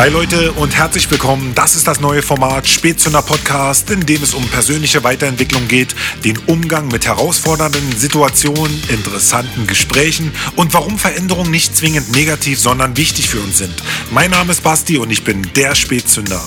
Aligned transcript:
Hi 0.00 0.08
Leute 0.08 0.52
und 0.52 0.74
herzlich 0.74 1.10
willkommen. 1.10 1.52
Das 1.54 1.76
ist 1.76 1.86
das 1.86 2.00
neue 2.00 2.22
Format 2.22 2.66
Spätzünder 2.66 3.20
Podcast, 3.20 3.90
in 3.90 4.00
dem 4.00 4.22
es 4.22 4.32
um 4.32 4.42
persönliche 4.48 5.04
Weiterentwicklung 5.04 5.68
geht, 5.68 5.94
den 6.24 6.38
Umgang 6.46 6.88
mit 6.88 7.06
herausfordernden 7.06 7.92
Situationen, 7.94 8.82
interessanten 8.88 9.66
Gesprächen 9.66 10.32
und 10.56 10.72
warum 10.72 10.98
Veränderungen 10.98 11.50
nicht 11.50 11.76
zwingend 11.76 12.12
negativ, 12.12 12.58
sondern 12.58 12.96
wichtig 12.96 13.28
für 13.28 13.40
uns 13.40 13.58
sind. 13.58 13.74
Mein 14.10 14.30
Name 14.30 14.52
ist 14.52 14.62
Basti 14.62 14.96
und 14.96 15.10
ich 15.10 15.22
bin 15.22 15.46
der 15.54 15.74
Spätzünder. 15.74 16.42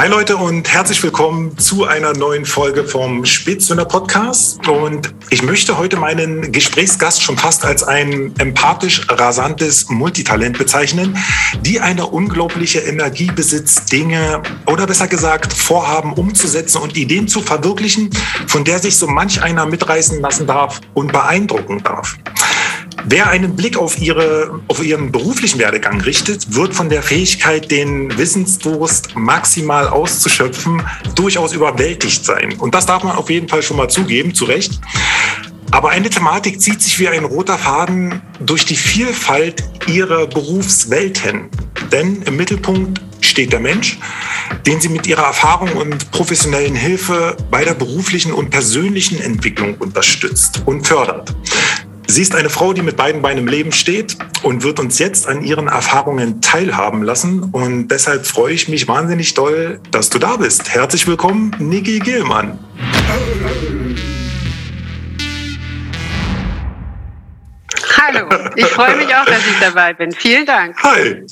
Hi 0.00 0.08
Leute 0.08 0.38
und 0.38 0.66
herzlich 0.72 1.02
willkommen 1.02 1.58
zu 1.58 1.84
einer 1.84 2.14
neuen 2.14 2.46
Folge 2.46 2.84
vom 2.84 3.26
Spätzünder 3.26 3.84
Podcast. 3.84 4.66
Und 4.66 5.12
ich 5.28 5.42
möchte 5.42 5.76
heute 5.76 5.98
meinen 5.98 6.52
Gesprächsgast 6.52 7.22
schon 7.22 7.36
fast 7.36 7.66
als 7.66 7.82
ein 7.82 8.32
empathisch 8.38 9.02
rasantes 9.10 9.90
Multitalent 9.90 10.56
bezeichnen, 10.56 11.18
die 11.60 11.80
eine 11.80 12.06
unglaubliche 12.06 12.78
Energie 12.78 13.30
besitzt, 13.30 13.92
Dinge 13.92 14.42
oder 14.64 14.86
besser 14.86 15.06
gesagt 15.06 15.52
Vorhaben 15.52 16.14
umzusetzen 16.14 16.78
und 16.78 16.96
Ideen 16.96 17.28
zu 17.28 17.42
verwirklichen, 17.42 18.08
von 18.46 18.64
der 18.64 18.78
sich 18.78 18.96
so 18.96 19.06
manch 19.06 19.42
einer 19.42 19.66
mitreißen 19.66 20.18
lassen 20.22 20.46
darf 20.46 20.80
und 20.94 21.12
beeindrucken 21.12 21.82
darf. 21.82 22.16
Wer 23.04 23.30
einen 23.30 23.56
Blick 23.56 23.76
auf, 23.78 23.98
ihre, 24.00 24.60
auf 24.68 24.84
ihren 24.84 25.10
beruflichen 25.10 25.58
Werdegang 25.58 26.00
richtet, 26.00 26.54
wird 26.54 26.74
von 26.74 26.88
der 26.88 27.02
Fähigkeit, 27.02 27.70
den 27.70 28.16
Wissensdurst 28.18 29.16
maximal 29.16 29.88
auszuschöpfen, 29.88 30.82
durchaus 31.14 31.52
überwältigt 31.52 32.24
sein. 32.24 32.54
Und 32.58 32.74
das 32.74 32.86
darf 32.86 33.02
man 33.02 33.16
auf 33.16 33.30
jeden 33.30 33.48
Fall 33.48 33.62
schon 33.62 33.76
mal 33.76 33.88
zugeben, 33.88 34.34
zu 34.34 34.44
Recht. 34.44 34.80
Aber 35.70 35.90
eine 35.90 36.10
Thematik 36.10 36.60
zieht 36.60 36.82
sich 36.82 36.98
wie 36.98 37.08
ein 37.08 37.24
roter 37.24 37.56
Faden 37.56 38.20
durch 38.40 38.64
die 38.64 38.76
Vielfalt 38.76 39.62
ihrer 39.86 40.26
Berufswelten. 40.26 41.48
Denn 41.92 42.22
im 42.22 42.36
Mittelpunkt 42.36 43.00
steht 43.20 43.52
der 43.52 43.60
Mensch, 43.60 43.98
den 44.66 44.80
sie 44.80 44.88
mit 44.88 45.06
ihrer 45.06 45.22
Erfahrung 45.22 45.72
und 45.72 46.10
professionellen 46.10 46.74
Hilfe 46.74 47.36
bei 47.50 47.64
der 47.64 47.74
beruflichen 47.74 48.32
und 48.32 48.50
persönlichen 48.50 49.20
Entwicklung 49.20 49.76
unterstützt 49.76 50.62
und 50.66 50.86
fördert. 50.86 51.34
Sie 52.10 52.22
ist 52.22 52.34
eine 52.34 52.50
Frau, 52.50 52.72
die 52.72 52.82
mit 52.82 52.96
beiden 52.96 53.22
Beinen 53.22 53.38
im 53.38 53.46
Leben 53.46 53.70
steht 53.70 54.16
und 54.42 54.64
wird 54.64 54.80
uns 54.80 54.98
jetzt 54.98 55.28
an 55.28 55.44
ihren 55.44 55.68
Erfahrungen 55.68 56.40
teilhaben 56.40 57.04
lassen. 57.04 57.44
Und 57.52 57.86
deshalb 57.86 58.26
freue 58.26 58.52
ich 58.52 58.68
mich 58.68 58.88
wahnsinnig 58.88 59.34
doll, 59.34 59.78
dass 59.92 60.10
du 60.10 60.18
da 60.18 60.36
bist. 60.36 60.74
Herzlich 60.74 61.06
willkommen, 61.06 61.54
Niki 61.60 62.00
Gillmann. 62.00 62.58
Hallo, 67.96 68.26
ich 68.56 68.66
freue 68.66 68.96
mich 68.96 69.14
auch, 69.14 69.24
dass 69.26 69.46
ich 69.46 69.60
dabei 69.60 69.94
bin. 69.94 70.10
Vielen 70.10 70.46
Dank. 70.46 70.76
Hi. 70.82 71.24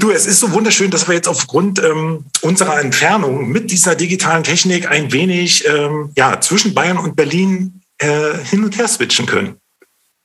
Du, 0.00 0.10
es 0.10 0.26
ist 0.26 0.40
so 0.40 0.50
wunderschön, 0.50 0.90
dass 0.90 1.06
wir 1.06 1.14
jetzt 1.14 1.28
aufgrund 1.28 1.80
ähm, 1.80 2.24
unserer 2.40 2.80
Entfernung 2.80 3.50
mit 3.50 3.70
dieser 3.70 3.94
digitalen 3.94 4.42
Technik 4.42 4.90
ein 4.90 5.12
wenig 5.12 5.64
ähm, 5.68 6.10
ja, 6.16 6.40
zwischen 6.40 6.74
Bayern 6.74 6.98
und 6.98 7.14
Berlin 7.14 7.82
äh, 7.98 8.34
hin 8.50 8.64
und 8.64 8.76
her 8.76 8.88
switchen 8.88 9.26
können. 9.26 9.61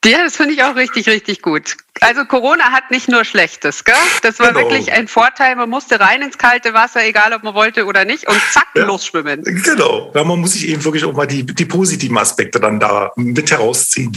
Ja, 0.06 0.23
das 0.23 0.36
finde 0.38 0.53
ich 0.53 0.64
auch 0.64 0.76
richtig, 0.76 1.08
richtig 1.08 1.42
gut. 1.42 1.76
Also 2.02 2.23
Corona 2.26 2.72
hat 2.72 2.92
nicht 2.92 3.09
nur 3.09 3.26
Schlechtes, 3.26 3.84
gell? 3.84 3.95
Das 4.22 4.40
war 4.40 4.53
genau. 4.53 4.62
wirklich 4.62 4.92
ein 4.92 5.08
Vorteil. 5.08 5.56
Man 5.56 5.70
musste 5.70 6.00
rein 6.00 6.22
ins 6.22 6.38
kalte 6.38 6.73
Wasser, 6.73 7.03
egal 7.03 7.34
ob 7.34 7.44
man 7.44 7.56
wollte 7.56 7.86
oder 7.86 8.06
nicht, 8.06 8.28
und 8.28 8.40
zack, 8.52 8.68
ja. 8.75 8.86
losschwimmen. 8.86 9.44
Genau. 9.44 10.12
Ja, 10.14 10.23
man 10.23 10.40
muss 10.40 10.53
sich 10.53 10.68
eben 10.68 10.84
wirklich 10.86 11.03
auch 11.03 11.14
mal 11.14 11.25
die, 11.25 11.45
die 11.45 11.66
positiven 11.66 12.18
Aspekte 12.18 12.59
dann 12.59 12.80
da 12.80 13.12
mit 13.16 13.52
herausziehen. 13.52 14.16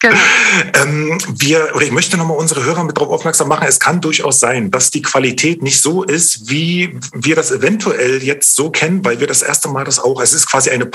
Genau. 0.00 0.16
Ähm, 0.74 1.18
wir, 1.38 1.72
oder 1.74 1.84
ich 1.84 1.90
möchte 1.90 2.16
nochmal 2.16 2.36
unsere 2.36 2.64
Hörer 2.64 2.84
mit 2.84 2.96
darauf 2.96 3.10
aufmerksam 3.10 3.48
machen, 3.48 3.66
es 3.66 3.80
kann 3.80 4.00
durchaus 4.00 4.38
sein, 4.38 4.70
dass 4.70 4.92
die 4.92 5.02
Qualität 5.02 5.60
nicht 5.60 5.80
so 5.80 6.04
ist, 6.04 6.48
wie 6.48 6.96
wir 7.12 7.34
das 7.34 7.50
eventuell 7.50 8.22
jetzt 8.22 8.54
so 8.54 8.70
kennen, 8.70 9.04
weil 9.04 9.18
wir 9.18 9.26
das 9.26 9.42
erste 9.42 9.68
Mal 9.68 9.84
das 9.84 9.98
auch, 9.98 10.20
es 10.20 10.32
ist 10.32 10.48
quasi 10.48 10.70
eine 10.70 10.86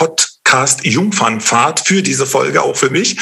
Podcast-Jungfernfahrt 0.53 1.81
für 1.87 2.03
diese 2.03 2.27
Folge, 2.27 2.61
auch 2.61 2.75
für 2.75 2.91
mich, 2.91 3.17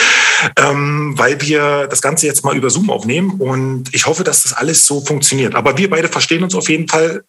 ähm, 0.58 1.14
weil 1.18 1.42
wir 1.42 1.88
das 1.88 2.02
Ganze 2.02 2.28
jetzt 2.28 2.44
mal 2.44 2.58
über 2.58 2.70
Zoom 2.70 2.90
aufnehmen 2.90 3.40
und 3.40 3.94
ich 3.94 4.06
hoffe, 4.06 4.26
dass 4.26 4.44
das 4.44 4.54
alles 4.54 4.86
so 4.86 5.00
funktioniert. 5.00 5.56
Aber 5.56 5.78
wir 5.78 5.90
beide 5.90 6.10
verstehen 6.10 6.44
uns 6.44 6.56
auf 6.56 6.68
jeden 6.70 6.90
Fall 6.90 7.24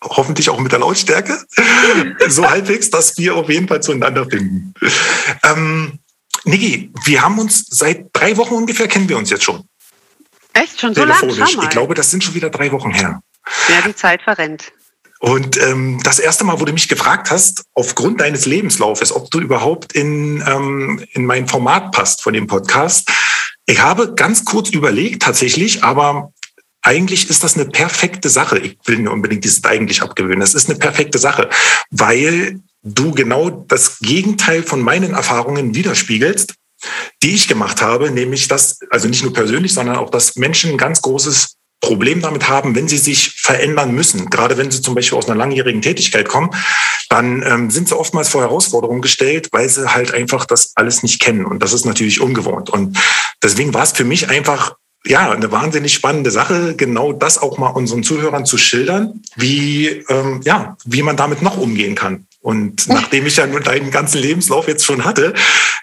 hoffentlich 0.00 0.48
auch 0.48 0.60
mit 0.60 0.70
der 0.70 0.78
Lautstärke, 0.78 1.36
so 2.28 2.48
halbwegs, 2.48 2.90
dass 2.90 3.18
wir 3.18 3.34
auf 3.34 3.48
jeden 3.50 3.66
Fall 3.66 3.82
zueinander 3.82 4.26
finden. 4.30 4.74
Ähm, 5.42 5.98
Niki, 6.44 6.92
wir 7.04 7.22
haben 7.22 7.40
uns 7.40 7.66
seit 7.68 8.06
drei 8.12 8.36
Wochen 8.36 8.54
ungefähr, 8.54 8.86
kennen 8.86 9.08
wir 9.08 9.18
uns 9.18 9.30
jetzt 9.30 9.42
schon. 9.42 9.64
Echt? 10.52 10.80
Schon 10.80 10.94
so 10.94 11.04
lange? 11.04 11.32
Ich 11.32 11.70
glaube, 11.70 11.94
das 11.94 12.12
sind 12.12 12.22
schon 12.22 12.34
wieder 12.34 12.50
drei 12.50 12.70
Wochen 12.70 12.92
her. 12.92 13.20
Ja, 13.68 13.80
die 13.84 13.94
Zeit 13.94 14.22
verrennt. 14.22 14.72
Und 15.20 15.60
ähm, 15.60 16.00
das 16.04 16.18
erste 16.18 16.44
Mal, 16.44 16.60
wo 16.60 16.64
du 16.64 16.72
mich 16.72 16.88
gefragt 16.88 17.30
hast, 17.30 17.64
aufgrund 17.74 18.20
deines 18.20 18.46
Lebenslaufes, 18.46 19.12
ob 19.12 19.30
du 19.30 19.40
überhaupt 19.40 19.92
in, 19.92 20.42
ähm, 20.46 21.04
in 21.12 21.26
mein 21.26 21.48
Format 21.48 21.92
passt 21.92 22.22
von 22.22 22.34
dem 22.34 22.46
Podcast. 22.46 23.10
Ich 23.66 23.80
habe 23.80 24.14
ganz 24.14 24.44
kurz 24.44 24.70
überlegt, 24.70 25.22
tatsächlich, 25.22 25.82
aber 25.82 26.32
eigentlich 26.82 27.28
ist 27.28 27.42
das 27.42 27.56
eine 27.56 27.66
perfekte 27.66 28.28
Sache. 28.28 28.58
Ich 28.58 28.78
will 28.86 28.98
mir 28.98 29.10
unbedingt 29.10 29.44
dieses 29.44 29.64
eigentlich 29.64 30.02
abgewöhnen. 30.02 30.40
Das 30.40 30.54
ist 30.54 30.70
eine 30.70 30.78
perfekte 30.78 31.18
Sache, 31.18 31.50
weil 31.90 32.60
du 32.82 33.10
genau 33.10 33.50
das 33.50 33.98
Gegenteil 33.98 34.62
von 34.62 34.80
meinen 34.80 35.14
Erfahrungen 35.14 35.74
widerspiegelst, 35.74 36.54
die 37.22 37.34
ich 37.34 37.48
gemacht 37.48 37.82
habe, 37.82 38.10
nämlich 38.10 38.46
dass, 38.46 38.78
also 38.90 39.08
nicht 39.08 39.22
nur 39.22 39.32
persönlich, 39.32 39.74
sondern 39.74 39.96
auch, 39.96 40.10
dass 40.10 40.36
Menschen 40.36 40.70
ein 40.70 40.78
ganz 40.78 41.02
großes 41.02 41.57
Problem 41.80 42.20
damit 42.20 42.48
haben, 42.48 42.74
wenn 42.74 42.88
sie 42.88 42.98
sich 42.98 43.30
verändern 43.30 43.94
müssen. 43.94 44.30
Gerade 44.30 44.56
wenn 44.56 44.70
sie 44.70 44.82
zum 44.82 44.94
Beispiel 44.94 45.16
aus 45.16 45.28
einer 45.28 45.38
langjährigen 45.38 45.82
Tätigkeit 45.82 46.28
kommen, 46.28 46.50
dann 47.08 47.42
ähm, 47.46 47.70
sind 47.70 47.88
sie 47.88 47.98
oftmals 47.98 48.28
vor 48.28 48.42
Herausforderungen 48.42 49.00
gestellt, 49.00 49.48
weil 49.52 49.68
sie 49.68 49.94
halt 49.94 50.12
einfach 50.12 50.44
das 50.44 50.72
alles 50.74 51.02
nicht 51.02 51.20
kennen. 51.20 51.46
Und 51.46 51.62
das 51.62 51.72
ist 51.72 51.86
natürlich 51.86 52.20
ungewohnt. 52.20 52.70
Und 52.70 52.98
deswegen 53.42 53.74
war 53.74 53.84
es 53.84 53.92
für 53.92 54.04
mich 54.04 54.28
einfach 54.28 54.74
ja, 55.06 55.30
eine 55.30 55.50
wahnsinnig 55.52 55.94
spannende 55.94 56.30
Sache, 56.30 56.74
genau 56.74 57.12
das 57.12 57.38
auch 57.38 57.56
mal 57.58 57.68
unseren 57.68 58.02
Zuhörern 58.02 58.44
zu 58.44 58.58
schildern, 58.58 59.22
wie, 59.36 59.86
ähm, 60.08 60.40
ja, 60.44 60.76
wie 60.84 61.02
man 61.02 61.16
damit 61.16 61.40
noch 61.40 61.56
umgehen 61.56 61.94
kann. 61.94 62.26
Und 62.40 62.88
nachdem 62.88 63.26
ich 63.26 63.36
ja 63.36 63.46
nur 63.46 63.60
deinen 63.60 63.90
ganzen 63.90 64.20
Lebenslauf 64.20 64.68
jetzt 64.68 64.84
schon 64.84 65.04
hatte, 65.04 65.34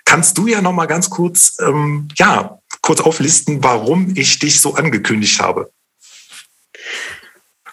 kannst 0.03 0.37
du 0.37 0.47
ja 0.47 0.61
noch 0.61 0.73
mal 0.73 0.85
ganz 0.85 1.09
kurz, 1.09 1.57
ähm, 1.59 2.07
ja, 2.17 2.59
kurz 2.81 3.01
auflisten, 3.01 3.63
warum 3.63 4.13
ich 4.15 4.39
dich 4.39 4.61
so 4.61 4.75
angekündigt 4.75 5.41
habe. 5.41 5.71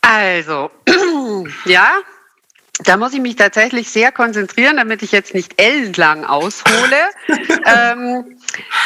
Also, 0.02 0.70
ja, 1.64 2.02
da 2.84 2.96
muss 2.96 3.12
ich 3.12 3.20
mich 3.20 3.36
tatsächlich 3.36 3.90
sehr 3.90 4.12
konzentrieren, 4.12 4.76
damit 4.76 5.02
ich 5.02 5.12
jetzt 5.12 5.34
nicht 5.34 5.60
ellenlang 5.60 6.24
aushole. 6.24 6.96
ähm, 7.66 8.38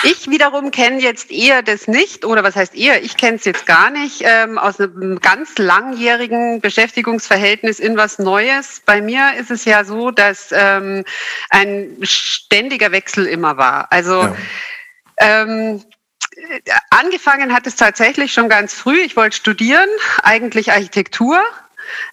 ich 0.02 0.28
wiederum 0.28 0.70
kenne 0.70 1.00
jetzt 1.00 1.30
eher 1.30 1.62
das 1.62 1.88
nicht, 1.88 2.24
oder 2.24 2.42
was 2.42 2.56
heißt 2.56 2.74
eher, 2.74 3.02
ich 3.02 3.16
kenne 3.16 3.36
es 3.36 3.44
jetzt 3.44 3.64
gar 3.64 3.90
nicht, 3.90 4.22
ähm, 4.24 4.58
aus 4.58 4.80
einem 4.80 5.20
ganz 5.20 5.56
langjährigen 5.56 6.60
Beschäftigungsverhältnis 6.60 7.78
in 7.78 7.96
was 7.96 8.18
Neues. 8.18 8.82
Bei 8.84 9.00
mir 9.00 9.34
ist 9.38 9.50
es 9.50 9.64
ja 9.64 9.84
so, 9.84 10.10
dass 10.10 10.50
ähm, 10.52 11.04
ein 11.50 11.96
ständiger 12.02 12.92
Wechsel 12.92 13.26
immer 13.26 13.56
war. 13.56 13.90
Also 13.90 14.22
ja. 14.22 14.36
ähm, 15.18 15.82
angefangen 16.90 17.52
hat 17.52 17.66
es 17.66 17.76
tatsächlich 17.76 18.32
schon 18.32 18.48
ganz 18.48 18.74
früh. 18.74 19.00
Ich 19.00 19.16
wollte 19.16 19.36
studieren, 19.36 19.88
eigentlich 20.22 20.72
Architektur. 20.72 21.40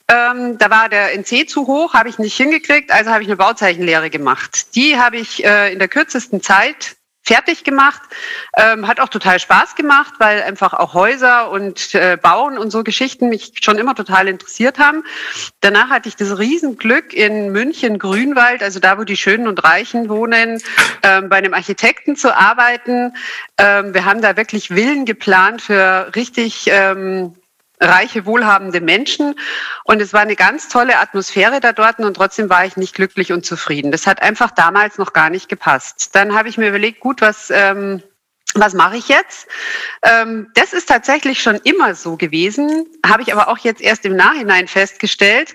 Ähm, 0.07 0.57
da 0.57 0.69
war 0.69 0.89
der 0.89 1.13
NC 1.13 1.49
zu 1.49 1.67
hoch, 1.67 1.93
habe 1.93 2.09
ich 2.09 2.19
nicht 2.19 2.35
hingekriegt, 2.35 2.91
also 2.91 3.09
habe 3.09 3.23
ich 3.23 3.29
eine 3.29 3.37
Bauzeichenlehre 3.37 4.09
gemacht. 4.09 4.75
Die 4.75 4.97
habe 4.97 5.17
ich 5.17 5.43
äh, 5.43 5.73
in 5.73 5.79
der 5.79 5.87
kürzesten 5.87 6.41
Zeit 6.41 6.95
fertig 7.33 7.63
gemacht. 7.63 8.01
Ähm, 8.55 8.87
hat 8.87 8.99
auch 8.99 9.09
total 9.09 9.39
Spaß 9.39 9.75
gemacht, 9.75 10.13
weil 10.19 10.43
einfach 10.43 10.73
auch 10.73 10.93
Häuser 10.93 11.49
und 11.49 11.95
äh, 11.95 12.15
Bauen 12.21 12.59
und 12.59 12.69
so 12.69 12.83
Geschichten 12.83 13.29
mich 13.29 13.53
schon 13.63 13.79
immer 13.79 13.95
total 13.95 14.27
interessiert 14.27 14.77
haben. 14.77 15.03
Danach 15.61 15.89
hatte 15.89 16.09
ich 16.09 16.15
das 16.15 16.37
Riesenglück 16.37 17.11
in 17.11 17.51
München 17.51 17.97
Grünwald, 17.97 18.61
also 18.61 18.79
da, 18.79 18.99
wo 18.99 19.03
die 19.03 19.17
Schönen 19.17 19.47
und 19.47 19.63
Reichen 19.63 20.09
wohnen, 20.09 20.61
ähm, 21.01 21.29
bei 21.29 21.37
einem 21.37 21.55
Architekten 21.55 22.15
zu 22.15 22.35
arbeiten. 22.35 23.15
Ähm, 23.57 23.95
wir 23.95 24.05
haben 24.05 24.21
da 24.21 24.37
wirklich 24.37 24.67
Villen 24.67 25.05
geplant 25.05 25.63
für 25.63 26.11
richtig 26.15 26.65
ähm, 26.67 27.33
reiche, 27.83 28.25
wohlhabende 28.25 28.81
Menschen. 28.81 29.35
Und 29.83 30.01
es 30.01 30.13
war 30.13 30.21
eine 30.21 30.35
ganz 30.35 30.69
tolle 30.69 30.99
Atmosphäre 30.99 31.59
da 31.59 31.73
dort 31.73 31.99
und 31.99 32.15
trotzdem 32.15 32.49
war 32.49 32.65
ich 32.65 32.77
nicht 32.77 32.95
glücklich 32.95 33.31
und 33.31 33.45
zufrieden. 33.45 33.91
Das 33.91 34.07
hat 34.07 34.21
einfach 34.21 34.51
damals 34.51 34.97
noch 34.97 35.13
gar 35.13 35.29
nicht 35.29 35.49
gepasst. 35.49 36.15
Dann 36.15 36.35
habe 36.35 36.49
ich 36.49 36.57
mir 36.57 36.69
überlegt, 36.69 36.99
gut, 36.99 37.21
was, 37.21 37.49
ähm, 37.49 38.01
was 38.55 38.73
mache 38.73 38.97
ich 38.97 39.07
jetzt? 39.07 39.47
Ähm, 40.03 40.49
das 40.53 40.73
ist 40.73 40.87
tatsächlich 40.89 41.41
schon 41.41 41.55
immer 41.63 41.95
so 41.95 42.17
gewesen, 42.17 42.85
habe 43.05 43.23
ich 43.23 43.33
aber 43.33 43.47
auch 43.49 43.57
jetzt 43.59 43.81
erst 43.81 44.05
im 44.05 44.15
Nachhinein 44.15 44.67
festgestellt, 44.67 45.53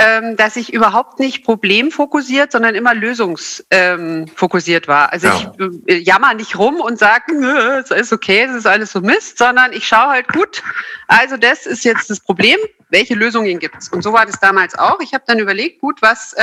ähm, 0.00 0.36
dass 0.36 0.54
ich 0.54 0.72
überhaupt 0.72 1.18
nicht 1.18 1.44
problemfokussiert, 1.44 2.52
sondern 2.52 2.76
immer 2.76 2.94
lösungsfokussiert 2.94 4.84
ähm, 4.84 4.88
war. 4.88 5.12
Also 5.12 5.26
ja. 5.26 5.52
ich 5.58 5.92
äh, 5.92 5.98
jammer 5.98 6.34
nicht 6.34 6.56
rum 6.56 6.76
und 6.76 7.00
sage, 7.00 7.34
es 7.82 7.90
ist 7.90 8.12
okay, 8.12 8.46
es 8.48 8.54
ist 8.54 8.66
alles 8.66 8.92
so 8.92 9.00
Mist, 9.00 9.38
sondern 9.38 9.72
ich 9.72 9.88
schaue 9.88 10.10
halt 10.10 10.28
gut. 10.28 10.62
Also 11.08 11.36
das 11.36 11.66
ist 11.66 11.84
jetzt 11.84 12.10
das 12.10 12.20
Problem. 12.20 12.58
Welche 12.90 13.14
Lösungen 13.14 13.58
gibt's? 13.58 13.88
Und 13.88 14.02
so 14.02 14.12
war 14.12 14.24
das 14.24 14.38
damals 14.38 14.78
auch. 14.78 15.00
Ich 15.00 15.14
habe 15.14 15.24
dann 15.26 15.40
überlegt, 15.40 15.80
gut, 15.80 16.00
was 16.00 16.34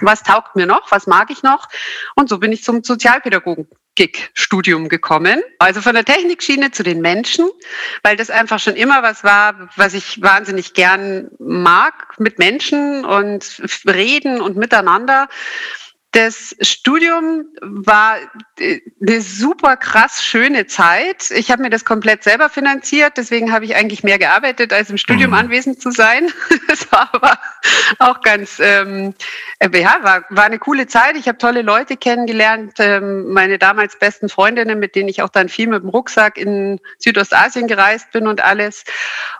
was 0.00 0.22
taugt 0.22 0.56
mir 0.56 0.66
noch, 0.66 0.90
was 0.90 1.06
mag 1.06 1.30
ich 1.30 1.42
noch? 1.42 1.68
Und 2.16 2.28
so 2.28 2.38
bin 2.38 2.50
ich 2.52 2.64
zum 2.64 2.82
Sozialpädagogen 2.82 3.68
Gig-Studium 3.96 4.88
gekommen. 4.88 5.42
Also 5.58 5.80
von 5.80 5.94
der 5.94 6.04
Technikschiene 6.04 6.70
zu 6.70 6.82
den 6.82 7.00
Menschen, 7.00 7.48
weil 8.02 8.16
das 8.16 8.30
einfach 8.30 8.60
schon 8.60 8.76
immer 8.76 9.02
was 9.02 9.24
war, 9.24 9.68
was 9.76 9.94
ich 9.94 10.22
wahnsinnig 10.22 10.74
gern 10.74 11.30
mag, 11.38 12.14
mit 12.18 12.38
Menschen 12.38 13.04
und 13.04 13.62
reden 13.86 14.40
und 14.40 14.56
miteinander. 14.56 15.28
Das 16.16 16.56
Studium 16.62 17.44
war 17.60 18.16
äh, 18.58 18.80
eine 19.02 19.20
super 19.20 19.76
krass 19.76 20.24
schöne 20.24 20.66
Zeit. 20.66 21.30
Ich 21.30 21.50
habe 21.50 21.60
mir 21.60 21.68
das 21.68 21.84
komplett 21.84 22.24
selber 22.24 22.48
finanziert, 22.48 23.18
deswegen 23.18 23.52
habe 23.52 23.66
ich 23.66 23.76
eigentlich 23.76 24.02
mehr 24.02 24.18
gearbeitet, 24.18 24.72
als 24.72 24.88
im 24.88 24.96
Studium 24.96 25.32
mhm. 25.32 25.36
anwesend 25.36 25.82
zu 25.82 25.90
sein. 25.90 26.32
Das 26.68 26.90
war 26.90 27.08
aber 27.12 27.38
auch 27.98 28.20
ganz, 28.22 28.58
ähm, 28.60 29.14
äh, 29.58 29.68
ja, 29.78 29.98
war, 30.02 30.24
war 30.30 30.44
eine 30.44 30.58
coole 30.58 30.86
Zeit. 30.86 31.16
Ich 31.16 31.28
habe 31.28 31.38
tolle 31.38 31.62
Leute 31.62 31.96
kennengelernt, 31.96 32.74
ähm, 32.78 33.28
meine 33.32 33.58
damals 33.58 33.98
besten 33.98 34.28
Freundinnen, 34.28 34.78
mit 34.78 34.94
denen 34.94 35.08
ich 35.08 35.20
auch 35.22 35.28
dann 35.28 35.48
viel 35.48 35.68
mit 35.68 35.82
dem 35.82 35.90
Rucksack 35.90 36.38
in 36.38 36.80
Südostasien 36.98 37.66
gereist 37.66 38.10
bin 38.12 38.26
und 38.26 38.42
alles. 38.42 38.84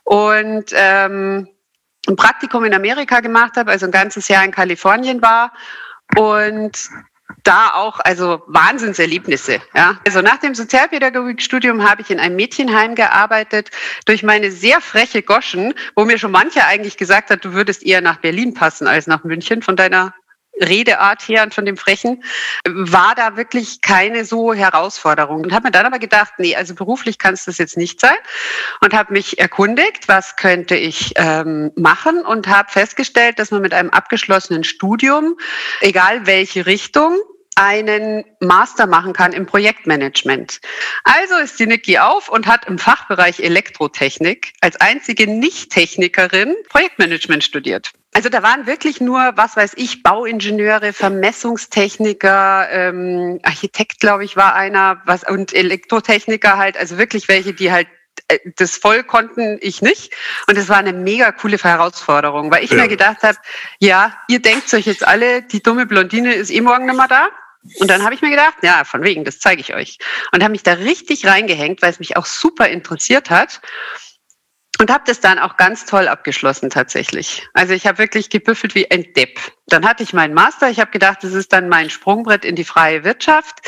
Und 0.05 0.73
ähm, 0.75 1.49
ein 2.07 2.17
Praktikum 2.17 2.65
in 2.65 2.75
Amerika 2.75 3.21
gemacht 3.21 3.57
habe, 3.57 3.71
also 3.71 3.87
ein 3.87 3.93
ganzes 3.93 4.29
Jahr 4.29 4.45
in 4.45 4.51
Kalifornien 4.51 5.23
war 5.23 5.53
und 6.15 6.91
da 7.43 7.73
auch 7.75 8.01
also 8.01 8.43
Wahnsinnserlebnisse. 8.47 9.61
Ja. 9.75 9.99
Also 10.07 10.21
nach 10.21 10.39
dem 10.39 10.55
Sozialpädagogikstudium 10.55 11.89
habe 11.89 12.03
ich 12.03 12.11
in 12.11 12.21
einem 12.21 12.37
Mädchenheim 12.37 12.95
gearbeitet 12.95 13.71
durch 14.05 14.23
meine 14.23 14.51
sehr 14.51 14.81
freche 14.81 15.23
Goschen, 15.23 15.75
wo 15.95 16.05
mir 16.05 16.19
schon 16.19 16.33
mancher 16.33 16.67
eigentlich 16.67 16.97
gesagt 16.97 17.31
hat, 17.31 17.45
du 17.45 17.53
würdest 17.53 17.85
eher 17.85 18.01
nach 18.01 18.17
Berlin 18.17 18.55
passen 18.55 18.87
als 18.87 19.07
nach 19.07 19.25
München 19.25 19.63
von 19.63 19.77
deiner 19.77 20.15
Redeart 20.61 21.29
her 21.29 21.43
und 21.43 21.55
von 21.55 21.65
dem 21.65 21.77
Frechen, 21.77 22.23
war 22.65 23.15
da 23.15 23.37
wirklich 23.37 23.81
keine 23.81 24.25
so 24.25 24.55
Herausforderung. 24.55 25.43
Und 25.43 25.53
habe 25.53 25.69
mir 25.69 25.73
dann 25.73 25.87
aber 25.87 25.99
gedacht, 25.99 26.35
nee, 26.39 26.57
also 26.57 26.75
beruflich 26.75 27.19
kann 27.19 27.35
es 27.35 27.45
das 27.45 27.59
jetzt 27.59 27.77
nicht 27.77 28.01
sein. 28.01 28.17
Und 28.81 28.95
habe 28.95 29.13
mich 29.13 29.39
erkundigt, 29.39 30.09
was 30.09 30.37
könnte 30.37 30.77
ich 30.77 31.13
ähm, 31.17 31.73
machen 31.77 32.25
und 32.25 32.49
habe 32.49 32.71
festgestellt, 32.71 33.39
dass 33.39 33.51
man 33.51 33.63
mit 33.63 33.75
einem 33.75 33.91
abgeschlossenen 33.91 34.65
Studium, 34.65 35.37
egal 35.81 36.27
welche 36.27 36.67
Richtung, 36.67 37.19
einen 37.57 38.25
Master 38.41 38.87
machen 38.87 39.15
kann 39.15 39.33
im 39.33 39.47
Projektmanagement. 39.47 40.61
Also 41.05 41.37
ist 41.37 41.59
die 41.59 41.67
Niki 41.67 41.99
auf 41.99 42.29
und 42.29 42.47
hat 42.47 42.67
im 42.67 42.79
Fachbereich 42.79 43.41
Elektrotechnik 43.41 44.53
als 44.61 44.77
einzige 44.77 45.27
Nicht-Technikerin 45.27 46.55
Projektmanagement 46.69 47.43
studiert. 47.43 47.93
Also 48.13 48.29
da 48.29 48.43
waren 48.43 48.67
wirklich 48.67 49.01
nur, 49.01 49.33
was 49.37 49.57
weiß 49.57 49.73
ich, 49.77 50.03
Bauingenieure, 50.03 50.93
Vermessungstechniker, 50.93 52.69
ähm, 52.71 53.41
Architekt, 53.43 54.01
glaube 54.01 54.25
ich, 54.25 54.37
war 54.37 54.55
einer, 54.55 55.03
was 55.07 55.29
und 55.29 55.55
Elektrotechniker 55.55 56.59
halt, 56.59 56.77
also 56.77 56.99
wirklich 56.99 57.29
welche, 57.29 57.55
die 57.55 57.73
halt 57.73 57.89
äh, 58.29 58.39
das 58.57 58.77
voll 58.77 59.03
konnten 59.03 59.59
ich 59.61 59.83
nicht. 59.83 60.15
Und 60.47 60.59
es 60.59 60.69
war 60.69 60.79
eine 60.79 60.93
mega 60.93 61.33
coole 61.33 61.57
Herausforderung, 61.57 62.51
weil 62.51 62.65
ich 62.65 62.71
ja. 62.71 62.83
mir 62.83 62.89
gedacht 62.89 63.23
habe, 63.23 63.39
ja, 63.79 64.15
ihr 64.29 64.41
denkt 64.41 64.73
euch 64.75 64.87
jetzt 64.87 65.07
alle, 65.07 65.43
die 65.43 65.63
dumme 65.63 65.87
Blondine 65.87 66.35
ist 66.35 66.51
eh 66.51 66.61
morgen 66.61 66.87
nicht 66.87 66.97
mehr 66.97 67.09
da. 67.09 67.29
Und 67.81 67.91
dann 67.91 68.03
habe 68.05 68.15
ich 68.15 68.23
mir 68.23 68.31
gedacht, 68.31 68.57
ja, 68.63 68.85
von 68.85 69.03
wegen, 69.03 69.25
das 69.25 69.39
zeige 69.39 69.61
ich 69.61 69.75
euch. 69.75 69.99
Und 70.33 70.43
habe 70.43 70.53
mich 70.53 70.63
da 70.63 70.75
richtig 70.75 71.27
reingehängt, 71.27 71.83
weil 71.83 71.91
es 71.91 71.99
mich 71.99 72.17
auch 72.17 72.27
super 72.27 72.69
interessiert 72.69 73.31
hat. 73.31 73.61
Und 74.79 74.91
habe 74.91 75.05
das 75.07 75.21
dann 75.21 75.39
auch 75.39 75.57
ganz 75.57 75.87
toll 75.87 76.07
abgeschlossen 76.07 76.69
tatsächlich. 76.69 77.49
Also 77.55 77.73
ich 77.73 77.87
habe 77.87 77.97
wirklich 77.97 78.29
gebüffelt 78.29 78.75
wie 78.75 78.91
ein 78.91 79.07
Depp. 79.15 79.41
Dann 79.69 79.89
hatte 79.89 80.03
ich 80.03 80.13
meinen 80.13 80.35
Master. 80.35 80.69
Ich 80.69 80.81
habe 80.81 80.91
gedacht, 80.91 81.19
das 81.23 81.33
ist 81.33 81.53
dann 81.55 81.71
mein 81.71 81.89
Sprungbrett 81.89 82.45
in 82.45 82.57
die 82.57 82.65
freie 82.65 83.03
Wirtschaft. 83.03 83.61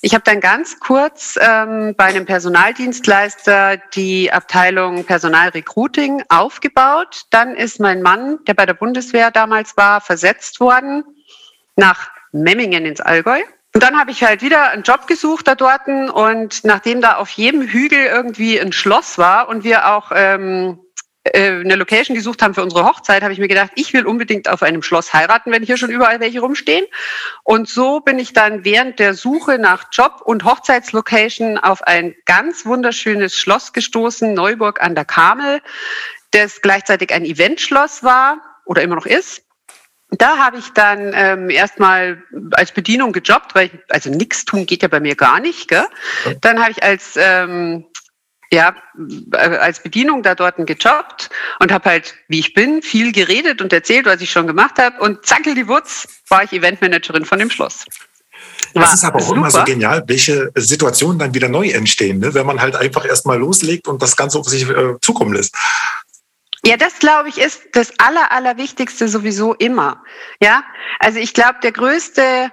Ich 0.00 0.14
habe 0.14 0.24
dann 0.24 0.40
ganz 0.40 0.80
kurz 0.80 1.38
ähm, 1.38 1.94
bei 1.98 2.04
einem 2.04 2.24
Personaldienstleister 2.24 3.76
die 3.94 4.32
Abteilung 4.32 5.04
Personalrecruiting 5.04 6.24
aufgebaut. 6.30 7.24
Dann 7.28 7.54
ist 7.54 7.78
mein 7.78 8.00
Mann, 8.00 8.38
der 8.46 8.54
bei 8.54 8.64
der 8.64 8.74
Bundeswehr 8.74 9.30
damals 9.30 9.76
war, 9.76 10.00
versetzt 10.00 10.60
worden 10.60 11.04
nach 11.76 12.13
Memmingen 12.34 12.84
ins 12.84 13.00
Allgäu. 13.00 13.40
Und 13.74 13.82
dann 13.82 13.98
habe 13.98 14.12
ich 14.12 14.22
halt 14.22 14.42
wieder 14.42 14.70
einen 14.70 14.84
Job 14.84 15.06
gesucht 15.06 15.48
da 15.48 15.54
dort 15.56 15.88
und 15.88 16.62
nachdem 16.62 17.00
da 17.00 17.16
auf 17.16 17.30
jedem 17.30 17.62
Hügel 17.62 18.06
irgendwie 18.06 18.60
ein 18.60 18.72
Schloss 18.72 19.18
war 19.18 19.48
und 19.48 19.64
wir 19.64 19.90
auch 19.90 20.12
ähm, 20.14 20.78
äh, 21.24 21.60
eine 21.60 21.74
Location 21.74 22.14
gesucht 22.14 22.42
haben 22.42 22.54
für 22.54 22.62
unsere 22.62 22.84
Hochzeit, 22.84 23.22
habe 23.22 23.32
ich 23.32 23.38
mir 23.38 23.48
gedacht, 23.48 23.70
ich 23.74 23.92
will 23.94 24.06
unbedingt 24.06 24.48
auf 24.48 24.62
einem 24.62 24.82
Schloss 24.82 25.12
heiraten, 25.14 25.50
wenn 25.50 25.62
hier 25.62 25.78
schon 25.78 25.90
überall 25.90 26.20
welche 26.20 26.40
rumstehen. 26.40 26.84
Und 27.42 27.68
so 27.68 28.00
bin 28.00 28.18
ich 28.18 28.32
dann 28.34 28.64
während 28.64 28.98
der 28.98 29.14
Suche 29.14 29.58
nach 29.58 29.86
Job 29.90 30.20
und 30.24 30.44
Hochzeitslocation 30.44 31.56
auf 31.58 31.82
ein 31.82 32.14
ganz 32.26 32.66
wunderschönes 32.66 33.36
Schloss 33.36 33.72
gestoßen, 33.72 34.34
Neuburg 34.34 34.82
an 34.82 34.94
der 34.94 35.06
Kamel, 35.06 35.62
das 36.30 36.60
gleichzeitig 36.60 37.12
ein 37.12 37.24
Eventschloss 37.24 38.02
war 38.02 38.38
oder 38.66 38.82
immer 38.82 38.96
noch 38.96 39.06
ist. 39.06 39.43
Da 40.18 40.38
habe 40.38 40.58
ich 40.58 40.72
dann 40.72 41.12
ähm, 41.14 41.50
erstmal 41.50 42.22
als 42.52 42.72
Bedienung 42.72 43.12
gejobbt, 43.12 43.54
weil 43.54 43.66
ich, 43.66 43.72
also 43.88 44.10
nichts 44.10 44.44
tun 44.44 44.66
geht 44.66 44.82
ja 44.82 44.88
bei 44.88 45.00
mir 45.00 45.14
gar 45.14 45.40
nicht. 45.40 45.68
Gell? 45.68 45.86
Dann 46.40 46.60
habe 46.60 46.72
ich 46.72 46.82
als 46.82 47.14
ähm, 47.16 47.86
ja, 48.52 48.74
äh, 49.32 49.36
als 49.36 49.82
Bedienung 49.82 50.22
da 50.22 50.34
dort 50.34 50.56
gejobbt 50.58 51.30
und 51.58 51.72
habe 51.72 51.90
halt, 51.90 52.14
wie 52.28 52.38
ich 52.38 52.54
bin, 52.54 52.82
viel 52.82 53.12
geredet 53.12 53.60
und 53.60 53.72
erzählt, 53.72 54.06
was 54.06 54.20
ich 54.20 54.30
schon 54.30 54.46
gemacht 54.46 54.78
habe. 54.78 55.00
Und 55.00 55.26
zackel 55.26 55.54
die 55.54 55.66
Wutz, 55.66 56.06
war 56.28 56.44
ich 56.44 56.52
Eventmanagerin 56.52 57.24
von 57.24 57.38
dem 57.38 57.50
Schloss. 57.50 57.84
Das 58.74 58.94
ist 58.94 59.04
aber 59.04 59.18
auch 59.18 59.22
super. 59.22 59.38
immer 59.38 59.50
so 59.50 59.64
genial, 59.64 60.02
welche 60.06 60.50
Situationen 60.56 61.18
dann 61.18 61.34
wieder 61.34 61.48
neu 61.48 61.68
entstehen, 61.68 62.18
ne? 62.18 62.34
wenn 62.34 62.46
man 62.46 62.60
halt 62.60 62.76
einfach 62.76 63.04
erstmal 63.04 63.38
loslegt 63.38 63.86
und 63.88 64.02
das 64.02 64.16
Ganze 64.16 64.38
auf 64.38 64.48
sich 64.48 64.68
äh, 64.68 64.94
zukommen 65.00 65.32
lässt. 65.32 65.54
Ja, 66.66 66.78
das 66.78 66.98
glaube 66.98 67.28
ich 67.28 67.38
ist 67.38 67.68
das 67.72 67.92
Aller, 67.98 68.32
Allerwichtigste 68.32 69.06
sowieso 69.06 69.54
immer. 69.54 70.02
Ja, 70.40 70.64
also 70.98 71.18
ich 71.18 71.34
glaube, 71.34 71.56
der 71.62 71.72
größte, 71.72 72.50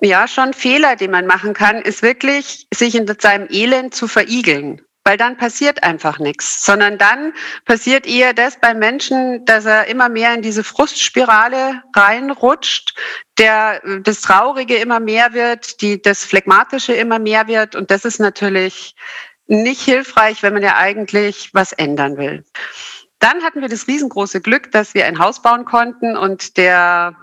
ja, 0.00 0.26
schon 0.26 0.54
Fehler, 0.54 0.96
den 0.96 1.12
man 1.12 1.26
machen 1.26 1.54
kann, 1.54 1.80
ist 1.82 2.02
wirklich, 2.02 2.66
sich 2.74 2.96
in 2.96 3.06
seinem 3.18 3.46
Elend 3.50 3.94
zu 3.94 4.08
verigeln. 4.08 4.82
Weil 5.04 5.16
dann 5.16 5.38
passiert 5.38 5.84
einfach 5.84 6.18
nichts, 6.18 6.66
sondern 6.66 6.98
dann 6.98 7.32
passiert 7.64 8.06
eher 8.06 8.34
das 8.34 8.60
beim 8.60 8.78
Menschen, 8.78 9.42
dass 9.46 9.64
er 9.64 9.86
immer 9.86 10.10
mehr 10.10 10.34
in 10.34 10.42
diese 10.42 10.62
Frustspirale 10.62 11.82
reinrutscht, 11.96 12.94
der, 13.38 13.80
das 14.02 14.20
Traurige 14.20 14.76
immer 14.76 15.00
mehr 15.00 15.32
wird, 15.32 15.80
die, 15.80 16.02
das 16.02 16.24
Phlegmatische 16.24 16.92
immer 16.92 17.18
mehr 17.18 17.46
wird. 17.46 17.74
Und 17.74 17.90
das 17.90 18.04
ist 18.04 18.18
natürlich 18.18 18.94
nicht 19.46 19.80
hilfreich, 19.80 20.42
wenn 20.42 20.52
man 20.52 20.62
ja 20.62 20.76
eigentlich 20.76 21.54
was 21.54 21.72
ändern 21.72 22.18
will. 22.18 22.44
Dann 23.18 23.42
hatten 23.42 23.60
wir 23.60 23.68
das 23.68 23.88
riesengroße 23.88 24.40
Glück, 24.40 24.70
dass 24.70 24.94
wir 24.94 25.06
ein 25.06 25.18
Haus 25.18 25.42
bauen 25.42 25.64
konnten 25.64 26.16
und 26.16 26.56
der 26.56 27.16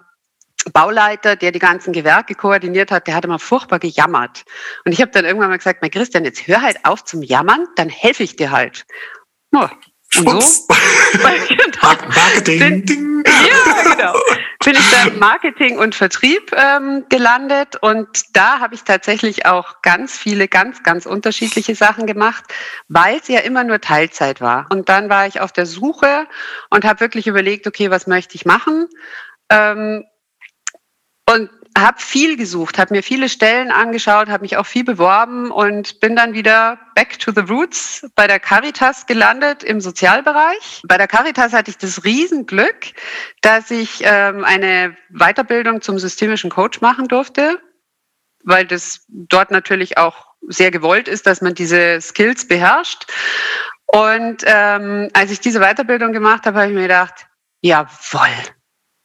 Bauleiter, 0.73 1.35
der 1.35 1.51
die 1.51 1.59
ganzen 1.59 1.93
Gewerke 1.93 2.33
koordiniert 2.35 2.91
hat, 2.91 3.07
der 3.07 3.15
hat 3.15 3.25
immer 3.25 3.39
furchtbar 3.39 3.79
gejammert. 3.79 4.45
Und 4.83 4.91
ich 4.91 5.01
habe 5.01 5.11
dann 5.11 5.25
irgendwann 5.25 5.49
mal 5.49 5.57
gesagt, 5.57 5.81
mein 5.81 5.91
Christian, 5.91 6.25
jetzt 6.25 6.47
hör 6.47 6.61
halt 6.61 6.83
auf 6.83 7.03
zum 7.03 7.21
Jammern, 7.21 7.67
dann 7.75 7.89
helfe 7.89 8.23
ich 8.23 8.35
dir 8.35 8.51
halt. 8.51 8.85
Und 10.17 10.43
so 10.43 10.67
Marketing. 12.15 12.85
Bin, 12.85 13.23
ja, 13.25 13.95
genau. 13.95 14.13
Bin 14.63 14.73
ich 14.73 14.91
dann 14.91 15.19
Marketing 15.19 15.77
und 15.77 15.95
Vertrieb 15.95 16.51
ähm, 16.55 17.05
gelandet 17.09 17.75
und 17.81 18.07
da 18.33 18.59
habe 18.59 18.75
ich 18.75 18.83
tatsächlich 18.83 19.45
auch 19.45 19.81
ganz 19.81 20.17
viele, 20.17 20.47
ganz, 20.47 20.83
ganz 20.83 21.05
unterschiedliche 21.05 21.75
Sachen 21.75 22.07
gemacht, 22.07 22.45
weil 22.87 23.17
es 23.17 23.27
ja 23.27 23.39
immer 23.39 23.63
nur 23.63 23.79
Teilzeit 23.81 24.41
war. 24.41 24.67
Und 24.71 24.89
dann 24.89 25.09
war 25.09 25.27
ich 25.27 25.39
auf 25.39 25.51
der 25.51 25.65
Suche 25.65 26.27
und 26.69 26.85
habe 26.85 26.99
wirklich 26.99 27.27
überlegt, 27.27 27.67
okay, 27.67 27.91
was 27.91 28.07
möchte 28.07 28.35
ich 28.35 28.45
machen? 28.45 28.87
Ähm, 29.49 30.05
und 31.29 31.49
habe 31.77 31.99
viel 31.99 32.37
gesucht, 32.37 32.77
habe 32.77 32.93
mir 32.93 33.03
viele 33.03 33.27
Stellen 33.27 33.69
angeschaut, 33.69 34.29
habe 34.29 34.43
mich 34.43 34.55
auch 34.57 34.65
viel 34.65 34.85
beworben 34.85 35.51
und 35.51 35.99
bin 35.99 36.15
dann 36.15 36.33
wieder 36.33 36.79
back 36.95 37.19
to 37.19 37.31
the 37.35 37.41
roots 37.41 38.07
bei 38.15 38.27
der 38.27 38.39
Caritas 38.39 39.05
gelandet 39.05 39.63
im 39.63 39.81
Sozialbereich. 39.81 40.81
Bei 40.87 40.97
der 40.97 41.07
Caritas 41.07 41.51
hatte 41.51 41.71
ich 41.71 41.77
das 41.77 42.05
Riesenglück, 42.05 42.93
dass 43.41 43.71
ich 43.71 44.01
ähm, 44.03 44.45
eine 44.45 44.95
Weiterbildung 45.09 45.81
zum 45.81 45.99
systemischen 45.99 46.49
Coach 46.49 46.79
machen 46.79 47.09
durfte, 47.09 47.59
weil 48.43 48.65
das 48.65 49.05
dort 49.09 49.51
natürlich 49.51 49.97
auch 49.97 50.27
sehr 50.47 50.71
gewollt 50.71 51.09
ist, 51.09 51.27
dass 51.27 51.41
man 51.41 51.55
diese 51.55 51.99
Skills 51.99 52.47
beherrscht. 52.47 53.05
Und 53.87 54.43
ähm, 54.45 55.09
als 55.13 55.31
ich 55.31 55.41
diese 55.41 55.59
Weiterbildung 55.59 56.13
gemacht 56.13 56.45
habe, 56.45 56.59
habe 56.59 56.69
ich 56.69 56.75
mir 56.75 56.83
gedacht, 56.83 57.27
jawohl, 57.61 58.29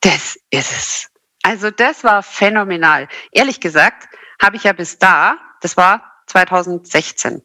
das 0.01 0.37
ist 0.51 0.73
es. 0.73 1.10
Also 1.43 1.71
das 1.71 2.05
war 2.05 2.23
phänomenal. 2.23 3.09
Ehrlich 3.33 3.61
gesagt 3.61 4.09
habe 4.41 4.57
ich 4.57 4.65
ja 4.65 4.73
bis 4.73 4.99
da, 4.99 5.39
das 5.61 5.77
war 5.77 6.23
2016, 6.27 7.43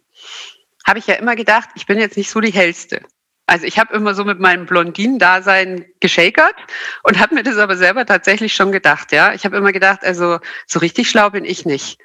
habe 0.86 1.00
ich 1.00 1.08
ja 1.08 1.16
immer 1.16 1.36
gedacht, 1.36 1.70
ich 1.76 1.86
bin 1.86 2.00
jetzt 2.00 2.18
nicht 2.18 2.30
so 2.30 2.40
die 2.40 2.54
hellste. 2.54 3.02
Also 3.48 3.66
ich 3.66 3.78
habe 3.78 3.94
immer 3.94 4.16
so 4.16 4.26
mit 4.26 4.40
meinem 4.40 4.66
Blondinen-Dasein 4.66 5.86
geschakert 6.00 6.56
und 7.04 7.20
habe 7.20 7.36
mir 7.36 7.44
das 7.44 7.58
aber 7.58 7.78
selber 7.78 8.06
tatsächlich 8.06 8.56
schon 8.56 8.72
gedacht. 8.72 9.12
Ja, 9.12 9.34
ich 9.34 9.46
habe 9.46 9.56
immer 9.58 9.72
gedacht, 9.72 10.04
also 10.04 10.40
so 10.66 10.80
richtig 10.80 11.10
schlau 11.10 11.30
bin 11.30 11.46
ich 11.46 11.66
nicht. 11.66 12.00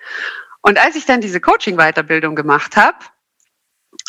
Und 0.61 0.78
als 0.78 0.97
ich 0.97 1.06
dann 1.06 1.23
diese 1.23 1.40
Coaching-Weiterbildung 1.40 2.35
gemacht 2.35 2.76
habe, 2.76 2.99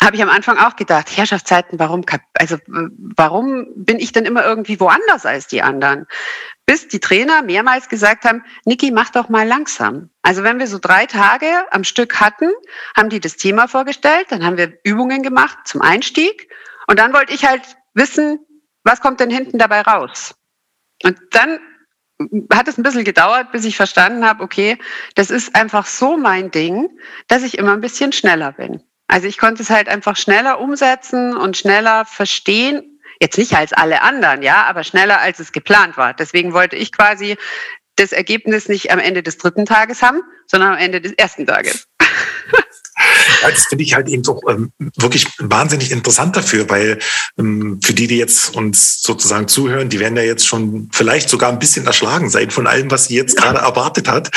habe 0.02 0.16
ich 0.16 0.22
am 0.22 0.28
Anfang 0.28 0.58
auch 0.58 0.76
gedacht, 0.76 1.16
Herrschaftszeiten, 1.16 1.78
warum, 1.78 2.04
also 2.34 2.58
warum 2.66 3.66
bin 3.76 3.98
ich 3.98 4.12
denn 4.12 4.26
immer 4.26 4.44
irgendwie 4.44 4.78
woanders 4.78 5.24
als 5.24 5.46
die 5.46 5.62
anderen? 5.62 6.06
Bis 6.66 6.88
die 6.88 7.00
Trainer 7.00 7.42
mehrmals 7.42 7.88
gesagt 7.88 8.24
haben, 8.24 8.44
Niki, 8.64 8.92
mach 8.92 9.10
doch 9.10 9.28
mal 9.28 9.46
langsam. 9.46 10.10
Also 10.22 10.44
wenn 10.44 10.58
wir 10.58 10.66
so 10.66 10.78
drei 10.78 11.06
Tage 11.06 11.46
am 11.72 11.84
Stück 11.84 12.20
hatten, 12.20 12.50
haben 12.96 13.08
die 13.08 13.20
das 13.20 13.36
Thema 13.36 13.66
vorgestellt, 13.66 14.26
dann 14.30 14.44
haben 14.44 14.56
wir 14.56 14.78
Übungen 14.84 15.22
gemacht 15.22 15.58
zum 15.64 15.82
Einstieg 15.82 16.48
und 16.86 16.98
dann 16.98 17.12
wollte 17.12 17.34
ich 17.34 17.44
halt 17.44 17.62
wissen, 17.94 18.38
was 18.84 19.00
kommt 19.00 19.20
denn 19.20 19.30
hinten 19.30 19.58
dabei 19.58 19.82
raus? 19.82 20.34
Und 21.02 21.18
dann 21.30 21.60
hat 22.52 22.68
es 22.68 22.78
ein 22.78 22.82
bisschen 22.82 23.04
gedauert, 23.04 23.52
bis 23.52 23.64
ich 23.64 23.76
verstanden 23.76 24.24
habe, 24.24 24.42
okay, 24.42 24.78
das 25.14 25.30
ist 25.30 25.54
einfach 25.54 25.86
so 25.86 26.16
mein 26.16 26.50
Ding, 26.50 26.88
dass 27.28 27.42
ich 27.42 27.58
immer 27.58 27.72
ein 27.72 27.80
bisschen 27.80 28.12
schneller 28.12 28.52
bin. 28.52 28.82
Also 29.08 29.26
ich 29.26 29.38
konnte 29.38 29.62
es 29.62 29.70
halt 29.70 29.88
einfach 29.88 30.16
schneller 30.16 30.60
umsetzen 30.60 31.36
und 31.36 31.56
schneller 31.56 32.04
verstehen. 32.04 32.91
Jetzt 33.22 33.38
nicht 33.38 33.54
als 33.54 33.72
alle 33.72 34.02
anderen, 34.02 34.42
ja, 34.42 34.64
aber 34.64 34.82
schneller 34.82 35.20
als 35.20 35.38
es 35.38 35.52
geplant 35.52 35.96
war. 35.96 36.12
Deswegen 36.12 36.54
wollte 36.54 36.74
ich 36.74 36.90
quasi 36.90 37.36
das 37.94 38.10
Ergebnis 38.10 38.68
nicht 38.68 38.90
am 38.90 38.98
Ende 38.98 39.22
des 39.22 39.38
dritten 39.38 39.64
Tages 39.64 40.02
haben, 40.02 40.22
sondern 40.48 40.72
am 40.72 40.78
Ende 40.78 41.00
des 41.00 41.12
ersten 41.12 41.46
Tages. 41.46 41.86
Ja, 43.42 43.50
das 43.50 43.66
finde 43.66 43.84
ich 43.84 43.94
halt 43.94 44.08
eben 44.08 44.22
doch 44.22 44.40
ähm, 44.48 44.72
wirklich 44.96 45.26
wahnsinnig 45.38 45.90
interessant 45.90 46.36
dafür, 46.36 46.68
weil 46.68 46.98
ähm, 47.38 47.80
für 47.82 47.94
die, 47.94 48.06
die 48.06 48.16
jetzt 48.16 48.54
uns 48.54 49.02
sozusagen 49.02 49.48
zuhören, 49.48 49.88
die 49.88 50.00
werden 50.00 50.16
ja 50.16 50.22
jetzt 50.22 50.46
schon 50.46 50.88
vielleicht 50.92 51.28
sogar 51.28 51.50
ein 51.50 51.58
bisschen 51.58 51.86
erschlagen 51.86 52.30
sein 52.30 52.50
von 52.50 52.66
allem, 52.66 52.90
was 52.90 53.06
sie 53.06 53.16
jetzt 53.16 53.36
gerade 53.36 53.58
erwartet 53.58 54.08
hat. 54.08 54.30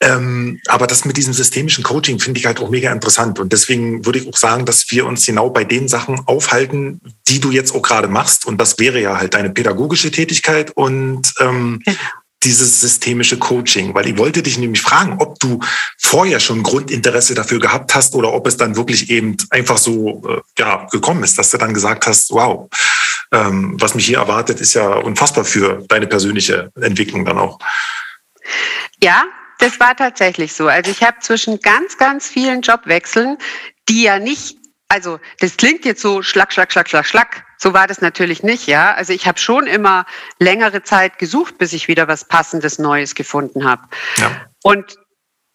Ähm, 0.00 0.60
aber 0.66 0.86
das 0.86 1.04
mit 1.04 1.16
diesem 1.16 1.32
systemischen 1.32 1.84
Coaching 1.84 2.18
finde 2.18 2.40
ich 2.40 2.46
halt 2.46 2.60
auch 2.60 2.70
mega 2.70 2.92
interessant. 2.92 3.38
Und 3.38 3.52
deswegen 3.52 4.04
würde 4.04 4.18
ich 4.18 4.28
auch 4.28 4.36
sagen, 4.36 4.64
dass 4.64 4.90
wir 4.90 5.06
uns 5.06 5.24
genau 5.24 5.50
bei 5.50 5.64
den 5.64 5.88
Sachen 5.88 6.20
aufhalten, 6.26 7.00
die 7.28 7.40
du 7.40 7.50
jetzt 7.50 7.74
auch 7.74 7.82
gerade 7.82 8.08
machst. 8.08 8.46
Und 8.46 8.60
das 8.60 8.78
wäre 8.78 9.00
ja 9.00 9.18
halt 9.18 9.34
deine 9.34 9.50
pädagogische 9.50 10.10
Tätigkeit 10.10 10.70
und 10.74 11.32
ähm, 11.40 11.82
dieses 12.46 12.80
systemische 12.80 13.38
Coaching? 13.38 13.94
Weil 13.94 14.06
ich 14.06 14.16
wollte 14.16 14.42
dich 14.42 14.58
nämlich 14.58 14.80
fragen, 14.80 15.16
ob 15.18 15.38
du 15.38 15.60
vorher 15.98 16.40
schon 16.40 16.62
Grundinteresse 16.62 17.34
dafür 17.34 17.60
gehabt 17.60 17.94
hast 17.94 18.14
oder 18.14 18.32
ob 18.32 18.46
es 18.46 18.56
dann 18.56 18.76
wirklich 18.76 19.10
eben 19.10 19.36
einfach 19.50 19.78
so 19.78 20.22
äh, 20.28 20.40
ja, 20.58 20.86
gekommen 20.90 21.22
ist, 21.24 21.38
dass 21.38 21.50
du 21.50 21.58
dann 21.58 21.74
gesagt 21.74 22.06
hast, 22.06 22.30
wow, 22.30 22.70
ähm, 23.32 23.76
was 23.80 23.94
mich 23.94 24.06
hier 24.06 24.18
erwartet, 24.18 24.60
ist 24.60 24.74
ja 24.74 24.88
unfassbar 24.88 25.44
für 25.44 25.84
deine 25.88 26.06
persönliche 26.06 26.70
Entwicklung 26.80 27.24
dann 27.24 27.38
auch. 27.38 27.58
Ja, 29.02 29.24
das 29.58 29.80
war 29.80 29.96
tatsächlich 29.96 30.52
so. 30.52 30.68
Also 30.68 30.90
ich 30.90 31.02
habe 31.02 31.18
zwischen 31.20 31.60
ganz, 31.60 31.98
ganz 31.98 32.28
vielen 32.28 32.62
Jobwechseln, 32.62 33.38
die 33.88 34.02
ja 34.02 34.18
nicht, 34.18 34.58
also 34.88 35.18
das 35.40 35.56
klingt 35.56 35.84
jetzt 35.84 36.02
so 36.02 36.22
schlag, 36.22 36.52
schlag, 36.52 36.72
schlag, 36.72 36.88
schlag, 36.88 37.06
schlag, 37.06 37.45
so 37.58 37.74
war 37.74 37.86
das 37.86 38.00
natürlich 38.00 38.42
nicht, 38.42 38.66
ja. 38.66 38.94
Also 38.94 39.12
ich 39.12 39.26
habe 39.26 39.38
schon 39.38 39.66
immer 39.66 40.06
längere 40.38 40.82
Zeit 40.82 41.18
gesucht, 41.18 41.58
bis 41.58 41.72
ich 41.72 41.88
wieder 41.88 42.08
was 42.08 42.26
passendes 42.26 42.78
Neues 42.78 43.14
gefunden 43.14 43.64
habe. 43.64 43.82
Ja. 44.18 44.46
Und 44.62 44.96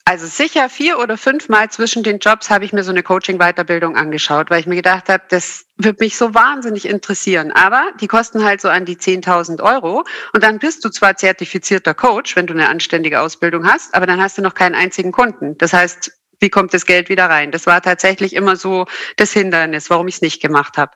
also 0.03 0.25
sicher 0.25 0.67
vier 0.67 0.98
oder 0.98 1.15
fünfmal 1.15 1.70
zwischen 1.70 2.01
den 2.01 2.17
Jobs 2.20 2.50
habe 2.50 2.65
ich 2.65 2.74
mir 2.74 2.84
so 2.84 2.91
eine 2.91 3.03
Coaching-Weiterbildung 3.03 3.96
angeschaut, 3.96 4.50
weil 4.50 4.60
ich 4.60 4.65
mir 4.65 4.75
gedacht 4.75 5.10
habe, 5.10 5.24
das 5.29 5.65
wird 5.77 6.00
mich 6.00 6.17
so 6.17 6.34
wahnsinnig 6.34 6.88
interessieren. 6.88 7.51
Aber 7.51 7.91
die 8.00 8.08
kosten 8.08 8.43
halt 8.43 8.62
so 8.62 8.70
an 8.70 8.86
die 8.86 8.98
10.000 8.98 9.62
Euro. 9.62 10.03
Und 10.34 10.43
dann 10.43 10.58
bist 10.58 10.84
du 10.84 10.89
zwar 10.89 11.17
zertifizierter 11.17 11.93
Coach, 11.93 12.36
wenn 12.36 12.48
du 12.48 12.53
eine 12.53 12.67
anständige 12.67 13.22
Ausbildung 13.22 13.67
hast, 13.67 13.93
aber 13.93 14.08
dann 14.08 14.22
hast 14.22 14.38
du 14.38 14.41
noch 14.41 14.55
keinen 14.55 14.75
einzigen 14.75 15.12
Kunden. 15.12 15.58
Das 15.60 15.72
heißt, 15.72 16.12
wie 16.39 16.50
kommt 16.50 16.74
das 16.74 16.88
Geld 16.88 17.08
wieder 17.08 17.29
rein? 17.29 17.51
Das 17.51 17.67
war 17.67 17.81
tatsächlich 17.81 18.34
immer 18.34 18.55
so 18.55 18.88
das 19.17 19.31
Hindernis, 19.31 19.89
warum 19.91 20.08
ich 20.08 20.15
es 20.15 20.22
nicht 20.22 20.41
gemacht 20.41 20.77
habe. 20.77 20.91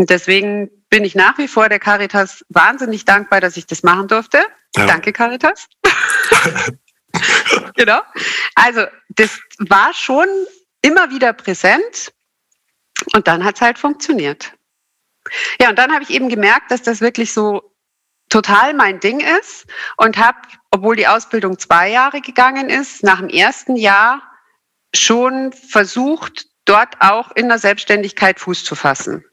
Und 0.00 0.08
deswegen 0.08 0.70
bin 0.88 1.04
ich 1.04 1.14
nach 1.14 1.36
wie 1.36 1.46
vor 1.46 1.68
der 1.68 1.78
Caritas 1.78 2.42
wahnsinnig 2.48 3.04
dankbar, 3.04 3.42
dass 3.42 3.58
ich 3.58 3.66
das 3.66 3.82
machen 3.82 4.08
durfte. 4.08 4.38
Ja. 4.74 4.86
Danke, 4.86 5.12
Caritas. 5.12 5.68
genau. 7.76 8.00
Also 8.54 8.86
das 9.10 9.38
war 9.58 9.92
schon 9.92 10.26
immer 10.80 11.10
wieder 11.10 11.34
präsent 11.34 12.14
und 13.12 13.28
dann 13.28 13.44
hat 13.44 13.56
es 13.56 13.60
halt 13.60 13.78
funktioniert. 13.78 14.54
Ja, 15.60 15.68
und 15.68 15.78
dann 15.78 15.92
habe 15.92 16.02
ich 16.02 16.08
eben 16.08 16.30
gemerkt, 16.30 16.70
dass 16.70 16.80
das 16.80 17.02
wirklich 17.02 17.34
so 17.34 17.74
total 18.30 18.72
mein 18.72 19.00
Ding 19.00 19.20
ist 19.20 19.66
und 19.98 20.16
habe, 20.16 20.38
obwohl 20.70 20.96
die 20.96 21.08
Ausbildung 21.08 21.58
zwei 21.58 21.90
Jahre 21.90 22.22
gegangen 22.22 22.70
ist, 22.70 23.02
nach 23.02 23.18
dem 23.18 23.28
ersten 23.28 23.76
Jahr 23.76 24.22
schon 24.94 25.52
versucht, 25.52 26.46
dort 26.64 26.94
auch 27.00 27.32
in 27.32 27.50
der 27.50 27.58
Selbstständigkeit 27.58 28.40
Fuß 28.40 28.64
zu 28.64 28.74
fassen. 28.74 29.26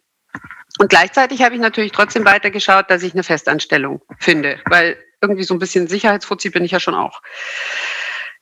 Und 0.79 0.89
gleichzeitig 0.89 1.41
habe 1.41 1.55
ich 1.55 1.61
natürlich 1.61 1.91
trotzdem 1.91 2.25
weitergeschaut, 2.25 2.89
dass 2.89 3.03
ich 3.03 3.13
eine 3.13 3.23
Festanstellung 3.23 4.01
finde, 4.19 4.59
weil 4.65 4.97
irgendwie 5.21 5.43
so 5.43 5.53
ein 5.53 5.59
bisschen 5.59 5.87
Sicherheitsfuzzi 5.87 6.49
bin 6.49 6.63
ich 6.63 6.71
ja 6.71 6.79
schon 6.79 6.95
auch. 6.95 7.21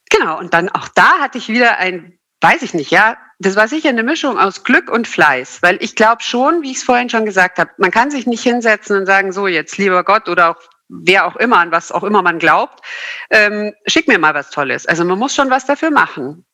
Genau, 0.09 0.37
und 0.37 0.53
dann 0.53 0.69
auch 0.69 0.87
da 0.89 1.19
hatte 1.19 1.37
ich 1.37 1.47
wieder 1.47 1.77
ein, 1.77 2.19
weiß 2.41 2.61
ich 2.61 2.73
nicht, 2.73 2.91
ja, 2.91 3.17
das 3.39 3.55
war 3.55 3.67
sicher 3.67 3.89
eine 3.89 4.03
Mischung 4.03 4.37
aus 4.37 4.63
Glück 4.63 4.89
und 4.89 5.07
Fleiß, 5.07 5.61
weil 5.61 5.77
ich 5.81 5.95
glaube 5.95 6.23
schon, 6.23 6.61
wie 6.61 6.71
ich 6.71 6.77
es 6.77 6.83
vorhin 6.83 7.09
schon 7.09 7.25
gesagt 7.25 7.59
habe, 7.59 7.71
man 7.77 7.91
kann 7.91 8.11
sich 8.11 8.27
nicht 8.27 8.43
hinsetzen 8.43 8.97
und 8.97 9.05
sagen, 9.05 9.31
so 9.31 9.47
jetzt 9.47 9.77
lieber 9.77 10.03
Gott 10.03 10.29
oder 10.29 10.51
auch 10.51 10.61
wer 10.87 11.25
auch 11.25 11.35
immer, 11.35 11.57
an 11.59 11.71
was 11.71 11.91
auch 11.91 12.03
immer 12.03 12.21
man 12.21 12.39
glaubt, 12.39 12.85
ähm, 13.29 13.73
schick 13.87 14.07
mir 14.07 14.19
mal 14.19 14.33
was 14.33 14.51
Tolles. 14.51 14.85
Also 14.85 15.03
man 15.03 15.19
muss 15.19 15.35
schon 15.35 15.49
was 15.49 15.65
dafür 15.65 15.91
machen. 15.91 16.45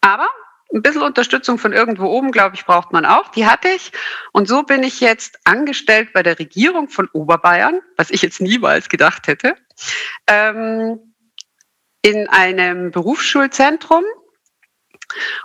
Aber 0.00 0.28
ein 0.72 0.82
bisschen 0.82 1.02
Unterstützung 1.02 1.58
von 1.58 1.72
irgendwo 1.72 2.06
oben, 2.06 2.32
glaube 2.32 2.56
ich, 2.56 2.64
braucht 2.64 2.92
man 2.92 3.04
auch. 3.04 3.28
Die 3.28 3.46
hatte 3.46 3.68
ich. 3.68 3.92
Und 4.32 4.48
so 4.48 4.62
bin 4.62 4.82
ich 4.82 5.00
jetzt 5.00 5.38
angestellt 5.44 6.12
bei 6.12 6.22
der 6.22 6.38
Regierung 6.38 6.88
von 6.88 7.08
Oberbayern, 7.12 7.80
was 7.96 8.10
ich 8.10 8.22
jetzt 8.22 8.40
niemals 8.40 8.88
gedacht 8.88 9.26
hätte, 9.26 9.56
ähm, 10.26 11.14
in 12.02 12.28
einem 12.28 12.90
Berufsschulzentrum 12.90 14.04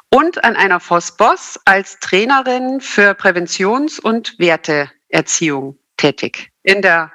und 0.10 0.44
an 0.44 0.56
einer 0.56 0.80
FOSBOS 0.80 1.60
als 1.66 2.00
Trainerin 2.00 2.82
für 2.82 3.14
Präventions- 3.14 4.00
und 4.00 4.38
Werteerziehung 4.40 5.78
tätig 5.98 6.52
in 6.64 6.82
der 6.82 7.12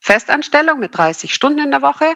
Festanstellung 0.00 0.78
mit 0.78 0.96
30 0.96 1.34
Stunden 1.34 1.58
in 1.58 1.70
der 1.70 1.82
Woche 1.82 2.06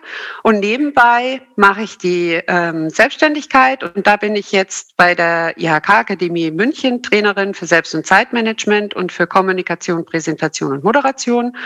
und 0.43 0.61
nebenbei 0.61 1.43
mache 1.57 1.83
ich 1.83 1.99
die 1.99 2.41
ähm, 2.47 2.91
Selbstständigkeit 2.91 3.83
und 3.83 4.07
da 4.07 4.17
bin 4.17 4.37
ich 4.37 4.53
jetzt 4.53 4.97
bei 4.97 5.15
der 5.15 5.59
IHK 5.59 5.91
Akademie 5.91 6.51
München 6.51 7.03
Trainerin 7.03 7.55
für 7.55 7.67
Selbst- 7.67 7.95
und 7.95 8.07
Zeitmanagement 8.07 8.95
und 8.95 9.13
für 9.13 9.27
Kommunikation, 9.27 10.05
Präsentation 10.05 10.73
und 10.73 10.85
Moderation 10.85 11.57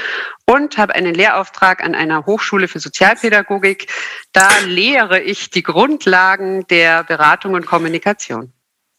und 0.47 0.79
habe 0.79 0.95
einen 0.95 1.15
Lehrauftrag 1.15 1.85
an 1.85 1.95
einer 1.95 2.25
Hochschule 2.25 2.67
für 2.67 2.81
Sozialpädagogik. 2.81 3.93
Da 4.33 4.49
lehre 4.67 5.21
ich 5.21 5.51
die 5.51 5.63
Grundlagen 5.63 6.67
der 6.69 7.05
Beratung 7.05 7.55
und 7.55 7.67
Kommunikation. 7.67 8.53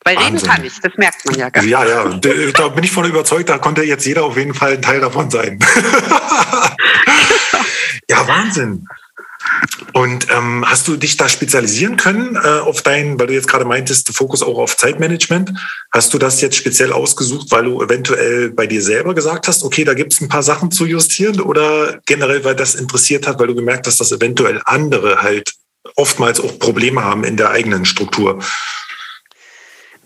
Bei 0.07 0.17
Reden 0.17 0.41
kann 0.41 0.63
ich, 0.63 0.79
das 0.79 0.93
merkt 0.95 1.25
man 1.25 1.37
ja 1.37 1.49
gar 1.49 1.61
nicht. 1.61 1.69
Ja, 1.69 1.85
ja, 1.85 2.05
da 2.53 2.69
bin 2.69 2.81
ich 2.81 2.91
von 2.91 3.03
überzeugt, 3.03 3.49
da 3.49 3.57
konnte 3.57 3.83
jetzt 3.83 4.05
jeder 4.05 4.23
auf 4.23 4.37
jeden 4.37 4.53
Fall 4.53 4.75
ein 4.75 4.81
Teil 4.81 5.01
davon 5.01 5.29
sein. 5.29 5.59
ja, 8.09 8.25
Wahnsinn. 8.25 8.87
Und 9.91 10.31
ähm, 10.31 10.63
hast 10.65 10.87
du 10.87 10.95
dich 10.95 11.17
da 11.17 11.27
spezialisieren 11.27 11.97
können 11.97 12.37
äh, 12.37 12.39
auf 12.39 12.83
deinen, 12.83 13.19
weil 13.19 13.27
du 13.27 13.33
jetzt 13.33 13.49
gerade 13.49 13.65
meintest, 13.65 14.15
Fokus 14.15 14.43
auch 14.43 14.59
auf 14.59 14.77
Zeitmanagement? 14.77 15.51
Hast 15.91 16.13
du 16.13 16.17
das 16.17 16.39
jetzt 16.39 16.55
speziell 16.55 16.93
ausgesucht, 16.93 17.47
weil 17.49 17.65
du 17.65 17.83
eventuell 17.83 18.51
bei 18.51 18.65
dir 18.65 18.81
selber 18.81 19.13
gesagt 19.13 19.49
hast, 19.49 19.61
okay, 19.61 19.83
da 19.83 19.93
gibt 19.93 20.13
es 20.13 20.21
ein 20.21 20.29
paar 20.29 20.43
Sachen 20.43 20.71
zu 20.71 20.85
justieren 20.85 21.41
oder 21.41 21.99
generell, 22.05 22.45
weil 22.45 22.55
das 22.55 22.75
interessiert 22.75 23.27
hat, 23.27 23.41
weil 23.41 23.47
du 23.47 23.55
gemerkt 23.55 23.87
hast, 23.87 23.99
dass 23.99 24.13
eventuell 24.13 24.61
andere 24.63 25.21
halt 25.21 25.51
oftmals 25.95 26.39
auch 26.39 26.59
Probleme 26.59 27.03
haben 27.03 27.25
in 27.25 27.35
der 27.35 27.49
eigenen 27.49 27.83
Struktur? 27.83 28.39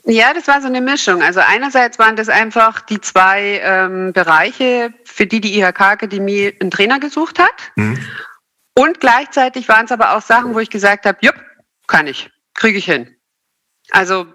Ja, 0.05 0.34
das 0.34 0.48
war 0.48 0.62
so 0.62 0.67
eine 0.67 0.81
Mischung. 0.81 1.22
Also 1.22 1.41
einerseits 1.41 2.00
waren 2.00 2.15
das 2.15 2.27
einfach 2.27 2.81
die 2.81 3.00
zwei 3.00 3.62
ähm, 3.63 4.13
Bereiche, 4.13 4.93
für 5.05 5.27
die 5.27 5.41
die 5.41 5.60
IHK-Akademie 5.60 6.55
einen 6.60 6.72
Trainer 6.72 7.00
gesucht 7.00 7.38
hat. 7.39 7.72
Mhm. 7.75 8.00
Und 8.74 9.00
gleichzeitig 9.00 9.67
waren 9.67 9.86
es 9.86 9.91
aber 9.91 10.15
auch 10.15 10.22
Sachen, 10.22 10.55
wo 10.55 10.60
ich 10.60 10.70
gesagt 10.70 11.05
habe, 11.05 11.17
jupp, 11.22 11.36
kann 11.88 12.08
ich, 12.08 12.31
kriege 12.53 12.77
ich 12.77 12.86
hin. 12.86 13.15
Also 13.91 14.25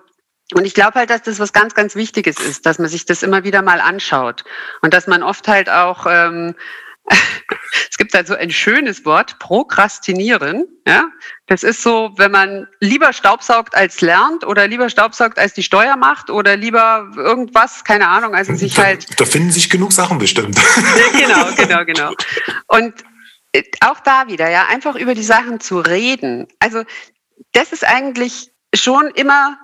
Und 0.54 0.64
ich 0.66 0.74
glaube 0.74 0.94
halt, 0.94 1.10
dass 1.10 1.22
das 1.22 1.40
was 1.40 1.52
ganz, 1.52 1.74
ganz 1.74 1.96
Wichtiges 1.96 2.38
ist, 2.38 2.66
dass 2.66 2.78
man 2.78 2.88
sich 2.88 3.06
das 3.06 3.22
immer 3.22 3.42
wieder 3.42 3.62
mal 3.62 3.80
anschaut 3.80 4.44
und 4.82 4.94
dass 4.94 5.06
man 5.06 5.22
oft 5.22 5.48
halt 5.48 5.68
auch 5.68 6.06
ähm, 6.08 6.54
es 7.90 7.96
gibt 7.96 8.14
also 8.14 8.34
ein 8.34 8.50
schönes 8.50 9.04
Wort, 9.04 9.38
Prokrastinieren. 9.38 10.66
Ja, 10.86 11.08
das 11.46 11.62
ist 11.62 11.82
so, 11.82 12.10
wenn 12.16 12.32
man 12.32 12.66
lieber 12.80 13.12
Staubsaugt 13.12 13.76
als 13.76 14.00
lernt 14.00 14.44
oder 14.44 14.66
lieber 14.66 14.90
Staubsaugt 14.90 15.38
als 15.38 15.54
die 15.54 15.62
Steuer 15.62 15.96
macht 15.96 16.28
oder 16.28 16.56
lieber 16.56 17.08
irgendwas, 17.16 17.84
keine 17.84 18.08
Ahnung, 18.08 18.34
also 18.34 18.54
sich 18.54 18.74
da, 18.74 18.82
halt. 18.82 19.20
Da 19.20 19.24
finden 19.24 19.52
sich 19.52 19.70
genug 19.70 19.92
Sachen 19.92 20.18
bestimmt. 20.18 20.58
genau, 21.12 21.46
genau, 21.56 21.84
genau. 21.84 22.12
Und 22.66 22.94
äh, 23.52 23.62
auch 23.80 24.00
da 24.00 24.26
wieder, 24.26 24.50
ja, 24.50 24.66
einfach 24.66 24.96
über 24.96 25.14
die 25.14 25.22
Sachen 25.22 25.60
zu 25.60 25.78
reden. 25.78 26.48
Also 26.58 26.82
das 27.52 27.72
ist 27.72 27.84
eigentlich 27.84 28.50
schon 28.74 29.06
immer 29.14 29.56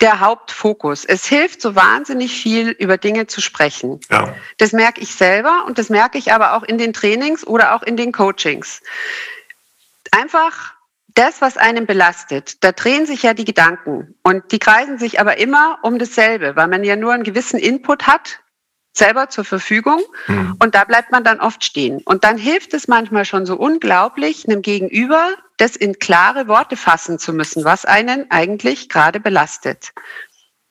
der 0.00 0.20
Hauptfokus. 0.20 1.04
Es 1.04 1.26
hilft 1.26 1.60
so 1.60 1.74
wahnsinnig 1.74 2.40
viel, 2.40 2.70
über 2.70 2.96
Dinge 2.96 3.26
zu 3.26 3.40
sprechen. 3.40 4.00
Ja. 4.08 4.34
Das 4.58 4.72
merke 4.72 5.00
ich 5.00 5.14
selber 5.14 5.64
und 5.66 5.78
das 5.78 5.88
merke 5.88 6.16
ich 6.18 6.32
aber 6.32 6.52
auch 6.52 6.62
in 6.62 6.78
den 6.78 6.92
Trainings 6.92 7.44
oder 7.44 7.74
auch 7.74 7.82
in 7.82 7.96
den 7.96 8.12
Coachings. 8.12 8.82
Einfach 10.12 10.73
das, 11.14 11.40
was 11.40 11.56
einen 11.56 11.86
belastet, 11.86 12.62
da 12.64 12.72
drehen 12.72 13.06
sich 13.06 13.22
ja 13.22 13.34
die 13.34 13.44
Gedanken 13.44 14.14
und 14.22 14.50
die 14.52 14.58
kreisen 14.58 14.98
sich 14.98 15.20
aber 15.20 15.38
immer 15.38 15.78
um 15.82 15.98
dasselbe, 15.98 16.56
weil 16.56 16.68
man 16.68 16.84
ja 16.84 16.96
nur 16.96 17.12
einen 17.12 17.24
gewissen 17.24 17.58
Input 17.58 18.06
hat, 18.06 18.40
selber 18.92 19.28
zur 19.28 19.44
Verfügung 19.44 20.00
mhm. 20.28 20.56
und 20.60 20.74
da 20.74 20.84
bleibt 20.84 21.10
man 21.10 21.24
dann 21.24 21.40
oft 21.40 21.64
stehen. 21.64 22.00
Und 22.04 22.24
dann 22.24 22.38
hilft 22.38 22.74
es 22.74 22.88
manchmal 22.88 23.24
schon 23.24 23.44
so 23.46 23.56
unglaublich, 23.56 24.48
einem 24.48 24.62
Gegenüber 24.62 25.30
das 25.56 25.76
in 25.76 25.98
klare 25.98 26.48
Worte 26.48 26.76
fassen 26.76 27.18
zu 27.18 27.32
müssen, 27.32 27.64
was 27.64 27.84
einen 27.84 28.30
eigentlich 28.30 28.88
gerade 28.88 29.20
belastet. 29.20 29.92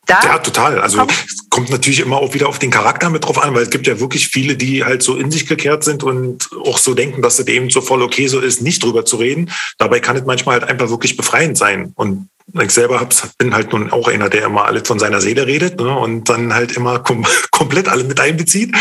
Da 0.06 0.20
ja, 0.22 0.38
total. 0.38 0.80
Also 0.80 1.06
es 1.06 1.48
kommt 1.48 1.70
natürlich 1.70 2.00
immer 2.00 2.18
auch 2.18 2.34
wieder 2.34 2.48
auf 2.48 2.58
den 2.58 2.70
Charakter 2.70 3.08
mit 3.10 3.24
drauf 3.24 3.42
an, 3.42 3.54
weil 3.54 3.62
es 3.62 3.70
gibt 3.70 3.86
ja 3.86 4.00
wirklich 4.00 4.28
viele, 4.28 4.56
die 4.56 4.84
halt 4.84 5.02
so 5.02 5.16
in 5.16 5.30
sich 5.30 5.46
gekehrt 5.46 5.84
sind 5.84 6.02
und 6.02 6.50
auch 6.64 6.78
so 6.78 6.94
denken, 6.94 7.22
dass 7.22 7.38
es 7.38 7.46
eben 7.46 7.70
so 7.70 7.80
voll 7.80 8.02
okay 8.02 8.26
so 8.26 8.40
ist, 8.40 8.60
nicht 8.60 8.82
drüber 8.82 9.04
zu 9.04 9.16
reden. 9.16 9.50
Dabei 9.78 10.00
kann 10.00 10.16
es 10.16 10.24
manchmal 10.24 10.60
halt 10.60 10.70
einfach 10.70 10.90
wirklich 10.90 11.16
befreiend 11.16 11.56
sein. 11.56 11.92
Und 11.96 12.28
ich 12.52 12.70
selber 12.70 13.00
hab's, 13.00 13.30
bin 13.38 13.54
halt 13.54 13.72
nun 13.72 13.90
auch 13.90 14.08
einer, 14.08 14.28
der 14.28 14.44
immer 14.44 14.66
alles 14.66 14.86
von 14.86 14.98
seiner 14.98 15.20
Seele 15.20 15.46
redet 15.46 15.80
ne, 15.80 15.96
und 15.96 16.28
dann 16.28 16.52
halt 16.52 16.72
immer 16.76 16.98
kom 16.98 17.26
komplett 17.50 17.88
alle 17.88 18.04
mit 18.04 18.20
einbezieht. 18.20 18.74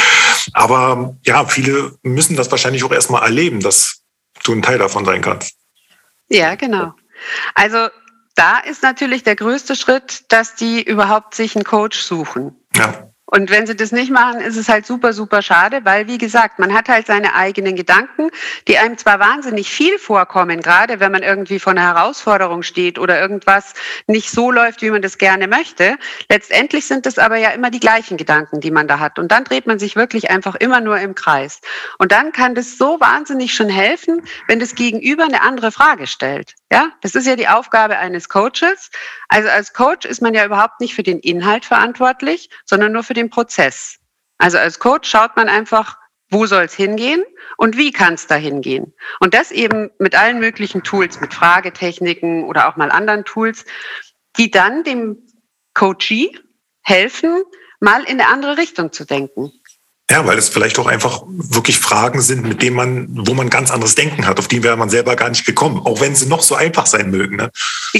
Aber 0.54 1.16
ja, 1.26 1.46
viele 1.46 1.94
müssen 2.04 2.36
das 2.36 2.52
wahrscheinlich 2.52 2.84
auch 2.84 2.92
erstmal 2.92 3.24
erleben, 3.24 3.62
dass 3.62 4.02
du 4.44 4.52
ein 4.52 4.62
Teil 4.62 4.78
davon 4.78 5.06
sein 5.06 5.22
kannst. 5.22 5.56
Ja, 6.28 6.56
genau. 6.56 6.94
Also 7.56 7.88
da 8.36 8.60
ist 8.60 8.84
natürlich 8.84 9.24
der 9.24 9.36
größte 9.36 9.76
Schritt, 9.76 10.32
dass 10.32 10.56
die 10.56 10.82
überhaupt 10.82 11.36
sich 11.36 11.56
einen 11.56 11.66
Coach 11.66 12.00
suchen. 12.02 12.56
Ja. 12.76 13.10
Und 13.34 13.50
wenn 13.50 13.66
sie 13.66 13.76
das 13.76 13.92
nicht 13.92 14.12
machen, 14.12 14.42
ist 14.42 14.58
es 14.58 14.70
halt 14.70 14.86
super, 14.86 15.12
super 15.12 15.42
schade, 15.42 15.80
weil, 15.86 16.08
wie 16.08 16.20
gesagt, 16.20 16.60
man 16.60 16.72
hat 16.72 16.88
halt 16.88 17.08
seine 17.08 17.34
eigenen 17.34 17.76
Gedanken, 17.76 18.30
die 18.68 18.78
einem 18.78 18.96
zwar 19.00 19.20
wahnsinnig 19.20 19.72
viel 19.72 19.98
vorkommen, 19.98 20.62
gerade 20.62 21.00
wenn 21.00 21.12
man 21.12 21.24
irgendwie 21.24 21.58
vor 21.58 21.72
einer 21.72 21.82
Herausforderung 21.82 22.62
steht 22.62 23.00
oder 23.00 23.20
irgendwas 23.20 23.74
nicht 24.06 24.30
so 24.30 24.52
läuft, 24.52 24.84
wie 24.84 24.92
man 24.92 25.02
das 25.02 25.18
gerne 25.18 25.48
möchte. 25.48 25.96
Letztendlich 26.30 26.86
sind 26.86 27.08
es 27.08 27.18
aber 27.18 27.38
ja 27.38 27.50
immer 27.50 27.72
die 27.72 27.80
gleichen 27.80 28.18
Gedanken, 28.18 28.62
die 28.62 28.70
man 28.70 28.88
da 28.88 29.00
hat. 29.00 29.18
Und 29.18 29.32
dann 29.32 29.46
dreht 29.46 29.66
man 29.66 29.80
sich 29.80 29.96
wirklich 29.96 30.30
einfach 30.30 30.54
immer 30.54 30.80
nur 30.80 31.00
im 31.00 31.16
Kreis. 31.16 31.60
Und 31.98 32.12
dann 32.12 32.34
kann 32.34 32.54
das 32.54 32.78
so 32.78 33.00
wahnsinnig 33.00 33.56
schon 33.56 33.70
helfen, 33.70 34.22
wenn 34.48 34.60
das 34.60 34.76
Gegenüber 34.76 35.24
eine 35.24 35.42
andere 35.42 35.72
Frage 35.72 36.06
stellt. 36.06 36.54
Ja, 36.74 36.92
das 37.02 37.14
ist 37.14 37.28
ja 37.28 37.36
die 37.36 37.48
Aufgabe 37.48 38.00
eines 38.00 38.30
Coaches. 38.30 38.90
Also 39.28 39.48
als 39.48 39.74
Coach 39.74 40.08
ist 40.08 40.24
man 40.24 40.34
ja 40.34 40.44
überhaupt 40.44 40.80
nicht 40.80 40.96
für 40.96 41.04
den 41.04 41.20
Inhalt 41.20 41.66
verantwortlich, 41.66 42.50
sondern 42.66 42.94
nur 42.94 43.04
für 43.04 43.14
den 43.14 43.30
Prozess. 43.30 44.00
Also 44.40 44.58
als 44.58 44.80
Coach 44.80 45.08
schaut 45.08 45.36
man 45.36 45.50
einfach, 45.50 46.00
wo 46.32 46.48
soll 46.48 46.64
es 46.64 46.74
hingehen 46.74 47.24
und 47.58 47.78
wie 47.78 47.92
kann 47.92 48.16
es 48.16 48.26
da 48.26 48.34
hingehen. 48.34 48.96
Und 49.20 49.36
das 49.36 49.52
eben 49.52 49.92
mit 50.00 50.16
allen 50.16 50.40
möglichen 50.40 50.82
Tools, 50.82 51.22
mit 51.22 51.32
Fragetechniken 51.36 52.44
oder 52.44 52.68
auch 52.68 52.76
mal 52.76 52.90
anderen 52.90 53.24
Tools, 53.24 53.66
die 54.38 54.50
dann 54.50 54.84
dem 54.84 55.28
Coachee 55.76 56.32
helfen, 56.82 57.44
mal 57.80 58.02
in 58.02 58.20
eine 58.20 58.30
andere 58.30 58.58
Richtung 58.58 58.92
zu 58.92 59.06
denken. 59.06 59.52
Ja, 60.14 60.28
weil 60.28 60.38
es 60.38 60.48
vielleicht 60.48 60.78
auch 60.78 60.86
einfach 60.86 61.24
wirklich 61.26 61.80
Fragen 61.80 62.22
sind, 62.22 62.44
mit 62.44 62.62
denen 62.62 62.76
man, 62.76 63.08
wo 63.10 63.34
man 63.34 63.50
ganz 63.50 63.72
anderes 63.72 63.96
Denken 63.96 64.28
hat, 64.28 64.38
auf 64.38 64.48
die 64.48 64.62
wäre 64.62 64.78
man 64.78 64.92
selber 64.92 65.16
gar 65.16 65.28
nicht 65.28 65.44
gekommen, 65.44 65.82
auch 65.84 66.02
wenn 66.02 66.14
sie 66.14 66.28
noch 66.28 66.44
so 66.44 66.54
einfach 66.54 66.86
sein 66.86 67.10
mögen. 67.10 67.38
Ne? 67.38 67.50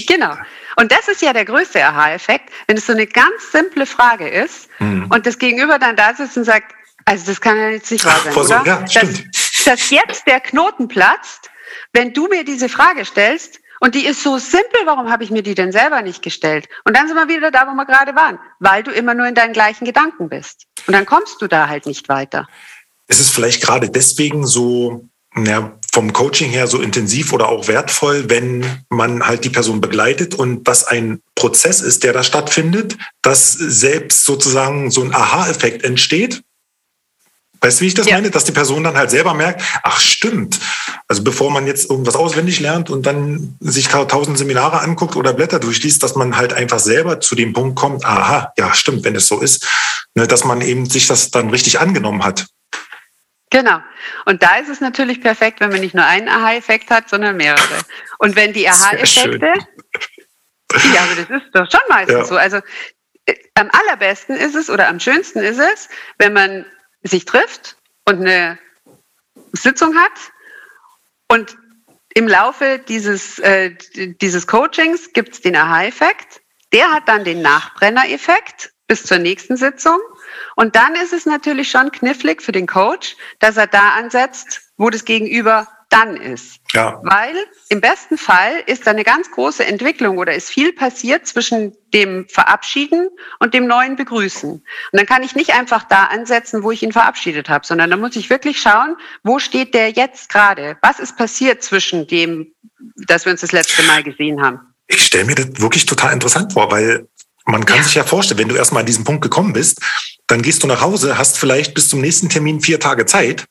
Genau. 0.08 0.38
Und 0.76 0.92
das 0.92 1.08
ist 1.08 1.24
ja 1.24 1.34
der 1.34 1.46
größte 1.46 1.84
Aha-Effekt, 1.84 2.52
wenn 2.68 2.78
es 2.78 2.86
so 2.86 2.94
eine 2.94 3.08
ganz 3.08 3.52
simple 3.52 3.88
Frage 3.88 4.28
ist 4.28 4.70
mhm. 4.78 5.08
und 5.10 5.26
das 5.26 5.40
Gegenüber 5.40 5.80
dann 5.80 5.96
da 5.96 6.14
sitzt 6.14 6.38
und 6.38 6.44
sagt, 6.44 6.76
also 7.06 7.26
das 7.26 7.42
kann 7.42 7.58
ja 7.58 7.70
jetzt 7.70 7.92
nicht 7.92 8.06
wahr 8.06 8.22
sein, 8.24 8.34
Ach, 8.36 8.44
oder? 8.44 8.64
Ja, 8.64 8.88
stimmt. 8.88 9.26
Dass, 9.34 9.64
dass 9.66 9.90
jetzt 9.90 10.28
der 10.28 10.40
Knoten 10.40 10.88
platzt, 10.88 11.50
wenn 11.94 12.14
du 12.14 12.28
mir 12.28 12.46
diese 12.46 12.70
Frage 12.70 13.06
stellst, 13.06 13.60
und 13.84 13.96
die 13.96 14.06
ist 14.06 14.24
so 14.24 14.38
simpel, 14.38 14.80
warum 14.86 15.12
habe 15.12 15.26
ich 15.26 15.30
mir 15.30 15.44
die 15.44 15.56
denn 15.56 15.74
selber 15.74 16.02
nicht 16.02 16.22
gestellt? 16.22 16.70
Und 16.86 16.96
dann 16.96 17.10
sind 17.10 17.18
wir 17.18 17.28
wieder 17.28 17.52
da, 17.52 17.68
wo 17.68 17.74
wir 17.74 17.86
gerade 17.86 18.16
waren, 18.16 18.40
weil 18.60 18.82
du 18.82 18.92
immer 18.92 19.14
nur 19.14 19.28
in 19.28 19.36
deinen 19.36 19.52
gleichen 19.52 19.84
Gedanken 19.84 20.30
bist. 20.30 20.68
Und 20.88 20.94
dann 20.94 21.06
kommst 21.06 21.42
du 21.42 21.48
da 21.48 21.68
halt 21.68 21.86
nicht 21.86 22.08
weiter. 22.08 22.48
Es 23.08 23.20
ist 23.20 23.32
vielleicht 23.32 23.62
gerade 23.62 23.90
deswegen 23.90 24.48
so 24.48 25.10
ja, 25.36 25.78
vom 25.92 26.14
Coaching 26.14 26.50
her 26.50 26.68
so 26.68 26.82
intensiv 26.82 27.34
oder 27.34 27.50
auch 27.50 27.68
wertvoll, 27.68 28.30
wenn 28.30 28.66
man 28.88 29.28
halt 29.28 29.44
die 29.44 29.50
Person 29.50 29.82
begleitet 29.82 30.34
und 30.34 30.64
das 30.64 30.86
ein 30.86 31.20
Prozess 31.36 31.82
ist, 31.82 32.06
der 32.06 32.14
da 32.14 32.24
stattfindet, 32.24 32.96
dass 33.22 33.52
selbst 33.52 34.24
sozusagen 34.24 34.92
so 34.92 35.02
ein 35.02 35.14
Aha-Effekt 35.14 35.84
entsteht 35.84 36.42
Weißt 37.64 37.80
du, 37.80 37.84
wie 37.84 37.88
ich 37.88 37.94
das 37.94 38.08
ja. 38.08 38.16
meine? 38.16 38.30
Dass 38.30 38.44
die 38.44 38.52
Person 38.52 38.84
dann 38.84 38.98
halt 38.98 39.10
selber 39.10 39.34
merkt, 39.34 39.64
ach 39.84 39.98
stimmt. 39.98 40.60
Also 41.08 41.24
bevor 41.24 41.50
man 41.50 41.66
jetzt 41.66 41.90
irgendwas 41.90 42.18
auswendig 42.18 42.60
lernt 42.60 42.90
und 42.90 43.06
dann 43.06 43.56
sich 43.62 43.88
tausend 43.88 44.38
Seminare 44.38 44.82
anguckt 44.82 45.16
oder 45.16 45.32
Blätter 45.32 45.60
durchliest, 45.60 46.04
dass 46.04 46.16
man 46.16 46.36
halt 46.36 46.52
einfach 46.52 46.80
selber 46.80 47.22
zu 47.22 47.36
dem 47.36 47.54
Punkt 47.54 47.80
kommt, 47.80 48.04
aha, 48.04 48.52
ja 48.58 48.74
stimmt, 48.74 49.06
wenn 49.06 49.16
es 49.16 49.28
so 49.28 49.40
ist, 49.40 49.66
ne, 50.14 50.28
dass 50.28 50.44
man 50.44 50.60
eben 50.60 50.90
sich 50.90 51.08
das 51.08 51.32
dann 51.32 51.52
richtig 51.52 51.80
angenommen 51.80 52.26
hat. 52.26 52.48
Genau. 53.50 53.80
Und 54.26 54.44
da 54.44 54.58
ist 54.58 54.68
es 54.68 54.82
natürlich 54.82 55.22
perfekt, 55.22 55.62
wenn 55.62 55.70
man 55.70 55.80
nicht 55.80 55.96
nur 55.96 56.06
einen 56.06 56.28
Aha-Effekt 56.28 56.90
hat, 56.90 57.08
sondern 57.08 57.38
mehrere. 57.38 57.80
Und 58.18 58.36
wenn 58.36 58.52
die 58.52 58.68
Aha-Effekte, 58.68 59.46
ja, 60.94 61.02
aber 61.02 61.16
das 61.16 61.30
ist 61.30 61.52
doch 61.54 61.72
schon 61.72 61.88
meistens 61.88 62.18
ja. 62.18 62.26
so. 62.26 62.36
Also 62.36 62.58
äh, 63.26 63.36
am 63.54 63.70
allerbesten 63.72 64.36
ist 64.36 64.56
es 64.56 64.70
oder 64.70 64.90
am 64.90 65.00
schönsten 65.00 65.40
ist 65.40 65.60
es, 65.60 65.88
wenn 66.18 66.34
man 66.34 66.66
sich 67.04 67.26
trifft 67.26 67.78
und 68.06 68.22
eine 68.22 68.58
Sitzung 69.52 69.96
hat 69.96 70.12
und 71.28 71.58
im 72.16 72.28
Laufe 72.28 72.80
dieses, 72.80 73.40
äh, 73.40 73.76
dieses 74.22 74.46
Coachings 74.46 75.14
gibt 75.14 75.34
es 75.34 75.42
den 75.42 75.56
Aha-Effekt. 75.56 76.42
Der 76.72 76.92
hat 76.92 77.08
dann 77.08 77.24
den 77.24 77.42
Nachbrenner-Effekt 77.42 78.72
bis 78.88 79.04
zur 79.04 79.18
nächsten 79.18 79.58
Sitzung. 79.58 80.00
Und 80.56 80.76
dann 80.76 80.96
ist 80.96 81.14
es 81.14 81.26
natürlich 81.26 81.72
schon 81.72 81.92
knifflig 81.92 82.42
für 82.42 82.52
den 82.52 82.68
Coach, 82.68 83.16
dass 83.40 83.58
er 83.58 83.68
da 83.68 83.92
ansetzt, 83.92 84.62
wo 84.78 84.90
das 84.90 85.06
Gegenüber 85.06 85.68
dann 85.94 86.18
ist. 86.18 86.60
Ja. 86.74 87.00
Weil 87.04 87.36
im 87.70 87.80
besten 87.80 88.18
Fall 88.18 88.64
ist 88.66 88.88
da 88.88 88.92
eine 88.92 89.04
ganz 89.04 89.30
große 89.30 89.64
Entwicklung 89.64 90.18
oder 90.18 90.34
ist 90.34 90.50
viel 90.50 90.74
passiert 90.74 91.28
zwischen 91.28 91.74
dem 91.94 92.28
Verabschieden 92.28 93.10
und 93.40 93.54
dem 93.54 93.68
neuen 93.68 93.96
Begrüßen. 93.96 94.52
Und 94.52 94.64
dann 94.92 95.06
kann 95.06 95.22
ich 95.22 95.36
nicht 95.36 95.54
einfach 95.54 95.84
da 95.84 96.06
ansetzen, 96.06 96.64
wo 96.64 96.72
ich 96.72 96.82
ihn 96.82 96.92
verabschiedet 96.92 97.48
habe, 97.48 97.66
sondern 97.66 97.92
da 97.92 97.98
muss 97.98 98.16
ich 98.16 98.32
wirklich 98.32 98.60
schauen, 98.60 98.96
wo 99.24 99.38
steht 99.38 99.76
der 99.76 99.92
jetzt 99.92 100.30
gerade? 100.30 100.78
Was 100.82 101.00
ist 101.00 101.16
passiert 101.16 101.62
zwischen 101.62 102.08
dem, 102.08 102.54
dass 103.08 103.26
wir 103.26 103.32
uns 103.32 103.42
das 103.42 103.52
letzte 103.52 103.84
Mal 103.84 104.04
gesehen 104.04 104.42
haben? 104.42 104.60
Ich 104.88 105.06
stelle 105.06 105.26
mir 105.26 105.36
das 105.36 105.62
wirklich 105.62 105.86
total 105.86 106.14
interessant 106.14 106.54
vor, 106.54 106.72
weil 106.72 107.08
man 107.46 107.66
kann 107.66 107.78
ja. 107.78 107.84
sich 107.84 107.96
ja 107.96 108.04
vorstellen, 108.04 108.40
wenn 108.40 108.50
du 108.50 108.56
erstmal 108.56 108.82
an 108.82 108.88
diesen 108.88 109.04
Punkt 109.04 109.22
gekommen 109.22 109.54
bist, 109.54 109.80
dann 110.28 110.42
gehst 110.42 110.64
du 110.64 110.68
nach 110.68 110.82
Hause, 110.82 111.18
hast 111.18 111.38
vielleicht 111.38 111.76
bis 111.76 111.90
zum 111.90 112.02
nächsten 112.02 112.30
Termin 112.30 112.62
vier 112.62 112.80
Tage 112.80 113.06
Zeit 113.06 113.46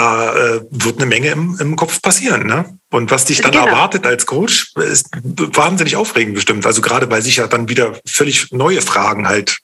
da 0.00 0.32
äh, 0.32 0.60
wird 0.70 0.96
eine 0.96 1.06
Menge 1.06 1.28
im, 1.28 1.58
im 1.60 1.76
Kopf 1.76 2.00
passieren. 2.00 2.46
Ne? 2.46 2.78
Und 2.90 3.10
was 3.10 3.26
dich 3.26 3.42
dann 3.42 3.52
genau. 3.52 3.66
erwartet 3.66 4.06
als 4.06 4.24
Coach, 4.24 4.72
ist 4.76 5.10
wahnsinnig 5.12 5.96
aufregend 5.96 6.34
bestimmt. 6.34 6.64
Also 6.64 6.80
gerade 6.80 7.10
weil 7.10 7.22
sich 7.22 7.36
ja 7.36 7.46
dann 7.46 7.68
wieder 7.68 7.98
völlig 8.06 8.50
neue 8.50 8.80
Fragen 8.80 9.28
halt 9.28 9.58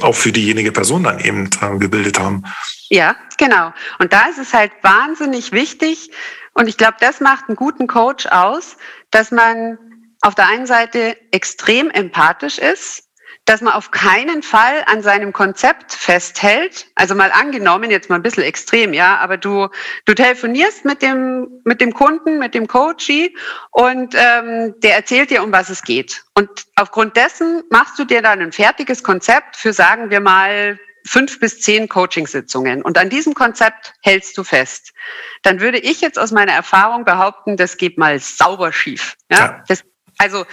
auch 0.00 0.14
für 0.14 0.32
diejenige 0.32 0.72
Person 0.72 1.04
dann 1.04 1.20
eben 1.20 1.50
äh, 1.60 1.78
gebildet 1.78 2.18
haben. 2.18 2.44
Ja, 2.88 3.14
genau. 3.36 3.72
Und 3.98 4.12
da 4.12 4.26
ist 4.26 4.38
es 4.38 4.54
halt 4.54 4.72
wahnsinnig 4.82 5.52
wichtig. 5.52 6.10
Und 6.54 6.68
ich 6.68 6.76
glaube, 6.76 6.96
das 7.00 7.20
macht 7.20 7.48
einen 7.48 7.56
guten 7.56 7.86
Coach 7.86 8.26
aus, 8.26 8.76
dass 9.10 9.30
man 9.30 9.78
auf 10.22 10.34
der 10.34 10.48
einen 10.48 10.66
Seite 10.66 11.16
extrem 11.30 11.90
empathisch 11.90 12.58
ist, 12.58 13.04
dass 13.44 13.60
man 13.60 13.74
auf 13.74 13.90
keinen 13.90 14.42
Fall 14.42 14.84
an 14.86 15.02
seinem 15.02 15.32
Konzept 15.32 15.92
festhält. 15.92 16.86
Also 16.94 17.14
mal 17.14 17.30
angenommen, 17.30 17.90
jetzt 17.90 18.08
mal 18.08 18.16
ein 18.16 18.22
bisschen 18.22 18.42
extrem, 18.42 18.94
ja, 18.94 19.18
aber 19.18 19.36
du, 19.36 19.68
du 20.06 20.14
telefonierst 20.14 20.84
mit 20.84 21.02
dem, 21.02 21.60
mit 21.64 21.80
dem 21.80 21.92
Kunden, 21.92 22.38
mit 22.38 22.54
dem 22.54 22.66
Coachie 22.66 23.36
und 23.70 24.14
ähm, 24.14 24.74
der 24.78 24.96
erzählt 24.96 25.30
dir, 25.30 25.42
um 25.42 25.52
was 25.52 25.68
es 25.68 25.82
geht. 25.82 26.24
Und 26.34 26.48
aufgrund 26.76 27.16
dessen 27.16 27.62
machst 27.70 27.98
du 27.98 28.04
dir 28.04 28.22
dann 28.22 28.40
ein 28.40 28.52
fertiges 28.52 29.02
Konzept 29.02 29.56
für, 29.56 29.72
sagen 29.72 30.10
wir 30.10 30.20
mal, 30.20 30.78
fünf 31.06 31.38
bis 31.38 31.60
zehn 31.60 31.86
Coachingsitzungen 31.86 32.80
und 32.80 32.96
an 32.96 33.10
diesem 33.10 33.34
Konzept 33.34 33.92
hältst 34.00 34.38
du 34.38 34.44
fest, 34.44 34.94
dann 35.42 35.60
würde 35.60 35.78
ich 35.78 36.00
jetzt 36.00 36.18
aus 36.18 36.32
meiner 36.32 36.52
Erfahrung 36.52 37.04
behaupten, 37.04 37.58
das 37.58 37.76
geht 37.76 37.98
mal 37.98 38.18
sauber 38.18 38.72
schief. 38.72 39.16
Ja? 39.30 39.38
ja. 39.38 39.64
Das, 39.68 39.84
also 40.16 40.46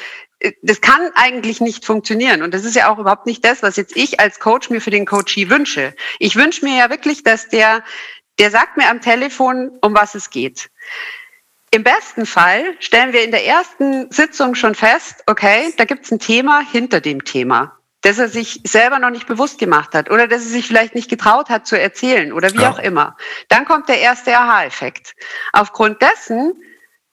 das 0.61 0.81
kann 0.81 1.11
eigentlich 1.15 1.61
nicht 1.61 1.85
funktionieren. 1.85 2.41
Und 2.41 2.53
das 2.53 2.65
ist 2.65 2.75
ja 2.75 2.91
auch 2.91 2.97
überhaupt 2.97 3.25
nicht 3.25 3.45
das, 3.45 3.61
was 3.61 3.75
jetzt 3.75 3.95
ich 3.95 4.19
als 4.19 4.39
Coach 4.39 4.69
mir 4.69 4.81
für 4.81 4.89
den 4.89 5.05
Coachee 5.05 5.49
wünsche. 5.49 5.93
Ich 6.19 6.35
wünsche 6.35 6.65
mir 6.65 6.77
ja 6.77 6.89
wirklich, 6.89 7.23
dass 7.23 7.49
der, 7.49 7.83
der 8.39 8.51
sagt 8.51 8.77
mir 8.77 8.89
am 8.89 9.01
Telefon, 9.01 9.77
um 9.81 9.93
was 9.93 10.15
es 10.15 10.29
geht. 10.29 10.69
Im 11.73 11.83
besten 11.83 12.25
Fall 12.25 12.75
stellen 12.79 13.13
wir 13.13 13.23
in 13.23 13.31
der 13.31 13.45
ersten 13.45 14.11
Sitzung 14.11 14.55
schon 14.55 14.75
fest, 14.75 15.23
okay, 15.27 15.73
da 15.77 15.85
gibt 15.85 16.05
es 16.05 16.11
ein 16.11 16.19
Thema 16.19 16.59
hinter 16.59 16.99
dem 16.99 17.23
Thema, 17.23 17.77
das 18.01 18.17
er 18.17 18.27
sich 18.27 18.59
selber 18.65 18.99
noch 18.99 19.09
nicht 19.09 19.25
bewusst 19.25 19.57
gemacht 19.57 19.93
hat 19.93 20.11
oder 20.11 20.27
dass 20.27 20.41
er 20.41 20.49
sich 20.49 20.67
vielleicht 20.67 20.95
nicht 20.95 21.09
getraut 21.09 21.49
hat 21.49 21.65
zu 21.65 21.79
erzählen 21.79 22.33
oder 22.33 22.51
wie 22.53 22.63
ja. 22.63 22.71
auch 22.71 22.79
immer. 22.79 23.15
Dann 23.47 23.63
kommt 23.63 23.87
der 23.87 23.99
erste 23.99 24.37
Aha-Effekt. 24.37 25.13
Aufgrund 25.53 26.01
dessen 26.01 26.61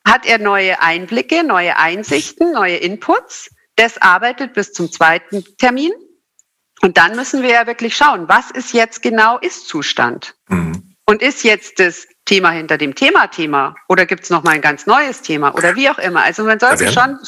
hat 0.07 0.27
er 0.27 0.39
neue 0.39 0.81
Einblicke, 0.81 1.45
neue 1.45 1.77
Einsichten, 1.77 2.53
neue 2.53 2.77
Inputs. 2.77 3.51
Das 3.77 3.99
arbeitet 3.99 4.55
bis 4.55 4.73
zum 4.73 4.91
zweiten 4.91 5.45
Termin. 5.59 5.93
Und 6.81 6.97
dann 6.97 7.17
müssen 7.17 7.43
wir 7.43 7.51
ja 7.51 7.67
wirklich 7.67 7.97
schauen, 7.97 8.29
was 8.29 8.51
ist 8.51 8.73
jetzt 8.73 9.03
genau 9.03 9.39
Ist-Zustand? 9.39 10.35
Mhm. 10.49 10.95
Und 11.07 11.23
ist 11.23 11.43
jetzt 11.43 11.79
das 11.79 12.07
Thema 12.25 12.51
hinter 12.51 12.79
dem 12.79 12.95
Thema 12.95 13.27
Thema? 13.29 13.75
Oder 13.89 14.07
gibt 14.07 14.25
es 14.25 14.31
nochmal 14.31 14.55
ein 14.55 14.61
ganz 14.61 14.87
neues 14.87 15.23
Thema? 15.23 15.55
Oder 15.55 15.75
wie 15.75 15.89
auch 15.89 15.99
immer. 15.99 16.23
Also 16.23 16.45
man 16.45 16.61
sollte 16.61 16.93
schon 16.93 17.19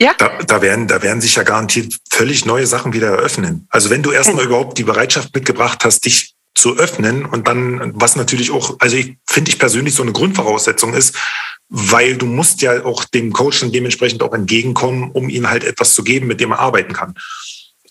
ja. 0.00 0.14
Da, 0.16 0.28
da, 0.46 0.62
werden, 0.62 0.86
da 0.86 1.02
werden 1.02 1.20
sich 1.20 1.34
ja 1.34 1.42
garantiert 1.42 1.98
völlig 2.08 2.46
neue 2.46 2.66
Sachen 2.66 2.92
wieder 2.92 3.08
eröffnen. 3.08 3.66
Also 3.70 3.90
wenn 3.90 4.02
du 4.02 4.12
erstmal 4.12 4.44
genau. 4.44 4.56
überhaupt 4.56 4.78
die 4.78 4.84
Bereitschaft 4.84 5.34
mitgebracht 5.34 5.84
hast, 5.84 6.04
dich 6.04 6.36
zu 6.54 6.76
öffnen 6.76 7.24
und 7.24 7.48
dann, 7.48 7.92
was 7.94 8.16
natürlich 8.16 8.50
auch, 8.50 8.76
also 8.80 8.96
ich 8.96 9.16
finde 9.26 9.50
ich 9.50 9.58
persönlich 9.58 9.94
so 9.94 10.02
eine 10.02 10.12
Grundvoraussetzung 10.12 10.94
ist, 10.94 11.16
weil 11.68 12.16
du 12.16 12.26
musst 12.26 12.62
ja 12.62 12.84
auch 12.84 13.04
dem 13.04 13.32
Coach 13.32 13.60
dann 13.60 13.72
dementsprechend 13.72 14.22
auch 14.22 14.32
entgegenkommen, 14.32 15.10
um 15.12 15.28
ihm 15.28 15.48
halt 15.48 15.64
etwas 15.64 15.94
zu 15.94 16.02
geben, 16.02 16.26
mit 16.26 16.40
dem 16.40 16.52
er 16.52 16.60
arbeiten 16.60 16.92
kann. 16.92 17.14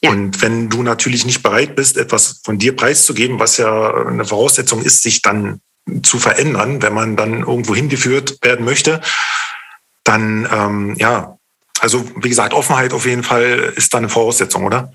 Ja. 0.01 0.11
Und 0.11 0.41
wenn 0.41 0.69
du 0.69 0.83
natürlich 0.83 1.25
nicht 1.25 1.43
bereit 1.43 1.75
bist, 1.75 1.97
etwas 1.97 2.41
von 2.43 2.57
dir 2.57 2.75
preiszugeben, 2.75 3.39
was 3.39 3.57
ja 3.57 3.93
eine 4.05 4.25
Voraussetzung 4.25 4.83
ist, 4.83 5.03
sich 5.03 5.21
dann 5.21 5.61
zu 6.03 6.19
verändern, 6.19 6.81
wenn 6.81 6.93
man 6.93 7.15
dann 7.15 7.39
irgendwo 7.39 7.73
hingeführt 7.73 8.37
werden 8.41 8.65
möchte, 8.65 9.01
dann 10.03 10.47
ähm, 10.51 10.95
ja, 10.97 11.37
also 11.79 12.05
wie 12.15 12.29
gesagt, 12.29 12.53
Offenheit 12.53 12.93
auf 12.93 13.05
jeden 13.05 13.23
Fall 13.23 13.73
ist 13.75 13.93
da 13.93 13.99
eine 13.99 14.09
Voraussetzung, 14.09 14.65
oder? 14.65 14.93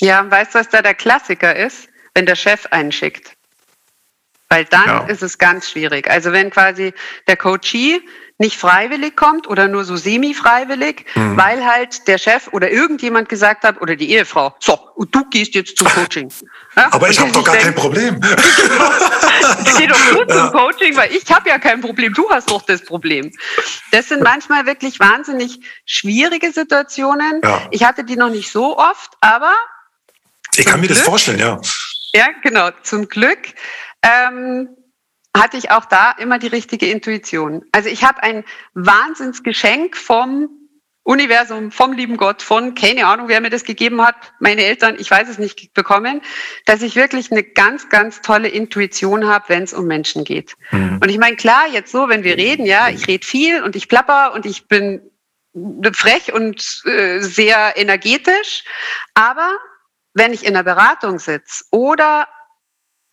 Ja, 0.00 0.30
weißt 0.30 0.54
du, 0.54 0.58
was 0.60 0.68
da 0.68 0.82
der 0.82 0.94
Klassiker 0.94 1.56
ist? 1.56 1.88
Wenn 2.14 2.26
der 2.26 2.36
Chef 2.36 2.66
einschickt. 2.70 3.37
Weil 4.48 4.64
dann 4.64 4.86
ja. 4.86 5.06
ist 5.06 5.22
es 5.22 5.38
ganz 5.38 5.70
schwierig. 5.70 6.08
Also 6.08 6.32
wenn 6.32 6.50
quasi 6.50 6.94
der 7.26 7.36
Coachee 7.36 8.00
nicht 8.38 8.56
freiwillig 8.56 9.16
kommt 9.16 9.48
oder 9.48 9.66
nur 9.66 9.84
so 9.84 9.96
semi-freiwillig, 9.96 11.04
mhm. 11.16 11.36
weil 11.36 11.66
halt 11.66 12.06
der 12.06 12.18
Chef 12.18 12.48
oder 12.52 12.70
irgendjemand 12.70 13.28
gesagt 13.28 13.64
hat 13.64 13.80
oder 13.80 13.96
die 13.96 14.12
Ehefrau, 14.12 14.54
so, 14.60 14.78
du 15.10 15.24
gehst 15.28 15.54
jetzt 15.54 15.76
zum 15.76 15.88
Coaching. 15.88 16.32
Ja? 16.76 16.92
Aber 16.92 17.10
ich 17.10 17.18
habe 17.18 17.32
doch 17.32 17.42
gar 17.42 17.56
denke, 17.56 17.72
kein 17.72 17.74
Problem. 17.74 18.20
Geh 19.78 19.86
doch 19.88 20.10
gut 20.12 20.30
ja. 20.30 20.36
zum 20.36 20.52
Coaching, 20.52 20.94
weil 20.96 21.12
ich 21.12 21.28
habe 21.28 21.48
ja 21.48 21.58
kein 21.58 21.80
Problem, 21.80 22.14
du 22.14 22.30
hast 22.30 22.52
doch 22.52 22.62
das 22.62 22.84
Problem. 22.84 23.32
Das 23.90 24.08
sind 24.08 24.22
manchmal 24.22 24.64
wirklich 24.64 25.00
wahnsinnig 25.00 25.58
schwierige 25.86 26.52
Situationen. 26.52 27.40
Ja. 27.42 27.62
Ich 27.72 27.82
hatte 27.82 28.04
die 28.04 28.14
noch 28.14 28.28
nicht 28.28 28.52
so 28.52 28.78
oft, 28.78 29.10
aber 29.20 29.52
ich 30.54 30.66
kann 30.66 30.80
mir 30.80 30.86
Glück, 30.86 30.98
das 30.98 31.06
vorstellen, 31.06 31.40
ja. 31.40 31.60
Ja, 32.14 32.28
genau. 32.44 32.70
Zum 32.84 33.08
Glück 33.08 33.38
ähm, 34.02 34.68
hatte 35.36 35.56
ich 35.56 35.70
auch 35.70 35.84
da 35.84 36.12
immer 36.12 36.38
die 36.38 36.46
richtige 36.48 36.90
Intuition. 36.90 37.64
Also 37.72 37.88
ich 37.88 38.04
habe 38.04 38.22
ein 38.22 38.44
Wahnsinnsgeschenk 38.74 39.96
vom 39.96 40.48
Universum, 41.08 41.70
vom 41.70 41.92
lieben 41.94 42.18
Gott, 42.18 42.42
von, 42.42 42.74
keine 42.74 43.06
Ahnung, 43.06 43.28
wer 43.28 43.40
mir 43.40 43.48
das 43.48 43.64
gegeben 43.64 44.02
hat, 44.02 44.14
meine 44.40 44.62
Eltern, 44.62 44.96
ich 44.98 45.10
weiß 45.10 45.26
es 45.30 45.38
nicht, 45.38 45.72
bekommen, 45.72 46.20
dass 46.66 46.82
ich 46.82 46.96
wirklich 46.96 47.32
eine 47.32 47.42
ganz, 47.42 47.88
ganz 47.88 48.20
tolle 48.20 48.48
Intuition 48.48 49.26
habe, 49.26 49.46
wenn 49.48 49.62
es 49.62 49.72
um 49.72 49.86
Menschen 49.86 50.24
geht. 50.24 50.54
Mhm. 50.70 50.98
Und 51.02 51.08
ich 51.08 51.18
meine, 51.18 51.36
klar, 51.36 51.66
jetzt 51.72 51.92
so, 51.92 52.10
wenn 52.10 52.24
wir 52.24 52.36
reden, 52.36 52.66
ja, 52.66 52.90
ich 52.90 53.08
rede 53.08 53.26
viel 53.26 53.62
und 53.62 53.74
ich 53.74 53.88
plapper 53.88 54.34
und 54.34 54.44
ich 54.44 54.68
bin 54.68 55.00
frech 55.94 56.34
und 56.34 56.82
äh, 56.84 57.20
sehr 57.20 57.76
energetisch, 57.76 58.64
aber 59.14 59.56
wenn 60.12 60.34
ich 60.34 60.44
in 60.44 60.52
der 60.52 60.62
Beratung 60.62 61.18
sitze 61.18 61.64
oder 61.70 62.28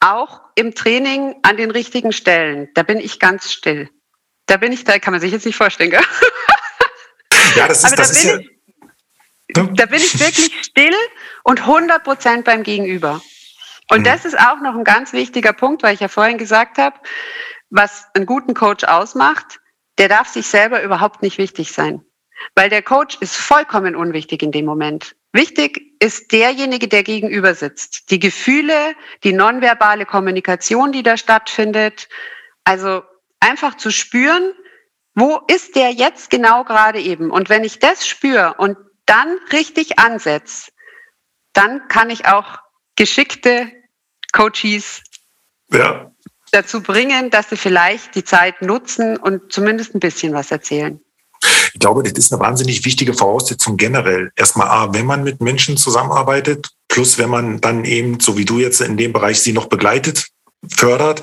auch 0.01 0.41
im 0.55 0.73
Training 0.73 1.35
an 1.43 1.57
den 1.57 1.71
richtigen 1.71 2.11
Stellen, 2.11 2.69
da 2.73 2.83
bin 2.83 2.99
ich 2.99 3.19
ganz 3.19 3.51
still. 3.51 3.89
Da 4.47 4.57
bin 4.57 4.71
ich, 4.71 4.83
da 4.83 4.99
kann 4.99 5.11
man 5.11 5.21
sich 5.21 5.31
jetzt 5.31 5.45
nicht 5.45 5.57
vorstellen, 5.57 5.91
gell? 5.91 6.01
Ja, 7.55 7.67
das 7.67 7.79
ist, 7.79 7.85
Aber 7.85 7.95
das 7.95 8.11
da 8.11 8.17
ist 8.17 8.23
ja. 8.23 8.39
Ich, 9.47 9.57
da 9.75 9.85
bin 9.85 9.99
ich 9.99 10.19
wirklich 10.19 10.63
still 10.63 10.95
und 11.43 11.61
100 11.61 12.03
Prozent 12.03 12.45
beim 12.45 12.63
Gegenüber. 12.63 13.21
Und 13.89 13.99
mhm. 13.99 14.03
das 14.03 14.25
ist 14.25 14.37
auch 14.37 14.59
noch 14.61 14.75
ein 14.75 14.83
ganz 14.83 15.13
wichtiger 15.13 15.53
Punkt, 15.53 15.83
weil 15.83 15.93
ich 15.93 15.99
ja 15.99 16.07
vorhin 16.07 16.37
gesagt 16.37 16.77
habe, 16.77 16.97
was 17.69 18.05
einen 18.13 18.25
guten 18.25 18.53
Coach 18.53 18.83
ausmacht, 18.83 19.59
der 19.97 20.09
darf 20.09 20.27
sich 20.27 20.47
selber 20.47 20.81
überhaupt 20.81 21.21
nicht 21.21 21.37
wichtig 21.37 21.71
sein. 21.71 22.03
Weil 22.55 22.69
der 22.69 22.81
Coach 22.81 23.17
ist 23.21 23.35
vollkommen 23.35 23.95
unwichtig 23.95 24.43
in 24.43 24.51
dem 24.51 24.65
Moment. 24.65 25.15
Wichtig 25.33 25.81
ist 25.99 26.31
derjenige, 26.31 26.87
der 26.87 27.03
gegenüber 27.03 27.55
sitzt. 27.55 28.09
Die 28.11 28.19
Gefühle, 28.19 28.95
die 29.23 29.33
nonverbale 29.33 30.05
Kommunikation, 30.05 30.91
die 30.91 31.03
da 31.03 31.17
stattfindet. 31.17 32.07
Also 32.63 33.03
einfach 33.39 33.75
zu 33.75 33.91
spüren, 33.91 34.53
wo 35.13 35.41
ist 35.47 35.75
der 35.75 35.91
jetzt 35.91 36.29
genau 36.29 36.63
gerade 36.63 36.99
eben? 36.99 37.31
Und 37.31 37.49
wenn 37.49 37.63
ich 37.63 37.79
das 37.79 38.07
spüre 38.07 38.55
und 38.57 38.77
dann 39.05 39.37
richtig 39.51 39.99
ansetze, 39.99 40.71
dann 41.53 41.87
kann 41.87 42.09
ich 42.09 42.27
auch 42.27 42.59
geschickte 42.95 43.71
Coaches 44.33 45.03
ja. 45.71 46.11
dazu 46.51 46.81
bringen, 46.81 47.29
dass 47.29 47.49
sie 47.49 47.57
vielleicht 47.57 48.15
die 48.15 48.23
Zeit 48.23 48.61
nutzen 48.61 49.17
und 49.17 49.53
zumindest 49.53 49.95
ein 49.95 49.99
bisschen 49.99 50.33
was 50.33 50.51
erzählen. 50.51 50.99
Ich 51.75 51.79
glaube, 51.79 52.03
das 52.03 52.13
ist 52.13 52.31
eine 52.31 52.41
wahnsinnig 52.41 52.85
wichtige 52.85 53.13
Voraussetzung 53.13 53.75
generell. 53.75 54.31
Erstmal 54.37 54.69
A, 54.69 54.93
wenn 54.93 55.05
man 55.05 55.25
mit 55.25 55.41
Menschen 55.41 55.75
zusammenarbeitet, 55.75 56.69
plus 56.87 57.17
wenn 57.17 57.29
man 57.29 57.59
dann 57.59 57.83
eben, 57.83 58.21
so 58.21 58.37
wie 58.37 58.45
du 58.45 58.59
jetzt 58.59 58.79
in 58.79 58.95
dem 58.95 59.11
Bereich 59.11 59.41
sie 59.41 59.51
noch 59.51 59.65
begleitet, 59.65 60.29
fördert, 60.69 61.21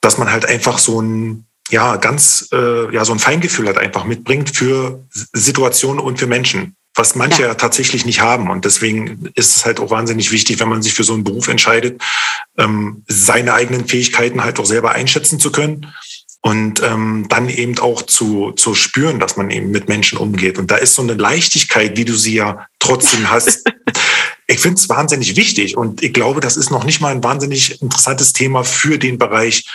dass 0.00 0.18
man 0.18 0.32
halt 0.32 0.44
einfach 0.44 0.80
so 0.80 1.00
ein, 1.00 1.46
ja, 1.70 1.94
ganz, 1.96 2.48
äh, 2.52 2.92
ja, 2.92 3.04
so 3.04 3.12
ein 3.12 3.20
Feingefühl 3.20 3.68
halt 3.68 3.78
einfach 3.78 4.04
mitbringt 4.04 4.56
für 4.56 5.04
Situationen 5.12 6.00
und 6.00 6.18
für 6.18 6.26
Menschen 6.26 6.74
was 6.96 7.14
manche 7.14 7.42
ja. 7.42 7.54
tatsächlich 7.54 8.04
nicht 8.04 8.20
haben. 8.20 8.50
Und 8.50 8.64
deswegen 8.64 9.30
ist 9.36 9.56
es 9.56 9.64
halt 9.64 9.78
auch 9.78 9.90
wahnsinnig 9.90 10.32
wichtig, 10.32 10.58
wenn 10.58 10.68
man 10.68 10.82
sich 10.82 10.92
für 10.92 11.04
so 11.04 11.14
einen 11.14 11.22
Beruf 11.22 11.46
entscheidet, 11.46 12.02
ähm, 12.58 13.04
seine 13.06 13.54
eigenen 13.54 13.86
Fähigkeiten 13.86 14.42
halt 14.42 14.58
auch 14.58 14.66
selber 14.66 14.90
einschätzen 14.90 15.38
zu 15.38 15.52
können 15.52 15.86
und 16.42 16.82
ähm, 16.82 17.26
dann 17.28 17.48
eben 17.48 17.78
auch 17.78 18.02
zu, 18.02 18.52
zu 18.52 18.74
spüren, 18.74 19.20
dass 19.20 19.36
man 19.36 19.50
eben 19.50 19.70
mit 19.70 19.88
Menschen 19.88 20.18
umgeht. 20.18 20.58
Und 20.58 20.70
da 20.70 20.76
ist 20.76 20.94
so 20.94 21.02
eine 21.02 21.14
Leichtigkeit, 21.14 21.96
wie 21.96 22.04
du 22.04 22.14
sie 22.14 22.34
ja 22.34 22.66
trotzdem 22.78 23.30
hast. 23.30 23.64
ich 24.46 24.58
finde 24.58 24.78
es 24.78 24.88
wahnsinnig 24.88 25.36
wichtig 25.36 25.76
und 25.76 26.02
ich 26.02 26.12
glaube, 26.12 26.40
das 26.40 26.56
ist 26.56 26.70
noch 26.70 26.84
nicht 26.84 27.00
mal 27.00 27.12
ein 27.12 27.22
wahnsinnig 27.22 27.82
interessantes 27.82 28.32
Thema 28.32 28.64
für 28.64 28.98
den 28.98 29.18
Bereich 29.18 29.66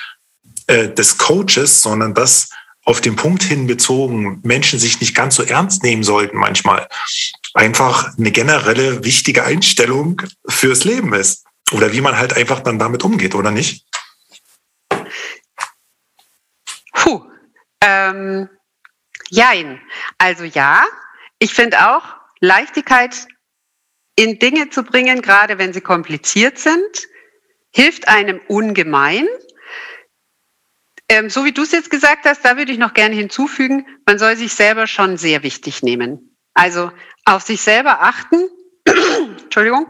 äh, 0.68 0.90
des 0.90 1.18
Coaches, 1.18 1.82
sondern 1.84 2.16
das 2.16 2.50
auf 2.84 3.02
den 3.02 3.16
Punkt 3.16 3.44
hin 3.44 3.68
bezogen, 3.68 4.40
Menschen 4.44 4.80
sich 4.80 5.00
nicht 5.00 5.16
ganz 5.16 5.36
so 5.36 5.44
ernst 5.44 5.84
nehmen 5.84 6.04
sollten 6.04 6.38
manchmal. 6.38 6.88
Einfach 7.54 8.16
eine 8.18 8.32
generelle 8.32 9.04
wichtige 9.04 9.44
Einstellung 9.44 10.22
fürs 10.48 10.84
Leben 10.84 11.14
ist. 11.14 11.46
Oder 11.72 11.94
wie 11.94 12.02
man 12.02 12.18
halt 12.18 12.38
einfach 12.38 12.60
dann 12.60 12.78
damit 12.78 13.04
umgeht, 13.04 13.34
oder 13.34 13.50
nicht? 13.50 13.86
Puh. 17.06 17.22
Ähm, 17.82 18.50
jein. 19.30 19.80
Also 20.18 20.44
ja, 20.44 20.86
ich 21.38 21.54
finde 21.54 21.88
auch, 21.88 22.16
Leichtigkeit 22.40 23.28
in 24.16 24.40
Dinge 24.40 24.70
zu 24.70 24.84
bringen, 24.84 25.22
gerade 25.22 25.60
wenn 25.60 25.72
sie 25.72 25.82
kompliziert 25.82 26.58
sind, 26.58 27.08
hilft 27.72 28.08
einem 28.08 28.42
ungemein. 28.48 29.28
Ähm, 31.08 31.30
so 31.30 31.46
wie 31.46 31.52
du 31.52 31.62
es 31.62 31.72
jetzt 31.72 31.92
gesagt 31.92 32.26
hast, 32.26 32.44
da 32.44 32.58
würde 32.58 32.72
ich 32.72 32.80
noch 32.80 32.96
gerne 32.96 33.14
hinzufügen, 33.14 33.86
man 34.08 34.18
soll 34.18 34.36
sich 34.36 34.54
selber 34.54 34.88
schon 34.88 35.18
sehr 35.18 35.44
wichtig 35.44 35.84
nehmen. 35.84 36.36
Also 36.56 36.92
auf 37.26 37.44
sich 37.44 37.62
selber 37.62 38.02
achten 38.02 38.50
Entschuldigung. 39.44 39.86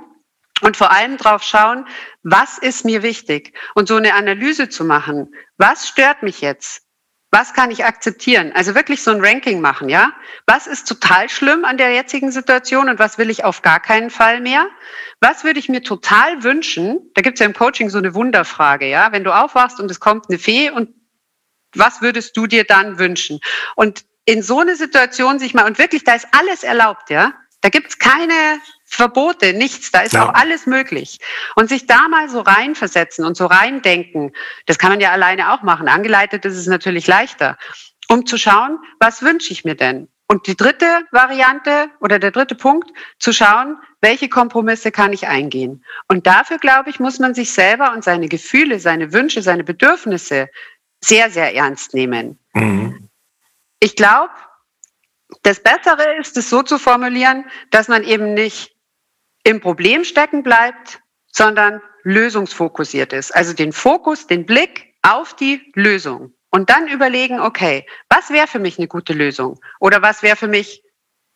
Und 0.62 0.76
vor 0.76 0.92
allem 0.92 1.18
drauf 1.18 1.44
schauen, 1.44 1.88
was 2.24 2.58
ist 2.58 2.84
mir 2.84 3.04
wichtig? 3.04 3.58
Und 3.74 3.88
so 3.88 3.96
eine 3.96 4.16
Analyse 4.16 4.68
zu 4.70 4.84
machen. 4.84 5.34
Was 5.58 5.88
stört 5.88 6.24
mich 6.24 6.42
jetzt? 6.42 6.85
Was 7.32 7.54
kann 7.54 7.72
ich 7.72 7.84
akzeptieren? 7.84 8.52
Also 8.54 8.76
wirklich 8.76 9.04
so 9.04 9.12
ein 9.12 9.24
Ranking 9.24 9.60
machen, 9.60 9.90
ja? 9.90 10.14
Was 10.46 10.68
ist 10.68 10.88
total 10.88 11.28
schlimm 11.28 11.66
an 11.66 11.78
der 11.78 11.92
jetzigen 11.92 12.32
Situation 12.32 12.88
und 12.88 13.00
was 13.00 13.18
will 13.18 13.30
ich 13.30 13.44
auf 13.44 13.62
gar 13.62 13.80
keinen 13.80 14.10
Fall 14.10 14.40
mehr? 14.40 14.70
Was 15.20 15.44
würde 15.44 15.60
ich 15.60 15.68
mir 15.68 15.84
total 15.84 16.44
wünschen? 16.44 17.12
Da 17.14 17.22
gibt 17.22 17.36
es 17.36 17.40
ja 17.40 17.46
im 17.46 17.54
Coaching 17.54 17.90
so 17.90 17.98
eine 17.98 18.14
Wunderfrage, 18.14 18.88
ja? 18.88 19.12
Wenn 19.12 19.24
du 19.24 19.36
aufwachst 19.36 19.80
und 19.80 19.92
es 19.92 20.00
kommt 20.00 20.30
eine 20.30 20.40
Fee 20.40 20.70
und 20.70 20.90
was 21.74 22.02
würdest 22.02 22.38
du 22.38 22.48
dir 22.48 22.64
dann 22.64 23.00
wünschen? 23.00 23.40
Und 23.76 24.06
in 24.26 24.42
so 24.42 24.60
eine 24.60 24.76
Situation 24.76 25.40
sich 25.40 25.54
mal, 25.54 25.66
und 25.66 25.78
wirklich, 25.78 26.04
da 26.04 26.16
ist 26.16 26.28
alles 26.32 26.64
erlaubt, 26.64 27.10
ja? 27.10 27.34
Da 27.62 27.70
gibt's 27.70 28.00
keine 28.00 28.60
Verbote, 28.86 29.54
nichts, 29.54 29.92
da 29.92 30.02
ist 30.02 30.14
ja. 30.14 30.26
auch 30.26 30.34
alles 30.34 30.68
möglich. 30.68 31.20
Und 31.56 31.70
sich 31.70 31.88
da 31.88 32.08
mal 32.08 32.30
so 32.30 32.40
reinversetzen 32.42 33.26
und 33.26 33.36
so 33.36 33.48
reindenken, 33.48 34.32
das 34.68 34.78
kann 34.78 34.92
man 34.92 35.02
ja 35.02 35.12
alleine 35.12 35.52
auch 35.52 35.64
machen. 35.64 35.88
Angeleitet 35.88 36.46
ist 36.46 36.56
es 36.56 36.68
natürlich 36.68 37.08
leichter, 37.08 37.58
um 38.08 38.26
zu 38.26 38.38
schauen, 38.38 38.80
was 39.00 39.24
wünsche 39.24 39.52
ich 39.52 39.66
mir 39.66 39.76
denn? 39.76 40.08
Und 40.28 40.48
die 40.48 40.56
dritte 40.56 41.02
Variante 41.12 41.90
oder 42.00 42.18
der 42.18 42.32
dritte 42.32 42.56
Punkt, 42.56 42.90
zu 43.20 43.32
schauen, 43.32 43.78
welche 44.02 44.28
Kompromisse 44.28 44.92
kann 44.92 45.14
ich 45.14 45.28
eingehen? 45.28 45.84
Und 46.08 46.26
dafür, 46.26 46.58
glaube 46.58 46.90
ich, 46.90 47.00
muss 47.00 47.20
man 47.20 47.36
sich 47.36 47.52
selber 47.52 47.94
und 47.94 48.04
seine 48.04 48.28
Gefühle, 48.28 48.80
seine 48.80 49.14
Wünsche, 49.14 49.42
seine 49.42 49.64
Bedürfnisse 49.64 50.50
sehr, 51.04 51.30
sehr 51.30 51.54
ernst 51.54 51.94
nehmen. 51.94 52.40
Mhm. 52.54 53.10
Ich 53.80 53.96
glaube, 53.96 54.32
das 55.44 55.62
Bessere 55.62 56.18
ist 56.20 56.38
es 56.38 56.50
so 56.50 56.64
zu 56.64 56.80
formulieren, 56.80 57.46
dass 57.70 57.88
man 57.88 58.04
eben 58.04 58.34
nicht 58.34 58.75
im 59.46 59.62
Problem 59.62 60.04
stecken 60.04 60.44
bleibt, 60.44 61.00
sondern 61.32 61.82
lösungsfokussiert 62.04 63.14
ist. 63.14 63.34
Also 63.34 63.54
den 63.54 63.72
Fokus, 63.72 64.28
den 64.28 64.46
Blick 64.46 64.94
auf 65.02 65.36
die 65.36 65.72
Lösung. 65.76 66.34
Und 66.50 66.70
dann 66.70 66.88
überlegen, 66.88 67.40
okay, 67.40 67.86
was 68.10 68.30
wäre 68.30 68.48
für 68.48 68.60
mich 68.60 68.78
eine 68.78 68.88
gute 68.88 69.14
Lösung? 69.14 69.60
Oder 69.80 70.02
was 70.02 70.24
wäre 70.24 70.36
für 70.36 70.48
mich 70.48 70.84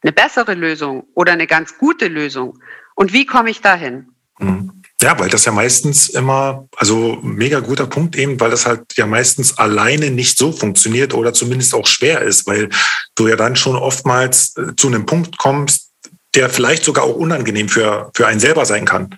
eine 0.02 0.12
bessere 0.12 0.54
Lösung 0.54 1.08
oder 1.14 1.34
eine 1.34 1.48
ganz 1.48 1.78
gute 1.78 2.08
Lösung? 2.08 2.58
Und 2.96 3.14
wie 3.14 3.26
komme 3.26 3.50
ich 3.50 3.62
dahin? 3.62 4.12
Mhm. 4.40 4.82
Ja, 5.02 5.18
weil 5.18 5.30
das 5.30 5.46
ja 5.46 5.54
meistens 5.54 6.10
immer, 6.10 6.68
also 6.76 7.20
mega 7.22 7.62
guter 7.62 7.88
Punkt 7.88 8.18
eben, 8.18 8.40
weil 8.40 8.52
das 8.52 8.66
halt 8.66 8.98
ja 8.98 9.06
meistens 9.06 9.58
alleine 9.58 10.12
nicht 10.12 10.38
so 10.38 10.52
funktioniert 10.52 11.14
oder 11.14 11.34
zumindest 11.34 11.74
auch 11.74 11.88
schwer 11.88 12.22
ist, 12.22 12.48
weil 12.48 12.70
du 13.16 13.28
ja 13.30 13.38
dann 13.38 13.56
schon 13.56 13.78
oftmals 13.78 14.58
äh, 14.58 14.76
zu 14.76 14.88
einem 14.88 15.06
Punkt 15.06 15.38
kommst, 15.38 15.89
der 16.36 16.50
vielleicht 16.50 16.84
sogar 16.84 17.04
auch 17.04 17.16
unangenehm 17.16 17.70
für, 17.70 18.12
für 18.14 18.28
einen 18.28 18.40
selber 18.40 18.66
sein 18.66 18.86
kann. 18.86 19.16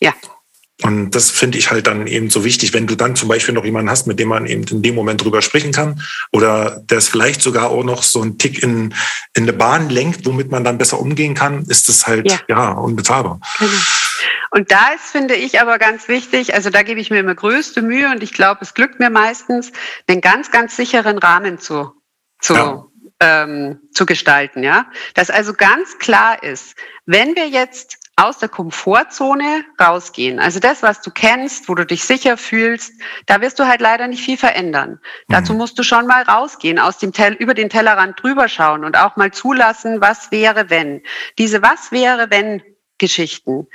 Ja. 0.00 0.14
Und 0.82 1.12
das 1.12 1.30
finde 1.30 1.56
ich 1.56 1.70
halt 1.70 1.86
dann 1.86 2.06
eben 2.08 2.30
so 2.30 2.44
wichtig, 2.44 2.74
wenn 2.74 2.88
du 2.88 2.96
dann 2.96 3.14
zum 3.14 3.28
Beispiel 3.28 3.54
noch 3.54 3.64
jemanden 3.64 3.90
hast, 3.90 4.06
mit 4.06 4.18
dem 4.18 4.28
man 4.28 4.46
eben 4.46 4.64
in 4.64 4.82
dem 4.82 4.96
Moment 4.96 5.22
drüber 5.22 5.40
sprechen 5.40 5.72
kann 5.72 6.02
oder 6.32 6.82
der 6.90 6.98
es 6.98 7.08
vielleicht 7.08 7.42
sogar 7.42 7.70
auch 7.70 7.84
noch 7.84 8.02
so 8.02 8.20
einen 8.20 8.38
Tick 8.38 8.62
in, 8.62 8.92
in 9.34 9.44
eine 9.44 9.52
Bahn 9.52 9.88
lenkt, 9.88 10.26
womit 10.26 10.50
man 10.50 10.64
dann 10.64 10.76
besser 10.76 10.98
umgehen 10.98 11.34
kann, 11.34 11.64
ist 11.66 11.88
das 11.88 12.08
halt 12.08 12.28
ja, 12.28 12.40
ja 12.48 12.72
unbezahlbar. 12.72 13.40
Genau. 13.58 13.70
Und 14.50 14.70
da 14.72 14.88
ist, 14.94 15.04
finde 15.12 15.34
ich, 15.34 15.60
aber 15.60 15.78
ganz 15.78 16.08
wichtig, 16.08 16.54
also 16.54 16.70
da 16.70 16.82
gebe 16.82 17.00
ich 17.00 17.10
mir 17.10 17.20
immer 17.20 17.34
größte 17.34 17.80
Mühe 17.80 18.10
und 18.10 18.22
ich 18.22 18.32
glaube, 18.32 18.60
es 18.62 18.74
glückt 18.74 18.98
mir 18.98 19.10
meistens, 19.10 19.72
einen 20.08 20.20
ganz, 20.20 20.50
ganz 20.50 20.76
sicheren 20.76 21.18
Rahmen 21.18 21.58
zu, 21.58 21.92
zu 22.40 22.54
ja 22.54 22.84
ähm, 23.24 23.80
zu 23.92 24.04
gestalten. 24.06 24.62
Ja, 24.62 24.86
dass 25.14 25.30
also 25.30 25.54
ganz 25.54 25.98
klar 25.98 26.42
ist, 26.42 26.76
wenn 27.06 27.34
wir 27.34 27.48
jetzt 27.48 27.98
aus 28.16 28.38
der 28.38 28.48
Komfortzone 28.48 29.64
rausgehen, 29.80 30.38
also 30.38 30.60
das, 30.60 30.82
was 30.82 31.00
du 31.00 31.10
kennst, 31.10 31.68
wo 31.68 31.74
du 31.74 31.84
dich 31.84 32.04
sicher 32.04 32.36
fühlst, 32.36 32.92
da 33.26 33.40
wirst 33.40 33.58
du 33.58 33.66
halt 33.66 33.80
leider 33.80 34.06
nicht 34.06 34.22
viel 34.22 34.36
verändern. 34.36 34.90
Mhm. 34.90 35.32
Dazu 35.32 35.54
musst 35.54 35.78
du 35.78 35.82
schon 35.82 36.06
mal 36.06 36.22
rausgehen, 36.22 36.78
aus 36.78 36.98
dem 36.98 37.12
Tel 37.12 37.32
über 37.32 37.54
den 37.54 37.70
Tellerrand 37.70 38.22
drüber 38.22 38.48
schauen 38.48 38.84
und 38.84 38.96
auch 38.96 39.16
mal 39.16 39.32
zulassen, 39.32 40.00
was 40.00 40.30
wäre 40.30 40.70
wenn. 40.70 41.02
Diese 41.38 41.62
was 41.62 41.90
wäre 41.90 42.30
wenn 42.30 42.62
Geschichten 42.98 43.66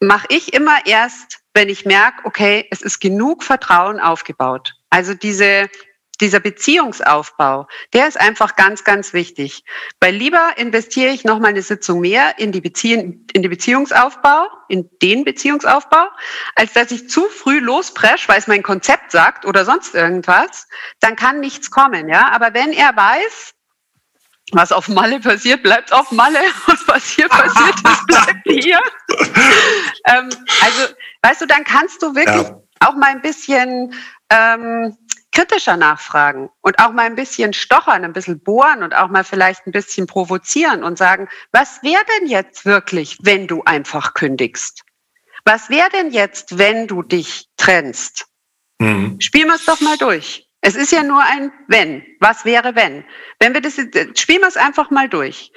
mache 0.00 0.26
ich 0.30 0.54
immer 0.54 0.86
erst, 0.86 1.40
wenn 1.54 1.68
ich 1.68 1.84
merke, 1.84 2.24
okay, 2.24 2.66
es 2.70 2.82
ist 2.82 3.00
genug 3.00 3.42
Vertrauen 3.42 4.00
aufgebaut. 4.00 4.74
Also 4.90 5.14
diese 5.14 5.68
dieser 6.20 6.40
Beziehungsaufbau, 6.40 7.68
der 7.92 8.08
ist 8.08 8.18
einfach 8.18 8.56
ganz, 8.56 8.84
ganz 8.84 9.12
wichtig. 9.12 9.64
Weil 10.00 10.14
lieber 10.14 10.54
investiere 10.56 11.12
ich 11.12 11.24
noch 11.24 11.38
mal 11.38 11.48
eine 11.48 11.62
Sitzung 11.62 12.00
mehr 12.00 12.38
in 12.38 12.52
die, 12.52 12.60
Beziehung, 12.60 13.26
in 13.32 13.42
die 13.42 13.48
Beziehungsaufbau, 13.48 14.48
in 14.68 14.88
den 15.02 15.24
Beziehungsaufbau, 15.24 16.08
als 16.56 16.72
dass 16.72 16.90
ich 16.90 17.08
zu 17.08 17.24
früh 17.28 17.60
lospresch, 17.60 18.28
weil 18.28 18.38
es 18.38 18.46
mein 18.46 18.62
Konzept 18.62 19.12
sagt 19.12 19.44
oder 19.44 19.64
sonst 19.64 19.94
irgendwas, 19.94 20.66
dann 21.00 21.16
kann 21.16 21.40
nichts 21.40 21.70
kommen, 21.70 22.08
ja. 22.08 22.30
Aber 22.30 22.54
wenn 22.54 22.72
er 22.72 22.96
weiß, 22.96 23.54
was 24.52 24.72
auf 24.72 24.88
Malle 24.88 25.20
passiert, 25.20 25.62
bleibt 25.62 25.92
auf 25.92 26.10
Malle. 26.10 26.38
Und 26.66 26.88
was 26.88 27.10
hier 27.10 27.28
passiert 27.28 27.74
ist, 27.74 28.06
bleibt 28.06 28.42
hier. 28.46 28.80
ähm, 30.06 30.30
also, 30.62 30.94
weißt 31.22 31.42
du, 31.42 31.46
dann 31.46 31.64
kannst 31.64 32.02
du 32.02 32.14
wirklich 32.14 32.48
ja. 32.48 32.60
auch 32.80 32.94
mal 32.94 33.10
ein 33.10 33.20
bisschen 33.20 33.94
ähm, 34.30 34.96
kritischer 35.38 35.76
nachfragen 35.76 36.50
und 36.62 36.80
auch 36.80 36.92
mal 36.92 37.06
ein 37.06 37.14
bisschen 37.14 37.52
stochern, 37.52 38.04
ein 38.04 38.12
bisschen 38.12 38.40
bohren 38.40 38.82
und 38.82 38.92
auch 38.92 39.08
mal 39.08 39.22
vielleicht 39.22 39.66
ein 39.66 39.72
bisschen 39.72 40.08
provozieren 40.08 40.82
und 40.82 40.98
sagen, 40.98 41.28
was 41.52 41.80
wäre 41.84 42.02
denn 42.18 42.28
jetzt 42.28 42.66
wirklich, 42.66 43.16
wenn 43.22 43.46
du 43.46 43.62
einfach 43.62 44.14
kündigst? 44.14 44.82
Was 45.44 45.70
wäre 45.70 45.90
denn 45.90 46.10
jetzt, 46.10 46.58
wenn 46.58 46.88
du 46.88 47.04
dich 47.04 47.46
trennst? 47.56 48.26
Mhm. 48.80 49.20
Spielen 49.20 49.46
wir 49.46 49.54
es 49.54 49.64
doch 49.64 49.80
mal 49.80 49.96
durch. 49.96 50.48
Es 50.60 50.74
ist 50.74 50.90
ja 50.90 51.04
nur 51.04 51.22
ein 51.22 51.52
Wenn. 51.68 52.04
Was 52.18 52.44
wäre, 52.44 52.74
wenn? 52.74 53.04
Wenn 53.38 53.54
wir 53.54 53.60
das, 53.60 53.74
spielen 53.74 54.40
wir 54.40 54.48
es 54.48 54.56
einfach 54.56 54.90
mal 54.90 55.08
durch. 55.08 55.52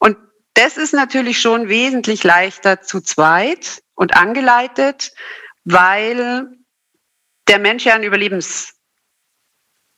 Und 0.00 0.16
das 0.54 0.76
ist 0.76 0.92
natürlich 0.92 1.40
schon 1.40 1.68
wesentlich 1.68 2.24
leichter 2.24 2.80
zu 2.80 3.00
zweit 3.00 3.80
und 3.94 4.16
angeleitet, 4.16 5.12
weil 5.64 6.48
der 7.46 7.60
Mensch 7.60 7.84
ja 7.84 7.94
ein 7.94 8.02
Überlebens 8.02 8.79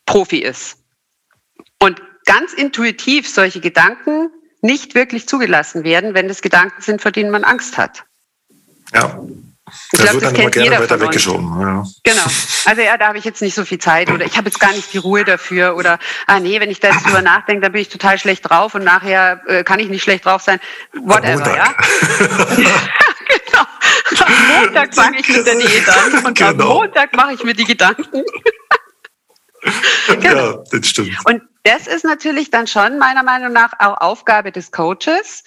Profi 0.07 0.39
ist. 0.39 0.79
Und 1.79 2.01
ganz 2.25 2.53
intuitiv 2.53 3.29
solche 3.29 3.61
Gedanken 3.61 4.31
nicht 4.61 4.95
wirklich 4.95 5.27
zugelassen 5.27 5.85
werden, 5.85 6.15
wenn 6.15 6.31
es 6.31 6.41
Gedanken 6.41 6.81
sind, 6.83 7.03
vor 7.03 7.11
denen 7.11 7.31
man 7.31 7.45
Angst 7.45 7.77
hat. 7.77 8.05
Ja. 8.95 9.19
Ich 9.93 10.01
glaube, 10.01 10.21
das 10.21 10.35
kennt 10.35 10.57
jeder 10.57 10.81
weiter 10.81 11.01
weggeschoben. 11.01 11.61
Ja. 11.61 11.85
Genau. 12.03 12.25
Also 12.67 12.83
ja, 12.83 12.99
da 12.99 13.09
habe 13.09 13.19
ich 13.19 13.25
jetzt 13.25 13.41
nicht 13.41 13.55
so 13.55 13.65
viel 13.65 13.79
Zeit 13.79 14.11
oder 14.11 14.25
ich 14.25 14.37
habe 14.37 14.49
jetzt 14.49 14.61
gar 14.61 14.73
nicht 14.73 14.93
die 14.93 14.99
Ruhe 14.99 15.25
dafür 15.25 15.77
oder 15.77 15.99
ah 16.27 16.41
nee, 16.41 16.61
wenn 16.61 16.71
ich 16.71 16.81
da 16.81 16.89
jetzt 16.89 17.07
drüber 17.07 17.23
nachdenke, 17.23 17.63
dann 17.63 17.73
bin 17.73 17.81
ich 17.81 17.89
total 17.89 18.19
schlecht 18.19 18.49
drauf 18.49 18.75
und 18.75 18.85
nachher 18.85 19.41
äh, 19.47 19.65
kann 19.65 19.81
ich 19.81 19.89
nicht 19.89 20.03
schlecht 20.03 20.27
drauf 20.27 20.43
sein. 20.43 20.61
Whatever, 20.93 21.57
ja. 21.57 21.75
genau. 22.57 24.25
Am 24.25 24.65
Montag 24.65 24.95
fange 24.95 25.21
ich 25.21 25.29
mit 25.29 25.47
der 25.47 25.55
Diät 25.55 25.89
an 25.89 26.25
und 26.25 26.39
genau. 26.39 26.51
am 26.51 26.57
Montag 26.57 27.17
mache 27.17 27.35
ich 27.35 27.45
mir 27.45 27.55
die 27.55 27.65
Gedanken. 27.65 28.25
genau. 30.21 30.51
Ja, 30.51 30.65
das 30.71 30.89
stimmt. 30.89 31.17
Und 31.25 31.43
das 31.65 31.87
ist 31.87 32.05
natürlich 32.05 32.51
dann 32.51 32.67
schon 32.67 32.99
meiner 32.99 33.23
Meinung 33.23 33.53
nach 33.53 33.73
auch 33.79 34.01
Aufgabe 34.01 34.51
des 34.53 34.73
Coaches, 34.73 35.45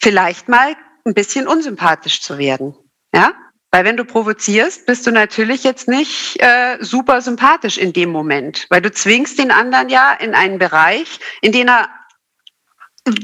vielleicht 0.00 0.48
mal 0.48 0.76
ein 1.04 1.14
bisschen 1.14 1.48
unsympathisch 1.48 2.20
zu 2.20 2.38
werden. 2.38 2.74
Ja? 3.12 3.32
Weil 3.70 3.84
wenn 3.84 3.96
du 3.96 4.04
provozierst, 4.04 4.86
bist 4.86 5.06
du 5.06 5.10
natürlich 5.10 5.64
jetzt 5.64 5.88
nicht 5.88 6.40
äh, 6.40 6.78
super 6.80 7.20
sympathisch 7.20 7.76
in 7.76 7.92
dem 7.92 8.10
Moment, 8.10 8.66
weil 8.70 8.80
du 8.80 8.92
zwingst 8.92 9.38
den 9.38 9.50
anderen 9.50 9.88
ja 9.88 10.12
in 10.12 10.34
einen 10.34 10.58
Bereich, 10.58 11.18
in 11.40 11.50
den 11.50 11.68
er 11.68 11.88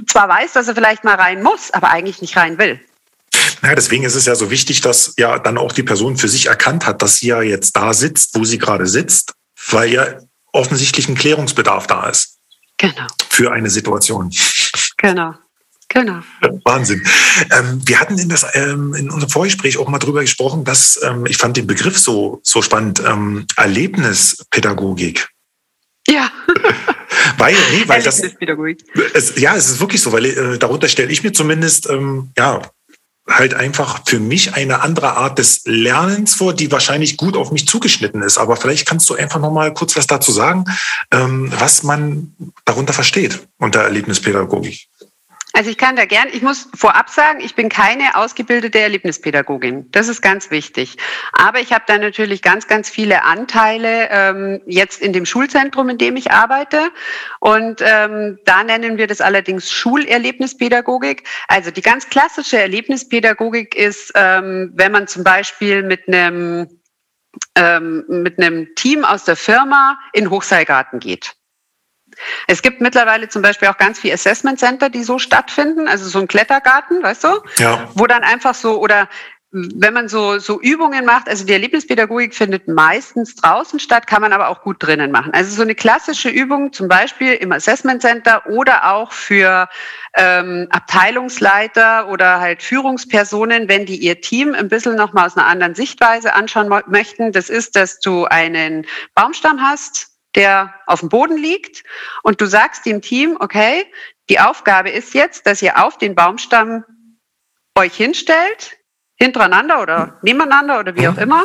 zwar 0.08 0.28
weiß, 0.28 0.52
dass 0.54 0.68
er 0.68 0.74
vielleicht 0.74 1.04
mal 1.04 1.14
rein 1.14 1.42
muss, 1.42 1.70
aber 1.70 1.90
eigentlich 1.90 2.20
nicht 2.20 2.36
rein 2.36 2.58
will. 2.58 2.80
Ja, 3.62 3.74
deswegen 3.74 4.04
ist 4.04 4.14
es 4.14 4.26
ja 4.26 4.34
so 4.34 4.50
wichtig, 4.50 4.80
dass 4.80 5.14
ja 5.16 5.38
dann 5.38 5.56
auch 5.56 5.72
die 5.72 5.82
Person 5.82 6.16
für 6.16 6.28
sich 6.28 6.46
erkannt 6.46 6.86
hat, 6.86 7.00
dass 7.00 7.16
sie 7.16 7.28
ja 7.28 7.42
jetzt 7.42 7.76
da 7.76 7.94
sitzt, 7.94 8.36
wo 8.36 8.44
sie 8.44 8.58
gerade 8.58 8.86
sitzt 8.86 9.34
weil 9.68 9.92
ja 9.92 10.06
offensichtlich 10.52 11.08
ein 11.08 11.14
Klärungsbedarf 11.14 11.86
da 11.86 12.08
ist. 12.08 12.38
Genau. 12.76 13.06
Für 13.28 13.52
eine 13.52 13.70
Situation. 13.70 14.30
Genau. 14.96 15.34
Genau. 15.92 16.20
Wahnsinn. 16.64 17.04
Ähm, 17.50 17.82
wir 17.84 17.98
hatten 17.98 18.16
in, 18.16 18.28
das, 18.28 18.46
ähm, 18.54 18.94
in 18.94 19.10
unserem 19.10 19.28
Vorgespräch 19.28 19.76
auch 19.76 19.88
mal 19.88 19.98
drüber 19.98 20.20
gesprochen, 20.20 20.64
dass 20.64 21.00
ähm, 21.02 21.26
ich 21.26 21.36
fand 21.36 21.56
den 21.56 21.66
Begriff 21.66 21.98
so, 21.98 22.40
so 22.44 22.62
spannend, 22.62 23.02
ähm, 23.04 23.44
Erlebnispädagogik. 23.56 25.28
Ja. 26.06 26.30
weil, 27.38 27.56
nee, 27.72 27.88
weil 27.88 28.02
das. 28.02 28.22
Es, 29.14 29.40
ja, 29.40 29.56
es 29.56 29.68
ist 29.68 29.80
wirklich 29.80 30.00
so, 30.00 30.12
weil 30.12 30.26
äh, 30.26 30.58
darunter 30.58 30.88
stelle 30.88 31.10
ich 31.10 31.24
mir 31.24 31.32
zumindest, 31.32 31.90
ähm, 31.90 32.30
ja, 32.38 32.62
halt 33.30 33.54
einfach 33.54 34.00
für 34.06 34.20
mich 34.20 34.54
eine 34.54 34.82
andere 34.82 35.16
Art 35.16 35.38
des 35.38 35.62
Lernens 35.64 36.34
vor, 36.34 36.52
die 36.52 36.70
wahrscheinlich 36.70 37.16
gut 37.16 37.36
auf 37.36 37.52
mich 37.52 37.66
zugeschnitten 37.66 38.22
ist. 38.22 38.38
Aber 38.38 38.56
vielleicht 38.56 38.86
kannst 38.86 39.08
du 39.08 39.14
einfach 39.14 39.40
noch 39.40 39.52
mal 39.52 39.72
kurz 39.72 39.96
was 39.96 40.06
dazu 40.06 40.32
sagen, 40.32 40.64
ähm, 41.12 41.52
was 41.58 41.82
man 41.82 42.34
darunter 42.64 42.92
versteht 42.92 43.46
unter 43.58 43.80
Erlebnispädagogik. 43.80 44.89
Also 45.52 45.68
ich 45.68 45.78
kann 45.78 45.96
da 45.96 46.04
gern, 46.04 46.28
ich 46.32 46.42
muss 46.42 46.68
vorab 46.74 47.10
sagen, 47.10 47.40
ich 47.40 47.54
bin 47.56 47.68
keine 47.68 48.16
ausgebildete 48.16 48.78
Erlebnispädagogin. 48.78 49.90
Das 49.90 50.08
ist 50.08 50.22
ganz 50.22 50.50
wichtig. 50.50 50.96
Aber 51.32 51.60
ich 51.60 51.72
habe 51.72 51.84
da 51.86 51.98
natürlich 51.98 52.40
ganz, 52.40 52.68
ganz 52.68 52.88
viele 52.88 53.24
Anteile 53.24 54.08
ähm, 54.10 54.62
jetzt 54.66 55.02
in 55.02 55.12
dem 55.12 55.26
Schulzentrum, 55.26 55.88
in 55.88 55.98
dem 55.98 56.16
ich 56.16 56.30
arbeite. 56.30 56.90
Und 57.40 57.82
ähm, 57.84 58.38
da 58.44 58.62
nennen 58.62 58.96
wir 58.96 59.08
das 59.08 59.20
allerdings 59.20 59.70
Schulerlebnispädagogik. 59.72 61.24
Also 61.48 61.70
die 61.72 61.82
ganz 61.82 62.08
klassische 62.08 62.58
Erlebnispädagogik 62.58 63.74
ist, 63.74 64.12
ähm, 64.14 64.70
wenn 64.74 64.92
man 64.92 65.08
zum 65.08 65.24
Beispiel 65.24 65.82
mit 65.82 66.06
einem 66.06 66.68
ähm, 67.56 68.04
mit 68.08 68.38
einem 68.38 68.74
Team 68.74 69.04
aus 69.04 69.24
der 69.24 69.36
Firma 69.36 69.98
in 70.12 70.30
Hochseilgarten 70.30 71.00
geht. 71.00 71.34
Es 72.46 72.62
gibt 72.62 72.80
mittlerweile 72.80 73.28
zum 73.28 73.42
Beispiel 73.42 73.68
auch 73.68 73.78
ganz 73.78 73.98
viele 73.98 74.14
Assessment 74.14 74.58
Center, 74.58 74.90
die 74.90 75.02
so 75.02 75.18
stattfinden, 75.18 75.88
also 75.88 76.08
so 76.08 76.18
ein 76.18 76.28
Klettergarten, 76.28 77.02
weißt 77.02 77.24
du, 77.24 77.28
ja. 77.58 77.88
wo 77.94 78.06
dann 78.06 78.22
einfach 78.22 78.54
so 78.54 78.80
oder 78.80 79.08
wenn 79.52 79.92
man 79.92 80.08
so, 80.08 80.38
so 80.38 80.60
Übungen 80.60 81.04
macht, 81.04 81.28
also 81.28 81.44
die 81.44 81.52
Erlebnispädagogik 81.52 82.34
findet 82.34 82.68
meistens 82.68 83.34
draußen 83.34 83.80
statt, 83.80 84.06
kann 84.06 84.22
man 84.22 84.32
aber 84.32 84.48
auch 84.48 84.62
gut 84.62 84.76
drinnen 84.78 85.10
machen. 85.10 85.32
Also 85.34 85.52
so 85.56 85.62
eine 85.62 85.74
klassische 85.74 86.28
Übung 86.28 86.72
zum 86.72 86.86
Beispiel 86.86 87.32
im 87.34 87.50
Assessment 87.50 88.00
Center 88.00 88.46
oder 88.46 88.92
auch 88.92 89.10
für 89.10 89.68
ähm, 90.14 90.68
Abteilungsleiter 90.70 92.08
oder 92.08 92.38
halt 92.38 92.62
Führungspersonen, 92.62 93.68
wenn 93.68 93.86
die 93.86 93.96
ihr 93.96 94.20
Team 94.20 94.54
ein 94.54 94.68
bisschen 94.68 94.94
nochmal 94.94 95.26
aus 95.26 95.36
einer 95.36 95.46
anderen 95.46 95.74
Sichtweise 95.74 96.34
anschauen 96.34 96.68
möchten. 96.86 97.32
Das 97.32 97.50
ist, 97.50 97.74
dass 97.74 97.98
du 97.98 98.26
einen 98.26 98.86
Baumstamm 99.16 99.60
hast, 99.60 100.09
der 100.34 100.74
auf 100.86 101.00
dem 101.00 101.08
Boden 101.08 101.36
liegt 101.36 101.84
und 102.22 102.40
du 102.40 102.46
sagst 102.46 102.86
dem 102.86 103.02
Team, 103.02 103.36
okay, 103.40 103.90
die 104.28 104.40
Aufgabe 104.40 104.90
ist 104.90 105.14
jetzt, 105.14 105.46
dass 105.46 105.62
ihr 105.62 105.84
auf 105.84 105.98
den 105.98 106.14
Baumstamm 106.14 106.84
euch 107.76 107.96
hinstellt, 107.96 108.78
hintereinander 109.16 109.82
oder 109.82 110.18
nebeneinander 110.22 110.80
oder 110.80 110.96
wie 110.96 111.08
auch 111.08 111.16
immer, 111.16 111.44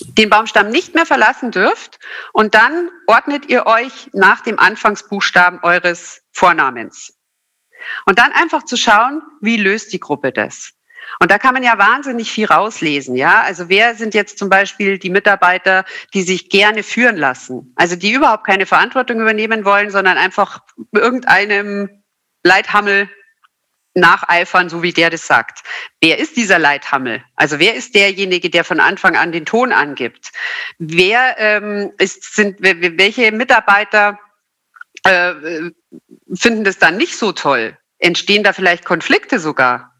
den 0.00 0.30
Baumstamm 0.30 0.68
nicht 0.68 0.94
mehr 0.94 1.06
verlassen 1.06 1.50
dürft 1.50 1.98
und 2.32 2.54
dann 2.54 2.90
ordnet 3.06 3.46
ihr 3.46 3.66
euch 3.66 4.10
nach 4.12 4.40
dem 4.42 4.58
Anfangsbuchstaben 4.58 5.60
eures 5.62 6.22
Vornamens. 6.32 7.14
Und 8.06 8.18
dann 8.18 8.32
einfach 8.32 8.64
zu 8.64 8.76
schauen, 8.76 9.22
wie 9.40 9.56
löst 9.56 9.92
die 9.92 10.00
Gruppe 10.00 10.32
das? 10.32 10.72
Und 11.20 11.30
da 11.30 11.38
kann 11.38 11.54
man 11.54 11.62
ja 11.62 11.78
wahnsinnig 11.78 12.30
viel 12.30 12.46
rauslesen, 12.46 13.16
ja. 13.16 13.42
Also 13.42 13.68
wer 13.68 13.94
sind 13.94 14.14
jetzt 14.14 14.38
zum 14.38 14.48
Beispiel 14.48 14.98
die 14.98 15.10
Mitarbeiter, 15.10 15.84
die 16.14 16.22
sich 16.22 16.48
gerne 16.48 16.82
führen 16.82 17.16
lassen? 17.16 17.72
Also 17.76 17.96
die 17.96 18.12
überhaupt 18.12 18.46
keine 18.46 18.66
Verantwortung 18.66 19.20
übernehmen 19.20 19.64
wollen, 19.64 19.90
sondern 19.90 20.18
einfach 20.18 20.60
irgendeinem 20.92 22.02
Leithammel 22.44 23.08
nacheifern, 23.94 24.68
so 24.68 24.82
wie 24.82 24.92
der 24.92 25.10
das 25.10 25.26
sagt. 25.26 25.62
Wer 26.00 26.18
ist 26.18 26.36
dieser 26.36 26.58
Leithammel? 26.58 27.22
Also 27.34 27.58
wer 27.58 27.74
ist 27.74 27.94
derjenige, 27.94 28.50
der 28.50 28.64
von 28.64 28.80
Anfang 28.80 29.16
an 29.16 29.32
den 29.32 29.44
Ton 29.44 29.72
angibt? 29.72 30.30
Wer 30.78 31.36
ähm, 31.38 31.92
ist, 31.98 32.34
sind, 32.34 32.60
welche 32.60 33.32
Mitarbeiter 33.32 34.18
äh, 35.04 35.34
finden 36.32 36.64
das 36.64 36.78
dann 36.78 36.96
nicht 36.96 37.16
so 37.16 37.32
toll? 37.32 37.76
Entstehen 37.98 38.44
da 38.44 38.52
vielleicht 38.52 38.84
Konflikte 38.84 39.40
sogar? 39.40 39.97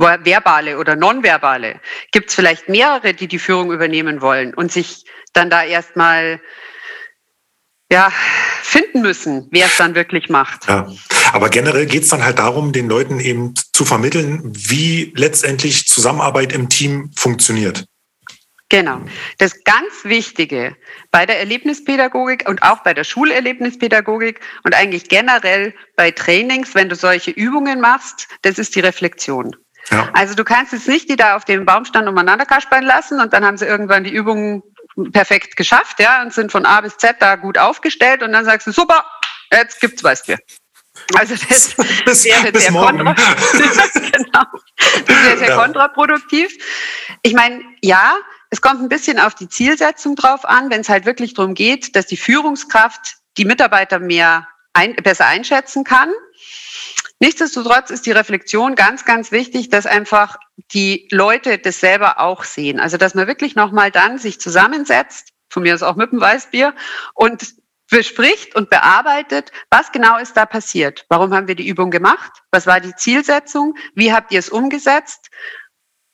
Verbale 0.00 0.78
oder 0.78 0.96
nonverbale? 0.96 1.80
Gibt 2.12 2.30
es 2.30 2.34
vielleicht 2.34 2.68
mehrere, 2.68 3.14
die 3.14 3.28
die 3.28 3.38
Führung 3.38 3.72
übernehmen 3.72 4.20
wollen 4.20 4.54
und 4.54 4.72
sich 4.72 5.04
dann 5.32 5.50
da 5.50 5.62
erstmal 5.62 6.40
ja, 7.92 8.10
finden 8.62 9.02
müssen, 9.02 9.48
wer 9.50 9.66
es 9.66 9.76
dann 9.76 9.94
wirklich 9.94 10.28
macht? 10.28 10.66
Ja. 10.68 10.90
Aber 11.32 11.48
generell 11.48 11.86
geht 11.86 12.04
es 12.04 12.08
dann 12.08 12.24
halt 12.24 12.38
darum, 12.38 12.72
den 12.72 12.88
Leuten 12.88 13.20
eben 13.20 13.54
zu 13.72 13.84
vermitteln, 13.84 14.42
wie 14.54 15.12
letztendlich 15.16 15.86
Zusammenarbeit 15.86 16.52
im 16.52 16.68
Team 16.68 17.10
funktioniert. 17.16 17.84
Genau. 18.70 19.00
Das 19.38 19.64
ganz 19.64 20.04
Wichtige 20.04 20.76
bei 21.10 21.26
der 21.26 21.40
Erlebnispädagogik 21.40 22.48
und 22.48 22.62
auch 22.62 22.84
bei 22.84 22.94
der 22.94 23.02
Schulerlebnispädagogik 23.02 24.40
und 24.62 24.74
eigentlich 24.74 25.08
generell 25.08 25.74
bei 25.96 26.12
Trainings, 26.12 26.76
wenn 26.76 26.88
du 26.88 26.94
solche 26.94 27.32
Übungen 27.32 27.80
machst, 27.80 28.28
das 28.42 28.58
ist 28.60 28.76
die 28.76 28.80
Reflexion. 28.80 29.56
Ja. 29.90 30.08
Also 30.12 30.34
du 30.34 30.44
kannst 30.44 30.72
jetzt 30.72 30.88
nicht 30.88 31.08
die 31.08 31.16
da 31.16 31.36
auf 31.36 31.44
dem 31.44 31.64
Baumstand 31.64 32.08
umeinander 32.08 32.46
kaspern 32.46 32.84
lassen 32.84 33.20
und 33.20 33.32
dann 33.32 33.44
haben 33.44 33.56
sie 33.56 33.66
irgendwann 33.66 34.04
die 34.04 34.12
Übungen 34.12 34.62
perfekt 35.12 35.56
geschafft, 35.56 36.00
ja, 36.00 36.22
und 36.22 36.32
sind 36.32 36.52
von 36.52 36.66
A 36.66 36.80
bis 36.80 36.96
Z 36.98 37.16
da 37.20 37.36
gut 37.36 37.58
aufgestellt 37.58 38.22
und 38.22 38.32
dann 38.32 38.44
sagst 38.44 38.66
du, 38.66 38.72
super, 38.72 39.04
jetzt 39.52 39.80
gibt's 39.80 40.04
was 40.04 40.22
dir. 40.22 40.38
Also 41.14 41.34
das 41.34 41.74
bis, 42.04 42.24
wäre 42.24 42.52
bis 42.52 42.64
sehr, 42.64 42.72
kontra 42.72 43.14
genau. 43.52 44.44
das 45.06 45.24
wäre 45.24 45.38
sehr 45.38 45.48
ja. 45.48 45.56
kontraproduktiv. 45.56 46.52
Ich 47.22 47.32
meine, 47.32 47.62
ja, 47.80 48.16
es 48.50 48.60
kommt 48.60 48.82
ein 48.82 48.88
bisschen 48.88 49.18
auf 49.18 49.34
die 49.34 49.48
Zielsetzung 49.48 50.16
drauf 50.16 50.44
an, 50.44 50.70
wenn 50.70 50.80
es 50.80 50.88
halt 50.88 51.06
wirklich 51.06 51.34
darum 51.34 51.54
geht, 51.54 51.96
dass 51.96 52.06
die 52.06 52.16
Führungskraft 52.16 53.16
die 53.38 53.44
Mitarbeiter 53.44 53.98
mehr 53.98 54.46
ein, 54.72 54.94
besser 54.96 55.26
einschätzen 55.26 55.84
kann 55.84 56.10
Nichtsdestotrotz 57.22 57.90
ist 57.90 58.06
die 58.06 58.12
Reflexion 58.12 58.74
ganz, 58.74 59.04
ganz 59.04 59.30
wichtig, 59.30 59.68
dass 59.68 59.84
einfach 59.84 60.38
die 60.72 61.06
Leute 61.10 61.58
das 61.58 61.78
selber 61.78 62.18
auch 62.18 62.44
sehen. 62.44 62.80
Also, 62.80 62.96
dass 62.96 63.14
man 63.14 63.26
wirklich 63.26 63.54
nochmal 63.54 63.90
dann 63.90 64.16
sich 64.16 64.40
zusammensetzt, 64.40 65.28
von 65.50 65.62
mir 65.62 65.74
aus 65.74 65.82
auch 65.82 65.96
mit 65.96 66.12
dem 66.12 66.20
Weißbier, 66.20 66.74
und 67.14 67.54
bespricht 67.90 68.56
und 68.56 68.70
bearbeitet, 68.70 69.52
was 69.68 69.92
genau 69.92 70.16
ist 70.16 70.36
da 70.36 70.46
passiert? 70.46 71.04
Warum 71.10 71.34
haben 71.34 71.46
wir 71.46 71.56
die 71.56 71.68
Übung 71.68 71.90
gemacht? 71.90 72.32
Was 72.52 72.66
war 72.66 72.80
die 72.80 72.94
Zielsetzung? 72.94 73.74
Wie 73.94 74.12
habt 74.12 74.32
ihr 74.32 74.38
es 74.38 74.48
umgesetzt? 74.48 75.28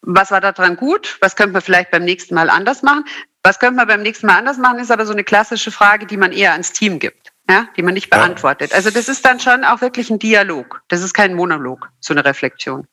Was 0.00 0.32
war 0.32 0.40
daran 0.40 0.76
gut? 0.76 1.18
Was 1.20 1.36
könnte 1.36 1.52
man 1.52 1.62
vielleicht 1.62 1.92
beim 1.92 2.04
nächsten 2.04 2.34
Mal 2.34 2.50
anders 2.50 2.82
machen? 2.82 3.04
Was 3.44 3.60
könnte 3.60 3.76
man 3.76 3.86
beim 3.86 4.02
nächsten 4.02 4.26
Mal 4.26 4.38
anders 4.38 4.56
machen, 4.56 4.80
ist 4.80 4.90
aber 4.90 5.06
so 5.06 5.12
eine 5.12 5.22
klassische 5.22 5.70
Frage, 5.70 6.06
die 6.06 6.16
man 6.16 6.32
eher 6.32 6.52
ans 6.52 6.72
Team 6.72 6.98
gibt 6.98 7.25
ja, 7.48 7.68
die 7.76 7.82
man 7.82 7.94
nicht 7.94 8.10
beantwortet. 8.10 8.70
Ja. 8.70 8.76
Also 8.76 8.90
das 8.90 9.08
ist 9.08 9.24
dann 9.24 9.40
schon 9.40 9.64
auch 9.64 9.80
wirklich 9.80 10.10
ein 10.10 10.18
Dialog. 10.18 10.82
Das 10.88 11.02
ist 11.02 11.14
kein 11.14 11.34
Monolog, 11.34 11.90
so 12.00 12.12
eine 12.12 12.24
Reflexion. 12.24 12.86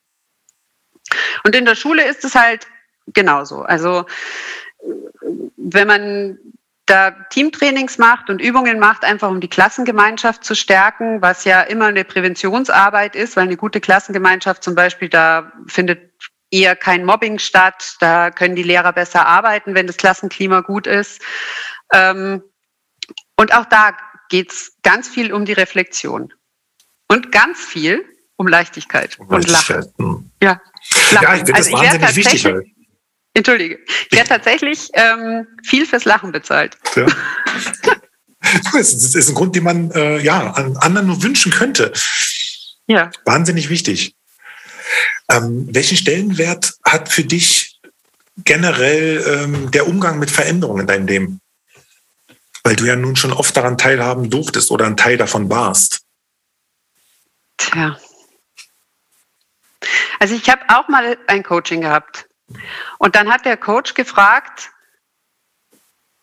Und 1.44 1.56
in 1.56 1.66
der 1.66 1.76
Schule 1.76 2.06
ist 2.06 2.24
es 2.24 2.36
halt 2.36 2.68
genauso. 3.08 3.62
Also 3.62 4.06
wenn 5.58 5.88
man 5.88 6.38
da 6.86 7.12
Teamtrainings 7.30 7.98
macht 7.98 8.30
und 8.30 8.42
Übungen 8.42 8.78
macht, 8.80 9.06
einfach 9.06 9.30
um 9.30 9.39
die 9.39 9.50
Klassengemeinschaft 9.50 10.44
zu 10.44 10.54
stärken, 10.54 11.22
was 11.22 11.46
ja 11.46 11.62
immer 11.62 11.86
eine 11.86 12.04
Präventionsarbeit 12.04 13.16
ist, 13.16 13.38
weil 13.38 13.44
eine 13.44 13.58
gute 13.58 13.80
Klassengemeinschaft 13.80 14.63
zum 14.63 14.76
Beispiel, 14.76 15.08
da 15.08 15.52
findet 15.68 16.12
eher 16.52 16.76
kein 16.76 17.06
Mobbing 17.06 17.39
statt, 17.39 17.96
da 18.00 18.32
können 18.32 18.56
die 18.56 18.63
Lehrer 18.63 18.94
besser 18.94 19.26
arbeiten, 19.26 19.76
wenn 19.76 19.88
das 19.88 19.98
Klassenklima 19.98 20.60
gut 20.60 20.86
ist. 20.86 21.22
Ähm, 21.94 22.44
und 23.38 23.54
auch 23.56 23.66
da 23.66 23.98
geht 24.30 24.52
es 24.52 24.74
ganz 24.84 25.08
viel 25.08 25.34
um 25.34 25.46
die 25.46 25.54
Reflexion 25.54 26.34
und 27.08 27.32
ganz 27.32 27.60
viel 27.60 28.06
um 28.38 28.48
Leichtigkeit, 28.48 29.18
um 29.20 29.30
Leichtigkeit. 29.30 29.86
und 29.86 30.00
Lachen. 30.00 30.22
Hm. 30.22 30.32
Ja, 30.42 30.62
Lachen. 31.12 31.24
ja, 31.24 31.34
ich 31.36 31.40
finde 31.40 31.56
also 31.56 31.72
das 31.72 31.82
wahnsinnig 31.82 32.16
wichtig. 32.16 32.46
Halt. 32.46 32.66
Entschuldige, 33.36 33.80
ich 34.10 34.18
werde 34.18 34.30
tatsächlich 34.30 34.90
ähm, 34.94 35.48
viel 35.64 35.86
fürs 35.86 36.06
Lachen 36.06 36.32
bezahlt. 36.32 36.78
Ja. 36.96 37.06
Das 38.74 38.94
ist 38.94 39.30
ein 39.30 39.36
Grund, 39.36 39.56
den 39.56 39.64
man 39.64 39.90
äh, 39.92 40.20
ja, 40.20 40.52
an 40.52 40.76
anderen 40.78 41.08
nur 41.08 41.24
wünschen 41.24 41.52
könnte. 41.52 41.94
Ja. 42.88 43.10
Wahnsinnig 43.26 43.70
wichtig. 43.70 44.16
Ähm, 45.30 45.68
welchen 45.72 45.98
Stellenwert 45.98 46.74
hat 46.86 47.10
für 47.10 47.24
dich 47.24 47.80
generell 48.44 49.24
ähm, 49.26 49.72
der 49.72 49.88
Umgang 49.88 50.20
mit 50.20 50.30
Veränderungen 50.30 50.82
in 50.82 50.88
deinem 50.88 51.08
Leben? 51.08 51.40
Weil 52.63 52.76
du 52.76 52.86
ja 52.86 52.95
nun 52.95 53.15
schon 53.15 53.34
oft 53.34 53.56
daran 53.56 53.78
teilhaben 53.78 54.30
durftest 54.30 54.71
oder 54.71 54.86
ein 54.86 54.97
Teil 54.97 55.17
davon 55.17 55.49
warst. 55.49 56.02
Tja. 57.58 57.97
Also 60.19 60.36
ich 60.36 60.49
habe 60.49 60.62
auch 60.69 60.88
mal 60.88 61.17
ein 61.28 61.43
Coaching 61.43 61.82
gehabt. 61.82 62.28
Und 62.97 63.15
dann 63.15 63.30
hat 63.32 63.45
der 63.45 63.58
Coach 63.58 63.93
gefragt, 63.93 64.71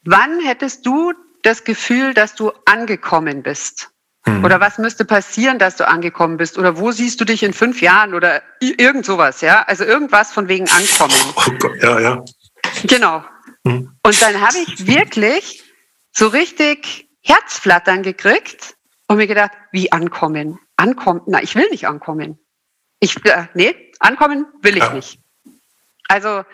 wann 0.04 0.40
hättest 0.40 0.86
du 0.86 1.12
das 1.42 1.64
Gefühl, 1.64 2.14
dass 2.14 2.34
du 2.34 2.52
angekommen 2.64 3.42
bist? 3.42 3.90
Hm. 4.24 4.44
Oder 4.44 4.60
was 4.60 4.78
müsste 4.78 5.04
passieren, 5.04 5.58
dass 5.58 5.76
du 5.76 5.86
angekommen 5.86 6.36
bist? 6.36 6.58
Oder 6.58 6.78
wo 6.78 6.92
siehst 6.92 7.20
du 7.20 7.24
dich 7.24 7.42
in 7.42 7.52
fünf 7.52 7.80
Jahren? 7.80 8.14
Oder 8.14 8.42
irgend 8.60 9.04
sowas, 9.06 9.40
ja? 9.40 9.62
Also 9.62 9.84
irgendwas 9.84 10.32
von 10.32 10.48
wegen 10.48 10.68
Ankommen. 10.68 11.14
Oh 11.36 11.50
Gott, 11.58 11.82
ja, 11.82 12.00
ja. 12.00 12.24
Genau. 12.84 13.24
Hm. 13.66 13.94
Und 14.02 14.22
dann 14.22 14.40
habe 14.40 14.58
ich 14.58 14.86
wirklich 14.86 15.62
so 16.12 16.28
richtig 16.28 17.08
Herzflattern 17.22 18.02
gekriegt 18.02 18.76
und 19.08 19.16
mir 19.16 19.26
gedacht, 19.26 19.52
wie 19.72 19.92
ankommen? 19.92 20.58
Ankommen? 20.76 21.22
Na, 21.26 21.42
ich 21.42 21.54
will 21.54 21.68
nicht 21.70 21.86
ankommen. 21.86 22.38
Ich, 23.00 23.24
äh, 23.24 23.46
nee, 23.54 23.92
ankommen 23.98 24.46
will 24.62 24.76
ich 24.76 24.84
ja. 24.84 24.92
nicht. 24.92 25.20
Also 26.08 26.44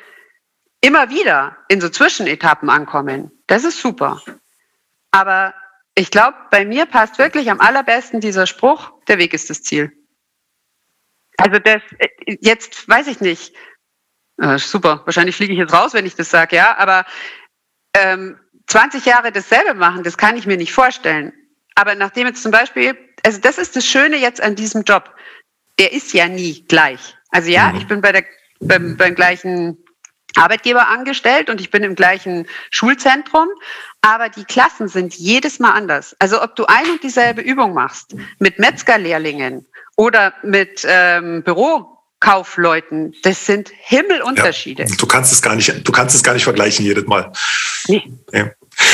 immer 0.80 1.10
wieder 1.10 1.56
in 1.68 1.80
so 1.80 1.88
Zwischenetappen 1.88 2.70
ankommen, 2.70 3.30
das 3.46 3.64
ist 3.64 3.80
super. 3.80 4.22
Aber 5.10 5.54
ich 5.94 6.10
glaube, 6.10 6.36
bei 6.50 6.64
mir 6.64 6.86
passt 6.86 7.18
wirklich 7.18 7.50
am 7.50 7.60
allerbesten 7.60 8.20
dieser 8.20 8.46
Spruch, 8.46 8.92
der 9.08 9.18
Weg 9.18 9.32
ist 9.32 9.50
das 9.50 9.62
Ziel. 9.62 9.92
Also 11.38 11.58
das, 11.58 11.82
äh, 11.98 12.36
jetzt 12.40 12.88
weiß 12.88 13.06
ich 13.08 13.20
nicht. 13.20 13.54
Äh, 14.38 14.58
super, 14.58 15.02
wahrscheinlich 15.06 15.36
fliege 15.36 15.52
ich 15.52 15.58
jetzt 15.58 15.72
raus, 15.72 15.94
wenn 15.94 16.06
ich 16.06 16.14
das 16.14 16.30
sage, 16.30 16.56
ja, 16.56 16.76
aber 16.76 17.06
ähm, 17.94 18.38
20 18.66 19.04
Jahre 19.04 19.32
dasselbe 19.32 19.74
machen, 19.74 20.02
das 20.02 20.18
kann 20.18 20.36
ich 20.36 20.46
mir 20.46 20.56
nicht 20.56 20.72
vorstellen. 20.72 21.32
Aber 21.74 21.94
nachdem 21.94 22.26
jetzt 22.26 22.42
zum 22.42 22.52
Beispiel, 22.52 22.96
also 23.24 23.40
das 23.40 23.58
ist 23.58 23.76
das 23.76 23.86
Schöne 23.86 24.16
jetzt 24.16 24.40
an 24.40 24.54
diesem 24.54 24.82
Job, 24.82 25.14
der 25.78 25.92
ist 25.92 26.12
ja 26.12 26.26
nie 26.28 26.64
gleich. 26.66 27.16
Also 27.30 27.50
ja, 27.50 27.70
mhm. 27.72 27.78
ich 27.78 27.86
bin 27.86 28.00
bei 28.00 28.12
der, 28.12 28.24
beim, 28.60 28.96
beim 28.96 29.14
gleichen 29.14 29.76
Arbeitgeber 30.36 30.88
angestellt 30.88 31.50
und 31.50 31.60
ich 31.60 31.70
bin 31.70 31.82
im 31.82 31.94
gleichen 31.94 32.46
Schulzentrum, 32.70 33.48
aber 34.02 34.28
die 34.28 34.44
Klassen 34.44 34.88
sind 34.88 35.14
jedes 35.14 35.58
Mal 35.58 35.72
anders. 35.72 36.16
Also 36.18 36.42
ob 36.42 36.56
du 36.56 36.66
ein 36.66 36.90
und 36.90 37.02
dieselbe 37.02 37.40
Übung 37.40 37.74
machst 37.74 38.14
mit 38.38 38.58
Metzgerlehrlingen 38.58 39.66
oder 39.96 40.34
mit 40.42 40.86
ähm, 40.88 41.42
Bürokaufleuten, 42.20 43.14
das 43.22 43.46
sind 43.46 43.70
Himmelunterschiede. 43.78 44.84
Ja, 44.84 44.96
du 44.96 45.06
kannst 45.06 45.32
es 45.32 45.42
gar 45.42 45.54
nicht, 45.54 45.86
du 45.86 45.92
kannst 45.92 46.14
es 46.14 46.22
gar 46.22 46.34
nicht 46.34 46.44
vergleichen 46.44 46.84
jedes 46.84 47.06
Mal. 47.06 47.32
Nee. 47.88 48.02
Ja. 48.32 48.50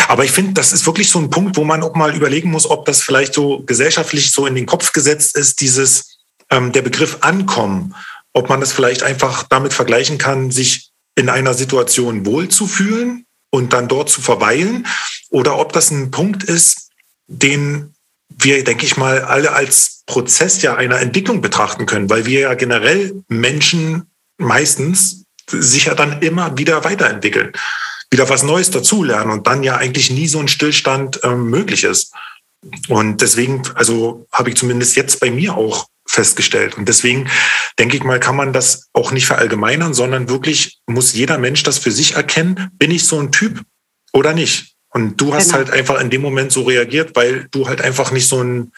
Aber 0.08 0.24
ich 0.24 0.32
finde, 0.32 0.52
das 0.52 0.72
ist 0.72 0.86
wirklich 0.86 1.10
so 1.10 1.18
ein 1.18 1.30
Punkt, 1.30 1.56
wo 1.56 1.64
man 1.64 1.82
auch 1.82 1.94
mal 1.94 2.14
überlegen 2.14 2.50
muss, 2.50 2.68
ob 2.68 2.84
das 2.84 3.02
vielleicht 3.02 3.34
so 3.34 3.62
gesellschaftlich 3.64 4.30
so 4.30 4.46
in 4.46 4.54
den 4.54 4.66
Kopf 4.66 4.92
gesetzt 4.92 5.36
ist, 5.36 5.60
dieses 5.60 6.18
ähm, 6.50 6.72
der 6.72 6.82
Begriff 6.82 7.18
Ankommen, 7.20 7.94
ob 8.32 8.48
man 8.48 8.60
das 8.60 8.72
vielleicht 8.72 9.02
einfach 9.02 9.44
damit 9.44 9.72
vergleichen 9.72 10.18
kann, 10.18 10.50
sich 10.50 10.90
in 11.14 11.28
einer 11.28 11.54
Situation 11.54 12.26
wohlzufühlen 12.26 13.26
und 13.50 13.72
dann 13.72 13.88
dort 13.88 14.08
zu 14.08 14.22
verweilen 14.22 14.86
oder 15.30 15.58
ob 15.58 15.72
das 15.72 15.90
ein 15.90 16.10
Punkt 16.10 16.42
ist, 16.44 16.90
den 17.26 17.94
wir, 18.28 18.64
denke 18.64 18.86
ich 18.86 18.96
mal, 18.96 19.22
alle 19.22 19.52
als 19.52 20.01
Prozess 20.12 20.60
ja 20.60 20.76
einer 20.76 21.00
Entwicklung 21.00 21.40
betrachten 21.40 21.86
können, 21.86 22.10
weil 22.10 22.26
wir 22.26 22.40
ja 22.40 22.54
generell 22.54 23.24
Menschen 23.28 24.10
meistens 24.36 25.24
sich 25.48 25.86
ja 25.86 25.94
dann 25.94 26.20
immer 26.20 26.58
wieder 26.58 26.84
weiterentwickeln, 26.84 27.52
wieder 28.10 28.28
was 28.28 28.42
Neues 28.42 28.70
dazulernen 28.70 29.30
und 29.30 29.46
dann 29.46 29.62
ja 29.62 29.76
eigentlich 29.76 30.10
nie 30.10 30.28
so 30.28 30.38
ein 30.38 30.48
Stillstand 30.48 31.20
ähm, 31.22 31.48
möglich 31.48 31.84
ist. 31.84 32.12
Und 32.88 33.22
deswegen, 33.22 33.62
also 33.74 34.26
habe 34.30 34.50
ich 34.50 34.56
zumindest 34.56 34.96
jetzt 34.96 35.18
bei 35.18 35.30
mir 35.30 35.56
auch 35.56 35.86
festgestellt. 36.06 36.76
Und 36.76 36.90
deswegen 36.90 37.30
denke 37.78 37.96
ich 37.96 38.04
mal, 38.04 38.20
kann 38.20 38.36
man 38.36 38.52
das 38.52 38.90
auch 38.92 39.12
nicht 39.12 39.24
verallgemeinern, 39.24 39.94
sondern 39.94 40.28
wirklich 40.28 40.80
muss 40.86 41.14
jeder 41.14 41.38
Mensch 41.38 41.62
das 41.62 41.78
für 41.78 41.90
sich 41.90 42.16
erkennen. 42.16 42.70
Bin 42.74 42.90
ich 42.90 43.06
so 43.06 43.18
ein 43.18 43.32
Typ 43.32 43.62
oder 44.12 44.34
nicht? 44.34 44.74
Und 44.90 45.18
du 45.18 45.32
hast 45.32 45.46
genau. 45.46 45.56
halt 45.56 45.70
einfach 45.70 45.98
in 46.02 46.10
dem 46.10 46.20
Moment 46.20 46.52
so 46.52 46.64
reagiert, 46.64 47.16
weil 47.16 47.48
du 47.50 47.66
halt 47.66 47.80
einfach 47.80 48.10
nicht 48.10 48.28
so 48.28 48.42
ein 48.42 48.72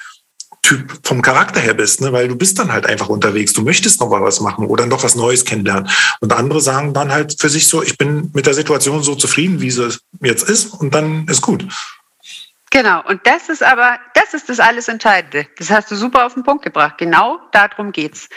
Typ 0.64 0.98
vom 1.02 1.20
Charakter 1.20 1.60
her 1.60 1.74
bist, 1.74 2.00
ne? 2.00 2.10
weil 2.14 2.26
du 2.26 2.36
bist 2.36 2.58
dann 2.58 2.72
halt 2.72 2.86
einfach 2.86 3.10
unterwegs. 3.10 3.52
Du 3.52 3.60
möchtest 3.60 4.00
noch 4.00 4.08
mal 4.08 4.22
was 4.22 4.40
machen 4.40 4.64
oder 4.64 4.86
noch 4.86 5.04
was 5.04 5.14
Neues 5.14 5.44
kennenlernen. 5.44 5.90
Und 6.20 6.32
andere 6.32 6.62
sagen 6.62 6.94
dann 6.94 7.12
halt 7.12 7.38
für 7.38 7.50
sich 7.50 7.68
so, 7.68 7.82
ich 7.82 7.98
bin 7.98 8.30
mit 8.32 8.46
der 8.46 8.54
Situation 8.54 9.02
so 9.02 9.14
zufrieden, 9.14 9.60
wie 9.60 9.70
sie 9.70 9.94
jetzt 10.22 10.48
ist 10.48 10.72
und 10.72 10.94
dann 10.94 11.28
ist 11.28 11.42
gut. 11.42 11.66
Genau, 12.70 13.06
und 13.06 13.20
das 13.26 13.50
ist 13.50 13.62
aber, 13.62 13.98
das 14.14 14.32
ist 14.32 14.48
das 14.48 14.58
alles 14.58 14.88
Entscheidende. 14.88 15.46
Das 15.58 15.68
hast 15.68 15.90
du 15.90 15.96
super 15.96 16.24
auf 16.24 16.32
den 16.32 16.44
Punkt 16.44 16.64
gebracht. 16.64 16.94
Genau 16.96 17.40
darum 17.52 17.92
geht's. 17.92 18.30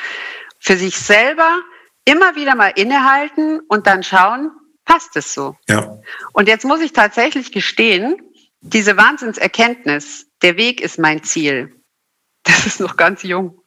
Für 0.59 0.75
sich 0.75 0.99
selber 0.99 1.61
immer 2.03 2.35
wieder 2.35 2.55
mal 2.55 2.73
innehalten 2.75 3.61
und 3.69 3.87
dann 3.87 4.03
schauen, 4.03 4.51
passt 4.83 5.15
es 5.15 5.33
so? 5.33 5.55
Ja. 5.69 5.97
Und 6.33 6.49
jetzt 6.49 6.65
muss 6.65 6.81
ich 6.81 6.91
tatsächlich 6.91 7.53
gestehen, 7.53 8.17
diese 8.59 8.97
Wahnsinnserkenntnis, 8.97 10.27
der 10.41 10.57
Weg 10.57 10.81
ist 10.81 10.99
mein 10.99 11.23
Ziel. 11.23 11.76
Das 12.47 12.65
ist 12.65 12.79
noch 12.79 12.97
ganz 12.97 13.23
jung. 13.23 13.61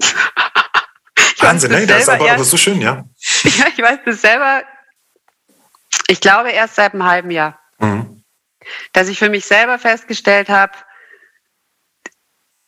Wahnsinn, 1.38 1.70
das, 1.70 1.86
das 1.86 2.02
ist 2.02 2.08
aber, 2.08 2.24
erst, 2.24 2.34
aber 2.34 2.44
so 2.44 2.56
schön, 2.56 2.80
ja. 2.80 3.04
ja, 3.44 3.66
ich 3.74 3.82
weiß 3.82 4.00
das 4.04 4.20
selber, 4.20 4.62
ich 6.08 6.20
glaube 6.20 6.50
erst 6.50 6.76
seit 6.76 6.92
einem 6.92 7.04
halben 7.04 7.30
Jahr. 7.30 7.58
Mhm 7.78 8.16
dass 8.92 9.08
ich 9.08 9.18
für 9.18 9.28
mich 9.28 9.44
selber 9.44 9.78
festgestellt 9.78 10.48
habe, 10.48 10.72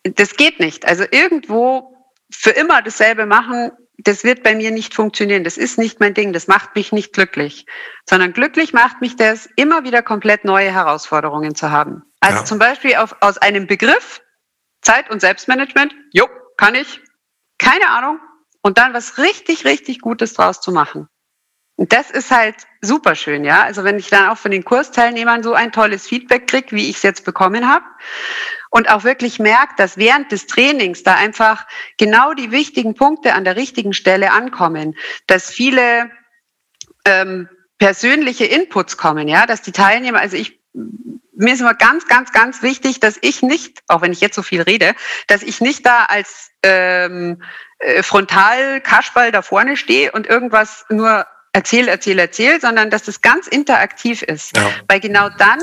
das 0.05 0.37
geht 0.37 0.61
nicht. 0.61 0.87
Also 0.87 1.05
irgendwo 1.11 1.97
für 2.33 2.51
immer 2.51 2.83
dasselbe 2.83 3.27
machen, 3.27 3.73
das 3.99 4.23
wird 4.23 4.43
bei 4.43 4.55
mir 4.55 4.71
nicht 4.71 4.95
funktionieren. 4.95 5.43
Das 5.43 5.57
ist 5.57 5.77
nicht 5.77 5.99
mein 5.99 6.14
Ding. 6.14 6.33
Das 6.33 6.47
macht 6.47 6.77
mich 6.77 6.93
nicht 6.93 7.12
glücklich. 7.12 7.66
Sondern 8.09 8.33
glücklich 8.33 8.73
macht 8.73 9.01
mich 9.01 9.16
das, 9.16 9.49
immer 9.57 9.83
wieder 9.83 10.03
komplett 10.03 10.45
neue 10.45 10.73
Herausforderungen 10.73 11.55
zu 11.55 11.71
haben. 11.71 12.03
Also 12.21 12.39
ja. 12.39 12.45
zum 12.45 12.59
Beispiel 12.59 12.95
auf, 12.97 13.16
aus 13.21 13.39
einem 13.39 13.66
Begriff, 13.66 14.21
Zeit- 14.89 15.11
und 15.11 15.20
Selbstmanagement, 15.20 15.95
jo, 16.12 16.26
kann 16.57 16.74
ich, 16.74 17.03
keine 17.59 17.91
Ahnung, 17.91 18.20
und 18.62 18.78
dann 18.78 18.95
was 18.95 19.18
richtig, 19.18 19.66
richtig 19.66 20.01
Gutes 20.01 20.32
draus 20.32 20.62
zu 20.62 20.72
machen. 20.72 21.09
Und 21.76 21.93
das 21.93 22.11
ist 22.11 22.30
halt 22.30 22.57
super 22.80 23.14
schön, 23.14 23.45
ja. 23.45 23.62
Also 23.62 23.84
wenn 23.84 23.99
ich 23.99 24.09
dann 24.09 24.30
auch 24.30 24.39
von 24.39 24.51
den 24.51 24.64
Kursteilnehmern 24.64 25.43
so 25.43 25.53
ein 25.53 25.72
tolles 25.72 26.09
Feedback 26.09 26.47
kriege, 26.47 26.74
wie 26.74 26.89
ich 26.89 26.97
es 26.97 27.03
jetzt 27.03 27.26
bekommen 27.26 27.68
habe, 27.68 27.84
und 28.70 28.89
auch 28.91 29.05
wirklich 29.05 29.39
merkt, 29.39 29.78
dass 29.78 29.99
während 29.99 30.32
des 30.32 30.47
Trainings 30.47 31.03
da 31.03 31.16
einfach 31.16 31.66
genau 31.99 32.32
die 32.32 32.51
wichtigen 32.51 32.95
Punkte 32.95 33.34
an 33.34 33.45
der 33.45 33.57
richtigen 33.57 33.93
Stelle 33.93 34.32
ankommen, 34.32 34.97
dass 35.26 35.51
viele 35.51 36.11
ähm, 37.05 37.49
persönliche 37.76 38.47
Inputs 38.47 38.97
kommen, 38.97 39.28
ja, 39.28 39.45
dass 39.45 39.61
die 39.61 39.72
Teilnehmer, 39.72 40.20
also 40.20 40.36
ich 40.36 40.59
mir 41.39 41.55
ist 41.55 41.61
immer 41.61 41.74
ganz, 41.74 42.07
ganz, 42.07 42.32
ganz 42.32 42.62
wichtig, 42.62 43.01
dass 43.01 43.16
ich 43.20 43.43
nicht, 43.43 43.80
auch 43.86 44.03
wenn 44.03 44.12
ich 44.12 44.20
jetzt 44.20 44.34
so 44.34 44.43
viel 44.43 44.62
rede, 44.62 44.95
dass 45.28 45.43
ich 45.43 45.61
nicht 45.61 45.86
da 45.86 46.05
als 46.05 46.51
ähm, 46.62 47.43
äh, 47.78 48.03
frontal 48.03 48.80
Kaschball 48.80 49.30
da 49.30 49.43
vorne 49.43 49.76
stehe 49.76 50.11
und 50.12 50.26
irgendwas 50.26 50.84
nur 50.89 51.26
erzähl, 51.53 51.89
erzähl, 51.89 52.18
erzähl, 52.18 52.61
sondern 52.61 52.91
dass 52.91 53.05
das 53.05 53.20
ganz 53.20 53.47
interaktiv 53.47 54.22
ist. 54.22 54.57
Ja. 54.57 54.70
Weil 54.89 55.01
genau 55.01 55.28
dann 55.28 55.61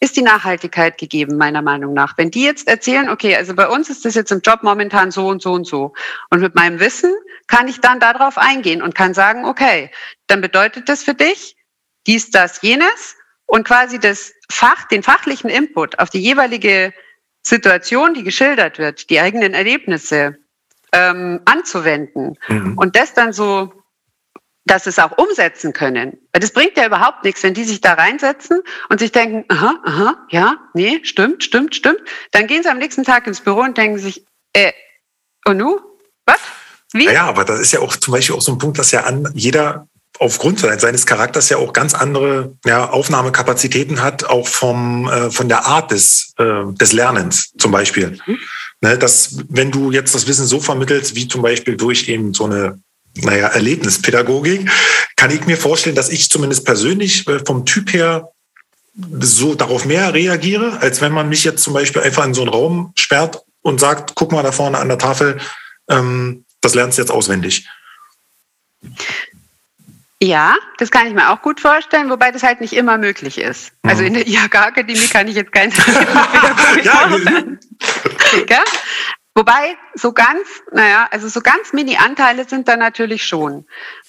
ist 0.00 0.16
die 0.16 0.22
Nachhaltigkeit 0.22 0.96
gegeben, 0.96 1.36
meiner 1.36 1.60
Meinung 1.60 1.92
nach. 1.92 2.16
Wenn 2.16 2.30
die 2.30 2.44
jetzt 2.44 2.68
erzählen, 2.68 3.10
okay, 3.10 3.36
also 3.36 3.54
bei 3.54 3.68
uns 3.68 3.90
ist 3.90 4.04
das 4.04 4.14
jetzt 4.14 4.32
im 4.32 4.40
Job 4.40 4.62
momentan 4.62 5.10
so 5.10 5.26
und 5.26 5.42
so 5.42 5.52
und 5.52 5.66
so. 5.66 5.92
Und 6.30 6.40
mit 6.40 6.54
meinem 6.54 6.80
Wissen 6.80 7.12
kann 7.48 7.68
ich 7.68 7.80
dann 7.80 8.00
darauf 8.00 8.38
eingehen 8.38 8.80
und 8.80 8.94
kann 8.94 9.12
sagen, 9.12 9.44
okay, 9.44 9.90
dann 10.26 10.40
bedeutet 10.40 10.88
das 10.88 11.02
für 11.02 11.14
dich 11.14 11.56
dies, 12.06 12.30
das, 12.30 12.62
jenes 12.62 13.17
und 13.48 13.66
quasi 13.66 13.98
das 13.98 14.32
Fach, 14.50 14.86
den 14.86 15.02
fachlichen 15.02 15.50
Input 15.50 15.98
auf 15.98 16.10
die 16.10 16.20
jeweilige 16.20 16.94
Situation, 17.42 18.14
die 18.14 18.22
geschildert 18.22 18.78
wird, 18.78 19.10
die 19.10 19.20
eigenen 19.20 19.54
Erlebnisse 19.54 20.36
ähm, 20.92 21.40
anzuwenden 21.44 22.38
mhm. 22.46 22.78
und 22.78 22.94
das 22.94 23.14
dann 23.14 23.32
so 23.32 23.72
dass 24.68 24.86
es 24.86 24.98
auch 24.98 25.16
umsetzen 25.16 25.72
können. 25.72 26.18
Weil 26.32 26.40
das 26.40 26.52
bringt 26.52 26.76
ja 26.76 26.86
überhaupt 26.86 27.24
nichts, 27.24 27.42
wenn 27.42 27.54
die 27.54 27.64
sich 27.64 27.80
da 27.80 27.94
reinsetzen 27.94 28.60
und 28.90 29.00
sich 29.00 29.12
denken, 29.12 29.44
aha, 29.48 29.80
aha, 29.82 30.26
ja, 30.30 30.56
nee, 30.74 31.00
stimmt, 31.04 31.42
stimmt, 31.42 31.74
stimmt. 31.74 32.00
Dann 32.32 32.46
gehen 32.46 32.62
sie 32.62 32.68
am 32.68 32.76
nächsten 32.76 33.02
Tag 33.02 33.26
ins 33.26 33.40
Büro 33.40 33.60
und 33.60 33.78
denken 33.78 33.98
sich, 33.98 34.26
äh, 34.52 34.72
und 35.46 35.56
nu? 35.56 35.80
Was? 36.26 36.40
Wie? 36.92 37.06
Ja, 37.06 37.24
aber 37.24 37.44
das 37.44 37.60
ist 37.60 37.72
ja 37.72 37.80
auch 37.80 37.96
zum 37.96 38.12
Beispiel 38.12 38.36
auch 38.36 38.42
so 38.42 38.52
ein 38.52 38.58
Punkt, 38.58 38.78
dass 38.78 38.92
ja 38.92 39.04
an 39.04 39.30
jeder 39.34 39.88
aufgrund 40.18 40.60
seines 40.60 41.06
Charakters 41.06 41.48
ja 41.48 41.58
auch 41.58 41.72
ganz 41.72 41.94
andere 41.94 42.56
ja, 42.64 42.90
Aufnahmekapazitäten 42.90 44.02
hat, 44.02 44.24
auch 44.24 44.48
vom, 44.48 45.08
äh, 45.08 45.30
von 45.30 45.48
der 45.48 45.66
Art 45.66 45.90
des, 45.90 46.34
äh, 46.38 46.64
des 46.72 46.92
Lernens 46.92 47.52
zum 47.58 47.70
Beispiel. 47.70 48.18
Mhm. 48.26 48.38
Ne, 48.80 48.96
dass, 48.96 49.36
wenn 49.48 49.72
du 49.72 49.90
jetzt 49.90 50.14
das 50.14 50.28
Wissen 50.28 50.46
so 50.46 50.60
vermittelst, 50.60 51.16
wie 51.16 51.26
zum 51.26 51.42
Beispiel 51.42 51.76
durch 51.76 52.08
eben 52.08 52.32
so 52.32 52.44
eine 52.44 52.80
naja, 53.16 53.48
Erlebnispädagogik, 53.48 54.70
kann 55.16 55.32
ich 55.32 55.46
mir 55.46 55.56
vorstellen, 55.56 55.96
dass 55.96 56.10
ich 56.10 56.30
zumindest 56.30 56.64
persönlich 56.64 57.26
äh, 57.26 57.40
vom 57.44 57.66
Typ 57.66 57.92
her 57.92 58.30
so 59.20 59.54
darauf 59.54 59.84
mehr 59.84 60.14
reagiere, 60.14 60.80
als 60.80 61.00
wenn 61.00 61.12
man 61.12 61.28
mich 61.28 61.44
jetzt 61.44 61.62
zum 61.62 61.72
Beispiel 61.72 62.02
einfach 62.02 62.24
in 62.24 62.34
so 62.34 62.42
einen 62.42 62.50
Raum 62.50 62.92
sperrt 62.96 63.42
und 63.62 63.80
sagt, 63.80 64.12
guck 64.14 64.32
mal 64.32 64.42
da 64.42 64.52
vorne 64.52 64.78
an 64.78 64.88
der 64.88 64.98
Tafel, 64.98 65.40
ähm, 65.88 66.44
das 66.60 66.74
lernst 66.74 66.98
du 66.98 67.02
jetzt 67.02 67.10
auswendig. 67.10 67.68
Ja, 70.20 70.56
das 70.78 70.90
kann 70.90 71.06
ich 71.06 71.14
mir 71.14 71.30
auch 71.30 71.42
gut 71.42 71.60
vorstellen, 71.60 72.10
wobei 72.10 72.32
das 72.32 72.42
halt 72.42 72.60
nicht 72.60 72.72
immer 72.72 72.98
möglich 72.98 73.38
ist. 73.38 73.72
Mhm. 73.82 73.90
Also 73.90 74.02
in 74.02 74.14
der 74.14 74.26
IHK-Akademie 74.26 75.06
kann 75.06 75.28
ich 75.28 75.36
jetzt 75.36 75.52
keine 75.52 75.72
Erlebnispädagogik 75.72 77.60
ja? 78.50 78.64
Wobei 79.34 79.76
so 79.94 80.12
ganz, 80.12 80.48
naja, 80.72 81.06
also 81.12 81.28
so 81.28 81.40
ganz 81.40 81.72
Mini-Anteile 81.72 82.48
sind 82.48 82.66
da 82.66 82.76
natürlich 82.76 83.24
schon, 83.24 83.66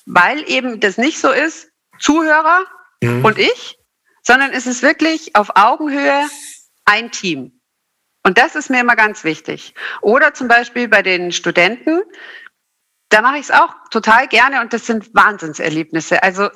weil 0.07 0.43
eben 0.49 0.79
das 0.79 0.97
nicht 0.97 1.19
so 1.19 1.29
ist, 1.29 1.69
Zuhörer 1.99 2.65
mhm. 3.03 3.23
und 3.23 3.37
ich, 3.37 3.77
sondern 4.23 4.51
es 4.51 4.65
ist 4.65 4.81
wirklich 4.81 5.35
auf 5.35 5.51
Augenhöhe 5.55 6.27
ein 6.85 7.11
Team. 7.11 7.61
Und 8.23 8.39
das 8.39 8.55
ist 8.55 8.71
mir 8.71 8.81
immer 8.81 8.95
ganz 8.95 9.23
wichtig. 9.23 9.75
Oder 10.01 10.33
zum 10.33 10.47
Beispiel 10.47 10.87
bei 10.87 11.03
den 11.03 11.31
Studenten, 11.31 12.01
da 13.09 13.21
mache 13.21 13.37
ich 13.37 13.43
es 13.43 13.51
auch 13.51 13.73
total 13.89 14.27
gerne 14.27 14.61
und 14.61 14.73
das 14.73 14.85
sind 14.85 15.13
Wahnsinnserlebnisse. 15.13 16.23
Also 16.23 16.49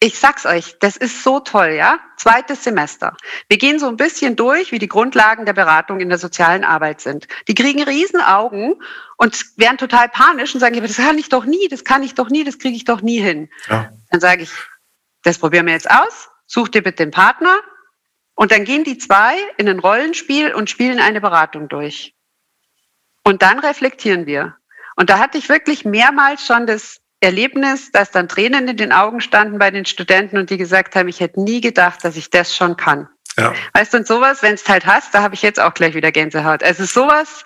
ich 0.00 0.18
sag's 0.18 0.44
euch, 0.46 0.78
das 0.80 0.96
ist 0.96 1.22
so 1.22 1.40
toll, 1.40 1.70
ja? 1.70 1.98
Zweites 2.16 2.64
Semester. 2.64 3.16
Wir 3.48 3.58
gehen 3.58 3.78
so 3.78 3.88
ein 3.88 3.96
bisschen 3.96 4.36
durch, 4.36 4.72
wie 4.72 4.78
die 4.78 4.88
Grundlagen 4.88 5.46
der 5.46 5.52
Beratung 5.52 6.00
in 6.00 6.08
der 6.08 6.18
sozialen 6.18 6.64
Arbeit 6.64 7.00
sind. 7.00 7.26
Die 7.48 7.54
kriegen 7.54 7.82
riesen 7.82 8.20
Augen 8.20 8.74
und 9.16 9.44
werden 9.56 9.78
total 9.78 10.08
panisch 10.08 10.54
und 10.54 10.60
sagen, 10.60 10.80
das 10.80 10.96
kann 10.96 11.18
ich 11.18 11.28
doch 11.28 11.44
nie, 11.44 11.68
das 11.68 11.84
kann 11.84 12.02
ich 12.02 12.14
doch 12.14 12.28
nie, 12.28 12.44
das 12.44 12.58
kriege 12.58 12.76
ich 12.76 12.84
doch 12.84 13.00
nie 13.00 13.20
hin. 13.20 13.48
Ja. 13.68 13.90
Dann 14.10 14.20
sage 14.20 14.42
ich, 14.42 14.50
das 15.22 15.38
probieren 15.38 15.66
wir 15.66 15.72
jetzt 15.72 15.90
aus, 15.90 16.28
such 16.46 16.68
dir 16.68 16.82
bitte 16.82 17.04
den 17.04 17.10
Partner 17.10 17.56
und 18.34 18.52
dann 18.52 18.64
gehen 18.64 18.84
die 18.84 18.98
zwei 18.98 19.36
in 19.56 19.68
ein 19.68 19.78
Rollenspiel 19.78 20.52
und 20.54 20.68
spielen 20.68 21.00
eine 21.00 21.20
Beratung 21.20 21.68
durch. 21.68 22.14
Und 23.24 23.42
dann 23.42 23.58
reflektieren 23.58 24.26
wir. 24.26 24.56
Und 24.96 25.10
da 25.10 25.18
hatte 25.18 25.38
ich 25.38 25.48
wirklich 25.48 25.84
mehrmals 25.84 26.44
schon 26.44 26.66
das 26.66 27.00
Erlebnis, 27.20 27.92
dass 27.92 28.10
dann 28.10 28.28
Tränen 28.28 28.68
in 28.68 28.76
den 28.76 28.92
Augen 28.92 29.20
standen 29.20 29.58
bei 29.58 29.70
den 29.70 29.86
Studenten 29.86 30.38
und 30.38 30.50
die 30.50 30.56
gesagt 30.56 30.96
haben, 30.96 31.08
ich 31.08 31.20
hätte 31.20 31.40
nie 31.40 31.60
gedacht, 31.60 32.04
dass 32.04 32.16
ich 32.16 32.30
das 32.30 32.54
schon 32.54 32.76
kann. 32.76 33.08
Ja. 33.38 33.54
Weißt 33.74 33.92
du, 33.92 33.98
und 33.98 34.06
sowas, 34.06 34.42
wenn 34.42 34.54
es 34.54 34.66
halt 34.68 34.86
hast, 34.86 35.14
da 35.14 35.22
habe 35.22 35.34
ich 35.34 35.42
jetzt 35.42 35.60
auch 35.60 35.74
gleich 35.74 35.94
wieder 35.94 36.10
Gänsehaut. 36.10 36.62
Also 36.62 36.84
sowas, 36.84 37.44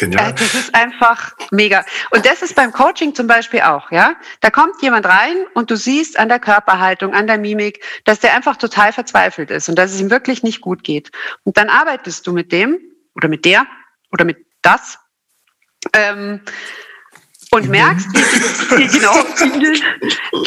Genial. 0.00 0.30
Äh, 0.30 0.34
das 0.34 0.54
ist 0.54 0.74
einfach 0.74 1.32
mega. 1.50 1.84
Und 2.10 2.24
das 2.24 2.40
ist 2.40 2.54
beim 2.54 2.72
Coaching 2.72 3.14
zum 3.14 3.26
Beispiel 3.26 3.60
auch, 3.60 3.90
ja. 3.90 4.14
Da 4.40 4.50
kommt 4.50 4.80
jemand 4.80 5.04
rein 5.04 5.36
und 5.52 5.70
du 5.70 5.76
siehst 5.76 6.18
an 6.18 6.30
der 6.30 6.38
Körperhaltung, 6.38 7.12
an 7.12 7.26
der 7.26 7.36
Mimik, 7.36 7.84
dass 8.04 8.20
der 8.20 8.34
einfach 8.34 8.56
total 8.56 8.94
verzweifelt 8.94 9.50
ist 9.50 9.68
und 9.68 9.76
dass 9.76 9.92
es 9.92 10.00
ihm 10.00 10.10
wirklich 10.10 10.42
nicht 10.42 10.62
gut 10.62 10.84
geht. 10.84 11.10
Und 11.44 11.58
dann 11.58 11.68
arbeitest 11.68 12.26
du 12.26 12.32
mit 12.32 12.50
dem 12.50 12.78
oder 13.14 13.28
mit 13.28 13.44
der 13.44 13.66
oder 14.10 14.24
mit 14.24 14.38
das 14.62 14.98
ähm, 15.92 16.40
und 17.50 17.68
merkst, 17.68 18.06
wie, 18.12 18.86
genau, 18.98 19.14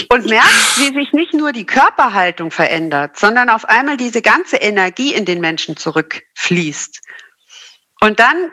und 0.09 0.25
merkst, 0.25 0.79
wie 0.79 0.93
sich 0.93 1.11
nicht 1.11 1.33
nur 1.33 1.51
die 1.51 1.65
Körperhaltung 1.65 2.49
verändert, 2.49 3.19
sondern 3.19 3.49
auf 3.49 3.65
einmal 3.65 3.97
diese 3.97 4.21
ganze 4.21 4.57
Energie 4.57 5.13
in 5.13 5.25
den 5.25 5.41
Menschen 5.41 5.75
zurückfließt. 5.75 7.01
Und 7.99 8.19
dann 8.19 8.51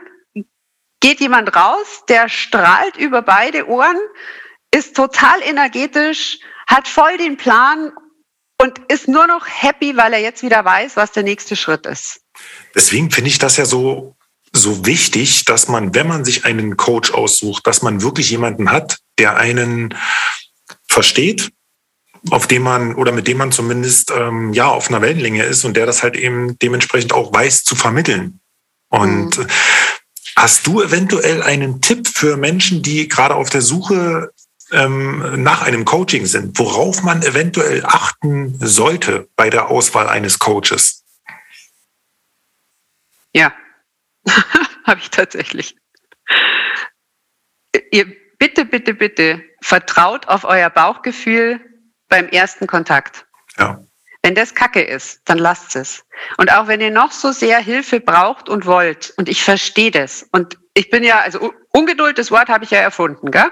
geht 1.00 1.20
jemand 1.20 1.54
raus, 1.54 2.04
der 2.08 2.28
strahlt 2.28 2.96
über 2.96 3.22
beide 3.22 3.68
Ohren, 3.68 3.98
ist 4.72 4.94
total 4.96 5.42
energetisch, 5.42 6.38
hat 6.66 6.86
voll 6.86 7.16
den 7.18 7.36
Plan 7.36 7.92
und 8.60 8.78
ist 8.88 9.08
nur 9.08 9.26
noch 9.26 9.46
happy, 9.46 9.96
weil 9.96 10.12
er 10.12 10.20
jetzt 10.20 10.42
wieder 10.42 10.64
weiß, 10.64 10.96
was 10.96 11.12
der 11.12 11.22
nächste 11.22 11.56
Schritt 11.56 11.86
ist. 11.86 12.20
Deswegen 12.74 13.10
finde 13.10 13.30
ich 13.30 13.38
das 13.38 13.56
ja 13.56 13.64
so 13.64 14.16
so 14.52 14.84
wichtig, 14.86 15.44
dass 15.44 15.68
man, 15.68 15.94
wenn 15.94 16.08
man 16.08 16.24
sich 16.24 16.44
einen 16.44 16.76
Coach 16.76 17.12
aussucht, 17.12 17.66
dass 17.66 17.82
man 17.82 18.02
wirklich 18.02 18.30
jemanden 18.30 18.70
hat, 18.70 18.98
der 19.18 19.36
einen 19.36 19.94
versteht, 20.88 21.52
auf 22.30 22.46
dem 22.46 22.62
man 22.62 22.94
oder 22.96 23.12
mit 23.12 23.28
dem 23.28 23.38
man 23.38 23.52
zumindest 23.52 24.10
ähm, 24.10 24.52
ja 24.52 24.68
auf 24.68 24.88
einer 24.88 25.00
Wellenlänge 25.00 25.44
ist 25.44 25.64
und 25.64 25.76
der 25.76 25.86
das 25.86 26.02
halt 26.02 26.16
eben 26.16 26.58
dementsprechend 26.58 27.12
auch 27.12 27.32
weiß 27.32 27.64
zu 27.64 27.76
vermitteln. 27.76 28.40
Und 28.88 29.38
mhm. 29.38 29.46
hast 30.36 30.66
du 30.66 30.82
eventuell 30.82 31.42
einen 31.42 31.80
Tipp 31.80 32.08
für 32.08 32.36
Menschen, 32.36 32.82
die 32.82 33.08
gerade 33.08 33.36
auf 33.36 33.50
der 33.50 33.62
Suche 33.62 34.32
ähm, 34.72 35.42
nach 35.42 35.62
einem 35.62 35.84
Coaching 35.84 36.26
sind, 36.26 36.58
worauf 36.58 37.02
man 37.02 37.22
eventuell 37.22 37.84
achten 37.84 38.58
sollte 38.60 39.28
bei 39.36 39.48
der 39.48 39.68
Auswahl 39.70 40.08
eines 40.08 40.38
Coaches? 40.38 41.04
Ja, 43.32 43.52
Habe 44.86 45.00
ich 45.00 45.10
tatsächlich. 45.10 45.76
Ihr 47.92 48.06
bitte, 48.38 48.64
bitte, 48.64 48.94
bitte 48.94 49.44
vertraut 49.62 50.28
auf 50.28 50.44
euer 50.44 50.70
Bauchgefühl 50.70 51.60
beim 52.08 52.28
ersten 52.28 52.66
Kontakt. 52.66 53.26
Ja. 53.58 53.82
Wenn 54.22 54.34
das 54.34 54.54
Kacke 54.54 54.82
ist, 54.82 55.22
dann 55.24 55.38
lasst 55.38 55.76
es. 55.76 56.04
Und 56.36 56.52
auch 56.52 56.66
wenn 56.66 56.80
ihr 56.80 56.90
noch 56.90 57.10
so 57.12 57.32
sehr 57.32 57.58
Hilfe 57.58 58.00
braucht 58.00 58.48
und 58.48 58.66
wollt, 58.66 59.14
und 59.16 59.28
ich 59.28 59.42
verstehe 59.42 59.90
das, 59.90 60.28
und 60.32 60.58
ich 60.74 60.90
bin 60.90 61.02
ja, 61.02 61.20
also 61.20 61.52
Ungeduld, 61.72 62.18
das 62.18 62.30
Wort 62.30 62.48
habe 62.48 62.64
ich 62.64 62.70
ja 62.70 62.78
erfunden, 62.78 63.30
gell? 63.30 63.50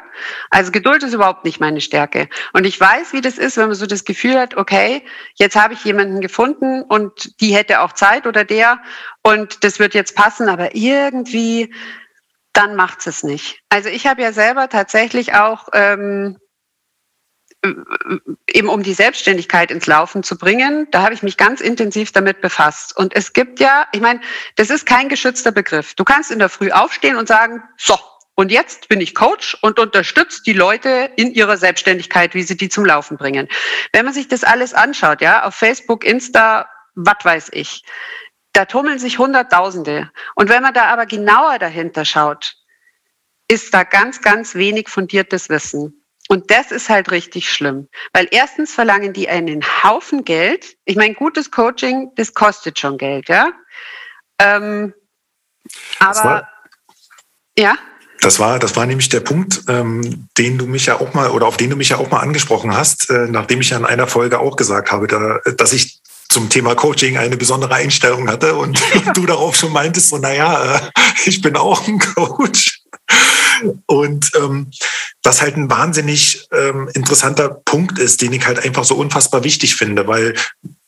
Also 0.50 0.70
Geduld 0.70 1.02
ist 1.02 1.14
überhaupt 1.14 1.44
nicht 1.44 1.60
meine 1.60 1.80
Stärke. 1.80 2.28
Und 2.52 2.64
ich 2.64 2.78
weiß, 2.78 3.12
wie 3.12 3.20
das 3.20 3.38
ist, 3.38 3.56
wenn 3.56 3.68
man 3.68 3.74
so 3.74 3.86
das 3.86 4.04
Gefühl 4.04 4.38
hat, 4.38 4.56
okay, 4.56 5.04
jetzt 5.34 5.56
habe 5.56 5.74
ich 5.74 5.84
jemanden 5.84 6.20
gefunden 6.20 6.82
und 6.82 7.40
die 7.40 7.54
hätte 7.54 7.80
auch 7.80 7.92
Zeit 7.92 8.26
oder 8.26 8.44
der 8.44 8.80
und 9.22 9.64
das 9.64 9.78
wird 9.78 9.94
jetzt 9.94 10.16
passen, 10.16 10.48
aber 10.48 10.74
irgendwie, 10.74 11.72
dann 12.52 12.76
macht 12.76 13.06
es 13.06 13.22
nicht. 13.22 13.60
Also 13.68 13.88
ich 13.88 14.06
habe 14.06 14.22
ja 14.22 14.32
selber 14.32 14.68
tatsächlich 14.68 15.34
auch 15.34 15.68
ähm, 15.72 16.38
eben 18.46 18.68
um 18.68 18.82
die 18.82 18.94
Selbstständigkeit 18.94 19.70
ins 19.70 19.86
Laufen 19.86 20.22
zu 20.22 20.38
bringen, 20.38 20.86
da 20.90 21.02
habe 21.02 21.14
ich 21.14 21.22
mich 21.22 21.36
ganz 21.36 21.60
intensiv 21.60 22.12
damit 22.12 22.40
befasst. 22.40 22.96
Und 22.96 23.14
es 23.16 23.32
gibt 23.32 23.58
ja, 23.60 23.86
ich 23.92 24.00
meine, 24.00 24.20
das 24.56 24.70
ist 24.70 24.86
kein 24.86 25.08
geschützter 25.08 25.52
Begriff. 25.52 25.94
Du 25.94 26.04
kannst 26.04 26.30
in 26.30 26.38
der 26.38 26.48
Früh 26.48 26.70
aufstehen 26.70 27.16
und 27.16 27.26
sagen, 27.26 27.62
so, 27.76 27.98
und 28.36 28.52
jetzt 28.52 28.88
bin 28.88 29.00
ich 29.00 29.16
Coach 29.16 29.58
und 29.62 29.80
unterstütze 29.80 30.42
die 30.44 30.52
Leute 30.52 31.10
in 31.16 31.32
ihrer 31.32 31.56
Selbstständigkeit, 31.56 32.34
wie 32.34 32.44
sie 32.44 32.56
die 32.56 32.68
zum 32.68 32.84
Laufen 32.84 33.16
bringen. 33.16 33.48
Wenn 33.92 34.04
man 34.04 34.14
sich 34.14 34.28
das 34.28 34.44
alles 34.44 34.74
anschaut, 34.74 35.20
ja, 35.20 35.42
auf 35.42 35.56
Facebook, 35.56 36.04
Insta, 36.04 36.68
was 36.94 37.24
weiß 37.24 37.48
ich, 37.52 37.82
da 38.52 38.64
tummeln 38.64 39.00
sich 39.00 39.18
Hunderttausende. 39.18 40.10
Und 40.36 40.48
wenn 40.48 40.62
man 40.62 40.72
da 40.72 40.84
aber 40.84 41.06
genauer 41.06 41.58
dahinter 41.58 42.04
schaut, 42.04 42.54
ist 43.48 43.74
da 43.74 43.82
ganz, 43.82 44.22
ganz 44.22 44.54
wenig 44.54 44.88
fundiertes 44.88 45.48
Wissen. 45.48 46.04
Und 46.28 46.50
das 46.50 46.70
ist 46.72 46.90
halt 46.90 47.10
richtig 47.10 47.50
schlimm, 47.50 47.88
weil 48.12 48.28
erstens 48.30 48.74
verlangen 48.74 49.14
die 49.14 49.30
einen 49.30 49.64
Haufen 49.82 50.24
Geld. 50.24 50.76
Ich 50.84 50.96
meine, 50.96 51.14
gutes 51.14 51.50
Coaching, 51.50 52.10
das 52.16 52.34
kostet 52.34 52.78
schon 52.78 52.98
Geld, 52.98 53.28
ja. 53.28 53.50
Ähm, 54.38 54.92
aber 55.98 56.24
war, 56.24 56.48
ja. 57.58 57.76
Das 58.20 58.38
war, 58.38 58.58
das 58.58 58.76
war 58.76 58.84
nämlich 58.84 59.08
der 59.08 59.20
Punkt, 59.20 59.62
ähm, 59.68 60.28
den 60.36 60.58
du 60.58 60.66
mich 60.66 60.86
ja 60.86 61.00
auch 61.00 61.14
mal 61.14 61.30
oder 61.30 61.46
auf 61.46 61.56
den 61.56 61.70
du 61.70 61.76
mich 61.76 61.90
ja 61.90 61.96
auch 61.98 62.10
mal 62.10 62.20
angesprochen 62.20 62.76
hast, 62.76 63.08
äh, 63.10 63.26
nachdem 63.28 63.60
ich 63.60 63.70
ja 63.70 63.78
in 63.78 63.84
einer 63.84 64.06
Folge 64.06 64.38
auch 64.40 64.56
gesagt 64.56 64.92
habe, 64.92 65.06
da, 65.06 65.40
dass 65.52 65.72
ich 65.72 66.00
zum 66.28 66.50
Thema 66.50 66.74
Coaching 66.74 67.16
eine 67.16 67.36
besondere 67.36 67.74
Einstellung 67.74 68.28
hatte 68.28 68.54
und 68.54 68.82
du 69.14 69.24
darauf 69.24 69.56
schon 69.56 69.72
meintest, 69.72 70.10
so 70.10 70.18
naja, 70.18 70.76
äh, 70.76 70.80
ich 71.24 71.40
bin 71.40 71.56
auch 71.56 71.86
ein 71.86 71.98
Coach. 71.98 72.77
Und 73.86 74.30
ähm, 74.36 74.70
was 75.22 75.42
halt 75.42 75.56
ein 75.56 75.70
wahnsinnig 75.70 76.48
ähm, 76.52 76.88
interessanter 76.94 77.48
Punkt 77.48 77.98
ist, 77.98 78.22
den 78.22 78.32
ich 78.32 78.46
halt 78.46 78.64
einfach 78.64 78.84
so 78.84 78.94
unfassbar 78.94 79.44
wichtig 79.44 79.76
finde, 79.76 80.06
weil 80.06 80.34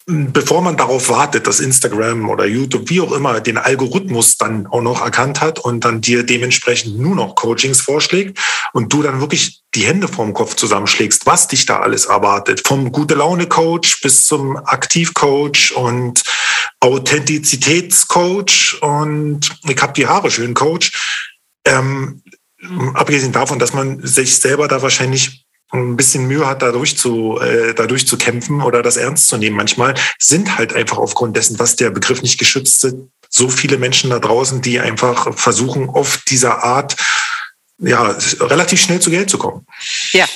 bevor 0.06 0.62
man 0.62 0.76
darauf 0.76 1.08
wartet, 1.08 1.46
dass 1.46 1.60
Instagram 1.60 2.28
oder 2.28 2.44
YouTube, 2.44 2.88
wie 2.90 3.00
auch 3.00 3.12
immer, 3.12 3.40
den 3.40 3.58
Algorithmus 3.58 4.36
dann 4.36 4.66
auch 4.66 4.80
noch 4.80 5.02
erkannt 5.02 5.40
hat 5.40 5.58
und 5.58 5.84
dann 5.84 6.00
dir 6.00 6.24
dementsprechend 6.24 6.98
nur 6.98 7.14
noch 7.14 7.34
Coachings 7.34 7.80
vorschlägt 7.80 8.38
und 8.72 8.92
du 8.92 9.02
dann 9.02 9.20
wirklich 9.20 9.62
die 9.74 9.86
Hände 9.86 10.08
vorm 10.08 10.34
Kopf 10.34 10.56
zusammenschlägst, 10.56 11.26
was 11.26 11.48
dich 11.48 11.66
da 11.66 11.80
alles 11.80 12.06
erwartet. 12.06 12.66
Vom 12.66 12.90
Gute-Laune-Coach 12.92 14.00
bis 14.00 14.26
zum 14.26 14.56
Aktiv-Coach 14.56 15.72
und 15.72 16.22
Authentizitätscoach 16.80 18.78
und 18.80 19.50
ich 19.68 19.82
habe 19.82 19.92
die 19.92 20.06
Haare 20.06 20.30
schön 20.30 20.54
Coach. 20.54 21.28
Ähm, 21.66 22.19
abgesehen 22.94 23.32
davon, 23.32 23.58
dass 23.58 23.72
man 23.72 24.04
sich 24.06 24.36
selber 24.36 24.68
da 24.68 24.82
wahrscheinlich 24.82 25.46
ein 25.72 25.96
bisschen 25.96 26.26
Mühe 26.26 26.46
hat, 26.46 26.62
dadurch 26.62 26.98
zu, 26.98 27.38
äh, 27.40 27.74
dadurch 27.74 28.06
zu 28.06 28.18
kämpfen 28.18 28.60
oder 28.60 28.82
das 28.82 28.96
ernst 28.96 29.28
zu 29.28 29.36
nehmen. 29.36 29.56
Manchmal 29.56 29.94
sind 30.18 30.58
halt 30.58 30.74
einfach 30.74 30.98
aufgrund 30.98 31.36
dessen, 31.36 31.58
was 31.58 31.76
der 31.76 31.90
Begriff 31.90 32.22
nicht 32.22 32.38
geschützt 32.38 32.80
sind, 32.80 33.10
so 33.28 33.48
viele 33.48 33.78
Menschen 33.78 34.10
da 34.10 34.18
draußen, 34.18 34.62
die 34.62 34.80
einfach 34.80 35.36
versuchen, 35.38 35.88
auf 35.88 36.18
dieser 36.28 36.64
Art 36.64 36.96
ja 37.78 38.16
relativ 38.40 38.80
schnell 38.80 39.00
zu 39.00 39.10
Geld 39.10 39.30
zu 39.30 39.38
kommen. 39.38 39.64
Ja, 40.12 40.26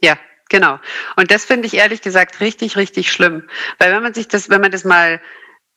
ja, 0.00 0.16
genau. 0.48 0.78
Und 1.16 1.32
das 1.32 1.44
finde 1.44 1.66
ich 1.66 1.74
ehrlich 1.74 2.00
gesagt 2.00 2.40
richtig, 2.40 2.76
richtig 2.76 3.10
schlimm, 3.10 3.42
weil 3.78 3.92
wenn 3.92 4.02
man 4.02 4.14
sich 4.14 4.28
das, 4.28 4.48
wenn 4.48 4.60
man 4.60 4.70
das 4.70 4.84
mal 4.84 5.20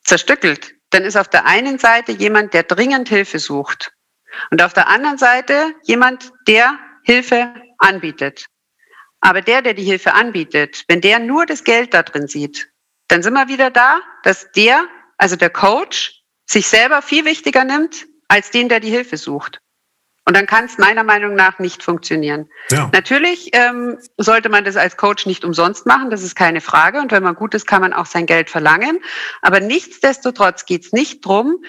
zerstückelt, 0.04 0.76
dann 0.92 1.04
ist 1.04 1.18
auf 1.18 1.28
der 1.28 1.46
einen 1.46 1.80
Seite 1.80 2.12
jemand, 2.12 2.54
der 2.54 2.64
dringend 2.64 3.10
Hilfe 3.10 3.40
sucht 3.40 3.92
und 4.52 4.62
auf 4.62 4.74
der 4.74 4.88
anderen 4.88 5.18
Seite 5.18 5.74
jemand, 5.84 6.32
der 6.48 6.78
Hilfe 7.04 7.54
anbietet. 7.78 8.46
Aber 9.22 9.42
der, 9.42 9.62
der 9.62 9.74
die 9.74 9.84
Hilfe 9.84 10.14
anbietet, 10.14 10.86
wenn 10.88 11.02
der 11.02 11.20
nur 11.20 11.46
das 11.46 11.64
Geld 11.64 11.94
da 11.94 12.04
drin 12.04 12.28
sieht, 12.28 12.70
dann 13.08 13.24
sind 13.24 13.34
wir 13.34 13.48
wieder 13.48 13.70
da, 13.70 14.00
dass 14.24 14.52
der, 14.52 14.86
also 15.18 15.36
der 15.36 15.50
Coach, 15.50 16.16
sich 16.46 16.68
selber 16.68 17.02
viel 17.02 17.26
wichtiger 17.26 17.64
nimmt 17.64 18.08
als 18.28 18.50
den, 18.50 18.70
der 18.70 18.80
die 18.80 18.90
Hilfe 18.90 19.18
sucht. 19.18 19.60
Und 20.26 20.36
dann 20.36 20.46
kann 20.46 20.66
es 20.66 20.78
meiner 20.78 21.04
Meinung 21.04 21.34
nach 21.34 21.58
nicht 21.58 21.82
funktionieren. 21.82 22.50
Ja. 22.70 22.90
Natürlich 22.94 23.50
ähm, 23.54 23.98
sollte 24.18 24.50
man 24.50 24.64
das 24.64 24.76
als 24.76 24.96
Coach 24.96 25.26
nicht 25.26 25.44
umsonst 25.44 25.88
machen, 25.88 26.12
das 26.12 26.22
ist 26.22 26.36
keine 26.36 26.62
Frage. 26.62 27.00
Und 27.00 27.12
wenn 27.12 27.24
man 27.24 27.34
gut 27.34 27.56
ist, 27.56 27.66
kann 27.66 27.82
man 27.82 27.94
auch 27.94 28.06
sein 28.06 28.28
Geld 28.28 28.50
verlangen. 28.50 29.00
Aber 29.42 29.60
nichtsdestotrotz 29.60 30.66
geht 30.66 30.86
es 30.86 30.92
nicht 30.92 31.26
drum, 31.26 31.64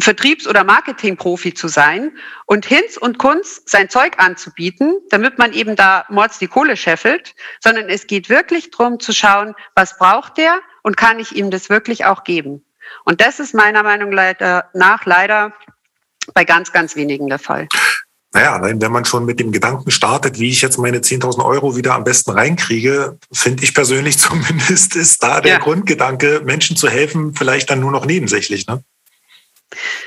Vertriebs- 0.00 0.46
oder 0.46 0.64
Marketingprofi 0.64 1.54
zu 1.54 1.68
sein 1.68 2.16
und 2.46 2.66
Hinz 2.66 2.96
und 2.96 3.18
Kunz 3.18 3.62
sein 3.66 3.88
Zeug 3.88 4.18
anzubieten, 4.18 4.98
damit 5.10 5.38
man 5.38 5.52
eben 5.52 5.76
da 5.76 6.04
mords 6.08 6.38
die 6.38 6.48
Kohle 6.48 6.76
scheffelt, 6.76 7.34
sondern 7.60 7.88
es 7.88 8.06
geht 8.06 8.28
wirklich 8.28 8.70
darum 8.70 9.00
zu 9.00 9.12
schauen, 9.12 9.54
was 9.74 9.96
braucht 9.98 10.38
der 10.38 10.58
und 10.82 10.96
kann 10.96 11.18
ich 11.18 11.36
ihm 11.36 11.50
das 11.50 11.70
wirklich 11.70 12.04
auch 12.04 12.24
geben. 12.24 12.64
Und 13.04 13.20
das 13.20 13.38
ist 13.38 13.54
meiner 13.54 13.82
Meinung 13.82 14.10
nach 14.10 15.04
leider 15.04 15.52
bei 16.34 16.44
ganz, 16.44 16.72
ganz 16.72 16.96
wenigen 16.96 17.28
der 17.28 17.38
Fall. 17.38 17.68
Naja, 18.34 18.60
wenn 18.62 18.92
man 18.92 19.06
schon 19.06 19.24
mit 19.24 19.40
dem 19.40 19.52
Gedanken 19.52 19.90
startet, 19.90 20.38
wie 20.38 20.50
ich 20.50 20.60
jetzt 20.60 20.76
meine 20.76 20.98
10.000 20.98 21.42
Euro 21.42 21.76
wieder 21.76 21.94
am 21.94 22.04
besten 22.04 22.30
reinkriege, 22.30 23.18
finde 23.32 23.64
ich 23.64 23.74
persönlich 23.74 24.18
zumindest, 24.18 24.96
ist 24.96 25.22
da 25.22 25.40
der 25.40 25.54
ja. 25.54 25.58
Grundgedanke, 25.58 26.42
Menschen 26.44 26.76
zu 26.76 26.88
helfen, 26.88 27.34
vielleicht 27.34 27.70
dann 27.70 27.80
nur 27.80 27.90
noch 27.90 28.04
nebensächlich. 28.04 28.66
Ne? 28.66 28.82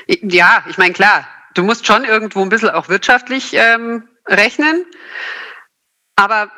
Ja, 0.06 0.64
ich 0.68 0.78
meine, 0.78 0.92
klar, 0.92 1.26
du 1.54 1.62
musst 1.62 1.86
schon 1.86 2.04
irgendwo 2.04 2.42
ein 2.42 2.48
bisschen 2.48 2.70
auch 2.70 2.88
wirtschaftlich 2.88 3.52
ähm, 3.54 4.08
rechnen. 4.26 4.84
Aber 6.16 6.50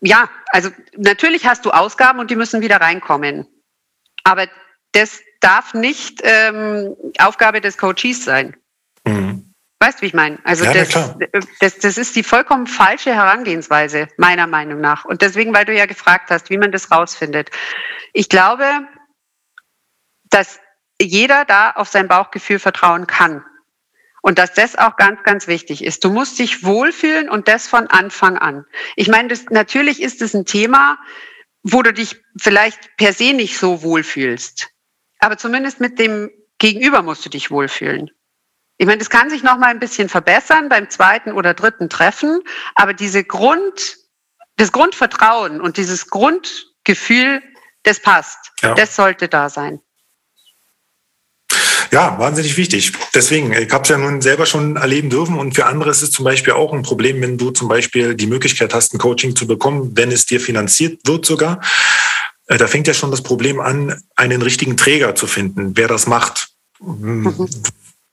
ja, 0.00 0.28
also 0.50 0.70
natürlich 0.96 1.46
hast 1.46 1.64
du 1.64 1.70
Ausgaben 1.70 2.18
und 2.18 2.30
die 2.30 2.36
müssen 2.36 2.60
wieder 2.60 2.80
reinkommen. 2.80 3.46
Aber 4.24 4.48
das 4.92 5.20
darf 5.40 5.74
nicht 5.74 6.20
ähm, 6.24 6.96
Aufgabe 7.18 7.60
des 7.60 7.78
Coaches 7.78 8.24
sein. 8.24 8.56
Mhm. 9.04 9.52
Weißt 9.78 9.98
du, 9.98 10.02
wie 10.02 10.06
ich 10.06 10.14
meine? 10.14 10.38
Also 10.44 10.64
ja, 10.64 10.72
das, 10.72 11.16
das, 11.60 11.78
das 11.78 11.98
ist 11.98 12.16
die 12.16 12.22
vollkommen 12.22 12.66
falsche 12.66 13.14
Herangehensweise, 13.14 14.08
meiner 14.16 14.46
Meinung 14.46 14.80
nach. 14.80 15.04
Und 15.04 15.20
deswegen, 15.20 15.54
weil 15.54 15.66
du 15.66 15.74
ja 15.74 15.84
gefragt 15.84 16.30
hast, 16.30 16.48
wie 16.48 16.56
man 16.56 16.72
das 16.72 16.90
rausfindet. 16.90 17.50
Ich 18.14 18.30
glaube, 18.30 18.88
dass 20.30 20.58
jeder 21.00 21.44
da 21.44 21.70
auf 21.72 21.88
sein 21.88 22.08
Bauchgefühl 22.08 22.58
vertrauen 22.58 23.06
kann. 23.06 23.44
Und 24.22 24.38
dass 24.38 24.54
das 24.54 24.76
auch 24.76 24.96
ganz, 24.96 25.22
ganz 25.22 25.46
wichtig 25.46 25.84
ist. 25.84 26.02
Du 26.02 26.10
musst 26.10 26.38
dich 26.38 26.64
wohlfühlen 26.64 27.28
und 27.28 27.46
das 27.46 27.68
von 27.68 27.86
Anfang 27.86 28.36
an. 28.38 28.64
Ich 28.96 29.08
meine, 29.08 29.28
das, 29.28 29.44
natürlich 29.50 30.02
ist 30.02 30.20
es 30.20 30.34
ein 30.34 30.44
Thema, 30.44 30.98
wo 31.62 31.82
du 31.82 31.92
dich 31.92 32.20
vielleicht 32.36 32.96
per 32.96 33.12
se 33.12 33.32
nicht 33.32 33.56
so 33.56 33.82
wohlfühlst. 33.82 34.68
Aber 35.20 35.36
zumindest 35.36 35.80
mit 35.80 35.98
dem 35.98 36.30
Gegenüber 36.58 37.02
musst 37.02 37.24
du 37.24 37.28
dich 37.28 37.50
wohlfühlen. 37.50 38.10
Ich 38.78 38.86
meine, 38.86 38.98
das 38.98 39.10
kann 39.10 39.30
sich 39.30 39.42
noch 39.42 39.58
mal 39.58 39.68
ein 39.68 39.78
bisschen 39.78 40.08
verbessern 40.08 40.68
beim 40.68 40.90
zweiten 40.90 41.32
oder 41.32 41.54
dritten 41.54 41.88
Treffen, 41.88 42.42
aber 42.74 42.92
diese 42.92 43.24
Grund, 43.24 43.96
das 44.56 44.72
Grundvertrauen 44.72 45.60
und 45.60 45.76
dieses 45.76 46.08
Grundgefühl, 46.08 47.42
das 47.84 48.00
passt, 48.00 48.52
ja. 48.60 48.74
das 48.74 48.96
sollte 48.96 49.28
da 49.28 49.48
sein. 49.48 49.80
Ja, 51.92 52.18
wahnsinnig 52.18 52.56
wichtig. 52.56 52.92
Deswegen, 53.14 53.52
ich 53.52 53.70
habe 53.72 53.82
es 53.82 53.88
ja 53.88 53.98
nun 53.98 54.20
selber 54.20 54.46
schon 54.46 54.76
erleben 54.76 55.10
dürfen 55.10 55.38
und 55.38 55.54
für 55.54 55.66
andere 55.66 55.90
ist 55.90 56.02
es 56.02 56.10
zum 56.10 56.24
Beispiel 56.24 56.52
auch 56.52 56.72
ein 56.72 56.82
Problem, 56.82 57.20
wenn 57.20 57.38
du 57.38 57.50
zum 57.50 57.68
Beispiel 57.68 58.14
die 58.14 58.26
Möglichkeit 58.26 58.74
hast, 58.74 58.94
ein 58.94 58.98
Coaching 58.98 59.36
zu 59.36 59.46
bekommen, 59.46 59.92
wenn 59.94 60.10
es 60.10 60.26
dir 60.26 60.40
finanziert 60.40 61.00
wird 61.06 61.26
sogar. 61.26 61.60
Äh, 62.46 62.58
da 62.58 62.66
fängt 62.66 62.86
ja 62.86 62.94
schon 62.94 63.10
das 63.10 63.22
Problem 63.22 63.60
an, 63.60 64.02
einen 64.16 64.42
richtigen 64.42 64.76
Träger 64.76 65.14
zu 65.14 65.26
finden, 65.26 65.76
wer 65.76 65.88
das 65.88 66.06
macht. 66.06 66.50
Mhm. 66.80 67.48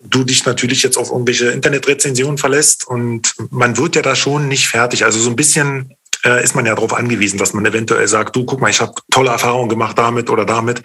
Du 0.06 0.24
dich 0.24 0.46
natürlich 0.46 0.84
jetzt 0.84 0.98
auf 0.98 1.12
irgendwelche 1.12 1.52
Internetrezensionen 1.52 2.38
verlässt 2.38 2.86
und 2.86 3.36
man 3.52 3.78
wird 3.78 3.96
ja 3.96 4.02
da 4.02 4.16
schon 4.16 4.50
nicht 4.50 4.68
fertig. 4.68 5.06
Also 5.06 5.20
so 5.20 5.30
ein 5.30 5.38
bisschen 5.38 5.96
äh, 6.26 6.44
ist 6.44 6.56
man 6.56 6.66
ja 6.66 6.76
darauf 6.76 6.94
angewiesen, 6.94 7.38
dass 7.38 7.54
man 7.54 7.66
eventuell 7.66 8.08
sagt, 8.08 8.36
du 8.36 8.46
guck 8.46 8.62
mal, 8.62 8.70
ich 8.70 8.82
habe 8.82 8.94
tolle 9.12 9.32
Erfahrungen 9.32 9.70
gemacht 9.70 9.98
damit 9.98 10.30
oder 10.30 10.46
damit. 10.46 10.82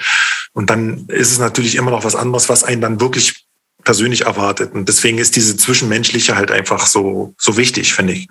Und 0.53 0.71
dann 0.71 1.07
ist 1.09 1.33
es 1.33 1.39
natürlich 1.39 1.77
immer 1.77 1.91
noch 1.91 2.05
was 2.05 2.17
anderes, 2.17 2.49
was 2.49 2.65
einen 2.65 2.81
dann 2.81 3.01
wirklich 3.01 3.47
persönlich 3.85 4.23
erwartet. 4.23 4.73
Und 4.75 4.89
deswegen 4.89 5.19
ist 5.19 5.37
diese 5.37 5.57
Zwischenmenschliche 5.57 6.37
halt 6.37 6.51
einfach 6.51 6.87
so, 6.87 7.35
so 7.39 7.57
wichtig, 7.57 7.95
finde 7.95 8.15
ich. 8.15 8.29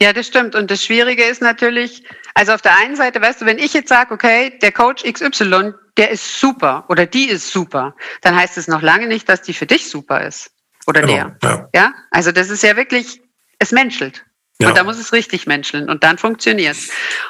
Ja, 0.00 0.12
das 0.12 0.26
stimmt. 0.26 0.54
Und 0.54 0.70
das 0.70 0.84
Schwierige 0.84 1.24
ist 1.24 1.42
natürlich, 1.42 2.04
also 2.34 2.52
auf 2.52 2.62
der 2.62 2.76
einen 2.78 2.96
Seite, 2.96 3.20
weißt 3.20 3.42
du, 3.42 3.46
wenn 3.46 3.58
ich 3.58 3.74
jetzt 3.74 3.88
sage, 3.88 4.12
okay, 4.14 4.58
der 4.60 4.72
Coach 4.72 5.04
XY, 5.04 5.72
der 5.96 6.10
ist 6.10 6.40
super 6.40 6.84
oder 6.88 7.06
die 7.06 7.28
ist 7.28 7.50
super, 7.50 7.94
dann 8.22 8.34
heißt 8.34 8.58
es 8.58 8.66
noch 8.66 8.82
lange 8.82 9.06
nicht, 9.06 9.28
dass 9.28 9.42
die 9.42 9.54
für 9.54 9.66
dich 9.66 9.88
super 9.88 10.26
ist. 10.26 10.50
Oder 10.86 11.02
genau, 11.02 11.12
der. 11.12 11.38
Ja. 11.42 11.68
ja. 11.74 11.94
Also 12.10 12.32
das 12.32 12.50
ist 12.50 12.62
ja 12.62 12.76
wirklich, 12.76 13.20
es 13.58 13.72
menschelt. 13.72 14.24
Ja. 14.64 14.70
Und 14.70 14.78
da 14.78 14.84
muss 14.84 14.98
es 14.98 15.12
richtig 15.12 15.46
menscheln 15.46 15.88
und 15.88 16.04
dann 16.04 16.18
funktioniert 16.18 16.76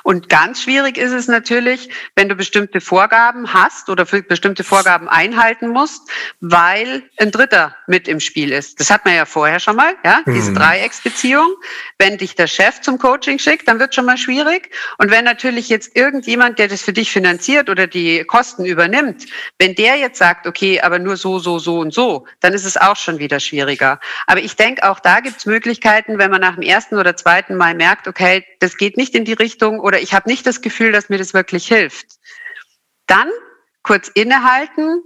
Und 0.02 0.28
ganz 0.28 0.62
schwierig 0.62 0.96
ist 0.96 1.12
es 1.12 1.28
natürlich, 1.28 1.88
wenn 2.14 2.28
du 2.28 2.34
bestimmte 2.34 2.80
Vorgaben 2.80 3.52
hast 3.52 3.88
oder 3.88 4.06
für 4.06 4.22
bestimmte 4.22 4.64
Vorgaben 4.64 5.08
einhalten 5.08 5.68
musst, 5.68 6.02
weil 6.40 7.02
ein 7.18 7.30
Dritter 7.30 7.74
mit 7.86 8.08
im 8.08 8.20
Spiel 8.20 8.52
ist. 8.52 8.80
Das 8.80 8.90
hat 8.90 9.04
man 9.04 9.14
ja 9.14 9.24
vorher 9.24 9.60
schon 9.60 9.76
mal, 9.76 9.94
ja, 10.04 10.22
diese 10.26 10.50
mhm. 10.50 10.56
Dreiecksbeziehung. 10.56 11.54
Wenn 11.98 12.18
dich 12.18 12.34
der 12.34 12.46
Chef 12.46 12.80
zum 12.80 12.98
Coaching 12.98 13.38
schickt, 13.38 13.68
dann 13.68 13.78
wird 13.78 13.94
schon 13.94 14.06
mal 14.06 14.16
schwierig. 14.16 14.70
Und 14.98 15.10
wenn 15.10 15.24
natürlich 15.24 15.68
jetzt 15.68 15.96
irgendjemand, 15.96 16.58
der 16.58 16.68
das 16.68 16.82
für 16.82 16.92
dich 16.92 17.10
finanziert 17.10 17.68
oder 17.68 17.86
die 17.86 18.24
Kosten 18.24 18.64
übernimmt, 18.64 19.26
wenn 19.58 19.74
der 19.74 19.96
jetzt 19.96 20.18
sagt, 20.18 20.46
okay, 20.46 20.80
aber 20.80 20.98
nur 20.98 21.16
so, 21.16 21.38
so, 21.38 21.58
so 21.58 21.78
und 21.78 21.92
so, 21.92 22.26
dann 22.40 22.52
ist 22.52 22.64
es 22.64 22.76
auch 22.76 22.96
schon 22.96 23.18
wieder 23.18 23.40
schwieriger. 23.40 24.00
Aber 24.26 24.40
ich 24.40 24.56
denke, 24.56 24.88
auch 24.88 25.00
da 25.00 25.20
gibt 25.20 25.38
es 25.38 25.46
Möglichkeiten, 25.46 26.18
wenn 26.18 26.30
man 26.30 26.40
nach 26.40 26.54
dem 26.54 26.62
ersten 26.62 26.96
oder 26.96 27.16
zweiten 27.24 27.56
Mal 27.56 27.74
merkt, 27.74 28.06
okay, 28.06 28.44
das 28.60 28.76
geht 28.76 28.98
nicht 28.98 29.14
in 29.14 29.24
die 29.24 29.32
Richtung 29.32 29.80
oder 29.80 29.98
ich 29.98 30.12
habe 30.12 30.28
nicht 30.28 30.46
das 30.46 30.60
Gefühl, 30.60 30.92
dass 30.92 31.08
mir 31.08 31.16
das 31.16 31.32
wirklich 31.32 31.66
hilft. 31.66 32.06
Dann 33.06 33.30
kurz 33.82 34.08
innehalten 34.08 35.02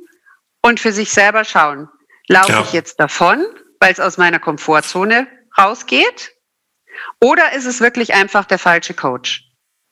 und 0.63 0.81
für 0.81 0.93
sich 0.93 1.11
selber 1.11 1.45
schauen. 1.45 1.89
Laufe 2.27 2.53
ja. 2.53 2.61
ich 2.63 2.73
jetzt 2.73 2.99
davon, 2.99 3.47
weil 3.79 3.93
es 3.93 4.01
aus 4.01 4.19
meiner 4.19 4.41
Komfortzone 4.41 5.29
rausgeht? 5.57 6.33
Oder 7.21 7.53
ist 7.53 7.67
es 7.67 7.81
wirklich 7.81 8.15
einfach 8.15 8.47
der 8.47 8.59
falsche 8.59 8.95
Coach? 8.95 9.45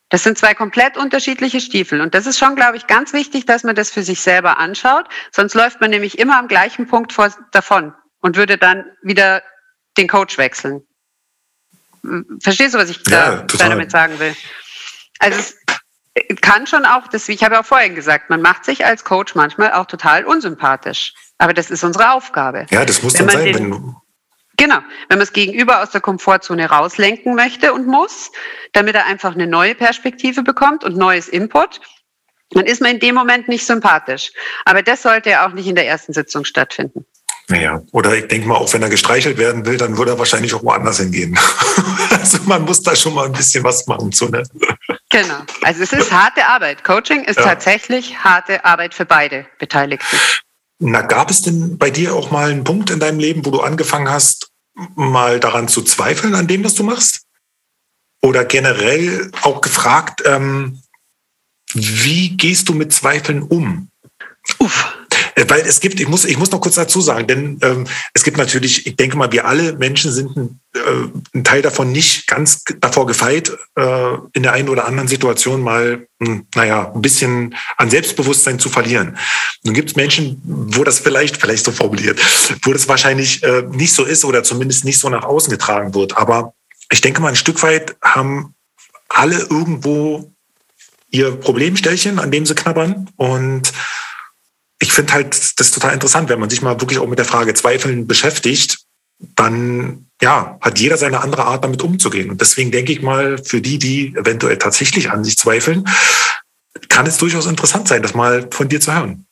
Das 0.08 0.24
sind 0.24 0.36
zwei 0.36 0.54
komplett 0.54 0.96
unterschiedliche 0.96 1.60
Stiefel. 1.60 2.00
Und 2.00 2.14
das 2.14 2.26
ist 2.26 2.38
schon, 2.38 2.56
glaube 2.56 2.76
ich, 2.76 2.88
ganz 2.88 3.12
wichtig, 3.12 3.46
dass 3.46 3.62
man 3.62 3.76
das 3.76 3.90
für 3.90 4.02
sich 4.02 4.20
selber 4.20 4.58
anschaut. 4.58 5.08
Sonst 5.30 5.54
läuft 5.54 5.80
man 5.80 5.90
nämlich 5.90 6.18
immer 6.18 6.38
am 6.38 6.48
gleichen 6.48 6.88
Punkt 6.88 7.12
vor, 7.12 7.32
davon 7.52 7.94
und 8.18 8.36
würde 8.36 8.58
dann 8.58 8.84
wieder 9.02 9.42
den 9.96 10.08
Coach 10.08 10.38
wechseln. 10.38 10.84
Verstehst 12.40 12.74
du, 12.74 12.78
was 12.78 12.90
ich 12.90 13.00
ja, 13.08 13.42
da 13.42 13.68
damit 13.68 13.90
sagen 13.90 14.18
will? 14.18 14.34
Also 15.18 15.38
es 15.38 16.40
kann 16.40 16.66
schon 16.66 16.84
auch, 16.84 17.08
das, 17.08 17.28
ich 17.28 17.42
habe 17.42 17.54
ja 17.54 17.60
auch 17.60 17.66
vorhin 17.66 17.94
gesagt, 17.94 18.30
man 18.30 18.40
macht 18.40 18.64
sich 18.64 18.84
als 18.86 19.04
Coach 19.04 19.34
manchmal 19.34 19.72
auch 19.72 19.86
total 19.86 20.24
unsympathisch. 20.24 21.14
Aber 21.38 21.52
das 21.52 21.70
ist 21.70 21.84
unsere 21.84 22.12
Aufgabe. 22.12 22.66
Ja, 22.70 22.84
das 22.84 23.02
muss 23.02 23.18
wenn 23.18 23.26
dann 23.26 23.36
sein, 23.36 23.44
den, 23.46 23.54
wenn 23.54 23.70
du 23.70 23.96
Genau, 24.58 24.78
wenn 25.08 25.18
man 25.18 25.26
es 25.26 25.34
gegenüber 25.34 25.82
aus 25.82 25.90
der 25.90 26.00
Komfortzone 26.00 26.70
rauslenken 26.70 27.34
möchte 27.34 27.74
und 27.74 27.86
muss, 27.86 28.32
damit 28.72 28.94
er 28.94 29.04
einfach 29.04 29.34
eine 29.34 29.46
neue 29.46 29.74
Perspektive 29.74 30.42
bekommt 30.42 30.82
und 30.82 30.96
neues 30.96 31.28
Input, 31.28 31.80
dann 32.50 32.64
ist 32.64 32.80
man 32.80 32.92
in 32.92 33.00
dem 33.00 33.14
Moment 33.14 33.48
nicht 33.48 33.66
sympathisch. 33.66 34.32
Aber 34.64 34.82
das 34.82 35.02
sollte 35.02 35.30
ja 35.30 35.46
auch 35.46 35.52
nicht 35.52 35.66
in 35.66 35.74
der 35.74 35.86
ersten 35.86 36.14
Sitzung 36.14 36.44
stattfinden. 36.44 37.04
Naja, 37.48 37.80
oder 37.92 38.16
ich 38.16 38.26
denke 38.26 38.48
mal, 38.48 38.56
auch 38.56 38.72
wenn 38.72 38.82
er 38.82 38.88
gestreichelt 38.88 39.38
werden 39.38 39.64
will, 39.66 39.76
dann 39.76 39.96
würde 39.96 40.12
er 40.12 40.18
wahrscheinlich 40.18 40.52
auch 40.54 40.64
woanders 40.64 40.98
hingehen. 40.98 41.38
also 42.10 42.38
man 42.44 42.62
muss 42.62 42.82
da 42.82 42.96
schon 42.96 43.14
mal 43.14 43.26
ein 43.26 43.32
bisschen 43.32 43.62
was 43.62 43.86
machen 43.86 44.10
zu, 44.10 44.28
ne? 44.28 44.42
Genau. 45.10 45.38
Also 45.62 45.82
es 45.82 45.92
ist 45.92 46.10
harte 46.10 46.44
Arbeit. 46.44 46.82
Coaching 46.82 47.22
ist 47.22 47.38
ja. 47.38 47.44
tatsächlich 47.44 48.18
harte 48.18 48.64
Arbeit 48.64 48.94
für 48.94 49.04
beide 49.04 49.46
Beteiligten. 49.60 50.18
Na, 50.80 51.02
gab 51.02 51.30
es 51.30 51.42
denn 51.42 51.78
bei 51.78 51.90
dir 51.90 52.14
auch 52.14 52.32
mal 52.32 52.50
einen 52.50 52.64
Punkt 52.64 52.90
in 52.90 52.98
deinem 52.98 53.20
Leben, 53.20 53.46
wo 53.46 53.50
du 53.50 53.60
angefangen 53.60 54.10
hast, 54.10 54.50
mal 54.94 55.38
daran 55.38 55.68
zu 55.68 55.82
zweifeln, 55.82 56.34
an 56.34 56.48
dem, 56.48 56.64
was 56.64 56.74
du 56.74 56.82
machst? 56.82 57.22
Oder 58.22 58.44
generell 58.44 59.30
auch 59.42 59.60
gefragt, 59.60 60.22
ähm, 60.26 60.82
wie 61.74 62.36
gehst 62.36 62.68
du 62.68 62.74
mit 62.74 62.92
Zweifeln 62.92 63.42
um? 63.42 63.88
Uff. 64.58 64.96
Äh, 65.36 65.44
weil 65.48 65.60
es 65.60 65.80
gibt, 65.80 66.00
ich 66.00 66.08
muss, 66.08 66.24
ich 66.24 66.38
muss 66.38 66.50
noch 66.50 66.60
kurz 66.60 66.74
dazu 66.74 67.00
sagen, 67.00 67.26
denn 67.26 67.58
ähm, 67.62 67.86
es 68.14 68.24
gibt 68.24 68.38
natürlich, 68.38 68.86
ich 68.86 68.96
denke 68.96 69.16
mal, 69.16 69.30
wir 69.30 69.46
alle 69.46 69.74
Menschen 69.74 70.10
sind 70.10 70.36
ein, 70.36 70.60
äh, 70.74 70.78
ein 71.34 71.44
Teil 71.44 71.62
davon 71.62 71.92
nicht 71.92 72.26
ganz 72.26 72.64
davor 72.80 73.06
gefeit, 73.06 73.52
äh, 73.76 74.14
in 74.32 74.42
der 74.42 74.54
einen 74.54 74.68
oder 74.68 74.86
anderen 74.86 75.08
Situation 75.08 75.60
mal, 75.60 76.08
mh, 76.18 76.28
hm, 76.28 76.46
naja, 76.54 76.92
ein 76.92 77.02
bisschen 77.02 77.54
an 77.76 77.90
Selbstbewusstsein 77.90 78.58
zu 78.58 78.70
verlieren. 78.70 79.18
Nun 79.62 79.74
gibt 79.74 79.90
es 79.90 79.96
Menschen, 79.96 80.40
wo 80.44 80.84
das 80.84 80.98
vielleicht, 80.98 81.36
vielleicht 81.36 81.64
so 81.64 81.70
formuliert, 81.70 82.18
wo 82.62 82.72
das 82.72 82.88
wahrscheinlich 82.88 83.42
äh, 83.42 83.62
nicht 83.70 83.92
so 83.92 84.04
ist 84.04 84.24
oder 84.24 84.42
zumindest 84.42 84.84
nicht 84.84 84.98
so 84.98 85.08
nach 85.10 85.24
außen 85.24 85.50
getragen 85.50 85.94
wird. 85.94 86.16
Aber 86.16 86.54
ich 86.90 87.02
denke 87.02 87.20
mal, 87.20 87.28
ein 87.28 87.36
Stück 87.36 87.62
weit 87.62 87.96
haben 88.02 88.54
alle 89.08 89.38
irgendwo 89.38 90.32
ihr 91.10 91.32
Problemstellchen, 91.32 92.18
an 92.18 92.30
dem 92.30 92.46
sie 92.46 92.54
knabbern 92.54 93.10
und 93.16 93.72
ich 94.86 94.92
finde 94.92 95.14
halt 95.14 95.58
das 95.58 95.72
total 95.72 95.94
interessant, 95.94 96.28
wenn 96.28 96.38
man 96.38 96.48
sich 96.48 96.62
mal 96.62 96.80
wirklich 96.80 97.00
auch 97.00 97.08
mit 97.08 97.18
der 97.18 97.24
Frage 97.24 97.54
Zweifeln 97.54 98.06
beschäftigt, 98.06 98.78
dann 99.34 100.06
ja, 100.22 100.58
hat 100.60 100.78
jeder 100.78 100.96
seine 100.96 101.22
andere 101.22 101.44
Art, 101.44 101.64
damit 101.64 101.82
umzugehen. 101.82 102.30
Und 102.30 102.40
deswegen 102.40 102.70
denke 102.70 102.92
ich 102.92 103.02
mal, 103.02 103.36
für 103.38 103.60
die, 103.60 103.78
die 103.78 104.14
eventuell 104.14 104.58
tatsächlich 104.58 105.10
an 105.10 105.24
sich 105.24 105.36
zweifeln, 105.38 105.88
kann 106.88 107.04
es 107.06 107.18
durchaus 107.18 107.46
interessant 107.46 107.88
sein, 107.88 108.00
das 108.00 108.14
mal 108.14 108.48
von 108.52 108.68
dir 108.68 108.80
zu 108.80 108.94
hören. 108.94 109.26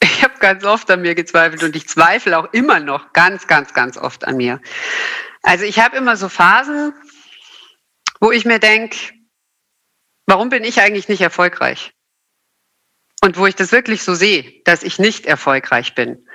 Ich 0.00 0.22
habe 0.22 0.38
ganz 0.38 0.62
oft 0.62 0.88
an 0.88 1.02
mir 1.02 1.16
gezweifelt 1.16 1.64
und 1.64 1.74
ich 1.74 1.88
zweifle 1.88 2.38
auch 2.38 2.52
immer 2.52 2.78
noch 2.78 3.12
ganz, 3.12 3.48
ganz, 3.48 3.74
ganz 3.74 3.96
oft 3.96 4.24
an 4.24 4.36
mir. 4.36 4.60
Also 5.42 5.64
ich 5.64 5.80
habe 5.80 5.96
immer 5.96 6.16
so 6.16 6.28
Phasen, 6.28 6.92
wo 8.20 8.30
ich 8.30 8.44
mir 8.44 8.60
denke, 8.60 8.96
warum 10.26 10.48
bin 10.48 10.62
ich 10.62 10.80
eigentlich 10.80 11.08
nicht 11.08 11.22
erfolgreich? 11.22 11.93
Und 13.24 13.38
wo 13.38 13.46
ich 13.46 13.54
das 13.54 13.72
wirklich 13.72 14.02
so 14.02 14.14
sehe, 14.14 14.60
dass 14.64 14.82
ich 14.82 14.98
nicht 14.98 15.24
erfolgreich 15.24 15.94
bin. 15.94 16.26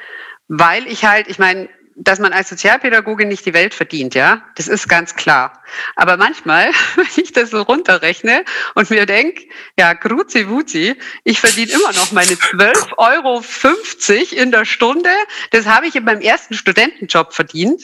Weil 0.47 0.87
ich 0.87 1.05
halt, 1.05 1.27
ich 1.27 1.37
meine, 1.37 1.69
dass 1.95 2.17
man 2.17 2.33
als 2.33 2.49
Sozialpädagoge 2.49 3.27
nicht 3.27 3.45
die 3.45 3.53
Welt 3.53 3.75
verdient, 3.75 4.15
ja, 4.15 4.43
das 4.55 4.67
ist 4.67 4.89
ganz 4.89 5.15
klar. 5.15 5.61
Aber 5.95 6.17
manchmal, 6.17 6.71
wenn 6.95 7.05
ich 7.23 7.31
das 7.31 7.51
so 7.51 7.61
runterrechne 7.61 8.43
und 8.73 8.89
mir 8.89 9.05
denke, 9.05 9.43
ja, 9.77 9.93
Gruzi 9.93 10.49
Wuzi, 10.49 10.95
ich 11.25 11.39
verdiene 11.39 11.73
immer 11.73 11.93
noch 11.93 12.11
meine 12.11 12.31
12,50 12.31 12.97
Euro 12.97 14.41
in 14.41 14.49
der 14.49 14.65
Stunde. 14.65 15.11
Das 15.51 15.67
habe 15.67 15.85
ich 15.85 15.95
in 15.95 16.05
meinem 16.05 16.21
ersten 16.21 16.55
Studentenjob 16.55 17.35
verdient. 17.35 17.83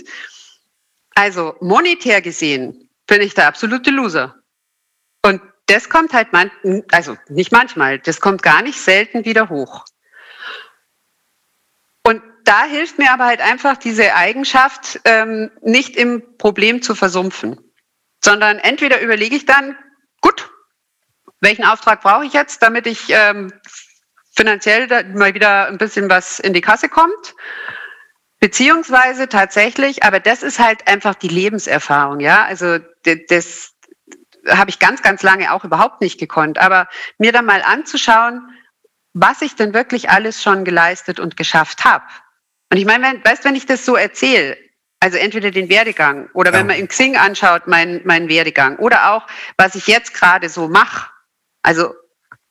Also 1.13 1.53
monetär 1.61 2.23
gesehen 2.23 2.89
bin 3.05 3.21
ich 3.21 3.35
der 3.35 3.49
absolute 3.49 3.91
Loser. 3.91 4.41
Und 5.67 5.75
das 5.75 5.89
kommt 5.89 6.13
halt 6.13 6.31
man, 6.31 6.51
also 6.91 7.17
nicht 7.29 7.51
manchmal, 7.51 7.99
das 7.99 8.21
kommt 8.21 8.43
gar 8.43 8.61
nicht 8.61 8.79
selten 8.79 9.25
wieder 9.25 9.49
hoch 9.49 9.85
da 12.45 12.63
hilft 12.63 12.97
mir 12.97 13.11
aber 13.11 13.25
halt 13.25 13.41
einfach 13.41 13.75
diese 13.75 14.15
Eigenschaft, 14.15 15.01
ähm, 15.03 15.51
nicht 15.61 15.97
im 15.97 16.37
Problem 16.37 16.81
zu 16.81 16.95
versumpfen, 16.95 17.59
sondern 18.23 18.59
entweder 18.59 19.01
überlege 19.01 19.35
ich 19.35 19.45
dann, 19.45 19.75
gut, 20.21 20.49
welchen 21.41 21.65
Auftrag 21.65 22.01
brauche 22.01 22.25
ich 22.25 22.33
jetzt, 22.33 22.61
damit 22.61 22.87
ich 22.87 23.09
ähm, 23.09 23.51
finanziell 24.35 24.87
mal 25.13 25.33
wieder 25.33 25.67
ein 25.67 25.77
bisschen 25.77 26.09
was 26.09 26.39
in 26.39 26.53
die 26.53 26.61
Kasse 26.61 26.87
kommt. 26.87 27.35
Beziehungsweise 28.39 29.27
tatsächlich, 29.27 30.03
aber 30.03 30.19
das 30.19 30.43
ist 30.43 30.59
halt 30.59 30.87
einfach 30.87 31.15
die 31.15 31.29
Lebenserfahrung, 31.29 32.19
ja. 32.19 32.45
Also 32.45 32.77
das 33.03 33.71
habe 34.49 34.69
ich 34.69 34.79
ganz, 34.79 35.01
ganz 35.01 35.23
lange 35.23 35.53
auch 35.53 35.63
überhaupt 35.63 36.01
nicht 36.01 36.19
gekonnt. 36.19 36.57
Aber 36.57 36.87
mir 37.17 37.31
dann 37.31 37.45
mal 37.45 37.61
anzuschauen, 37.61 38.49
was 39.13 39.41
ich 39.41 39.55
denn 39.55 39.73
wirklich 39.73 40.09
alles 40.09 40.43
schon 40.43 40.65
geleistet 40.65 41.19
und 41.19 41.37
geschafft 41.37 41.85
habe. 41.85 42.05
Und 42.71 42.77
ich 42.77 42.85
meine, 42.85 43.05
wenn, 43.05 43.23
weißt, 43.23 43.45
wenn 43.45 43.55
ich 43.55 43.65
das 43.65 43.85
so 43.85 43.95
erzähle, 43.95 44.57
also 44.99 45.17
entweder 45.17 45.51
den 45.51 45.69
Werdegang 45.69 46.29
oder 46.33 46.51
ja. 46.51 46.59
wenn 46.59 46.67
man 46.67 46.77
in 46.77 46.87
Xing 46.87 47.15
anschaut, 47.15 47.67
meinen 47.67 48.01
mein 48.05 48.27
Werdegang 48.27 48.77
oder 48.77 49.11
auch, 49.11 49.27
was 49.57 49.75
ich 49.75 49.87
jetzt 49.87 50.13
gerade 50.13 50.49
so 50.49 50.67
mache, 50.67 51.09
also 51.61 51.93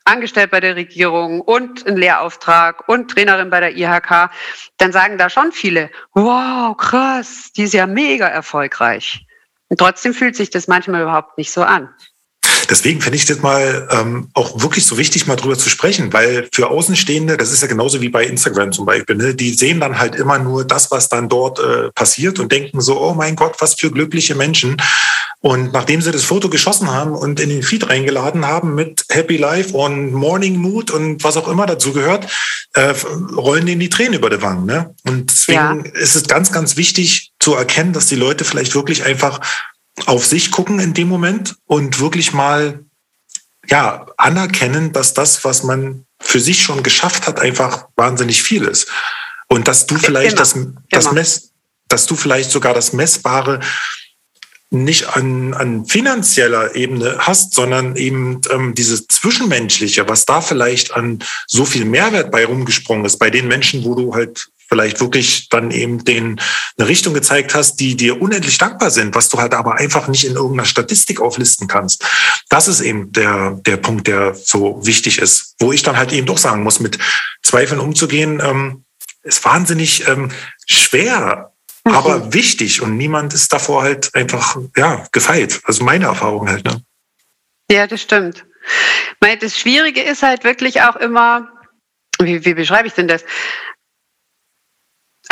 angestellt 0.04 0.50
bei 0.50 0.60
der 0.60 0.76
Regierung 0.76 1.40
und 1.40 1.86
ein 1.86 1.96
Lehrauftrag 1.96 2.88
und 2.88 3.10
Trainerin 3.10 3.50
bei 3.50 3.60
der 3.60 3.76
IHK, 3.76 4.30
dann 4.76 4.92
sagen 4.92 5.18
da 5.18 5.30
schon 5.30 5.52
viele, 5.52 5.90
wow, 6.12 6.76
krass, 6.76 7.52
die 7.56 7.64
ist 7.64 7.74
ja 7.74 7.86
mega 7.86 8.26
erfolgreich. 8.26 9.26
Und 9.68 9.78
trotzdem 9.78 10.14
fühlt 10.14 10.36
sich 10.36 10.50
das 10.50 10.68
manchmal 10.68 11.02
überhaupt 11.02 11.38
nicht 11.38 11.50
so 11.50 11.62
an. 11.62 11.88
Deswegen 12.70 13.00
finde 13.00 13.16
ich 13.16 13.26
das 13.26 13.40
mal 13.40 13.88
ähm, 13.90 14.28
auch 14.34 14.62
wirklich 14.62 14.86
so 14.86 14.96
wichtig, 14.96 15.26
mal 15.26 15.36
drüber 15.36 15.58
zu 15.58 15.68
sprechen, 15.68 16.12
weil 16.12 16.48
für 16.52 16.68
Außenstehende, 16.68 17.36
das 17.36 17.52
ist 17.52 17.62
ja 17.62 17.68
genauso 17.68 18.00
wie 18.00 18.08
bei 18.08 18.24
Instagram 18.24 18.72
zum 18.72 18.86
Beispiel, 18.86 19.16
ne, 19.16 19.34
die 19.34 19.52
sehen 19.52 19.80
dann 19.80 19.98
halt 19.98 20.14
immer 20.14 20.38
nur 20.38 20.64
das, 20.64 20.90
was 20.90 21.08
dann 21.08 21.28
dort 21.28 21.58
äh, 21.58 21.90
passiert 21.94 22.38
und 22.38 22.50
denken 22.50 22.80
so, 22.80 23.00
oh 23.00 23.14
mein 23.14 23.36
Gott, 23.36 23.56
was 23.60 23.74
für 23.74 23.90
glückliche 23.90 24.34
Menschen. 24.34 24.76
Und 25.40 25.74
nachdem 25.74 26.00
sie 26.00 26.10
das 26.10 26.24
Foto 26.24 26.48
geschossen 26.48 26.90
haben 26.90 27.14
und 27.14 27.38
in 27.38 27.50
den 27.50 27.62
Feed 27.62 27.90
reingeladen 27.90 28.46
haben 28.46 28.74
mit 28.74 29.04
Happy 29.10 29.36
Life 29.36 29.76
und 29.76 30.12
Morning 30.12 30.56
Mood 30.56 30.90
und 30.90 31.22
was 31.22 31.36
auch 31.36 31.48
immer 31.48 31.66
dazu 31.66 31.92
gehört, 31.92 32.26
äh, 32.72 32.94
rollen 33.36 33.66
denen 33.66 33.80
die 33.80 33.90
Tränen 33.90 34.14
über 34.14 34.30
die 34.30 34.40
Wangen. 34.40 34.64
Ne? 34.64 34.94
Und 35.04 35.30
deswegen 35.30 35.84
ja. 35.84 36.00
ist 36.00 36.16
es 36.16 36.26
ganz, 36.28 36.50
ganz 36.50 36.78
wichtig 36.78 37.33
zu 37.44 37.54
erkennen, 37.54 37.92
dass 37.92 38.06
die 38.06 38.16
Leute 38.16 38.42
vielleicht 38.42 38.74
wirklich 38.74 39.04
einfach 39.04 39.38
auf 40.06 40.24
sich 40.24 40.50
gucken 40.50 40.80
in 40.80 40.94
dem 40.94 41.08
Moment 41.08 41.56
und 41.66 42.00
wirklich 42.00 42.32
mal 42.32 42.86
ja, 43.68 44.06
anerkennen, 44.16 44.92
dass 44.92 45.12
das, 45.12 45.44
was 45.44 45.62
man 45.62 46.06
für 46.18 46.40
sich 46.40 46.62
schon 46.62 46.82
geschafft 46.82 47.26
hat, 47.26 47.38
einfach 47.38 47.88
wahnsinnig 47.96 48.42
viel 48.42 48.64
ist. 48.64 48.88
Und 49.48 49.68
dass 49.68 49.84
du 49.84 49.96
vielleicht 49.96 50.32
immer, 50.32 50.38
das, 50.38 50.54
das 50.90 51.12
Mess, 51.12 51.52
dass 51.88 52.06
du 52.06 52.16
vielleicht 52.16 52.50
sogar 52.50 52.72
das 52.72 52.94
Messbare 52.94 53.60
nicht 54.70 55.14
an, 55.14 55.52
an 55.52 55.84
finanzieller 55.84 56.74
Ebene 56.74 57.18
hast, 57.18 57.52
sondern 57.52 57.96
eben 57.96 58.40
ähm, 58.50 58.74
dieses 58.74 59.06
Zwischenmenschliche, 59.06 60.08
was 60.08 60.24
da 60.24 60.40
vielleicht 60.40 60.94
an 60.94 61.22
so 61.46 61.66
viel 61.66 61.84
Mehrwert 61.84 62.30
bei 62.30 62.46
rumgesprungen 62.46 63.04
ist, 63.04 63.18
bei 63.18 63.28
den 63.28 63.48
Menschen, 63.48 63.84
wo 63.84 63.94
du 63.94 64.14
halt 64.14 64.48
vielleicht 64.74 65.00
wirklich 65.00 65.48
dann 65.50 65.70
eben 65.70 66.02
den 66.02 66.40
eine 66.76 66.88
Richtung 66.88 67.14
gezeigt 67.14 67.54
hast, 67.54 67.76
die 67.76 67.94
dir 67.94 68.20
unendlich 68.20 68.58
dankbar 68.58 68.90
sind, 68.90 69.14
was 69.14 69.28
du 69.28 69.38
halt 69.38 69.54
aber 69.54 69.76
einfach 69.76 70.08
nicht 70.08 70.24
in 70.24 70.34
irgendeiner 70.34 70.64
Statistik 70.64 71.20
auflisten 71.20 71.68
kannst. 71.68 72.04
Das 72.48 72.66
ist 72.66 72.80
eben 72.80 73.12
der, 73.12 73.52
der 73.64 73.76
Punkt, 73.76 74.08
der 74.08 74.34
so 74.34 74.84
wichtig 74.84 75.18
ist, 75.20 75.54
wo 75.60 75.70
ich 75.70 75.84
dann 75.84 75.96
halt 75.96 76.10
eben 76.10 76.26
doch 76.26 76.38
sagen 76.38 76.64
muss, 76.64 76.80
mit 76.80 76.98
Zweifeln 77.44 77.78
umzugehen, 77.78 78.42
ähm, 78.44 78.84
ist 79.22 79.44
wahnsinnig 79.44 80.08
ähm, 80.08 80.32
schwer, 80.66 81.52
mhm. 81.84 81.94
aber 81.94 82.34
wichtig 82.34 82.82
und 82.82 82.96
niemand 82.96 83.32
ist 83.32 83.52
davor 83.52 83.84
halt 83.84 84.12
einfach, 84.16 84.56
ja, 84.76 85.06
gefeit. 85.12 85.60
Also 85.62 85.84
meine 85.84 86.06
Erfahrung 86.06 86.48
halt, 86.48 86.64
ne? 86.64 86.82
Ja, 87.70 87.86
das 87.86 88.02
stimmt. 88.02 88.44
Das 89.20 89.56
Schwierige 89.56 90.02
ist 90.02 90.24
halt 90.24 90.42
wirklich 90.42 90.82
auch 90.82 90.96
immer, 90.96 91.48
wie, 92.18 92.44
wie 92.44 92.54
beschreibe 92.54 92.88
ich 92.88 92.94
denn 92.94 93.06
das? 93.06 93.24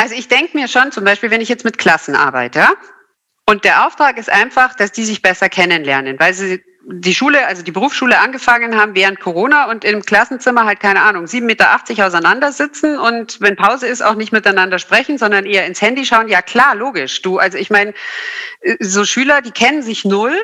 Also 0.03 0.15
ich 0.15 0.27
denke 0.27 0.57
mir 0.57 0.67
schon, 0.67 0.91
zum 0.91 1.05
Beispiel, 1.05 1.31
wenn 1.31 1.39
ich 1.39 1.47
jetzt 1.47 1.63
mit 1.63 1.77
Klassen 1.77 2.13
arbeite, 2.13 2.67
und 3.45 3.63
der 3.63 3.87
Auftrag 3.87 4.17
ist 4.17 4.29
einfach, 4.29 4.75
dass 4.75 4.91
die 4.91 5.05
sich 5.05 5.21
besser 5.21 5.47
kennenlernen, 5.47 6.19
weil 6.19 6.33
sie 6.33 6.61
die 6.85 7.15
Schule, 7.15 7.47
also 7.47 7.63
die 7.63 7.71
Berufsschule 7.71 8.19
angefangen 8.19 8.77
haben 8.77 8.97
während 8.97 9.21
Corona 9.21 9.69
und 9.71 9.85
im 9.85 10.01
Klassenzimmer 10.01 10.65
halt, 10.65 10.81
keine 10.81 11.03
Ahnung, 11.03 11.23
7,80 11.23 11.41
Meter 11.43 12.07
auseinandersitzen 12.07 12.99
und 12.99 13.39
wenn 13.39 13.55
Pause 13.55 13.87
ist, 13.87 14.01
auch 14.01 14.15
nicht 14.15 14.33
miteinander 14.33 14.77
sprechen, 14.77 15.17
sondern 15.17 15.45
eher 15.45 15.65
ins 15.65 15.81
Handy 15.81 16.05
schauen. 16.05 16.27
Ja 16.27 16.41
klar, 16.41 16.75
logisch. 16.75 17.21
Du, 17.21 17.37
also 17.37 17.57
ich 17.57 17.69
meine, 17.69 17.93
so 18.81 19.05
Schüler, 19.05 19.41
die 19.41 19.51
kennen 19.51 19.83
sich 19.83 20.03
null 20.03 20.35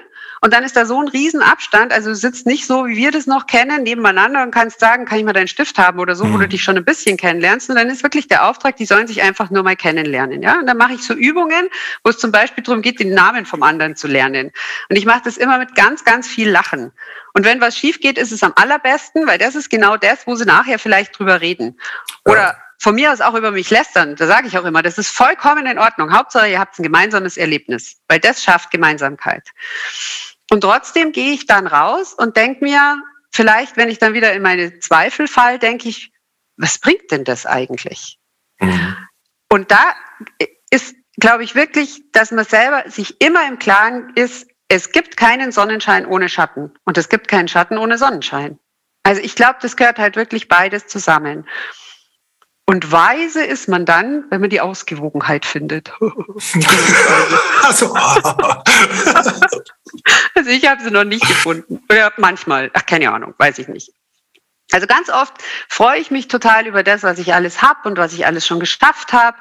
und 0.42 0.54
dann 0.54 0.64
ist 0.64 0.76
da 0.76 0.86
so 0.86 1.02
ein 1.02 1.08
Riesenabstand. 1.08 1.92
Also 1.92 2.10
du 2.10 2.16
sitzt 2.16 2.46
nicht 2.46 2.66
so, 2.66 2.88
wie 2.88 2.96
wir 2.96 3.12
das 3.12 3.28
noch 3.28 3.48
kennen, 3.48 3.84
nebeneinander 3.84 4.42
und 4.42 4.52
kannst 4.52 4.80
sagen, 4.80 5.06
kann 5.06 5.20
ich 5.20 5.26
mal 5.26 5.34
deinen 5.34 5.48
Stift 5.48 5.78
haben 5.78 6.00
oder 6.00 6.16
so, 6.16 6.26
mhm. 6.26 6.34
wo 6.34 6.38
du 6.38 6.46
mhm. 6.46 6.50
dich 6.50 6.64
schon 6.64 6.78
ein 6.78 6.86
bisschen 6.86 7.18
kennenlernst. 7.18 7.70
Und 7.70 7.76
dann 7.76 7.90
ist 7.90 8.04
wirklich 8.04 8.28
der 8.28 8.48
Auftrag, 8.48 8.78
die 8.78 8.86
sollen 8.86 9.08
sich 9.08 9.22
einfach 9.22 9.50
nur 9.50 9.64
mal 9.64 9.76
kennenlernen. 9.76 10.42
Ja? 10.42 10.60
Und 10.60 10.68
dann 10.68 10.78
mache 10.78 10.94
ich 10.94 11.04
so 11.04 11.14
Übungen, 11.14 11.70
wo 12.04 12.10
es 12.10 12.18
zum 12.18 12.32
Beispiel 12.32 12.64
darum 12.64 12.82
geht, 12.82 13.00
den 13.00 13.14
Namen 13.14 13.46
vom 13.46 13.64
anderen 13.64 13.96
zu 13.96 14.08
lernen. 14.08 14.52
Und 14.90 14.96
ich 14.96 15.06
mache 15.06 15.22
das 15.26 15.38
immer 15.38 15.58
mit 15.58 15.76
ganz, 15.76 16.06
ganz 16.06 16.28
viel 16.28 16.50
Lachen. 16.50 16.92
Und 17.34 17.46
wenn 17.46 17.60
was 17.62 17.78
schief 17.78 18.00
geht, 18.00 18.18
ist 18.18 18.32
es 18.32 18.42
am 18.44 18.54
allerbesten, 18.56 19.28
weil 19.28 19.38
das 19.38 19.56
ist 19.56 19.70
genau 19.70 19.98
das, 19.98 20.26
wo 20.26 20.36
sie 20.36 20.46
nachher 20.46 20.80
vielleicht 20.80 21.20
drüber 21.20 21.42
reden. 21.42 21.80
Oder 22.26 22.38
ja 22.38 22.56
von 22.80 22.96
mir 22.96 23.12
aus 23.12 23.20
auch 23.22 23.36
über 23.36 23.52
mich 23.52 23.70
lästern, 23.70 24.16
da 24.16 24.26
sage 24.26 24.48
ich 24.48 24.58
auch 24.58 24.64
immer, 24.64 24.82
das 24.82 24.98
ist 24.98 25.10
vollkommen 25.10 25.66
in 25.66 25.78
Ordnung. 25.78 26.14
Hauptsache, 26.14 26.48
ihr 26.48 26.60
habt 26.60 26.80
ein 26.80 26.84
gemeinsames 26.84 27.36
Erlebnis, 27.36 27.98
weil 28.08 28.20
das 28.20 28.42
schafft 28.42 28.72
Gemeinsamkeit. 28.72 29.50
Und 30.50 30.62
trotzdem 30.62 31.12
gehe 31.12 31.34
ich 31.34 31.46
dann 31.46 31.68
raus 31.68 32.14
und 32.14 32.36
denke 32.36 32.64
mir, 32.64 33.02
vielleicht, 33.32 33.78
wenn 33.78 33.90
ich 33.90 34.00
dann 34.00 34.14
wieder 34.14 34.34
in 34.34 34.42
meine 34.42 34.80
Zweifel 34.80 35.28
fall, 35.28 35.60
denke 35.60 35.90
ich, 35.90 36.12
was 36.58 36.80
bringt 36.80 37.12
denn 37.12 37.24
das 37.24 37.46
eigentlich? 37.46 38.20
Mhm. 38.60 38.98
Und 39.50 39.72
da 39.72 39.96
ist, 40.70 40.96
glaube 41.20 41.44
ich, 41.44 41.56
wirklich, 41.56 42.04
dass 42.12 42.32
man 42.32 42.46
selber 42.46 42.90
sich 42.90 43.22
immer 43.22 43.48
im 43.48 43.60
Klaren 43.60 44.12
ist, 44.16 44.48
es 44.68 44.92
gibt 44.92 45.18
keinen 45.18 45.52
Sonnenschein 45.52 46.06
ohne 46.06 46.30
Schatten 46.30 46.74
und 46.86 46.98
es 46.98 47.10
gibt 47.10 47.28
keinen 47.28 47.48
Schatten 47.48 47.78
ohne 47.78 47.98
Sonnenschein. 47.98 48.60
Also 49.04 49.22
ich 49.22 49.36
glaube, 49.36 49.58
das 49.62 49.76
gehört 49.76 49.98
halt 49.98 50.16
wirklich 50.16 50.48
beides 50.48 50.88
zusammen. 50.88 51.48
Und 52.68 52.92
weise 52.92 53.44
ist 53.44 53.68
man 53.68 53.88
dann, 53.88 54.26
wenn 54.30 54.42
man 54.42 54.52
die 54.52 54.62
Ausgewogenheit 54.62 55.44
findet. 55.44 55.92
also, 57.64 57.96
also 60.36 60.50
ich 60.50 60.68
habe 60.68 60.82
sie 60.84 60.92
noch 60.92 61.04
nicht 61.04 61.28
gefunden. 61.28 61.84
Oder 61.90 62.14
manchmal, 62.18 62.72
ach 62.74 62.86
keine 62.86 63.12
Ahnung, 63.12 63.34
weiß 63.38 63.60
ich 63.60 63.68
nicht. 63.68 63.92
Also 64.72 64.86
ganz 64.86 65.10
oft 65.10 65.34
freue 65.68 66.00
ich 66.00 66.12
mich 66.12 66.28
total 66.28 66.68
über 66.68 66.84
das, 66.84 67.02
was 67.02 67.18
ich 67.18 67.34
alles 67.34 67.62
habe 67.64 67.90
und 67.90 67.98
was 67.98 68.14
ich 68.14 68.28
alles 68.28 68.46
schon 68.46 68.60
geschafft 68.60 69.14
habe. 69.14 69.38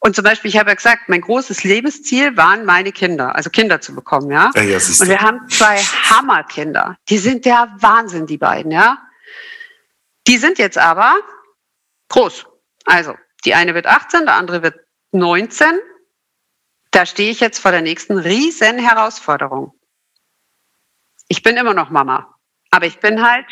Und 0.00 0.16
zum 0.16 0.24
Beispiel, 0.24 0.48
ich 0.48 0.58
habe 0.58 0.70
ja 0.70 0.74
gesagt, 0.74 1.08
mein 1.08 1.20
großes 1.20 1.62
Lebensziel 1.62 2.36
waren 2.36 2.64
meine 2.64 2.90
Kinder, 2.90 3.36
also 3.36 3.50
Kinder 3.50 3.80
zu 3.80 3.94
bekommen, 3.94 4.32
ja. 4.32 4.50
ja, 4.54 4.62
ja 4.62 4.76
und 4.76 5.08
wir 5.08 5.20
haben 5.20 5.48
zwei 5.48 5.78
Hammerkinder. 5.78 6.96
Die 7.08 7.18
sind 7.18 7.44
der 7.44 7.72
Wahnsinn, 7.78 8.26
die 8.26 8.38
beiden, 8.38 8.72
ja. 8.72 8.98
Die 10.26 10.38
sind 10.38 10.58
jetzt 10.58 10.78
aber 10.78 11.14
groß. 12.08 12.46
Also, 12.84 13.14
die 13.44 13.54
eine 13.54 13.74
wird 13.74 13.86
18, 13.86 14.26
der 14.26 14.34
andere 14.34 14.62
wird 14.62 14.80
19. 15.12 15.78
Da 16.90 17.06
stehe 17.06 17.30
ich 17.30 17.40
jetzt 17.40 17.60
vor 17.60 17.70
der 17.70 17.82
nächsten 17.82 18.18
riesen 18.18 18.78
Herausforderung. 18.78 19.72
Ich 21.28 21.42
bin 21.42 21.56
immer 21.56 21.74
noch 21.74 21.90
Mama, 21.90 22.34
aber 22.70 22.86
ich 22.86 23.00
bin 23.00 23.26
halt 23.26 23.46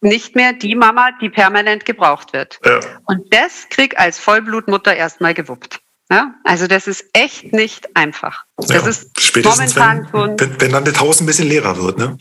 nicht 0.00 0.36
mehr 0.36 0.52
die 0.52 0.74
Mama, 0.74 1.10
die 1.20 1.30
permanent 1.30 1.84
gebraucht 1.84 2.32
wird. 2.32 2.60
Ja. 2.64 2.80
Und 3.06 3.32
das 3.32 3.68
krieg 3.70 3.98
als 3.98 4.18
Vollblutmutter 4.18 4.94
erstmal 4.94 5.34
gewuppt. 5.34 5.80
Ja? 6.10 6.34
Also 6.44 6.66
das 6.66 6.86
ist 6.86 7.06
echt 7.14 7.52
nicht 7.52 7.96
einfach. 7.96 8.44
Das 8.56 8.68
ja, 8.68 8.86
ist 8.86 9.10
momentan 9.42 10.08
wenn, 10.12 10.38
wenn, 10.38 10.60
wenn 10.60 10.72
dann 10.72 10.84
das 10.84 11.00
Haus 11.00 11.20
ein 11.20 11.26
bisschen 11.26 11.48
leerer 11.48 11.76
wird, 11.78 11.98
ne? 11.98 12.16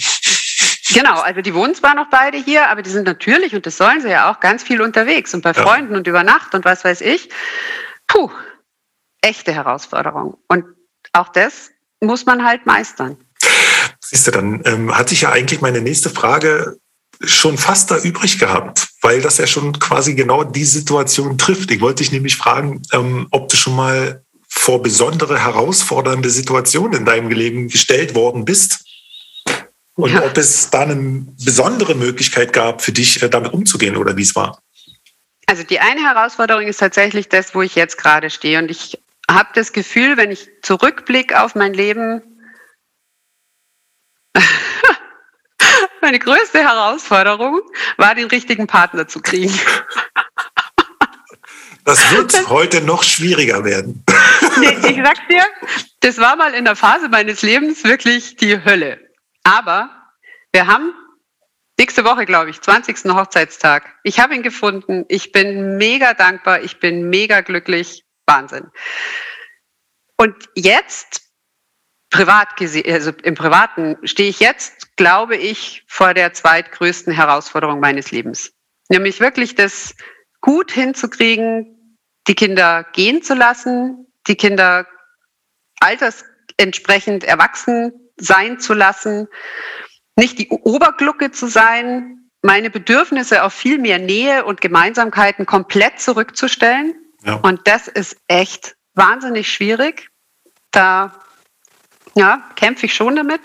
Genau, 0.94 1.20
also 1.22 1.42
die 1.42 1.54
wohnen 1.54 1.74
zwar 1.74 1.96
noch 1.96 2.10
beide 2.10 2.38
hier, 2.38 2.70
aber 2.70 2.84
die 2.84 2.90
sind 2.90 3.06
natürlich, 3.06 3.56
und 3.56 3.66
das 3.66 3.78
sollen 3.78 4.02
sie 4.02 4.10
ja 4.10 4.32
auch, 4.32 4.40
ganz 4.40 4.62
viel 4.64 4.82
unterwegs 4.82 5.34
und 5.34 5.42
bei 5.42 5.54
Freunden 5.54 5.96
und 5.96 6.06
über 6.08 6.24
Nacht 6.24 6.54
und 6.54 6.66
was 6.66 6.84
weiß 6.84 7.02
ich. 7.02 7.30
Puh, 8.08 8.30
echte 9.22 9.54
Herausforderung. 9.54 10.38
Und 10.48 10.66
auch 11.14 11.30
das 11.30 11.72
muss 12.00 12.26
man 12.26 12.46
halt 12.46 12.66
meistern. 12.66 13.18
Siehst 14.06 14.28
du, 14.28 14.32
dann 14.32 14.62
ähm, 14.66 14.96
hatte 14.96 15.14
ich 15.14 15.22
ja 15.22 15.32
eigentlich 15.32 15.62
meine 15.62 15.82
nächste 15.82 16.10
Frage 16.10 16.78
schon 17.22 17.58
fast 17.58 17.90
da 17.90 17.98
übrig 17.98 18.38
gehabt, 18.38 18.90
weil 19.02 19.22
das 19.22 19.38
ja 19.38 19.48
schon 19.48 19.80
quasi 19.80 20.14
genau 20.14 20.44
die 20.44 20.66
Situation 20.66 21.38
trifft. 21.38 21.72
Ich 21.72 21.80
wollte 21.80 22.04
dich 22.04 22.12
nämlich 22.12 22.36
fragen, 22.36 22.82
ähm, 22.92 23.28
ob 23.32 23.50
du 23.50 23.56
schon 23.56 23.76
mal 23.76 24.24
vor 24.50 24.82
besondere 24.82 25.40
herausfordernde 25.40 26.30
Situationen 26.30 27.00
in 27.00 27.06
deinem 27.06 27.30
Leben 27.30 27.70
gestellt 27.70 28.14
worden 28.14 28.46
bist 28.46 28.84
und 29.96 30.12
ja. 30.12 30.24
ob 30.24 30.38
es 30.38 30.70
da 30.70 30.82
eine 30.82 31.26
besondere 31.44 31.96
Möglichkeit 31.96 32.54
gab 32.54 32.82
für 32.82 32.92
dich, 32.92 33.22
äh, 33.24 33.30
damit 33.30 33.54
umzugehen 33.54 33.96
oder 33.96 34.18
wie 34.18 34.24
es 34.24 34.36
war. 34.36 34.60
Also 35.46 35.64
die 35.64 35.80
eine 35.80 36.02
Herausforderung 36.02 36.68
ist 36.68 36.78
tatsächlich 36.78 37.30
das, 37.30 37.56
wo 37.56 37.62
ich 37.62 37.76
jetzt 37.76 37.98
gerade 37.98 38.30
stehe. 38.30 38.60
Und 38.60 38.70
ich 38.70 39.00
habe 39.30 39.50
das 39.56 39.74
Gefühl, 39.74 40.18
wenn 40.18 40.32
ich 40.32 40.50
zurückblicke 40.62 41.42
auf 41.42 41.56
mein 41.56 41.74
Leben, 41.74 42.22
meine 46.02 46.20
größte 46.20 46.60
Herausforderung 46.60 47.62
war, 47.98 48.16
den 48.16 48.28
richtigen 48.28 48.68
Partner 48.68 49.08
zu 49.08 49.22
kriegen. 49.22 49.58
Das 51.86 52.12
wird 52.12 52.50
heute 52.50 52.82
noch 52.82 53.04
schwieriger 53.04 53.66
werden. 53.66 54.04
Nee, 54.58 54.78
ich 54.88 55.02
sag's 55.04 55.20
dir, 55.30 55.44
das 56.00 56.18
war 56.18 56.36
mal 56.36 56.54
in 56.54 56.66
der 56.66 56.76
Phase 56.76 57.10
meines 57.10 57.42
Lebens 57.42 57.84
wirklich 57.84 58.38
die 58.38 58.64
Hölle. 58.64 59.00
Aber 59.44 59.90
wir 60.54 60.68
haben 60.68 60.94
nächste 61.78 62.06
Woche, 62.06 62.26
glaube 62.26 62.50
ich, 62.50 62.62
20. 62.62 63.14
Hochzeitstag. 63.14 63.94
Ich 64.04 64.20
habe 64.20 64.36
ihn 64.36 64.44
gefunden. 64.44 65.06
Ich 65.10 65.32
bin 65.32 65.78
mega 65.78 66.14
dankbar. 66.14 66.62
Ich 66.62 66.80
bin 66.80 67.10
mega 67.10 67.42
glücklich. 67.42 68.04
Wahnsinn. 68.26 68.70
Und 70.18 70.36
jetzt, 70.56 71.22
privat 72.14 72.50
also 72.88 73.12
im 73.24 73.34
Privaten, 73.34 73.98
stehe 74.04 74.30
ich 74.30 74.40
jetzt, 74.40 74.96
glaube 74.96 75.36
ich, 75.36 75.84
vor 75.88 76.14
der 76.14 76.32
zweitgrößten 76.32 77.12
Herausforderung 77.12 77.80
meines 77.80 78.12
Lebens. 78.12 78.54
Nämlich 78.88 79.20
wirklich 79.20 79.56
das 79.56 79.96
gut 80.40 80.72
hinzukriegen, 80.72 81.98
die 82.28 82.36
Kinder 82.36 82.86
gehen 82.94 83.24
zu 83.24 83.34
lassen, 83.34 84.06
die 84.28 84.36
Kinder 84.36 84.86
altersentsprechend 85.80 87.24
erwachsen 87.24 87.94
sein 88.16 88.60
zu 88.60 88.76
lassen, 88.76 89.28
nicht 90.16 90.38
die 90.38 90.50
Oberglucke 90.50 91.32
zu 91.32 91.48
sein, 91.48 92.30
meine 92.44 92.70
Bedürfnisse 92.70 93.44
auf 93.44 93.54
viel 93.54 93.80
mehr 93.80 93.98
Nähe 93.98 94.46
und 94.46 94.62
Gemeinsamkeiten 94.62 95.48
komplett 95.48 96.00
zurückzustellen. 96.00 96.94
Ja. 97.26 97.36
Und 97.38 97.68
das 97.68 97.88
ist 97.88 98.18
echt 98.28 98.76
wahnsinnig 98.94 99.52
schwierig. 99.52 100.12
Da 100.70 101.23
ja, 102.16 102.44
kämpfe 102.56 102.86
ich 102.86 102.94
schon 102.94 103.16
damit. 103.16 103.42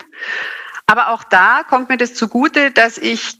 Aber 0.85 1.09
auch 1.09 1.23
da 1.23 1.63
kommt 1.63 1.89
mir 1.89 1.97
das 1.97 2.15
zugute, 2.15 2.71
dass 2.71 2.97
ich, 2.97 3.39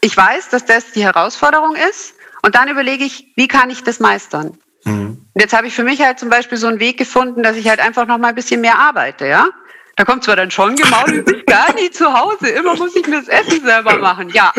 ich 0.00 0.16
weiß, 0.16 0.50
dass 0.50 0.64
das 0.64 0.92
die 0.92 1.04
Herausforderung 1.04 1.76
ist. 1.90 2.14
Und 2.42 2.54
dann 2.54 2.68
überlege 2.68 3.04
ich, 3.04 3.32
wie 3.36 3.48
kann 3.48 3.70
ich 3.70 3.82
das 3.82 4.00
meistern? 4.00 4.58
Mhm. 4.84 5.26
Jetzt 5.34 5.52
habe 5.54 5.66
ich 5.66 5.74
für 5.74 5.84
mich 5.84 6.00
halt 6.00 6.18
zum 6.18 6.30
Beispiel 6.30 6.58
so 6.58 6.66
einen 6.66 6.80
Weg 6.80 6.98
gefunden, 6.98 7.42
dass 7.42 7.56
ich 7.56 7.68
halt 7.68 7.80
einfach 7.80 8.06
noch 8.06 8.18
mal 8.18 8.28
ein 8.28 8.34
bisschen 8.34 8.60
mehr 8.60 8.78
arbeite, 8.78 9.26
ja. 9.26 9.48
Da 9.96 10.04
kommt 10.04 10.22
zwar 10.22 10.36
dann 10.36 10.50
schon 10.52 10.76
gemault, 10.76 11.08
du 11.08 11.22
bist 11.24 11.46
gar 11.46 11.74
nie 11.74 11.90
zu 11.90 12.12
Hause. 12.12 12.48
Immer 12.50 12.76
muss 12.76 12.94
ich 12.94 13.04
mir 13.06 13.16
das 13.20 13.26
Essen 13.26 13.64
selber 13.64 13.98
machen. 13.98 14.28
Ja, 14.30 14.52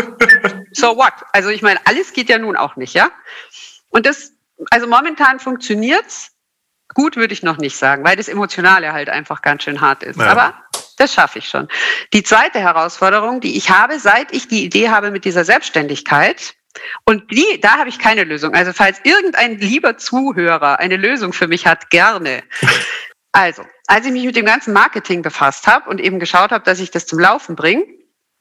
so 0.74 0.98
what? 0.98 1.14
Also 1.32 1.48
ich 1.48 1.62
meine, 1.62 1.80
alles 1.86 2.12
geht 2.12 2.28
ja 2.28 2.38
nun 2.38 2.58
auch 2.58 2.76
nicht, 2.76 2.94
ja? 2.94 3.10
Und 3.90 4.06
das, 4.06 4.34
also 4.70 4.88
momentan 4.88 5.40
funktioniert's. 5.40 6.32
Gut 6.94 7.16
würde 7.16 7.34
ich 7.34 7.44
noch 7.44 7.58
nicht 7.58 7.78
sagen, 7.78 8.04
weil 8.04 8.16
das 8.16 8.28
Emotionale 8.28 8.94
halt 8.94 9.10
einfach 9.10 9.42
ganz 9.42 9.64
schön 9.64 9.80
hart 9.82 10.04
ist. 10.04 10.20
Ja. 10.20 10.28
Aber 10.28 10.54
das 10.98 11.14
schaffe 11.14 11.40
ich 11.40 11.48
schon. 11.48 11.68
Die 12.14 12.24
zweite 12.24 12.60
Herausforderung, 12.60 13.42
die 13.42 13.58
ich 13.58 13.70
habe, 13.70 14.00
seit 14.00 14.34
ich 14.34 14.48
die 14.48 14.66
Idee 14.66 14.90
habe 14.90 15.12
mit 15.12 15.26
dieser 15.26 15.46
Selbstständigkeit, 15.46 16.56
und 17.06 17.32
die, 17.32 17.60
da 17.62 17.78
habe 17.78 17.90
ich 17.90 18.00
keine 18.00 18.24
Lösung. 18.24 18.54
Also 18.54 18.74
falls 18.74 19.00
irgendein 19.04 19.58
lieber 19.58 19.98
Zuhörer 19.98 20.80
eine 20.80 20.98
Lösung 20.98 21.34
für 21.34 21.48
mich 21.48 21.66
hat, 21.66 21.90
gerne. 21.90 22.44
Also, 23.32 23.64
als 23.86 24.08
ich 24.08 24.12
mich 24.12 24.26
mit 24.26 24.36
dem 24.36 24.46
ganzen 24.48 24.74
Marketing 24.74 25.22
befasst 25.22 25.68
habe 25.68 25.88
und 25.88 26.02
eben 26.02 26.20
geschaut 26.20 26.50
habe, 26.50 26.64
dass 26.64 26.80
ich 26.80 26.90
das 26.90 27.06
zum 27.06 27.20
Laufen 27.20 27.56
bringe, 27.56 27.86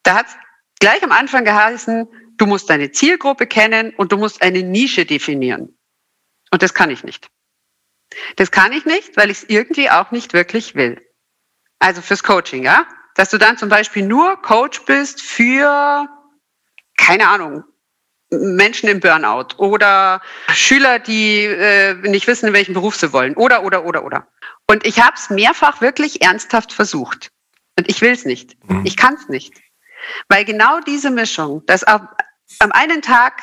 da 0.03 0.15
hat 0.15 0.29
es 0.29 0.37
gleich 0.81 1.03
am 1.05 1.13
Anfang 1.13 1.45
geheißen, 1.45 2.09
du 2.39 2.47
musst 2.47 2.71
deine 2.71 2.91
Zielgruppe 2.91 3.47
kennen 3.47 3.93
und 3.99 4.13
du 4.13 4.17
musst 4.17 4.41
eine 4.41 4.63
Nische 4.63 5.05
definieren. 5.05 5.77
Und 6.51 6.63
das 6.63 6.73
kann 6.73 6.89
ich 6.89 7.05
nicht. 7.05 7.29
Das 8.37 8.51
kann 8.51 8.73
ich 8.73 8.85
nicht, 8.85 9.17
weil 9.17 9.31
ich 9.31 9.39
es 9.39 9.45
irgendwie 9.45 9.91
auch 9.91 10.11
nicht 10.11 10.33
wirklich 10.33 10.75
will. 10.75 11.01
Also 11.79 12.03
fürs 12.03 12.23
Coaching, 12.23 12.65
ja? 12.65 12.87
Dass 13.15 13.31
du 13.31 13.39
dann 13.39 13.59
zum 13.59 13.69
Beispiel 13.69 14.05
nur 14.05 14.41
Coach 14.43 14.85
bist 14.85 15.23
für, 15.23 16.07
keine 16.97 17.29
Ahnung, 17.29 17.65
Menschen 18.31 18.89
im 18.89 19.01
Burnout 19.01 19.57
oder 19.57 20.21
Schüler, 20.53 20.99
die 20.99 21.45
äh, 21.45 21.95
nicht 21.95 22.27
wissen, 22.27 22.47
in 22.49 22.53
welchem 22.53 22.75
Beruf 22.75 22.97
sie 22.97 23.13
wollen 23.13 23.35
oder, 23.35 23.65
oder, 23.65 23.85
oder, 23.85 24.05
oder. 24.05 24.29
Und 24.67 24.87
ich 24.87 25.01
habe 25.01 25.15
es 25.17 25.31
mehrfach 25.31 25.81
wirklich 25.81 26.23
ernsthaft 26.23 26.73
versucht. 26.73 27.31
Und 27.79 27.89
ich 27.89 28.01
will 28.03 28.13
es 28.13 28.25
nicht. 28.25 28.57
Mhm. 28.69 28.85
Ich 28.85 28.97
kann 28.97 29.15
es 29.15 29.29
nicht. 29.29 29.55
Weil 30.29 30.45
genau 30.45 30.81
diese 30.81 31.11
Mischung, 31.11 31.65
dass 31.67 31.85
ab, 31.85 32.23
am 32.59 32.73
einen 32.73 33.03
Tag 33.03 33.43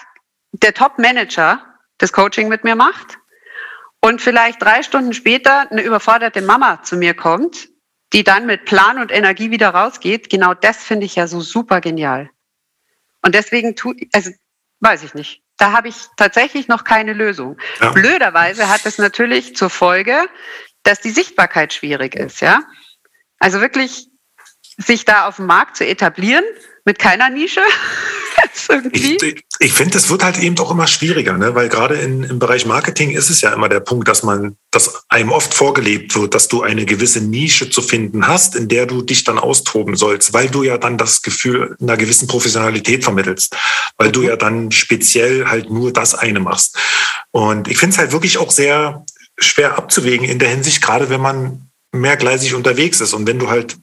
der 0.51 0.73
Top-Manager 0.73 1.63
das 1.97 2.11
Coaching 2.11 2.47
mit 2.47 2.63
mir 2.63 2.75
macht 2.75 3.17
und 4.05 4.21
vielleicht 4.21 4.61
drei 4.61 4.83
Stunden 4.83 5.13
später 5.13 5.71
eine 5.71 5.81
überforderte 5.81 6.43
Mama 6.43 6.83
zu 6.83 6.95
mir 6.95 7.15
kommt, 7.15 7.69
die 8.13 8.23
dann 8.23 8.45
mit 8.45 8.65
Plan 8.65 8.99
und 8.99 9.11
Energie 9.11 9.49
wieder 9.49 9.69
rausgeht, 9.69 10.29
genau 10.29 10.53
das 10.53 10.83
finde 10.83 11.07
ich 11.07 11.15
ja 11.15 11.25
so 11.25 11.41
super 11.41 11.81
genial. 11.81 12.29
Und 13.23 13.33
deswegen 13.33 13.75
tu, 13.75 13.95
also 14.13 14.29
weiß 14.79 15.01
ich 15.01 15.15
nicht. 15.15 15.41
Da 15.57 15.71
habe 15.71 15.87
ich 15.87 15.95
tatsächlich 16.17 16.67
noch 16.67 16.83
keine 16.83 17.13
Lösung. 17.13 17.57
Ja. 17.81 17.93
Blöderweise 17.93 18.69
hat 18.69 18.85
es 18.85 18.99
natürlich 18.99 19.55
zur 19.55 19.71
Folge, 19.71 20.29
dass 20.83 21.01
die 21.01 21.09
Sichtbarkeit 21.09 21.73
schwierig 21.73 22.13
ist, 22.13 22.41
ja. 22.41 22.59
Also 23.39 23.59
wirklich 23.59 24.07
sich 24.77 25.05
da 25.05 25.27
auf 25.27 25.37
dem 25.37 25.47
Markt 25.47 25.77
zu 25.77 25.87
etablieren 25.87 26.45
mit 26.85 26.99
keiner 26.99 27.29
Nische. 27.29 27.61
ich, 28.91 29.43
ich, 29.59 29.73
finde, 29.73 29.93
das 29.93 30.09
wird 30.09 30.23
halt 30.23 30.37
eben 30.37 30.57
auch 30.59 30.69
immer 30.69 30.87
schwieriger, 30.87 31.37
ne? 31.37 31.55
weil 31.55 31.67
gerade 31.67 31.95
in, 31.95 32.23
im 32.23 32.39
Bereich 32.39 32.65
Marketing 32.65 33.11
ist 33.11 33.29
es 33.29 33.41
ja 33.41 33.51
immer 33.51 33.69
der 33.69 33.79
Punkt, 33.79 34.07
dass 34.07 34.23
man, 34.23 34.55
dass 34.71 35.03
einem 35.09 35.31
oft 35.31 35.53
vorgelebt 35.53 36.15
wird, 36.15 36.35
dass 36.35 36.47
du 36.47 36.61
eine 36.61 36.85
gewisse 36.85 37.21
Nische 37.21 37.69
zu 37.69 37.81
finden 37.81 38.27
hast, 38.27 38.55
in 38.55 38.67
der 38.67 38.85
du 38.85 39.01
dich 39.01 39.23
dann 39.23 39.39
austoben 39.39 39.95
sollst, 39.95 40.33
weil 40.33 40.49
du 40.49 40.63
ja 40.63 40.77
dann 40.77 40.97
das 40.97 41.21
Gefühl 41.21 41.75
einer 41.81 41.97
gewissen 41.97 42.27
Professionalität 42.27 43.03
vermittelst, 43.03 43.55
weil 43.97 44.11
du 44.11 44.21
mhm. 44.21 44.27
ja 44.27 44.35
dann 44.35 44.71
speziell 44.71 45.45
halt 45.45 45.69
nur 45.69 45.91
das 45.91 46.13
eine 46.13 46.39
machst. 46.39 46.77
Und 47.31 47.67
ich 47.67 47.77
finde 47.77 47.93
es 47.93 47.97
halt 47.97 48.11
wirklich 48.11 48.37
auch 48.37 48.51
sehr 48.51 49.05
schwer 49.37 49.77
abzuwägen 49.77 50.27
in 50.27 50.39
der 50.39 50.49
Hinsicht, 50.49 50.81
gerade 50.81 51.09
wenn 51.09 51.21
man 51.21 51.69
mehrgleisig 51.91 52.53
unterwegs 52.53 53.01
ist 53.01 53.13
und 53.13 53.25
wenn 53.27 53.39
du 53.39 53.49
halt 53.49 53.77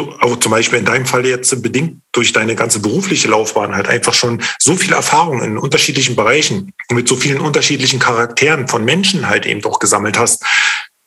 auch 0.00 0.38
zum 0.38 0.52
Beispiel 0.52 0.78
in 0.78 0.84
deinem 0.84 1.06
Fall 1.06 1.26
jetzt 1.26 1.62
bedingt 1.62 2.00
durch 2.12 2.32
deine 2.32 2.54
ganze 2.54 2.80
berufliche 2.80 3.28
Laufbahn 3.28 3.74
halt 3.74 3.88
einfach 3.88 4.14
schon 4.14 4.42
so 4.58 4.76
viel 4.76 4.92
Erfahrung 4.92 5.42
in 5.42 5.58
unterschiedlichen 5.58 6.16
Bereichen 6.16 6.72
mit 6.90 7.08
so 7.08 7.16
vielen 7.16 7.40
unterschiedlichen 7.40 7.98
Charakteren 7.98 8.68
von 8.68 8.84
Menschen 8.84 9.28
halt 9.28 9.46
eben 9.46 9.60
doch 9.60 9.78
gesammelt 9.78 10.18
hast, 10.18 10.44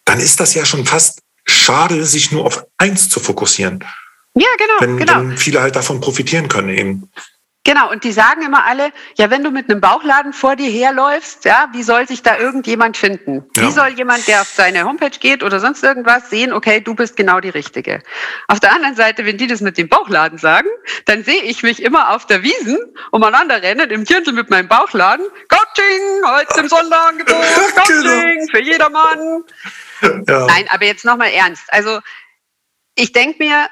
dann 0.05 0.19
ist 0.19 0.39
das 0.39 0.53
ja 0.53 0.65
schon 0.65 0.85
fast 0.85 1.21
schade, 1.45 2.05
sich 2.05 2.31
nur 2.31 2.45
auf 2.45 2.65
eins 2.77 3.09
zu 3.09 3.19
fokussieren. 3.19 3.83
Ja, 4.35 4.47
genau. 4.57 4.73
Wenn, 4.79 4.97
genau. 4.97 5.19
wenn 5.19 5.37
viele 5.37 5.61
halt 5.61 5.75
davon 5.75 5.99
profitieren 5.99 6.47
können 6.47 6.69
eben. 6.69 7.09
Genau, 7.63 7.91
und 7.91 8.03
die 8.03 8.11
sagen 8.11 8.41
immer 8.41 8.65
alle, 8.65 8.91
ja, 9.17 9.29
wenn 9.29 9.43
du 9.43 9.51
mit 9.51 9.69
einem 9.69 9.81
Bauchladen 9.81 10.33
vor 10.33 10.55
dir 10.55 10.69
herläufst, 10.69 11.45
ja, 11.45 11.69
wie 11.73 11.83
soll 11.83 12.07
sich 12.07 12.23
da 12.23 12.39
irgendjemand 12.39 12.97
finden? 12.97 13.45
Ja. 13.55 13.61
Wie 13.61 13.71
soll 13.71 13.89
jemand, 13.89 14.27
der 14.27 14.41
auf 14.41 14.47
seine 14.47 14.83
Homepage 14.83 15.11
geht 15.19 15.43
oder 15.43 15.59
sonst 15.59 15.83
irgendwas, 15.83 16.31
sehen, 16.31 16.53
okay, 16.53 16.81
du 16.81 16.95
bist 16.95 17.15
genau 17.15 17.39
die 17.39 17.49
Richtige? 17.49 18.01
Auf 18.47 18.59
der 18.59 18.73
anderen 18.73 18.95
Seite, 18.95 19.27
wenn 19.27 19.37
die 19.37 19.45
das 19.45 19.61
mit 19.61 19.77
dem 19.77 19.89
Bauchladen 19.89 20.39
sagen, 20.39 20.69
dann 21.05 21.23
sehe 21.23 21.43
ich 21.43 21.61
mich 21.61 21.83
immer 21.83 22.09
auf 22.09 22.25
der 22.25 22.41
Wiesen 22.41 22.79
umeinander 23.11 23.61
rennen, 23.61 23.91
im 23.91 24.05
Kirtel 24.05 24.33
mit 24.33 24.49
meinem 24.49 24.67
Bauchladen. 24.67 25.27
Coaching, 25.47 26.25
heute 26.25 26.61
im 26.61 26.67
Sonderangebot, 26.67 27.35
Coaching 27.75 28.01
genau. 28.01 28.51
für 28.51 28.63
jedermann. 28.63 29.43
Ja. 30.01 30.47
Nein, 30.47 30.65
aber 30.69 30.85
jetzt 30.85 31.05
nochmal 31.05 31.29
ernst. 31.29 31.65
Also, 31.67 31.99
ich 32.95 33.11
denke 33.11 33.43
mir, 33.43 33.69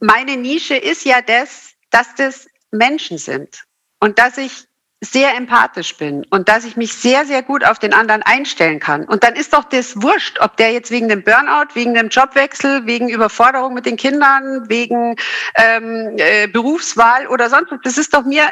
meine 0.00 0.36
Nische 0.36 0.74
ist 0.74 1.04
ja 1.04 1.22
das, 1.22 1.70
dass 1.90 2.12
das 2.16 2.48
Menschen 2.70 3.18
sind 3.18 3.64
und 4.00 4.18
dass 4.18 4.38
ich 4.38 4.66
sehr 5.02 5.36
empathisch 5.36 5.96
bin 5.96 6.24
und 6.30 6.48
dass 6.48 6.64
ich 6.64 6.76
mich 6.76 6.94
sehr, 6.94 7.26
sehr 7.26 7.42
gut 7.42 7.64
auf 7.64 7.78
den 7.78 7.92
anderen 7.92 8.22
einstellen 8.22 8.80
kann. 8.80 9.04
Und 9.04 9.24
dann 9.24 9.34
ist 9.34 9.52
doch 9.52 9.64
das 9.64 10.00
wurscht, 10.00 10.38
ob 10.40 10.56
der 10.56 10.72
jetzt 10.72 10.90
wegen 10.90 11.08
dem 11.08 11.22
Burnout, 11.22 11.74
wegen 11.74 11.94
dem 11.94 12.08
Jobwechsel, 12.08 12.86
wegen 12.86 13.08
Überforderung 13.08 13.74
mit 13.74 13.84
den 13.84 13.96
Kindern, 13.96 14.68
wegen 14.68 15.16
ähm, 15.56 16.14
äh, 16.16 16.48
Berufswahl 16.48 17.26
oder 17.26 17.50
sonst 17.50 17.70
was. 17.70 17.78
Das 17.84 17.98
ist 17.98 18.14
doch 18.14 18.24
mir 18.24 18.44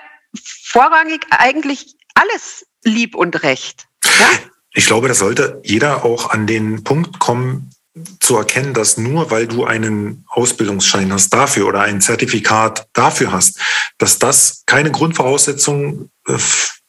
vorrangig 0.43 1.27
eigentlich 1.31 1.97
alles 2.15 2.67
lieb 2.85 3.15
und 3.15 3.43
recht. 3.43 3.87
Ja? 4.05 4.29
Ich 4.75 4.87
glaube, 4.87 5.09
das 5.09 5.21
sollte 5.21 5.61
jeder 5.65 6.05
auch 6.05 6.31
an 6.31 6.47
den 6.47 6.85
Punkt 6.85 7.21
kommen, 7.21 7.71
zu 8.20 8.36
erkennen, 8.36 8.74
dass 8.74 8.97
nur 8.97 9.30
weil 9.30 9.47
du 9.47 9.64
einen 9.64 10.24
Ausbildungsschein 10.28 11.12
hast 11.12 11.32
dafür 11.32 11.68
oder 11.68 11.82
ein 11.82 12.01
Zertifikat 12.01 12.88
dafür 12.92 13.32
hast, 13.32 13.61
dass 13.99 14.18
das 14.18 14.64
keine 14.66 14.90
Grundvoraussetzung 14.90 16.11
äh, 16.26 16.38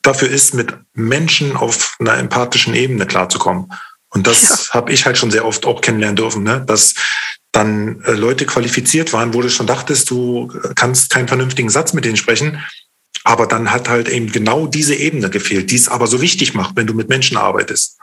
dafür 0.02 0.30
ist, 0.30 0.54
mit 0.54 0.74
Menschen 0.94 1.56
auf 1.56 1.96
einer 2.00 2.18
empathischen 2.18 2.74
Ebene 2.74 3.06
klarzukommen. 3.06 3.72
Und 4.10 4.28
das 4.28 4.68
ja. 4.68 4.74
habe 4.74 4.94
ich 4.94 5.06
halt 5.06 5.18
schon 5.18 5.32
sehr 5.32 5.46
oft 5.46 5.66
auch 5.66 5.82
kennenlernen 5.82 6.16
dürfen, 6.16 6.44
ne? 6.44 6.64
dass 6.66 6.96
dann 7.52 8.02
äh, 8.04 8.14
Leute 8.14 8.46
qualifiziert 8.46 9.14
waren, 9.14 9.34
wo 9.34 9.42
du 9.42 9.50
schon 9.50 9.68
dachtest, 9.68 10.10
du 10.10 10.52
kannst 10.76 11.10
keinen 11.10 11.28
vernünftigen 11.28 11.70
Satz 11.70 11.94
mit 11.94 12.06
denen 12.06 12.18
sprechen. 12.18 12.64
Aber 13.24 13.48
dann 13.48 13.72
hat 13.72 13.90
halt 13.90 14.08
eben 14.08 14.32
genau 14.32 14.68
diese 14.68 14.96
Ebene 14.96 15.30
gefehlt, 15.30 15.72
die 15.72 15.76
es 15.76 15.88
aber 15.88 16.08
so 16.08 16.22
wichtig 16.22 16.54
macht, 16.54 16.76
wenn 16.76 16.88
du 16.88 16.94
mit 16.94 17.10
Menschen 17.10 17.38
arbeitest. 17.38 17.98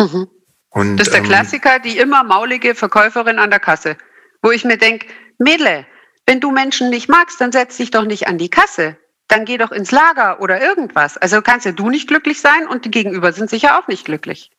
Mhm. 0.00 0.28
Und, 0.72 0.96
das 0.96 1.08
ist 1.08 1.12
der 1.12 1.22
ähm, 1.22 1.28
Klassiker, 1.28 1.78
die 1.78 1.98
immer 1.98 2.24
maulige 2.24 2.74
Verkäuferin 2.74 3.38
an 3.38 3.50
der 3.50 3.60
Kasse, 3.60 3.96
wo 4.42 4.50
ich 4.50 4.64
mir 4.64 4.78
denke, 4.78 5.06
Mädle, 5.38 5.86
wenn 6.26 6.40
du 6.40 6.50
Menschen 6.50 6.90
nicht 6.90 7.08
magst, 7.08 7.40
dann 7.40 7.52
setz 7.52 7.76
dich 7.76 7.90
doch 7.90 8.04
nicht 8.04 8.26
an 8.26 8.38
die 8.38 8.48
Kasse. 8.48 8.96
Dann 9.28 9.44
geh 9.44 9.58
doch 9.58 9.70
ins 9.70 9.90
Lager 9.90 10.40
oder 10.40 10.60
irgendwas. 10.60 11.16
Also 11.18 11.42
kannst 11.42 11.66
ja 11.66 11.72
du 11.72 11.90
nicht 11.90 12.08
glücklich 12.08 12.40
sein 12.40 12.66
und 12.66 12.84
die 12.84 12.90
Gegenüber 12.90 13.32
sind 13.32 13.50
sicher 13.50 13.78
auch 13.78 13.88
nicht 13.88 14.04
glücklich. 14.04 14.50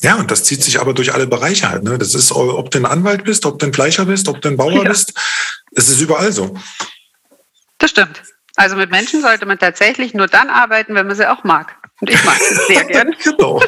Ja, 0.00 0.14
und 0.16 0.30
das 0.30 0.44
zieht 0.44 0.62
sich 0.62 0.80
aber 0.80 0.94
durch 0.94 1.12
alle 1.12 1.26
Bereiche 1.26 1.68
halt. 1.68 1.82
Ne? 1.82 1.98
Das 1.98 2.14
ist, 2.14 2.30
ob 2.32 2.70
du 2.70 2.78
ein 2.78 2.86
Anwalt 2.86 3.24
bist, 3.24 3.44
ob 3.46 3.58
du 3.58 3.66
ein 3.66 3.72
Fleischer 3.72 4.04
bist, 4.06 4.28
ob 4.28 4.40
du 4.40 4.48
ein 4.48 4.56
Bauer 4.56 4.84
ja. 4.84 4.88
bist. 4.88 5.18
Es 5.72 5.88
ist 5.88 6.00
überall 6.00 6.32
so. 6.32 6.54
Das 7.78 7.90
stimmt. 7.90 8.22
Also 8.56 8.76
mit 8.76 8.90
Menschen 8.90 9.22
sollte 9.22 9.44
man 9.46 9.58
tatsächlich 9.58 10.14
nur 10.14 10.28
dann 10.28 10.50
arbeiten, 10.50 10.94
wenn 10.94 11.06
man 11.06 11.16
sie 11.16 11.28
auch 11.28 11.44
mag. 11.44 11.76
Und 12.00 12.10
ich 12.10 12.24
mag 12.24 12.38
sie 12.38 12.54
sehr 12.72 12.84
gern. 12.86 13.14
genau. 13.22 13.60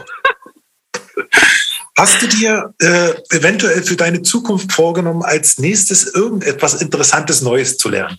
Hast 2.01 2.23
du 2.23 2.29
dir 2.29 2.73
äh, 2.81 3.11
eventuell 3.29 3.83
für 3.83 3.95
deine 3.95 4.23
Zukunft 4.23 4.73
vorgenommen, 4.73 5.23
als 5.23 5.59
nächstes 5.59 6.15
irgendetwas 6.15 6.81
Interessantes 6.81 7.43
Neues 7.43 7.77
zu 7.77 7.91
lernen? 7.91 8.19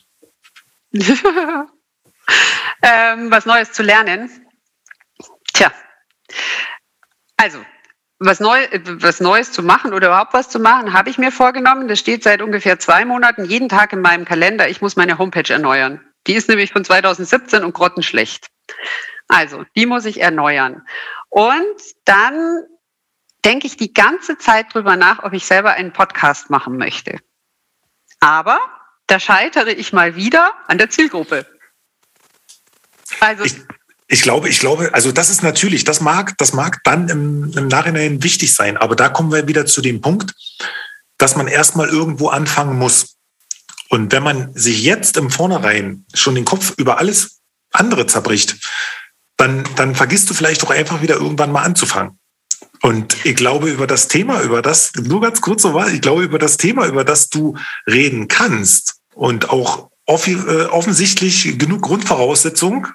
ähm, 2.83 3.31
was 3.31 3.47
Neues 3.47 3.71
zu 3.71 3.81
lernen? 3.81 4.29
Tja, 5.51 5.71
also 7.37 7.57
was, 8.19 8.39
Neu 8.39 8.67
was 8.99 9.19
Neues 9.19 9.51
zu 9.51 9.63
machen 9.63 9.95
oder 9.95 10.09
überhaupt 10.09 10.35
was 10.35 10.47
zu 10.47 10.59
machen, 10.59 10.93
habe 10.93 11.09
ich 11.09 11.17
mir 11.17 11.31
vorgenommen. 11.31 11.87
Das 11.87 11.97
steht 11.97 12.21
seit 12.21 12.43
ungefähr 12.43 12.77
zwei 12.77 13.03
Monaten 13.03 13.45
jeden 13.45 13.67
Tag 13.67 13.93
in 13.93 14.01
meinem 14.01 14.25
Kalender. 14.25 14.69
Ich 14.69 14.81
muss 14.81 14.95
meine 14.95 15.17
Homepage 15.17 15.51
erneuern. 15.51 16.01
Die 16.27 16.35
ist 16.35 16.49
nämlich 16.49 16.71
von 16.71 16.85
2017 16.85 17.63
und 17.63 17.73
grottenschlecht. 17.73 18.45
Also, 19.27 19.65
die 19.75 19.87
muss 19.87 20.05
ich 20.05 20.21
erneuern. 20.21 20.85
Und 21.29 21.81
dann 22.05 22.67
denke 23.45 23.67
ich 23.67 23.77
die 23.77 23.93
ganze 23.93 24.37
Zeit 24.37 24.73
drüber 24.73 24.95
nach, 24.95 25.23
ob 25.23 25.33
ich 25.33 25.45
selber 25.45 25.71
einen 25.71 25.93
Podcast 25.93 26.49
machen 26.49 26.77
möchte. 26.77 27.19
Aber 28.19 28.59
da 29.07 29.19
scheitere 29.19 29.71
ich 29.71 29.93
mal 29.93 30.15
wieder 30.15 30.53
an 30.67 30.77
der 30.77 30.89
Zielgruppe. 30.89 31.45
Also 33.19 33.43
ich, 33.43 33.55
ich 34.07 34.21
glaube, 34.21 34.49
ich 34.49 34.59
glaube, 34.59 34.93
also 34.93 35.11
das 35.11 35.29
ist 35.29 35.43
natürlich, 35.43 35.83
das 35.83 36.01
mag, 36.01 36.37
das 36.37 36.53
mag 36.53 36.81
dann 36.83 37.09
im, 37.09 37.51
im 37.57 37.67
Nachhinein 37.67 38.23
wichtig 38.23 38.53
sein, 38.53 38.77
aber 38.77 38.95
da 38.95 39.09
kommen 39.09 39.31
wir 39.31 39.47
wieder 39.47 39.65
zu 39.65 39.81
dem 39.81 40.01
Punkt, 40.01 40.33
dass 41.17 41.35
man 41.35 41.47
erstmal 41.47 41.89
irgendwo 41.89 42.29
anfangen 42.29 42.77
muss. 42.77 43.17
Und 43.89 44.11
wenn 44.13 44.23
man 44.23 44.53
sich 44.53 44.83
jetzt 44.83 45.17
im 45.17 45.29
Vornherein 45.29 46.05
schon 46.13 46.35
den 46.35 46.45
Kopf 46.45 46.73
über 46.77 46.97
alles 46.97 47.41
andere 47.71 48.07
zerbricht, 48.07 48.55
dann, 49.35 49.67
dann 49.75 49.95
vergisst 49.95 50.29
du 50.29 50.33
vielleicht 50.33 50.61
doch 50.61 50.69
einfach 50.69 51.01
wieder 51.01 51.15
irgendwann 51.15 51.51
mal 51.51 51.63
anzufangen. 51.63 52.20
Und 52.81 53.25
ich 53.25 53.35
glaube, 53.35 53.69
über 53.69 53.85
das 53.85 54.07
Thema, 54.07 54.41
über 54.41 54.61
das, 54.61 54.91
nur 54.95 55.21
ganz 55.21 55.39
kurz 55.39 55.61
so 55.61 55.73
war, 55.73 55.89
ich 55.89 56.01
glaube, 56.01 56.23
über 56.23 56.39
das 56.39 56.57
Thema, 56.57 56.87
über 56.87 57.03
das 57.03 57.29
du 57.29 57.55
reden 57.87 58.27
kannst 58.27 58.95
und 59.13 59.49
auch 59.49 59.91
äh, 60.07 60.65
offensichtlich 60.65 61.59
genug 61.59 61.83
Grundvoraussetzungen, 61.83 62.87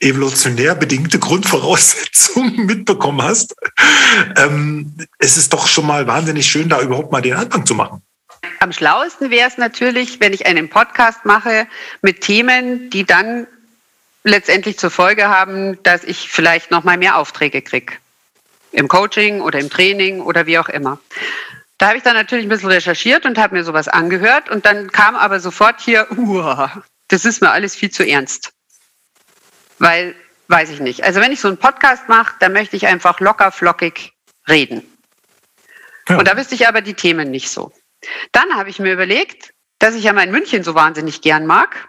evolutionär 0.00 0.74
bedingte 0.74 1.20
Grundvoraussetzungen 1.20 2.66
mitbekommen 2.66 3.22
hast, 3.22 3.54
ähm, 4.36 4.96
es 5.18 5.36
ist 5.36 5.52
doch 5.52 5.68
schon 5.68 5.86
mal 5.86 6.06
wahnsinnig 6.08 6.46
schön, 6.46 6.68
da 6.68 6.82
überhaupt 6.82 7.12
mal 7.12 7.22
den 7.22 7.34
Anfang 7.34 7.64
zu 7.64 7.74
machen. 7.74 8.02
Am 8.58 8.72
schlauesten 8.72 9.30
wäre 9.30 9.48
es 9.48 9.56
natürlich, 9.56 10.18
wenn 10.20 10.32
ich 10.32 10.46
einen 10.46 10.68
Podcast 10.68 11.24
mache 11.24 11.68
mit 12.02 12.22
Themen, 12.22 12.90
die 12.90 13.04
dann 13.04 13.46
letztendlich 14.24 14.78
zur 14.78 14.90
Folge 14.90 15.28
haben, 15.28 15.80
dass 15.84 16.02
ich 16.02 16.28
vielleicht 16.28 16.72
noch 16.72 16.82
mal 16.82 16.98
mehr 16.98 17.16
Aufträge 17.16 17.62
kriege 17.62 17.94
im 18.72 18.88
Coaching 18.88 19.40
oder 19.40 19.58
im 19.58 19.70
Training 19.70 20.20
oder 20.20 20.46
wie 20.46 20.58
auch 20.58 20.68
immer. 20.68 20.98
Da 21.78 21.88
habe 21.88 21.98
ich 21.98 22.02
dann 22.02 22.14
natürlich 22.14 22.46
ein 22.46 22.48
bisschen 22.48 22.70
recherchiert 22.70 23.26
und 23.26 23.38
habe 23.38 23.56
mir 23.56 23.64
sowas 23.64 23.88
angehört 23.88 24.48
und 24.50 24.66
dann 24.66 24.90
kam 24.92 25.16
aber 25.16 25.40
sofort 25.40 25.80
hier, 25.80 26.06
uah, 26.16 26.82
das 27.08 27.24
ist 27.24 27.40
mir 27.42 27.50
alles 27.50 27.74
viel 27.74 27.90
zu 27.90 28.06
ernst. 28.06 28.52
Weil, 29.78 30.14
weiß 30.48 30.70
ich 30.70 30.80
nicht. 30.80 31.04
Also 31.04 31.20
wenn 31.20 31.32
ich 31.32 31.40
so 31.40 31.48
einen 31.48 31.58
Podcast 31.58 32.08
mache, 32.08 32.34
dann 32.40 32.52
möchte 32.52 32.76
ich 32.76 32.86
einfach 32.86 33.20
locker 33.20 33.50
flockig 33.50 34.12
reden. 34.48 34.82
Ja. 36.08 36.18
Und 36.18 36.28
da 36.28 36.36
wüsste 36.36 36.54
ich 36.54 36.68
aber 36.68 36.80
die 36.80 36.94
Themen 36.94 37.30
nicht 37.30 37.50
so. 37.50 37.72
Dann 38.32 38.54
habe 38.54 38.70
ich 38.70 38.78
mir 38.78 38.92
überlegt, 38.92 39.52
dass 39.78 39.94
ich 39.94 40.04
ja 40.04 40.12
mein 40.12 40.30
München 40.30 40.62
so 40.62 40.74
wahnsinnig 40.74 41.20
gern 41.20 41.46
mag 41.46 41.88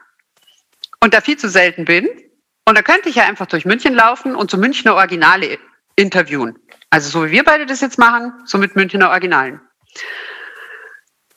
und 1.00 1.14
da 1.14 1.22
viel 1.22 1.38
zu 1.38 1.50
selten 1.50 1.86
bin. 1.86 2.10
Und 2.66 2.78
da 2.78 2.82
könnte 2.82 3.10
ich 3.10 3.16
ja 3.16 3.26
einfach 3.26 3.46
durch 3.46 3.66
München 3.66 3.94
laufen 3.94 4.36
und 4.36 4.50
so 4.50 4.58
Münchner 4.58 4.96
Originale 4.96 5.60
interviewen. 5.96 6.58
Also 6.94 7.10
so 7.10 7.26
wie 7.26 7.32
wir 7.32 7.44
beide 7.44 7.66
das 7.66 7.82
jetzt 7.82 7.98
machen, 7.98 8.34
so 8.46 8.60
mit 8.60 8.76
Münchner 8.76 9.10
Originalen. 9.10 9.60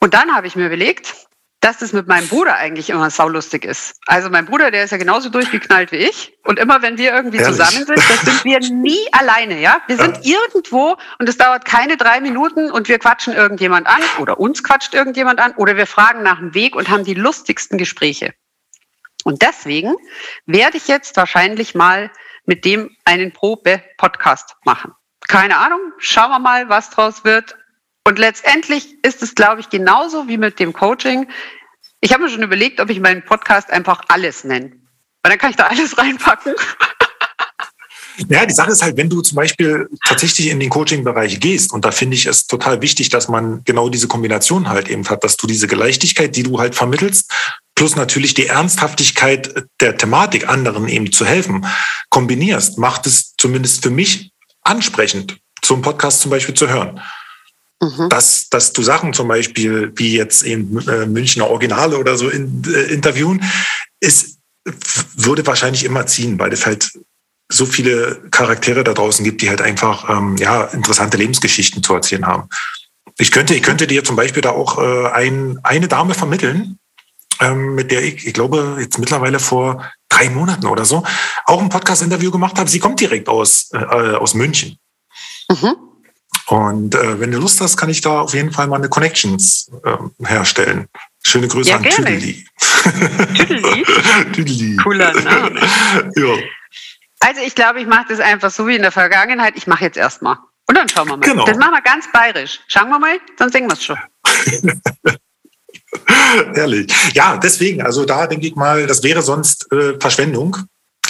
Und 0.00 0.12
dann 0.12 0.34
habe 0.34 0.46
ich 0.46 0.54
mir 0.54 0.66
überlegt, 0.66 1.14
dass 1.60 1.78
das 1.78 1.94
mit 1.94 2.06
meinem 2.06 2.28
Bruder 2.28 2.56
eigentlich 2.56 2.90
immer 2.90 3.08
saulustig 3.08 3.64
ist. 3.64 3.98
Also 4.04 4.28
mein 4.28 4.44
Bruder, 4.44 4.70
der 4.70 4.84
ist 4.84 4.90
ja 4.90 4.98
genauso 4.98 5.30
durchgeknallt 5.30 5.92
wie 5.92 5.96
ich. 5.96 6.36
Und 6.44 6.58
immer 6.58 6.82
wenn 6.82 6.98
wir 6.98 7.14
irgendwie 7.14 7.38
Ehrlich? 7.38 7.56
zusammen 7.56 7.86
sind, 7.86 7.96
das 7.96 8.20
sind 8.20 8.44
wir 8.44 8.60
nie 8.70 9.10
alleine, 9.12 9.58
ja. 9.58 9.80
Wir 9.86 9.96
sind 9.96 10.26
ja. 10.26 10.38
irgendwo 10.38 10.98
und 11.18 11.26
es 11.26 11.38
dauert 11.38 11.64
keine 11.64 11.96
drei 11.96 12.20
Minuten 12.20 12.70
und 12.70 12.90
wir 12.90 12.98
quatschen 12.98 13.32
irgendjemand 13.32 13.86
an 13.86 14.02
oder 14.18 14.38
uns 14.38 14.62
quatscht 14.62 14.92
irgendjemand 14.92 15.40
an 15.40 15.54
oder 15.56 15.78
wir 15.78 15.86
fragen 15.86 16.22
nach 16.22 16.38
dem 16.38 16.52
Weg 16.52 16.76
und 16.76 16.90
haben 16.90 17.04
die 17.04 17.14
lustigsten 17.14 17.78
Gespräche. 17.78 18.34
Und 19.24 19.40
deswegen 19.40 19.96
werde 20.44 20.76
ich 20.76 20.86
jetzt 20.86 21.16
wahrscheinlich 21.16 21.74
mal 21.74 22.10
mit 22.44 22.66
dem 22.66 22.94
einen 23.06 23.32
Probe-Podcast 23.32 24.56
machen 24.66 24.92
keine 25.28 25.58
Ahnung, 25.58 25.80
schauen 25.98 26.30
wir 26.30 26.38
mal, 26.38 26.68
was 26.68 26.90
draus 26.90 27.24
wird. 27.24 27.56
Und 28.04 28.18
letztendlich 28.18 29.04
ist 29.04 29.22
es, 29.22 29.34
glaube 29.34 29.60
ich, 29.60 29.68
genauso 29.68 30.28
wie 30.28 30.38
mit 30.38 30.60
dem 30.60 30.72
Coaching. 30.72 31.28
Ich 32.00 32.12
habe 32.12 32.24
mir 32.24 32.30
schon 32.30 32.42
überlegt, 32.42 32.80
ob 32.80 32.88
ich 32.90 33.00
meinen 33.00 33.24
Podcast 33.24 33.70
einfach 33.70 34.02
alles 34.08 34.44
nenne. 34.44 34.72
Weil 35.22 35.30
dann 35.30 35.38
kann 35.38 35.50
ich 35.50 35.56
da 35.56 35.66
alles 35.66 35.98
reinpacken. 35.98 36.54
Ja, 38.28 38.46
die 38.46 38.54
Sache 38.54 38.70
ist 38.70 38.82
halt, 38.82 38.96
wenn 38.96 39.10
du 39.10 39.20
zum 39.20 39.36
Beispiel 39.36 39.88
tatsächlich 40.06 40.48
in 40.48 40.58
den 40.58 40.70
Coaching-Bereich 40.70 41.38
gehst, 41.38 41.72
und 41.72 41.84
da 41.84 41.90
finde 41.90 42.14
ich 42.14 42.26
es 42.26 42.46
total 42.46 42.80
wichtig, 42.80 43.10
dass 43.10 43.28
man 43.28 43.62
genau 43.64 43.88
diese 43.90 44.08
Kombination 44.08 44.68
halt 44.68 44.88
eben 44.88 45.06
hat, 45.08 45.22
dass 45.22 45.36
du 45.36 45.46
diese 45.46 45.66
Leichtigkeit, 45.66 46.34
die 46.34 46.42
du 46.42 46.58
halt 46.58 46.74
vermittelst, 46.74 47.30
plus 47.74 47.94
natürlich 47.94 48.32
die 48.34 48.46
Ernsthaftigkeit 48.46 49.66
der 49.80 49.98
Thematik, 49.98 50.48
anderen 50.48 50.88
eben 50.88 51.12
zu 51.12 51.26
helfen, 51.26 51.66
kombinierst, 52.08 52.78
macht 52.78 53.06
es 53.06 53.34
zumindest 53.36 53.82
für 53.82 53.90
mich 53.90 54.30
ansprechend, 54.66 55.38
einen 55.74 55.82
Podcast 55.82 56.20
zum 56.20 56.30
Beispiel 56.30 56.54
zu 56.54 56.68
hören. 56.68 57.00
Mhm. 57.80 58.08
Dass, 58.08 58.48
dass 58.48 58.72
du 58.72 58.82
Sachen 58.82 59.12
zum 59.12 59.28
Beispiel 59.28 59.92
wie 59.96 60.16
jetzt 60.16 60.42
in 60.42 60.78
äh, 60.88 61.06
Münchner 61.06 61.48
Originale 61.50 61.98
oder 61.98 62.16
so 62.16 62.28
in, 62.28 62.62
äh, 62.64 62.92
interviewen, 62.92 63.44
ist, 64.00 64.38
würde 65.14 65.46
wahrscheinlich 65.46 65.84
immer 65.84 66.06
ziehen, 66.06 66.38
weil 66.38 66.52
es 66.52 66.64
halt 66.64 66.90
so 67.48 67.66
viele 67.66 68.22
Charaktere 68.30 68.82
da 68.82 68.94
draußen 68.94 69.24
gibt, 69.24 69.42
die 69.42 69.48
halt 69.48 69.60
einfach 69.60 70.08
ähm, 70.08 70.36
ja, 70.36 70.64
interessante 70.64 71.16
Lebensgeschichten 71.16 71.82
zu 71.82 71.94
erzählen 71.94 72.26
haben. 72.26 72.48
Ich 73.18 73.30
könnte, 73.30 73.54
ich 73.54 73.62
könnte 73.62 73.86
dir 73.86 74.04
zum 74.04 74.16
Beispiel 74.16 74.42
da 74.42 74.50
auch 74.50 74.78
äh, 74.78 75.08
ein, 75.10 75.58
eine 75.62 75.88
Dame 75.88 76.14
vermitteln, 76.14 76.78
ähm, 77.40 77.74
mit 77.74 77.90
der 77.90 78.02
ich, 78.02 78.26
ich 78.26 78.34
glaube, 78.34 78.78
jetzt 78.80 78.98
mittlerweile 78.98 79.38
vor 79.38 79.90
drei 80.16 80.30
Monaten 80.30 80.66
oder 80.66 80.84
so, 80.84 81.04
auch 81.44 81.60
ein 81.60 81.68
Podcast-Interview 81.68 82.30
gemacht 82.30 82.58
habe. 82.58 82.68
Sie 82.68 82.78
kommt 82.78 83.00
direkt 83.00 83.28
aus, 83.28 83.70
äh, 83.72 83.78
aus 83.78 84.34
München. 84.34 84.78
Mhm. 85.50 85.76
Und 86.46 86.94
äh, 86.94 87.18
wenn 87.18 87.32
du 87.32 87.38
Lust 87.38 87.60
hast, 87.60 87.76
kann 87.76 87.90
ich 87.90 88.00
da 88.00 88.20
auf 88.20 88.34
jeden 88.34 88.52
Fall 88.52 88.68
mal 88.68 88.76
eine 88.76 88.88
Connections 88.88 89.70
äh, 89.84 89.96
herstellen. 90.24 90.86
Schöne 91.24 91.48
Grüße 91.48 91.70
ja, 91.70 91.76
an 91.76 91.82
Tüdeli. 91.82 92.46
Tüdeli? 93.34 93.84
Tüdeli. 94.32 94.76
Cooler 94.76 95.12
Name. 95.12 95.60
ja. 96.16 96.34
Also 97.20 97.40
ich 97.44 97.54
glaube, 97.56 97.80
ich 97.80 97.86
mache 97.88 98.06
das 98.10 98.20
einfach 98.20 98.52
so 98.52 98.68
wie 98.68 98.76
in 98.76 98.82
der 98.82 98.92
Vergangenheit. 98.92 99.54
Ich 99.56 99.66
mache 99.66 99.84
jetzt 99.84 99.96
erstmal. 99.96 100.36
Und 100.68 100.76
dann 100.76 100.88
schauen 100.88 101.08
wir 101.08 101.16
mal. 101.16 101.26
Genau. 101.26 101.44
Das 101.44 101.56
machen 101.58 101.72
wir 101.72 101.82
ganz 101.82 102.10
bayerisch. 102.12 102.60
Schauen 102.68 102.90
wir 102.90 102.98
mal, 102.98 103.18
dann 103.38 103.50
singen 103.50 103.68
wir 103.68 103.74
es 103.74 103.84
schon. 103.84 103.98
Herrlich. 106.54 106.92
Ja, 107.14 107.36
deswegen, 107.36 107.82
also 107.82 108.04
da 108.04 108.26
denke 108.26 108.46
ich 108.46 108.56
mal, 108.56 108.86
das 108.86 109.02
wäre 109.02 109.22
sonst 109.22 109.70
äh, 109.72 109.98
Verschwendung. 110.00 110.56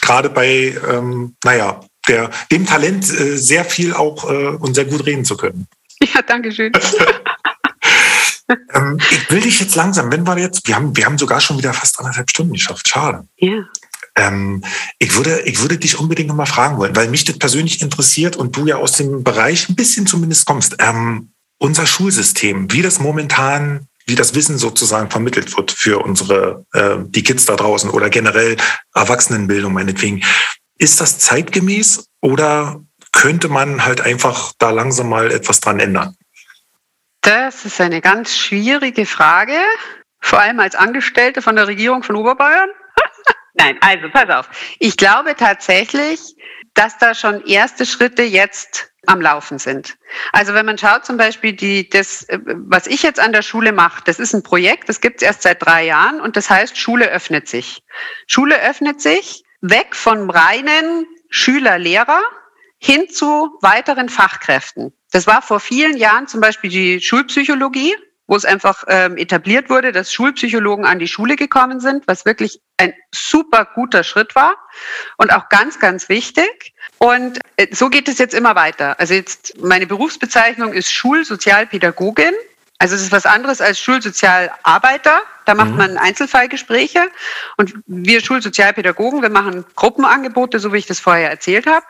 Gerade 0.00 0.30
bei, 0.30 0.76
ähm, 0.88 1.34
naja, 1.44 1.80
der, 2.08 2.30
dem 2.50 2.66
Talent 2.66 3.04
äh, 3.04 3.36
sehr 3.36 3.64
viel 3.64 3.92
auch 3.92 4.30
äh, 4.30 4.48
und 4.48 4.74
sehr 4.74 4.84
gut 4.84 5.06
reden 5.06 5.24
zu 5.24 5.36
können. 5.36 5.66
Ja, 6.14 6.20
danke 6.20 6.52
schön. 6.52 6.72
ähm, 8.74 8.98
ich 9.10 9.30
will 9.30 9.40
dich 9.40 9.60
jetzt 9.60 9.74
langsam, 9.76 10.12
wenn 10.12 10.26
wir 10.26 10.36
jetzt, 10.38 10.68
wir 10.68 10.76
haben, 10.76 10.94
wir 10.94 11.06
haben 11.06 11.16
sogar 11.16 11.40
schon 11.40 11.56
wieder 11.56 11.72
fast 11.72 11.98
anderthalb 11.98 12.28
Stunden 12.28 12.52
geschafft. 12.52 12.86
Schade. 12.86 13.26
Ja. 13.38 13.64
Ähm, 14.14 14.62
ich, 14.98 15.14
würde, 15.16 15.40
ich 15.46 15.60
würde 15.60 15.78
dich 15.78 15.98
unbedingt 15.98 16.28
noch 16.28 16.36
mal 16.36 16.44
fragen 16.44 16.76
wollen, 16.76 16.94
weil 16.94 17.08
mich 17.08 17.24
das 17.24 17.38
persönlich 17.38 17.80
interessiert 17.80 18.36
und 18.36 18.54
du 18.56 18.66
ja 18.66 18.76
aus 18.76 18.92
dem 18.92 19.24
Bereich 19.24 19.70
ein 19.70 19.74
bisschen 19.74 20.06
zumindest 20.06 20.44
kommst. 20.44 20.76
Ähm, 20.80 21.30
unser 21.58 21.86
Schulsystem, 21.86 22.70
wie 22.72 22.82
das 22.82 22.98
momentan, 22.98 23.88
wie 24.06 24.14
das 24.14 24.34
Wissen 24.34 24.56
sozusagen 24.56 25.10
vermittelt 25.10 25.56
wird 25.56 25.72
für 25.72 25.98
unsere, 26.04 26.64
äh, 26.72 26.96
die 27.00 27.22
Kids 27.22 27.44
da 27.44 27.56
draußen 27.56 27.90
oder 27.90 28.08
generell 28.08 28.56
Erwachsenenbildung 28.94 29.72
meinetwegen. 29.72 30.22
Ist 30.78 31.00
das 31.00 31.18
zeitgemäß 31.18 32.08
oder 32.20 32.80
könnte 33.12 33.48
man 33.48 33.84
halt 33.84 34.00
einfach 34.00 34.52
da 34.58 34.70
langsam 34.70 35.08
mal 35.08 35.30
etwas 35.32 35.60
dran 35.60 35.80
ändern? 35.80 36.16
Das 37.22 37.64
ist 37.64 37.80
eine 37.80 38.00
ganz 38.00 38.36
schwierige 38.36 39.04
Frage, 39.04 39.58
vor 40.20 40.38
allem 40.38 40.60
als 40.60 40.76
Angestellte 40.76 41.42
von 41.42 41.56
der 41.56 41.66
Regierung 41.66 42.04
von 42.04 42.14
Oberbayern. 42.14 42.68
Nein, 43.54 43.76
also 43.80 44.08
pass 44.10 44.28
auf. 44.30 44.48
Ich 44.78 44.96
glaube 44.96 45.34
tatsächlich, 45.34 46.20
dass 46.76 46.98
da 46.98 47.14
schon 47.14 47.44
erste 47.44 47.84
Schritte 47.86 48.22
jetzt 48.22 48.90
am 49.06 49.20
Laufen 49.20 49.58
sind. 49.58 49.96
Also 50.32 50.54
wenn 50.54 50.66
man 50.66 50.78
schaut 50.78 51.04
zum 51.04 51.16
Beispiel, 51.16 51.52
die, 51.52 51.88
das, 51.88 52.24
äh, 52.24 52.38
was 52.44 52.86
ich 52.86 53.02
jetzt 53.02 53.20
an 53.20 53.32
der 53.32 53.42
Schule 53.42 53.72
mache, 53.72 54.02
das 54.04 54.18
ist 54.18 54.34
ein 54.34 54.42
Projekt, 54.42 54.88
das 54.88 55.00
gibt 55.00 55.22
es 55.22 55.26
erst 55.26 55.42
seit 55.42 55.64
drei 55.64 55.86
Jahren 55.86 56.20
und 56.20 56.36
das 56.36 56.50
heißt, 56.50 56.76
Schule 56.76 57.10
öffnet 57.10 57.48
sich. 57.48 57.82
Schule 58.26 58.60
öffnet 58.60 59.00
sich 59.00 59.44
weg 59.60 59.96
von 59.96 60.30
reinen 60.30 61.06
Schüler-Lehrer 61.30 62.22
hin 62.78 63.08
zu 63.08 63.58
weiteren 63.62 64.08
Fachkräften. 64.08 64.92
Das 65.12 65.26
war 65.26 65.40
vor 65.40 65.60
vielen 65.60 65.96
Jahren 65.96 66.26
zum 66.26 66.40
Beispiel 66.40 66.70
die 66.70 67.00
Schulpsychologie 67.00 67.94
wo 68.26 68.36
es 68.36 68.44
einfach 68.44 68.84
ähm, 68.88 69.16
etabliert 69.16 69.70
wurde, 69.70 69.92
dass 69.92 70.12
Schulpsychologen 70.12 70.84
an 70.84 70.98
die 70.98 71.08
Schule 71.08 71.36
gekommen 71.36 71.80
sind, 71.80 72.06
was 72.06 72.24
wirklich 72.24 72.60
ein 72.76 72.92
super 73.12 73.66
guter 73.74 74.04
Schritt 74.04 74.34
war 74.34 74.56
und 75.16 75.32
auch 75.32 75.48
ganz, 75.48 75.78
ganz 75.78 76.08
wichtig. 76.08 76.74
Und 76.98 77.38
äh, 77.56 77.68
so 77.74 77.88
geht 77.88 78.08
es 78.08 78.18
jetzt 78.18 78.34
immer 78.34 78.54
weiter. 78.54 78.98
Also 78.98 79.14
jetzt 79.14 79.60
meine 79.62 79.86
Berufsbezeichnung 79.86 80.72
ist 80.72 80.92
Schulsozialpädagogin. 80.92 82.34
Also 82.78 82.94
es 82.94 83.02
ist 83.02 83.12
was 83.12 83.24
anderes 83.24 83.60
als 83.62 83.78
Schulsozialarbeiter. 83.78 85.22
Da 85.46 85.54
macht 85.54 85.70
mhm. 85.70 85.76
man 85.76 85.96
Einzelfallgespräche. 85.96 87.08
Und 87.56 87.74
wir 87.86 88.20
Schulsozialpädagogen, 88.20 89.22
wir 89.22 89.30
machen 89.30 89.64
Gruppenangebote, 89.76 90.58
so 90.58 90.72
wie 90.72 90.78
ich 90.78 90.86
das 90.86 91.00
vorher 91.00 91.30
erzählt 91.30 91.66
habe. 91.66 91.86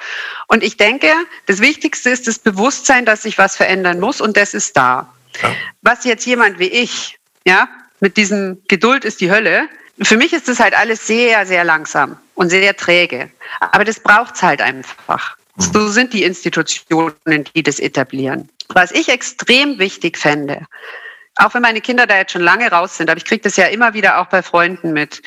Und 0.47 0.63
ich 0.63 0.77
denke, 0.77 1.09
das 1.47 1.61
Wichtigste 1.61 2.11
ist 2.11 2.29
das 2.29 2.39
Bewusstsein, 2.39 3.05
dass 3.05 3.23
sich 3.23 3.39
was 3.39 3.57
verändern 3.57 3.99
muss. 3.99 4.21
Und 4.21 4.37
das 4.37 4.55
ist 4.55 4.77
da. 4.77 5.13
Ja. 5.43 5.55
Was 5.83 6.05
jetzt 6.05 6.27
jemand 6.27 6.59
wie 6.59 6.69
ich, 6.69 7.19
ja, 7.47 7.69
mit 8.01 8.17
diesem 8.17 8.63
Geduld 8.69 9.05
ist 9.05 9.21
die 9.21 9.31
Hölle, 9.31 9.69
für 10.03 10.17
mich 10.17 10.33
ist 10.33 10.49
das 10.49 10.61
halt 10.61 10.75
alles 10.75 11.07
sehr, 11.07 11.47
sehr 11.47 11.65
langsam 11.65 12.17
und 12.35 12.51
sehr 12.51 12.77
träge. 12.77 13.31
Aber 13.61 13.85
das 13.85 14.01
braucht's 14.01 14.43
halt 14.43 14.61
einfach. 14.61 15.37
Mhm. 15.57 15.63
So 15.63 15.89
sind 15.89 16.13
die 16.13 16.25
Institutionen, 16.25 17.45
die 17.55 17.63
das 17.63 17.79
etablieren. 17.79 18.49
Was 18.69 18.91
ich 18.93 19.09
extrem 19.09 19.79
wichtig 19.79 20.19
fände, 20.19 20.67
auch 21.37 21.55
wenn 21.55 21.63
meine 21.63 21.81
Kinder 21.81 22.07
da 22.07 22.17
jetzt 22.17 22.33
schon 22.33 22.43
lange 22.43 22.71
raus 22.71 22.97
sind, 22.97 23.11
aber 23.11 23.19
ich 23.19 23.25
kriege 23.25 23.43
das 23.43 23.57
ja 23.57 23.67
immer 23.67 23.95
wieder 23.95 24.19
auch 24.19 24.27
bei 24.27 24.43
Freunden 24.43 24.93
mit, 24.93 25.23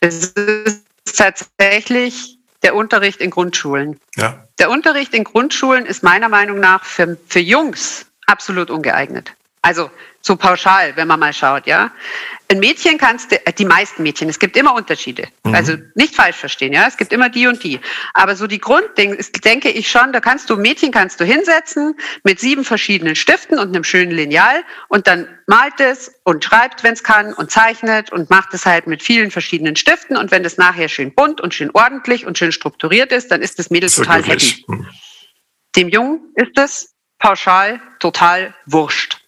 das 0.00 0.32
ist 0.34 0.84
tatsächlich 1.16 2.38
der 2.62 2.74
Unterricht 2.74 3.20
in 3.20 3.30
Grundschulen. 3.30 3.98
Ja. 4.16 4.46
Der 4.58 4.70
Unterricht 4.70 5.14
in 5.14 5.24
Grundschulen 5.24 5.86
ist 5.86 6.02
meiner 6.02 6.28
Meinung 6.28 6.60
nach 6.60 6.84
für, 6.84 7.16
für 7.28 7.40
Jungs 7.40 8.06
absolut 8.26 8.70
ungeeignet. 8.70 9.32
Also 9.62 9.90
so 10.22 10.36
pauschal, 10.36 10.96
wenn 10.96 11.06
man 11.08 11.20
mal 11.20 11.32
schaut, 11.32 11.66
ja. 11.66 11.92
Ein 12.50 12.60
Mädchen 12.60 12.98
kannst 12.98 13.30
du, 13.30 13.46
äh, 13.46 13.52
die 13.52 13.66
meisten 13.66 14.02
Mädchen, 14.02 14.28
es 14.28 14.38
gibt 14.38 14.56
immer 14.56 14.74
Unterschiede. 14.74 15.28
Mhm. 15.44 15.54
Also 15.54 15.76
nicht 15.94 16.14
falsch 16.14 16.36
verstehen, 16.36 16.72
ja. 16.72 16.86
Es 16.86 16.96
gibt 16.96 17.12
immer 17.12 17.28
die 17.28 17.46
und 17.46 17.62
die. 17.62 17.78
Aber 18.14 18.36
so 18.36 18.46
die 18.46 18.58
Grundding 18.58 19.12
ist, 19.14 19.44
denke 19.44 19.70
ich 19.70 19.90
schon, 19.90 20.12
da 20.12 20.20
kannst 20.20 20.48
du, 20.48 20.56
Mädchen 20.56 20.92
kannst 20.92 21.20
du 21.20 21.24
hinsetzen 21.24 21.94
mit 22.24 22.40
sieben 22.40 22.64
verschiedenen 22.64 23.16
Stiften 23.16 23.58
und 23.58 23.68
einem 23.68 23.84
schönen 23.84 24.12
Lineal 24.12 24.64
und 24.88 25.06
dann 25.06 25.28
malt 25.46 25.78
es 25.78 26.10
und 26.24 26.42
schreibt, 26.42 26.82
wenn 26.82 26.94
es 26.94 27.04
kann 27.04 27.34
und 27.34 27.50
zeichnet 27.50 28.12
und 28.12 28.30
macht 28.30 28.54
es 28.54 28.64
halt 28.64 28.86
mit 28.86 29.02
vielen 29.02 29.30
verschiedenen 29.30 29.76
Stiften 29.76 30.16
und 30.16 30.30
wenn 30.30 30.42
das 30.42 30.56
nachher 30.56 30.88
schön 30.88 31.14
bunt 31.14 31.40
und 31.40 31.52
schön 31.52 31.70
ordentlich 31.74 32.24
und 32.24 32.38
schön 32.38 32.52
strukturiert 32.52 33.12
ist, 33.12 33.30
dann 33.30 33.42
ist 33.42 33.58
das 33.58 33.68
Mädel 33.68 33.90
total 33.90 34.22
happy. 34.22 34.64
Dem 35.76 35.88
Jungen 35.88 36.32
ist 36.34 36.58
es 36.58 36.94
pauschal 37.18 37.80
total 38.00 38.54
wurscht. 38.66 39.19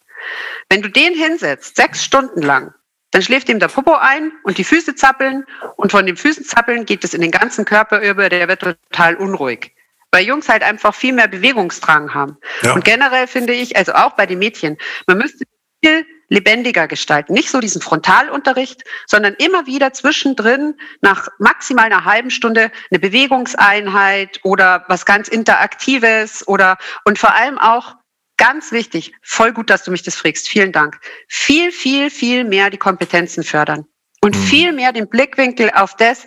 Wenn 0.72 0.80
du 0.80 0.88
den 0.88 1.12
hinsetzt, 1.12 1.76
sechs 1.76 2.02
Stunden 2.02 2.40
lang, 2.40 2.72
dann 3.10 3.20
schläft 3.20 3.50
ihm 3.50 3.58
der 3.58 3.68
Popo 3.68 3.92
ein 3.92 4.32
und 4.42 4.56
die 4.56 4.64
Füße 4.64 4.94
zappeln 4.94 5.44
und 5.76 5.92
von 5.92 6.06
den 6.06 6.16
Füßen 6.16 6.46
zappeln 6.46 6.86
geht 6.86 7.04
es 7.04 7.12
in 7.12 7.20
den 7.20 7.30
ganzen 7.30 7.66
Körper 7.66 8.00
über, 8.00 8.30
der 8.30 8.48
wird 8.48 8.60
total 8.60 9.16
unruhig. 9.16 9.74
Weil 10.12 10.24
Jungs 10.24 10.48
halt 10.48 10.62
einfach 10.62 10.94
viel 10.94 11.12
mehr 11.12 11.28
Bewegungsdrang 11.28 12.14
haben. 12.14 12.38
Ja. 12.62 12.72
Und 12.72 12.86
generell 12.86 13.26
finde 13.26 13.52
ich, 13.52 13.76
also 13.76 13.92
auch 13.92 14.12
bei 14.12 14.24
den 14.24 14.38
Mädchen, 14.38 14.78
man 15.06 15.18
müsste 15.18 15.44
viel 15.84 16.06
lebendiger 16.30 16.88
gestalten. 16.88 17.34
Nicht 17.34 17.50
so 17.50 17.60
diesen 17.60 17.82
Frontalunterricht, 17.82 18.82
sondern 19.06 19.34
immer 19.34 19.66
wieder 19.66 19.92
zwischendrin 19.92 20.76
nach 21.02 21.28
maximal 21.38 21.84
einer 21.84 22.06
halben 22.06 22.30
Stunde 22.30 22.72
eine 22.90 22.98
Bewegungseinheit 22.98 24.40
oder 24.42 24.86
was 24.88 25.04
ganz 25.04 25.28
Interaktives 25.28 26.48
oder 26.48 26.78
und 27.04 27.18
vor 27.18 27.34
allem 27.34 27.58
auch 27.58 27.96
ganz 28.42 28.72
wichtig, 28.72 29.12
voll 29.22 29.52
gut, 29.52 29.70
dass 29.70 29.84
du 29.84 29.92
mich 29.92 30.02
das 30.02 30.16
fragst. 30.16 30.48
Vielen 30.48 30.72
Dank. 30.72 30.98
Viel, 31.28 31.70
viel, 31.70 32.10
viel 32.10 32.42
mehr 32.42 32.70
die 32.70 32.76
Kompetenzen 32.76 33.44
fördern 33.44 33.86
und 34.20 34.34
mhm. 34.34 34.40
viel 34.40 34.72
mehr 34.72 34.92
den 34.92 35.08
Blickwinkel 35.08 35.70
auf 35.70 35.94
das, 35.94 36.26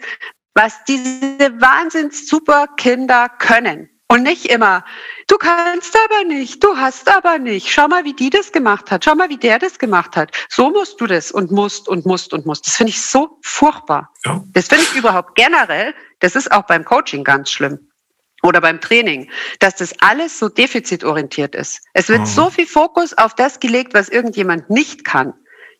was 0.53 0.81
diese 0.85 1.51
wahnsinns 1.59 2.29
super 2.29 2.67
Kinder 2.77 3.27
können. 3.39 3.89
Und 4.07 4.23
nicht 4.23 4.45
immer, 4.45 4.85
du 5.27 5.35
kannst 5.37 5.97
aber 6.05 6.23
nicht, 6.23 6.63
du 6.63 6.77
hast 6.77 7.09
aber 7.09 7.37
nicht. 7.37 7.69
Schau 7.69 7.89
mal, 7.89 8.05
wie 8.05 8.13
die 8.13 8.29
das 8.29 8.53
gemacht 8.53 8.91
hat. 8.91 9.03
Schau 9.03 9.15
mal, 9.15 9.29
wie 9.29 9.37
der 9.37 9.59
das 9.59 9.77
gemacht 9.77 10.15
hat. 10.15 10.31
So 10.47 10.69
musst 10.69 11.01
du 11.01 11.07
das 11.07 11.33
und 11.33 11.51
musst 11.51 11.89
und 11.89 12.05
musst 12.05 12.31
und 12.31 12.45
musst. 12.45 12.65
Das 12.65 12.77
finde 12.77 12.91
ich 12.91 13.01
so 13.01 13.39
furchtbar. 13.41 14.13
Ja. 14.23 14.41
Das 14.53 14.67
finde 14.67 14.85
ich 14.85 14.95
überhaupt 14.95 15.35
generell, 15.35 15.93
das 16.19 16.37
ist 16.37 16.49
auch 16.51 16.63
beim 16.63 16.85
Coaching 16.85 17.25
ganz 17.25 17.51
schlimm 17.51 17.89
oder 18.45 18.61
beim 18.61 18.79
Training, 18.79 19.29
dass 19.59 19.75
das 19.75 19.93
alles 19.99 20.37
so 20.37 20.49
defizitorientiert 20.49 21.55
ist. 21.55 21.81
Es 21.93 22.09
wird 22.09 22.21
mhm. 22.21 22.25
so 22.25 22.49
viel 22.49 22.67
Fokus 22.67 23.17
auf 23.17 23.33
das 23.33 23.59
gelegt, 23.59 23.93
was 23.93 24.07
irgendjemand 24.07 24.69
nicht 24.69 25.03
kann. 25.03 25.33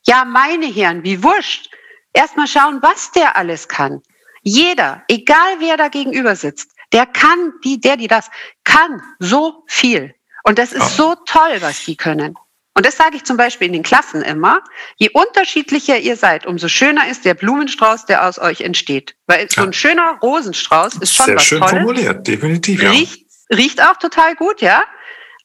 Ja, 0.05 0.25
meine 0.25 0.65
Herren, 0.65 1.03
wie 1.03 1.23
wurscht. 1.23 1.69
Erstmal 2.13 2.47
schauen, 2.47 2.79
was 2.81 3.11
der 3.11 3.35
alles 3.35 3.67
kann. 3.67 4.01
Jeder, 4.41 5.03
egal 5.07 5.55
wer 5.59 5.77
da 5.77 5.89
gegenüber 5.89 6.35
sitzt, 6.35 6.71
der 6.91 7.05
kann, 7.05 7.53
die, 7.63 7.79
der, 7.79 7.97
die 7.97 8.07
das, 8.07 8.29
kann 8.63 9.01
so 9.19 9.63
viel. 9.67 10.15
Und 10.43 10.59
das 10.59 10.71
ist 10.71 10.81
ja. 10.81 10.87
so 10.89 11.15
toll, 11.25 11.57
was 11.61 11.83
die 11.83 11.97
können. 11.97 12.35
Und 12.75 12.85
das 12.85 12.97
sage 12.97 13.15
ich 13.15 13.23
zum 13.23 13.37
Beispiel 13.37 13.67
in 13.67 13.73
den 13.73 13.83
Klassen 13.83 14.21
immer. 14.21 14.61
Je 14.97 15.09
unterschiedlicher 15.09 15.97
ihr 15.97 16.17
seid, 16.17 16.45
umso 16.45 16.67
schöner 16.67 17.07
ist 17.09 17.23
der 17.23 17.33
Blumenstrauß, 17.33 18.05
der 18.05 18.27
aus 18.27 18.37
euch 18.37 18.61
entsteht. 18.61 19.15
Weil 19.27 19.49
so 19.49 19.61
ein 19.61 19.73
schöner 19.73 20.19
Rosenstrauß 20.21 20.95
ist 20.95 21.15
schon 21.15 21.25
Sehr 21.25 21.35
was 21.37 21.45
schön 21.45 21.59
Tolles. 21.59 21.71
formuliert, 21.71 22.27
definitiv. 22.27 22.83
Ja. 22.83 22.91
Riecht, 22.91 23.25
riecht 23.49 23.81
auch 23.81 23.97
total 23.97 24.35
gut, 24.35 24.61
ja 24.61 24.83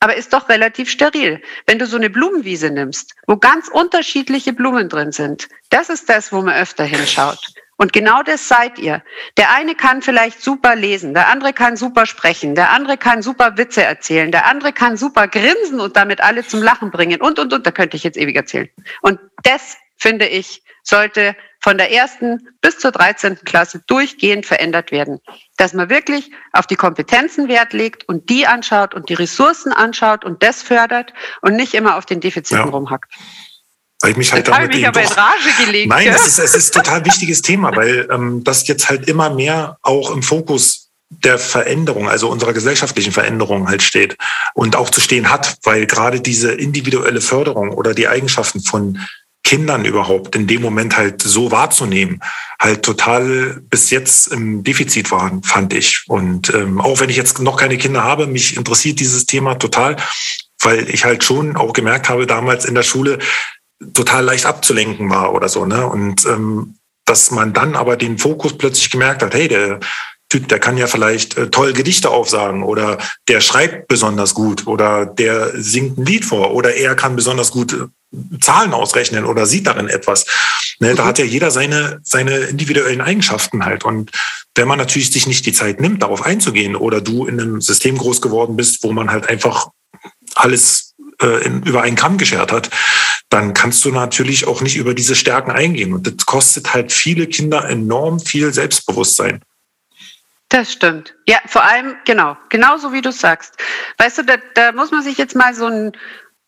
aber 0.00 0.16
ist 0.16 0.32
doch 0.32 0.48
relativ 0.48 0.90
steril. 0.90 1.42
Wenn 1.66 1.78
du 1.78 1.86
so 1.86 1.96
eine 1.96 2.10
Blumenwiese 2.10 2.70
nimmst, 2.70 3.14
wo 3.26 3.36
ganz 3.36 3.68
unterschiedliche 3.68 4.54
Blumen 4.54 4.88
drin 4.88 5.12
sind, 5.12 5.48
das 5.68 5.90
ist 5.90 6.08
das, 6.08 6.32
wo 6.32 6.40
man 6.40 6.54
öfter 6.54 6.84
hinschaut. 6.84 7.38
Und 7.80 7.94
genau 7.94 8.22
das 8.22 8.46
seid 8.46 8.78
ihr. 8.78 9.02
Der 9.38 9.54
eine 9.54 9.74
kann 9.74 10.02
vielleicht 10.02 10.42
super 10.42 10.76
lesen, 10.76 11.14
der 11.14 11.28
andere 11.28 11.54
kann 11.54 11.78
super 11.78 12.04
sprechen, 12.04 12.54
der 12.54 12.72
andere 12.72 12.98
kann 12.98 13.22
super 13.22 13.56
Witze 13.56 13.82
erzählen, 13.82 14.30
der 14.30 14.44
andere 14.44 14.74
kann 14.74 14.98
super 14.98 15.26
grinsen 15.28 15.80
und 15.80 15.96
damit 15.96 16.20
alle 16.20 16.46
zum 16.46 16.62
Lachen 16.62 16.90
bringen 16.90 17.22
und, 17.22 17.38
und, 17.38 17.54
und, 17.54 17.66
da 17.66 17.70
könnte 17.70 17.96
ich 17.96 18.04
jetzt 18.04 18.18
ewig 18.18 18.36
erzählen. 18.36 18.68
Und 19.00 19.18
das, 19.44 19.78
finde 19.96 20.26
ich, 20.26 20.62
sollte 20.82 21.34
von 21.60 21.78
der 21.78 21.90
ersten 21.90 22.50
bis 22.60 22.78
zur 22.78 22.92
13. 22.92 23.38
Klasse 23.46 23.82
durchgehend 23.86 24.44
verändert 24.44 24.92
werden. 24.92 25.20
Dass 25.56 25.72
man 25.72 25.88
wirklich 25.88 26.30
auf 26.52 26.66
die 26.66 26.76
Kompetenzen 26.76 27.48
Wert 27.48 27.72
legt 27.72 28.06
und 28.06 28.28
die 28.28 28.46
anschaut 28.46 28.92
und 28.92 29.08
die 29.08 29.14
Ressourcen 29.14 29.72
anschaut 29.72 30.26
und 30.26 30.42
das 30.42 30.62
fördert 30.62 31.14
und 31.40 31.56
nicht 31.56 31.72
immer 31.72 31.96
auf 31.96 32.04
den 32.04 32.20
Defiziten 32.20 32.66
ja. 32.66 32.70
rumhackt. 32.70 33.10
Weil 34.00 34.12
ich 34.12 34.16
mich 34.16 34.32
halt 34.32 34.48
damit 34.48 34.70
ich 34.70 34.80
mich 34.80 34.88
aber 34.88 35.02
in 35.02 35.08
Rage 35.08 35.64
gelegt. 35.64 35.88
Nein, 35.88 36.08
es 36.08 36.26
ist, 36.26 36.38
es 36.38 36.54
ist 36.54 36.74
total 36.74 37.04
wichtiges 37.04 37.42
Thema, 37.42 37.74
weil 37.76 38.08
ähm, 38.10 38.42
das 38.44 38.66
jetzt 38.66 38.88
halt 38.88 39.08
immer 39.08 39.30
mehr 39.30 39.76
auch 39.82 40.10
im 40.10 40.22
Fokus 40.22 40.90
der 41.10 41.38
Veränderung, 41.38 42.08
also 42.08 42.30
unserer 42.30 42.52
gesellschaftlichen 42.52 43.12
Veränderung 43.12 43.68
halt 43.68 43.82
steht 43.82 44.16
und 44.54 44.76
auch 44.76 44.90
zu 44.90 45.00
stehen 45.00 45.28
hat, 45.28 45.56
weil 45.64 45.86
gerade 45.86 46.20
diese 46.20 46.52
individuelle 46.52 47.20
Förderung 47.20 47.72
oder 47.72 47.94
die 47.94 48.08
Eigenschaften 48.08 48.60
von 48.60 48.98
Kindern 49.42 49.84
überhaupt 49.84 50.36
in 50.36 50.46
dem 50.46 50.62
Moment 50.62 50.96
halt 50.96 51.22
so 51.22 51.50
wahrzunehmen, 51.50 52.20
halt 52.60 52.84
total 52.84 53.60
bis 53.68 53.90
jetzt 53.90 54.28
im 54.28 54.62
Defizit 54.62 55.10
waren, 55.10 55.42
fand 55.42 55.72
ich. 55.74 56.04
Und 56.06 56.54
ähm, 56.54 56.80
auch 56.80 57.00
wenn 57.00 57.10
ich 57.10 57.16
jetzt 57.16 57.40
noch 57.40 57.56
keine 57.56 57.76
Kinder 57.76 58.04
habe, 58.04 58.26
mich 58.26 58.56
interessiert 58.56 59.00
dieses 59.00 59.26
Thema 59.26 59.56
total, 59.56 59.96
weil 60.60 60.88
ich 60.88 61.04
halt 61.04 61.24
schon 61.24 61.56
auch 61.56 61.72
gemerkt 61.72 62.08
habe 62.08 62.26
damals 62.26 62.64
in 62.64 62.74
der 62.74 62.82
Schule, 62.82 63.18
total 63.94 64.24
leicht 64.24 64.46
abzulenken 64.46 65.10
war 65.10 65.34
oder 65.34 65.48
so. 65.48 65.64
Ne? 65.64 65.86
Und 65.86 66.26
ähm, 66.26 66.76
dass 67.06 67.30
man 67.30 67.52
dann 67.52 67.74
aber 67.74 67.96
den 67.96 68.18
Fokus 68.18 68.56
plötzlich 68.56 68.90
gemerkt 68.90 69.22
hat, 69.22 69.34
hey, 69.34 69.48
der 69.48 69.80
Typ, 70.30 70.46
der 70.46 70.60
kann 70.60 70.78
ja 70.78 70.86
vielleicht 70.86 71.36
äh, 71.36 71.50
toll 71.50 71.72
Gedichte 71.72 72.10
aufsagen 72.10 72.62
oder 72.62 72.98
der 73.28 73.40
schreibt 73.40 73.88
besonders 73.88 74.32
gut 74.32 74.68
oder 74.68 75.04
der 75.04 75.60
singt 75.60 75.98
ein 75.98 76.06
Lied 76.06 76.24
vor 76.24 76.52
oder 76.52 76.74
er 76.76 76.94
kann 76.94 77.16
besonders 77.16 77.50
gut 77.50 77.72
äh, 77.72 78.38
Zahlen 78.40 78.72
ausrechnen 78.72 79.24
oder 79.24 79.46
sieht 79.46 79.66
darin 79.66 79.88
etwas. 79.88 80.26
Ne, 80.78 80.94
da 80.94 81.04
hat 81.04 81.18
ja 81.18 81.24
jeder 81.24 81.50
seine, 81.50 82.00
seine 82.04 82.36
individuellen 82.36 83.00
Eigenschaften 83.00 83.64
halt. 83.64 83.84
Und 83.84 84.12
wenn 84.54 84.68
man 84.68 84.78
natürlich 84.78 85.10
sich 85.10 85.26
nicht 85.26 85.46
die 85.46 85.52
Zeit 85.52 85.80
nimmt, 85.80 86.02
darauf 86.02 86.22
einzugehen 86.22 86.76
oder 86.76 87.00
du 87.00 87.26
in 87.26 87.40
einem 87.40 87.60
System 87.60 87.98
groß 87.98 88.20
geworden 88.20 88.56
bist, 88.56 88.84
wo 88.84 88.92
man 88.92 89.10
halt 89.10 89.28
einfach 89.28 89.68
alles 90.36 90.89
äh, 91.20 91.44
in, 91.44 91.62
über 91.62 91.82
einen 91.82 91.96
Kamm 91.96 92.18
geschert 92.18 92.52
hat, 92.52 92.70
dann 93.28 93.54
kannst 93.54 93.84
du 93.84 93.90
natürlich 93.90 94.46
auch 94.46 94.60
nicht 94.60 94.76
über 94.76 94.94
diese 94.94 95.14
Stärken 95.14 95.50
eingehen. 95.50 95.92
Und 95.92 96.06
das 96.06 96.26
kostet 96.26 96.74
halt 96.74 96.92
viele 96.92 97.26
Kinder 97.26 97.68
enorm 97.68 98.20
viel 98.20 98.52
Selbstbewusstsein. 98.52 99.40
Das 100.48 100.72
stimmt. 100.72 101.14
Ja, 101.28 101.38
vor 101.46 101.62
allem, 101.62 101.94
genau, 102.04 102.36
genauso 102.48 102.92
wie 102.92 103.02
du 103.02 103.12
sagst. 103.12 103.54
Weißt 103.98 104.18
du, 104.18 104.24
da, 104.24 104.34
da 104.54 104.72
muss 104.72 104.90
man 104.90 105.02
sich 105.02 105.16
jetzt 105.16 105.36
mal 105.36 105.54
so 105.54 105.66
ein, 105.66 105.92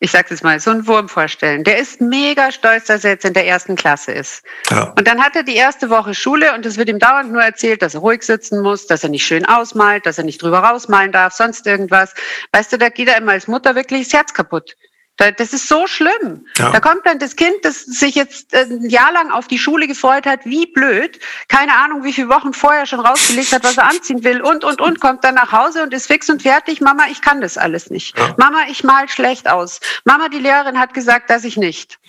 ich 0.03 0.11
sag's 0.11 0.31
jetzt 0.31 0.43
mal, 0.43 0.59
so 0.59 0.69
einen 0.69 0.85
Wurm 0.85 1.07
vorstellen. 1.07 1.63
Der 1.63 1.77
ist 1.77 2.01
mega 2.01 2.51
stolz, 2.51 2.87
dass 2.87 3.05
er 3.05 3.11
jetzt 3.11 3.23
in 3.23 3.33
der 3.33 3.47
ersten 3.47 3.77
Klasse 3.77 4.11
ist. 4.11 4.43
Ja. 4.69 4.91
Und 4.97 5.07
dann 5.07 5.23
hat 5.23 5.33
er 5.37 5.43
die 5.43 5.55
erste 5.55 5.89
Woche 5.89 6.13
Schule 6.13 6.53
und 6.53 6.65
es 6.65 6.75
wird 6.75 6.89
ihm 6.89 6.99
dauernd 6.99 7.31
nur 7.31 7.41
erzählt, 7.41 7.81
dass 7.81 7.93
er 7.93 8.01
ruhig 8.01 8.21
sitzen 8.23 8.61
muss, 8.61 8.85
dass 8.85 9.05
er 9.05 9.09
nicht 9.09 9.25
schön 9.25 9.45
ausmalt, 9.45 10.05
dass 10.05 10.17
er 10.17 10.25
nicht 10.25 10.41
drüber 10.41 10.59
rausmalen 10.59 11.13
darf, 11.13 11.31
sonst 11.31 11.65
irgendwas. 11.65 12.13
Weißt 12.51 12.73
du, 12.73 12.77
da 12.77 12.89
geht 12.89 13.07
er 13.07 13.15
immer 13.15 13.31
als 13.31 13.47
Mutter 13.47 13.75
wirklich 13.75 14.09
das 14.09 14.13
Herz 14.13 14.33
kaputt. 14.33 14.75
Das 15.17 15.53
ist 15.53 15.67
so 15.67 15.85
schlimm. 15.85 16.47
Ja. 16.57 16.71
Da 16.71 16.79
kommt 16.79 17.05
dann 17.05 17.19
das 17.19 17.35
Kind, 17.35 17.53
das 17.61 17.85
sich 17.85 18.15
jetzt 18.15 18.53
äh, 18.53 18.63
ein 18.63 18.89
Jahr 18.89 19.11
lang 19.13 19.31
auf 19.31 19.47
die 19.47 19.59
Schule 19.59 19.87
gefreut 19.87 20.25
hat, 20.25 20.39
wie 20.43 20.65
blöd, 20.65 21.19
keine 21.47 21.75
Ahnung, 21.75 22.03
wie 22.03 22.11
viele 22.11 22.29
Wochen 22.29 22.51
vorher 22.51 22.87
schon 22.87 22.99
rausgelegt 22.99 23.53
hat, 23.53 23.63
was 23.63 23.77
er 23.77 23.89
anziehen 23.89 24.23
will 24.23 24.41
und, 24.41 24.63
und, 24.63 24.81
und, 24.81 24.99
kommt 24.99 25.23
dann 25.23 25.35
nach 25.35 25.51
Hause 25.51 25.83
und 25.83 25.93
ist 25.93 26.07
fix 26.07 26.29
und 26.29 26.41
fertig. 26.41 26.81
Mama, 26.81 27.03
ich 27.11 27.21
kann 27.21 27.41
das 27.41 27.57
alles 27.59 27.91
nicht. 27.91 28.17
Ja. 28.17 28.33
Mama, 28.37 28.63
ich 28.69 28.83
mal 28.83 29.07
schlecht 29.07 29.47
aus. 29.47 29.79
Mama, 30.03 30.29
die 30.29 30.39
Lehrerin 30.39 30.79
hat 30.79 30.95
gesagt, 30.95 31.29
dass 31.29 31.43
ich 31.43 31.57
nicht. 31.57 31.99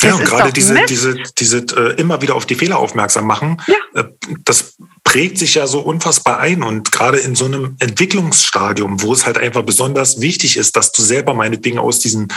Das 0.00 0.10
ja, 0.10 0.16
und 0.16 0.24
gerade 0.26 0.52
diese, 0.52 0.78
diese, 0.88 1.16
diese 1.38 1.58
äh, 1.76 1.94
immer 2.00 2.22
wieder 2.22 2.36
auf 2.36 2.46
die 2.46 2.54
Fehler 2.54 2.78
aufmerksam 2.78 3.26
machen, 3.26 3.60
ja. 3.66 4.02
äh, 4.02 4.04
das 4.44 4.76
prägt 5.02 5.38
sich 5.38 5.54
ja 5.54 5.66
so 5.66 5.80
unfassbar 5.80 6.38
ein. 6.38 6.62
Und 6.62 6.92
gerade 6.92 7.18
in 7.18 7.34
so 7.34 7.46
einem 7.46 7.74
Entwicklungsstadium, 7.80 9.02
wo 9.02 9.12
es 9.12 9.26
halt 9.26 9.38
einfach 9.38 9.62
besonders 9.62 10.20
wichtig 10.20 10.56
ist, 10.56 10.76
dass 10.76 10.92
du 10.92 11.02
selber 11.02 11.34
meinetwegen 11.34 11.80
aus 11.80 11.98
diesen, 11.98 12.28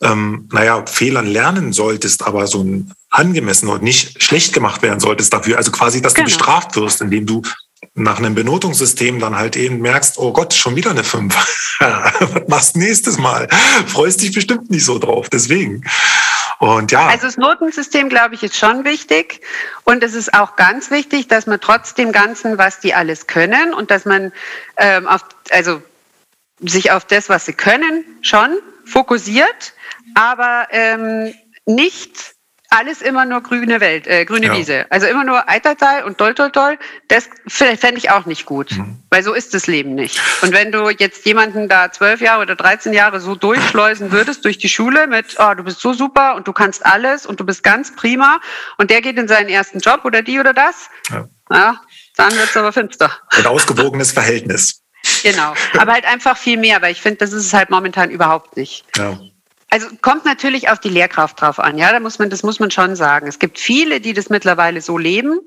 ähm, 0.00 0.48
naja, 0.50 0.86
Fehlern 0.86 1.26
lernen 1.26 1.74
solltest, 1.74 2.26
aber 2.26 2.46
so 2.46 2.64
ein 2.64 2.94
angemessen 3.10 3.68
und 3.68 3.82
nicht 3.82 4.22
schlecht 4.22 4.54
gemacht 4.54 4.80
werden 4.82 5.00
solltest 5.00 5.32
dafür. 5.32 5.58
Also 5.58 5.72
quasi, 5.72 6.00
dass 6.00 6.14
genau. 6.14 6.26
du 6.26 6.32
bestraft 6.32 6.76
wirst, 6.76 7.02
indem 7.02 7.26
du 7.26 7.42
nach 7.94 8.18
einem 8.18 8.34
Benotungssystem 8.34 9.18
dann 9.18 9.36
halt 9.36 9.56
eben 9.56 9.80
merkst, 9.80 10.18
oh 10.18 10.32
Gott, 10.32 10.54
schon 10.54 10.76
wieder 10.76 10.90
eine 10.90 11.04
5. 11.04 11.34
Was 11.80 12.48
machst 12.48 12.76
nächstes 12.76 13.18
Mal? 13.18 13.48
Freust 13.86 14.22
dich 14.22 14.32
bestimmt 14.32 14.70
nicht 14.70 14.84
so 14.84 14.98
drauf. 14.98 15.28
Deswegen. 15.28 15.84
Und 16.60 16.92
ja. 16.92 17.06
Also 17.08 17.26
das 17.26 17.36
Notensystem, 17.36 18.08
glaube 18.08 18.34
ich, 18.34 18.42
ist 18.42 18.56
schon 18.56 18.84
wichtig. 18.84 19.40
Und 19.84 20.04
es 20.04 20.14
ist 20.14 20.34
auch 20.34 20.56
ganz 20.56 20.90
wichtig, 20.90 21.26
dass 21.28 21.46
man 21.46 21.60
trotz 21.60 21.94
dem 21.94 22.12
Ganzen, 22.12 22.58
was 22.58 22.80
die 22.80 22.94
alles 22.94 23.26
können 23.26 23.74
und 23.74 23.90
dass 23.90 24.04
man 24.04 24.32
ähm, 24.76 25.08
auf, 25.08 25.22
also 25.50 25.82
sich 26.60 26.92
auf 26.92 27.06
das, 27.06 27.28
was 27.28 27.46
sie 27.46 27.54
können, 27.54 28.04
schon 28.22 28.58
fokussiert, 28.84 29.72
aber 30.14 30.68
ähm, 30.70 31.32
nicht 31.64 32.34
alles 32.70 33.02
immer 33.02 33.24
nur 33.24 33.42
grüne 33.42 33.80
Welt, 33.80 34.06
äh, 34.06 34.24
grüne 34.24 34.46
ja. 34.46 34.56
Wiese. 34.56 34.86
Also 34.90 35.08
immer 35.08 35.24
nur 35.24 35.48
Eitertal 35.48 36.04
und 36.04 36.20
doll, 36.20 36.34
doll, 36.34 36.50
doll. 36.50 36.78
Das 37.08 37.28
fände 37.48 37.98
ich 37.98 38.10
auch 38.10 38.26
nicht 38.26 38.46
gut, 38.46 38.70
mhm. 38.70 39.02
weil 39.10 39.24
so 39.24 39.34
ist 39.34 39.54
das 39.54 39.66
Leben 39.66 39.96
nicht. 39.96 40.20
Und 40.42 40.52
wenn 40.52 40.70
du 40.70 40.88
jetzt 40.88 41.26
jemanden 41.26 41.68
da 41.68 41.90
zwölf 41.90 42.20
Jahre 42.20 42.42
oder 42.42 42.54
13 42.54 42.92
Jahre 42.92 43.20
so 43.20 43.34
durchschleusen 43.34 44.12
würdest 44.12 44.44
durch 44.44 44.56
die 44.56 44.68
Schule 44.68 45.08
mit, 45.08 45.36
oh, 45.38 45.54
du 45.54 45.64
bist 45.64 45.80
so 45.80 45.92
super 45.92 46.36
und 46.36 46.46
du 46.46 46.52
kannst 46.52 46.86
alles 46.86 47.26
und 47.26 47.40
du 47.40 47.44
bist 47.44 47.64
ganz 47.64 47.94
prima 47.94 48.40
und 48.78 48.90
der 48.90 49.02
geht 49.02 49.18
in 49.18 49.26
seinen 49.26 49.48
ersten 49.48 49.80
Job 49.80 50.04
oder 50.04 50.22
die 50.22 50.38
oder 50.38 50.54
das, 50.54 50.88
ja, 51.10 51.28
ja 51.50 51.80
dann 52.16 52.32
wird's 52.36 52.56
aber 52.56 52.72
finster. 52.72 53.10
Ein 53.30 53.46
ausgewogenes 53.46 54.12
Verhältnis. 54.12 54.82
Genau, 55.22 55.54
aber 55.78 55.92
halt 55.92 56.04
einfach 56.04 56.36
viel 56.36 56.58
mehr, 56.58 56.80
weil 56.82 56.92
ich 56.92 57.00
finde, 57.00 57.18
das 57.18 57.32
ist 57.32 57.46
es 57.46 57.54
halt 57.54 57.70
momentan 57.70 58.10
überhaupt 58.10 58.56
nicht. 58.56 58.84
Ja. 58.96 59.18
Also 59.72 59.86
kommt 60.02 60.24
natürlich 60.24 60.68
auf 60.68 60.80
die 60.80 60.88
Lehrkraft 60.88 61.40
drauf 61.40 61.60
an, 61.60 61.78
ja, 61.78 61.92
da 61.92 62.00
muss 62.00 62.18
man, 62.18 62.28
das 62.28 62.42
muss 62.42 62.58
man 62.58 62.72
schon 62.72 62.96
sagen. 62.96 63.28
Es 63.28 63.38
gibt 63.38 63.58
viele, 63.58 64.00
die 64.00 64.12
das 64.12 64.28
mittlerweile 64.28 64.80
so 64.80 64.98
leben 64.98 65.38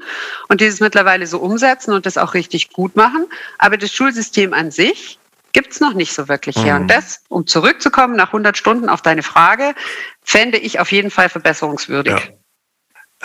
und 0.47 0.61
die 0.61 0.65
das 0.65 0.79
mittlerweile 0.79 1.27
so 1.27 1.39
umsetzen 1.39 1.93
und 1.93 2.05
das 2.05 2.17
auch 2.17 2.33
richtig 2.33 2.71
gut 2.71 2.95
machen. 2.95 3.27
Aber 3.57 3.77
das 3.77 3.91
Schulsystem 3.91 4.53
an 4.53 4.71
sich 4.71 5.19
gibt's 5.51 5.81
noch 5.81 5.93
nicht 5.93 6.13
so 6.13 6.29
wirklich 6.29 6.55
her. 6.55 6.77
Und 6.77 6.83
mhm. 6.83 6.87
das, 6.87 7.21
um 7.27 7.45
zurückzukommen 7.45 8.15
nach 8.15 8.27
100 8.27 8.57
Stunden 8.57 8.87
auf 8.87 9.01
deine 9.01 9.23
Frage, 9.23 9.75
fände 10.23 10.57
ich 10.57 10.79
auf 10.79 10.91
jeden 10.91 11.11
Fall 11.11 11.27
verbesserungswürdig. 11.27 12.13
Ja. 12.13 12.42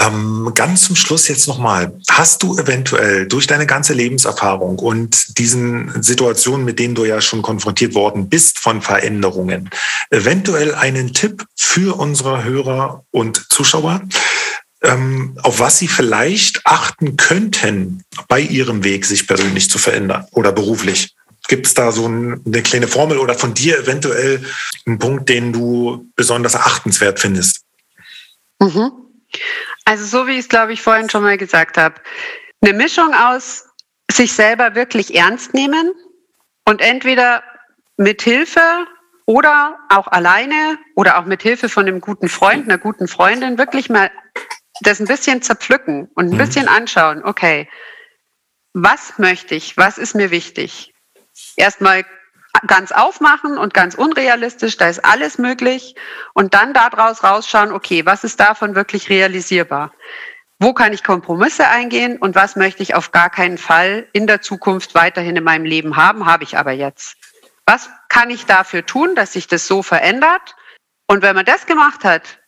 Ähm, 0.01 0.53
ganz 0.55 0.85
zum 0.85 0.95
Schluss 0.95 1.27
jetzt 1.27 1.49
nochmal. 1.49 1.93
Hast 2.09 2.43
du 2.45 2.57
eventuell 2.57 3.27
durch 3.27 3.49
deine 3.49 3.67
ganze 3.67 3.95
Lebenserfahrung 3.95 4.79
und 4.79 5.39
diesen 5.39 6.03
Situationen, 6.03 6.65
mit 6.65 6.79
denen 6.79 6.95
du 6.95 7.05
ja 7.05 7.21
schon 7.21 7.43
konfrontiert 7.43 7.95
worden 7.95 8.29
bist 8.29 8.61
von 8.61 8.81
Veränderungen, 8.81 9.71
eventuell 10.11 10.75
einen 10.75 11.15
Tipp 11.15 11.45
für 11.57 11.99
unsere 11.99 12.45
Hörer 12.45 13.05
und 13.11 13.47
Zuschauer, 13.51 14.03
ähm, 14.83 15.37
auf 15.43 15.59
was 15.59 15.79
sie 15.79 15.89
vielleicht 15.89 16.65
achten 16.65 17.17
könnten 17.17 18.05
bei 18.29 18.41
ihrem 18.41 18.85
Weg, 18.85 19.05
sich 19.05 19.27
persönlich 19.27 19.69
zu 19.69 19.79
verändern 19.79 20.27
oder 20.31 20.53
beruflich? 20.53 21.17
Gibt 21.49 21.67
es 21.67 21.75
da 21.75 21.91
so 21.91 22.05
eine 22.05 22.63
kleine 22.63 22.87
Formel 22.87 23.19
oder 23.19 23.35
von 23.35 23.55
dir 23.55 23.81
eventuell 23.81 24.45
einen 24.87 24.99
Punkt, 24.99 25.29
den 25.29 25.53
du 25.53 26.07
besonders 26.15 26.55
achtenswert 26.55 27.19
findest? 27.19 27.63
Mhm. 28.61 28.93
Also 29.89 30.05
so 30.05 30.27
wie 30.27 30.33
ich 30.33 30.41
es, 30.41 30.49
glaube 30.51 30.75
ich, 30.75 30.83
vorhin 30.83 31.09
schon 31.09 31.23
mal 31.23 31.39
gesagt 31.39 31.79
habe, 31.79 31.95
eine 32.61 32.75
Mischung 32.75 33.15
aus 33.15 33.65
sich 34.11 34.35
selber 34.35 34.75
wirklich 34.75 35.15
ernst 35.15 35.55
nehmen 35.55 35.95
und 36.67 36.83
entweder 36.83 37.43
mit 37.97 38.21
Hilfe 38.21 38.61
oder 39.25 39.79
auch 39.89 40.07
alleine 40.09 40.79
oder 40.95 41.19
auch 41.19 41.25
mit 41.25 41.41
Hilfe 41.41 41.71
von 41.71 41.87
einem 41.87 42.03
guten 42.03 42.29
Freund, 42.29 42.67
einer 42.67 42.77
guten 42.77 43.09
Freundin 43.09 43.57
wirklich 43.57 43.89
mal 43.89 44.11
das 44.83 45.01
ein 45.01 45.07
bisschen 45.07 45.41
zerpflücken 45.41 46.11
und 46.15 46.27
ein 46.27 46.35
mhm. 46.35 46.37
bisschen 46.37 46.69
anschauen, 46.69 47.25
okay, 47.25 47.67
was 48.75 49.19
möchte 49.19 49.55
ich, 49.55 49.79
was 49.79 49.97
ist 49.97 50.15
mir 50.15 50.31
wichtig? 50.31 50.93
Erstmal 51.57 52.05
ganz 52.67 52.93
aufmachen 52.93 53.59
und 53.59 53.75
ganz 53.75 53.95
unrealistisch, 53.95 54.77
da 54.77 54.89
ist 54.89 55.05
alles 55.05 55.39
möglich 55.39 55.95
und 56.35 56.55
dann 56.55 56.75
daraus 56.75 57.23
rausschauen, 57.23 57.73
okay, 57.73 58.05
was 58.05 58.25
ist 58.25 58.41
davon 58.41 58.75
wirklich 58.75 59.11
realisierbar? 59.11 59.93
Wo 60.59 60.73
kann 60.73 60.93
ich 60.93 61.05
Kompromisse 61.05 61.69
eingehen 61.69 62.17
und 62.19 62.35
was 62.35 62.57
möchte 62.57 62.83
ich 62.83 62.95
auf 62.95 63.13
gar 63.13 63.31
keinen 63.31 63.59
Fall 63.59 64.09
in 64.13 64.27
der 64.27 64.41
Zukunft 64.43 64.95
weiterhin 64.95 65.37
in 65.37 65.45
meinem 65.45 65.65
Leben 65.65 65.97
haben, 65.97 66.27
habe 66.27 66.43
ich 66.43 66.59
aber 66.59 66.73
jetzt. 66.73 67.17
Was 67.65 67.91
kann 68.09 68.31
ich 68.31 68.47
dafür 68.47 68.85
tun, 68.85 69.15
dass 69.15 69.35
sich 69.35 69.47
das 69.47 69.69
so 69.69 69.83
verändert? 69.83 70.57
Und 71.07 71.23
wenn 71.23 71.37
man 71.37 71.45
das 71.45 71.67
gemacht 71.67 72.03
hat, 72.03 72.41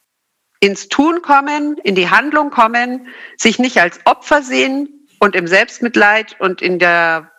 ins 0.60 0.88
Tun 0.88 1.22
kommen, 1.22 1.78
in 1.78 1.94
die 1.94 2.10
Handlung 2.10 2.50
kommen, 2.50 3.08
sich 3.36 3.58
nicht 3.58 3.78
als 3.80 4.00
Opfer 4.06 4.42
sehen 4.42 5.08
und 5.18 5.36
im 5.36 5.46
Selbstmitleid 5.46 6.36
und 6.40 6.60
in 6.60 6.78
der 6.78 7.29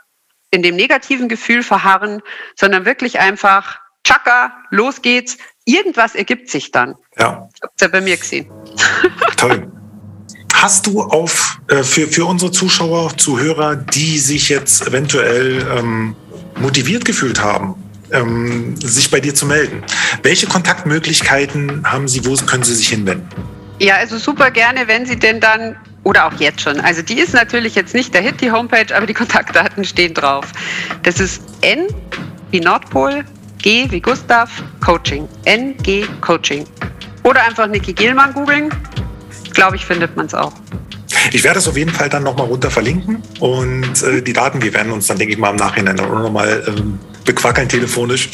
in 0.51 0.61
dem 0.61 0.75
negativen 0.75 1.29
Gefühl 1.29 1.63
verharren, 1.63 2.21
sondern 2.55 2.85
wirklich 2.85 3.19
einfach, 3.19 3.79
tschakka, 4.03 4.53
los 4.69 5.01
geht's, 5.01 5.37
irgendwas 5.65 6.13
ergibt 6.15 6.49
sich 6.49 6.71
dann. 6.71 6.95
Ja. 7.17 7.49
Habt 7.63 7.81
ihr 7.81 7.87
bei 7.87 8.01
mir 8.01 8.17
gesehen. 8.17 8.51
Toll. 9.37 9.71
Hast 10.53 10.85
du 10.85 11.01
auf 11.01 11.59
äh, 11.69 11.81
für, 11.81 12.07
für 12.07 12.25
unsere 12.25 12.51
Zuschauer, 12.51 13.17
Zuhörer, 13.17 13.75
die 13.75 14.19
sich 14.19 14.49
jetzt 14.49 14.85
eventuell 14.85 15.65
ähm, 15.75 16.15
motiviert 16.59 17.05
gefühlt 17.05 17.41
haben, 17.41 17.75
ähm, 18.11 18.75
sich 18.75 19.09
bei 19.09 19.19
dir 19.19 19.33
zu 19.33 19.45
melden. 19.45 19.83
Welche 20.21 20.47
Kontaktmöglichkeiten 20.47 21.89
haben 21.89 22.07
Sie? 22.07 22.25
Wo 22.25 22.35
können 22.45 22.63
Sie 22.63 22.75
sich 22.75 22.89
hinwenden? 22.89 23.27
Ja, 23.79 23.95
also 23.95 24.17
super 24.17 24.51
gerne, 24.51 24.87
wenn 24.87 25.05
Sie 25.05 25.17
denn 25.17 25.39
dann 25.39 25.75
oder 26.03 26.27
auch 26.27 26.33
jetzt 26.39 26.61
schon. 26.61 26.79
Also 26.79 27.01
die 27.01 27.19
ist 27.19 27.33
natürlich 27.33 27.75
jetzt 27.75 27.93
nicht 27.93 28.13
der 28.13 28.21
Hit, 28.21 28.41
die 28.41 28.51
Homepage, 28.51 28.95
aber 28.95 29.05
die 29.05 29.13
Kontaktdaten 29.13 29.83
stehen 29.83 30.13
drauf. 30.13 30.45
Das 31.03 31.19
ist 31.19 31.41
N 31.61 31.87
wie 32.51 32.59
Nordpol, 32.59 33.23
G 33.59 33.89
wie 33.91 34.01
Gustav, 34.01 34.49
Coaching. 34.83 35.27
NG 35.45 36.05
Coaching. 36.21 36.65
Oder 37.23 37.45
einfach 37.45 37.67
Niki 37.67 37.93
Gielmann 37.93 38.33
googeln. 38.33 38.69
Glaube 39.53 39.75
ich, 39.75 39.85
findet 39.85 40.15
man 40.15 40.25
es 40.25 40.33
auch. 40.33 40.53
Ich 41.31 41.43
werde 41.43 41.59
es 41.59 41.67
auf 41.67 41.77
jeden 41.77 41.91
Fall 41.91 42.09
dann 42.09 42.23
nochmal 42.23 42.47
runter 42.47 42.71
verlinken 42.71 43.21
und 43.39 44.01
äh, 44.01 44.21
die 44.21 44.33
Daten, 44.33 44.61
wir 44.61 44.73
werden 44.73 44.91
uns 44.91 45.07
dann, 45.07 45.17
denke 45.17 45.33
ich 45.33 45.39
mal, 45.39 45.51
im 45.51 45.57
Nachhinein 45.57 45.95
nochmal 45.95 46.63
ähm, 46.67 46.99
bequackeln 47.25 47.69
telefonisch 47.69 48.29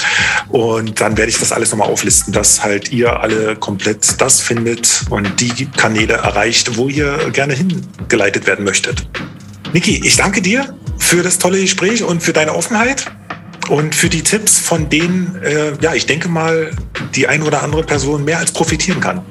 und 0.49 0.99
dann 0.99 1.17
werde 1.17 1.29
ich 1.29 1.39
das 1.39 1.51
alles 1.51 1.71
nochmal 1.71 1.89
auflisten, 1.89 2.33
dass 2.33 2.63
halt 2.63 2.91
ihr 2.91 3.19
alle 3.19 3.55
komplett 3.55 4.19
das 4.21 4.39
findet 4.39 5.05
und 5.09 5.39
die 5.39 5.67
Kanäle 5.77 6.15
erreicht, 6.15 6.77
wo 6.77 6.89
ihr 6.89 7.31
gerne 7.31 7.53
hingeleitet 7.53 8.47
werden 8.47 8.65
möchtet. 8.65 9.07
Niki, 9.73 10.01
ich 10.05 10.15
danke 10.15 10.41
dir 10.41 10.73
für 10.97 11.23
das 11.23 11.37
tolle 11.37 11.59
Gespräch 11.59 12.03
und 12.03 12.23
für 12.23 12.33
deine 12.33 12.55
Offenheit 12.55 13.05
und 13.69 13.93
für 13.93 14.09
die 14.09 14.23
Tipps, 14.23 14.59
von 14.59 14.89
denen, 14.89 15.41
äh, 15.43 15.73
ja, 15.81 15.93
ich 15.93 16.05
denke 16.05 16.29
mal, 16.29 16.71
die 17.15 17.27
ein 17.27 17.43
oder 17.43 17.63
andere 17.63 17.83
Person 17.83 18.23
mehr 18.23 18.39
als 18.39 18.51
profitieren 18.51 19.01
kann. 19.01 19.21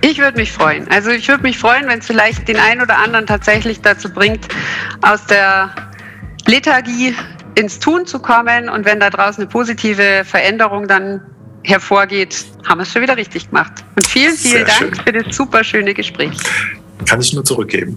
Ich 0.00 0.18
würde 0.18 0.36
mich 0.36 0.50
freuen. 0.50 0.88
Also 0.88 1.10
ich 1.10 1.28
würde 1.28 1.44
mich 1.44 1.58
freuen, 1.58 1.86
wenn 1.86 2.00
es 2.00 2.06
vielleicht 2.06 2.48
den 2.48 2.56
einen 2.56 2.80
oder 2.80 2.98
anderen 2.98 3.26
tatsächlich 3.26 3.80
dazu 3.80 4.08
bringt, 4.08 4.48
aus 5.02 5.24
der 5.26 5.72
Lethargie 6.46 7.14
ins 7.56 7.80
Tun 7.80 8.06
zu 8.06 8.20
kommen. 8.20 8.68
Und 8.68 8.84
wenn 8.84 9.00
da 9.00 9.10
draußen 9.10 9.42
eine 9.42 9.50
positive 9.50 10.22
Veränderung 10.24 10.86
dann 10.86 11.20
hervorgeht, 11.64 12.44
haben 12.64 12.78
wir 12.78 12.82
es 12.82 12.92
schon 12.92 13.02
wieder 13.02 13.16
richtig 13.16 13.48
gemacht. 13.48 13.72
Und 13.96 14.06
vielen, 14.06 14.36
vielen 14.36 14.64
Sehr 14.64 14.64
Dank 14.64 14.96
schön. 14.96 15.04
für 15.04 15.12
das 15.12 15.34
super 15.34 15.64
schöne 15.64 15.92
Gespräch. 15.94 16.36
Kann 17.06 17.20
ich 17.20 17.32
nur 17.32 17.44
zurückgeben. 17.44 17.96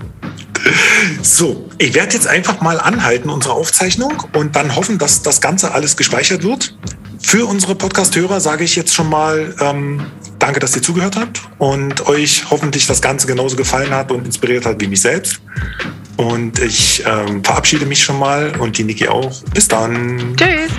So, 1.22 1.70
ich 1.78 1.94
werde 1.94 2.14
jetzt 2.14 2.28
einfach 2.28 2.60
mal 2.62 2.80
anhalten, 2.80 3.30
unsere 3.30 3.54
Aufzeichnung, 3.54 4.24
und 4.34 4.56
dann 4.56 4.76
hoffen, 4.76 4.98
dass 4.98 5.22
das 5.22 5.40
Ganze 5.40 5.72
alles 5.72 5.96
gespeichert 5.96 6.44
wird. 6.44 6.76
Für 7.22 7.46
unsere 7.46 7.76
Podcast-Hörer 7.76 8.40
sage 8.40 8.64
ich 8.64 8.76
jetzt 8.76 8.94
schon 8.94 9.10
mal 9.10 9.54
ähm, 9.60 10.06
danke, 10.38 10.60
dass 10.60 10.76
ihr 10.76 10.82
zugehört 10.82 11.16
habt 11.16 11.42
und 11.58 12.08
euch 12.08 12.46
hoffentlich 12.50 12.88
das 12.88 13.02
Ganze 13.02 13.28
genauso 13.28 13.56
gefallen 13.56 13.92
hat 13.92 14.12
und 14.12 14.26
inspiriert 14.26 14.66
hat 14.66 14.82
wie 14.82 14.88
mich 14.88 15.02
selbst. 15.02 15.40
Und 16.20 16.60
ich 16.60 17.02
ähm, 17.08 17.42
verabschiede 17.46 17.86
mich 17.86 18.04
schon 18.04 18.20
mal 18.20 18.52
und 18.60 18.78
die 18.78 18.84
Niki 18.84 19.08
auch. 19.08 19.42
Bis 19.54 19.70
dann. 19.70 20.36
Tschüss. 20.36 20.70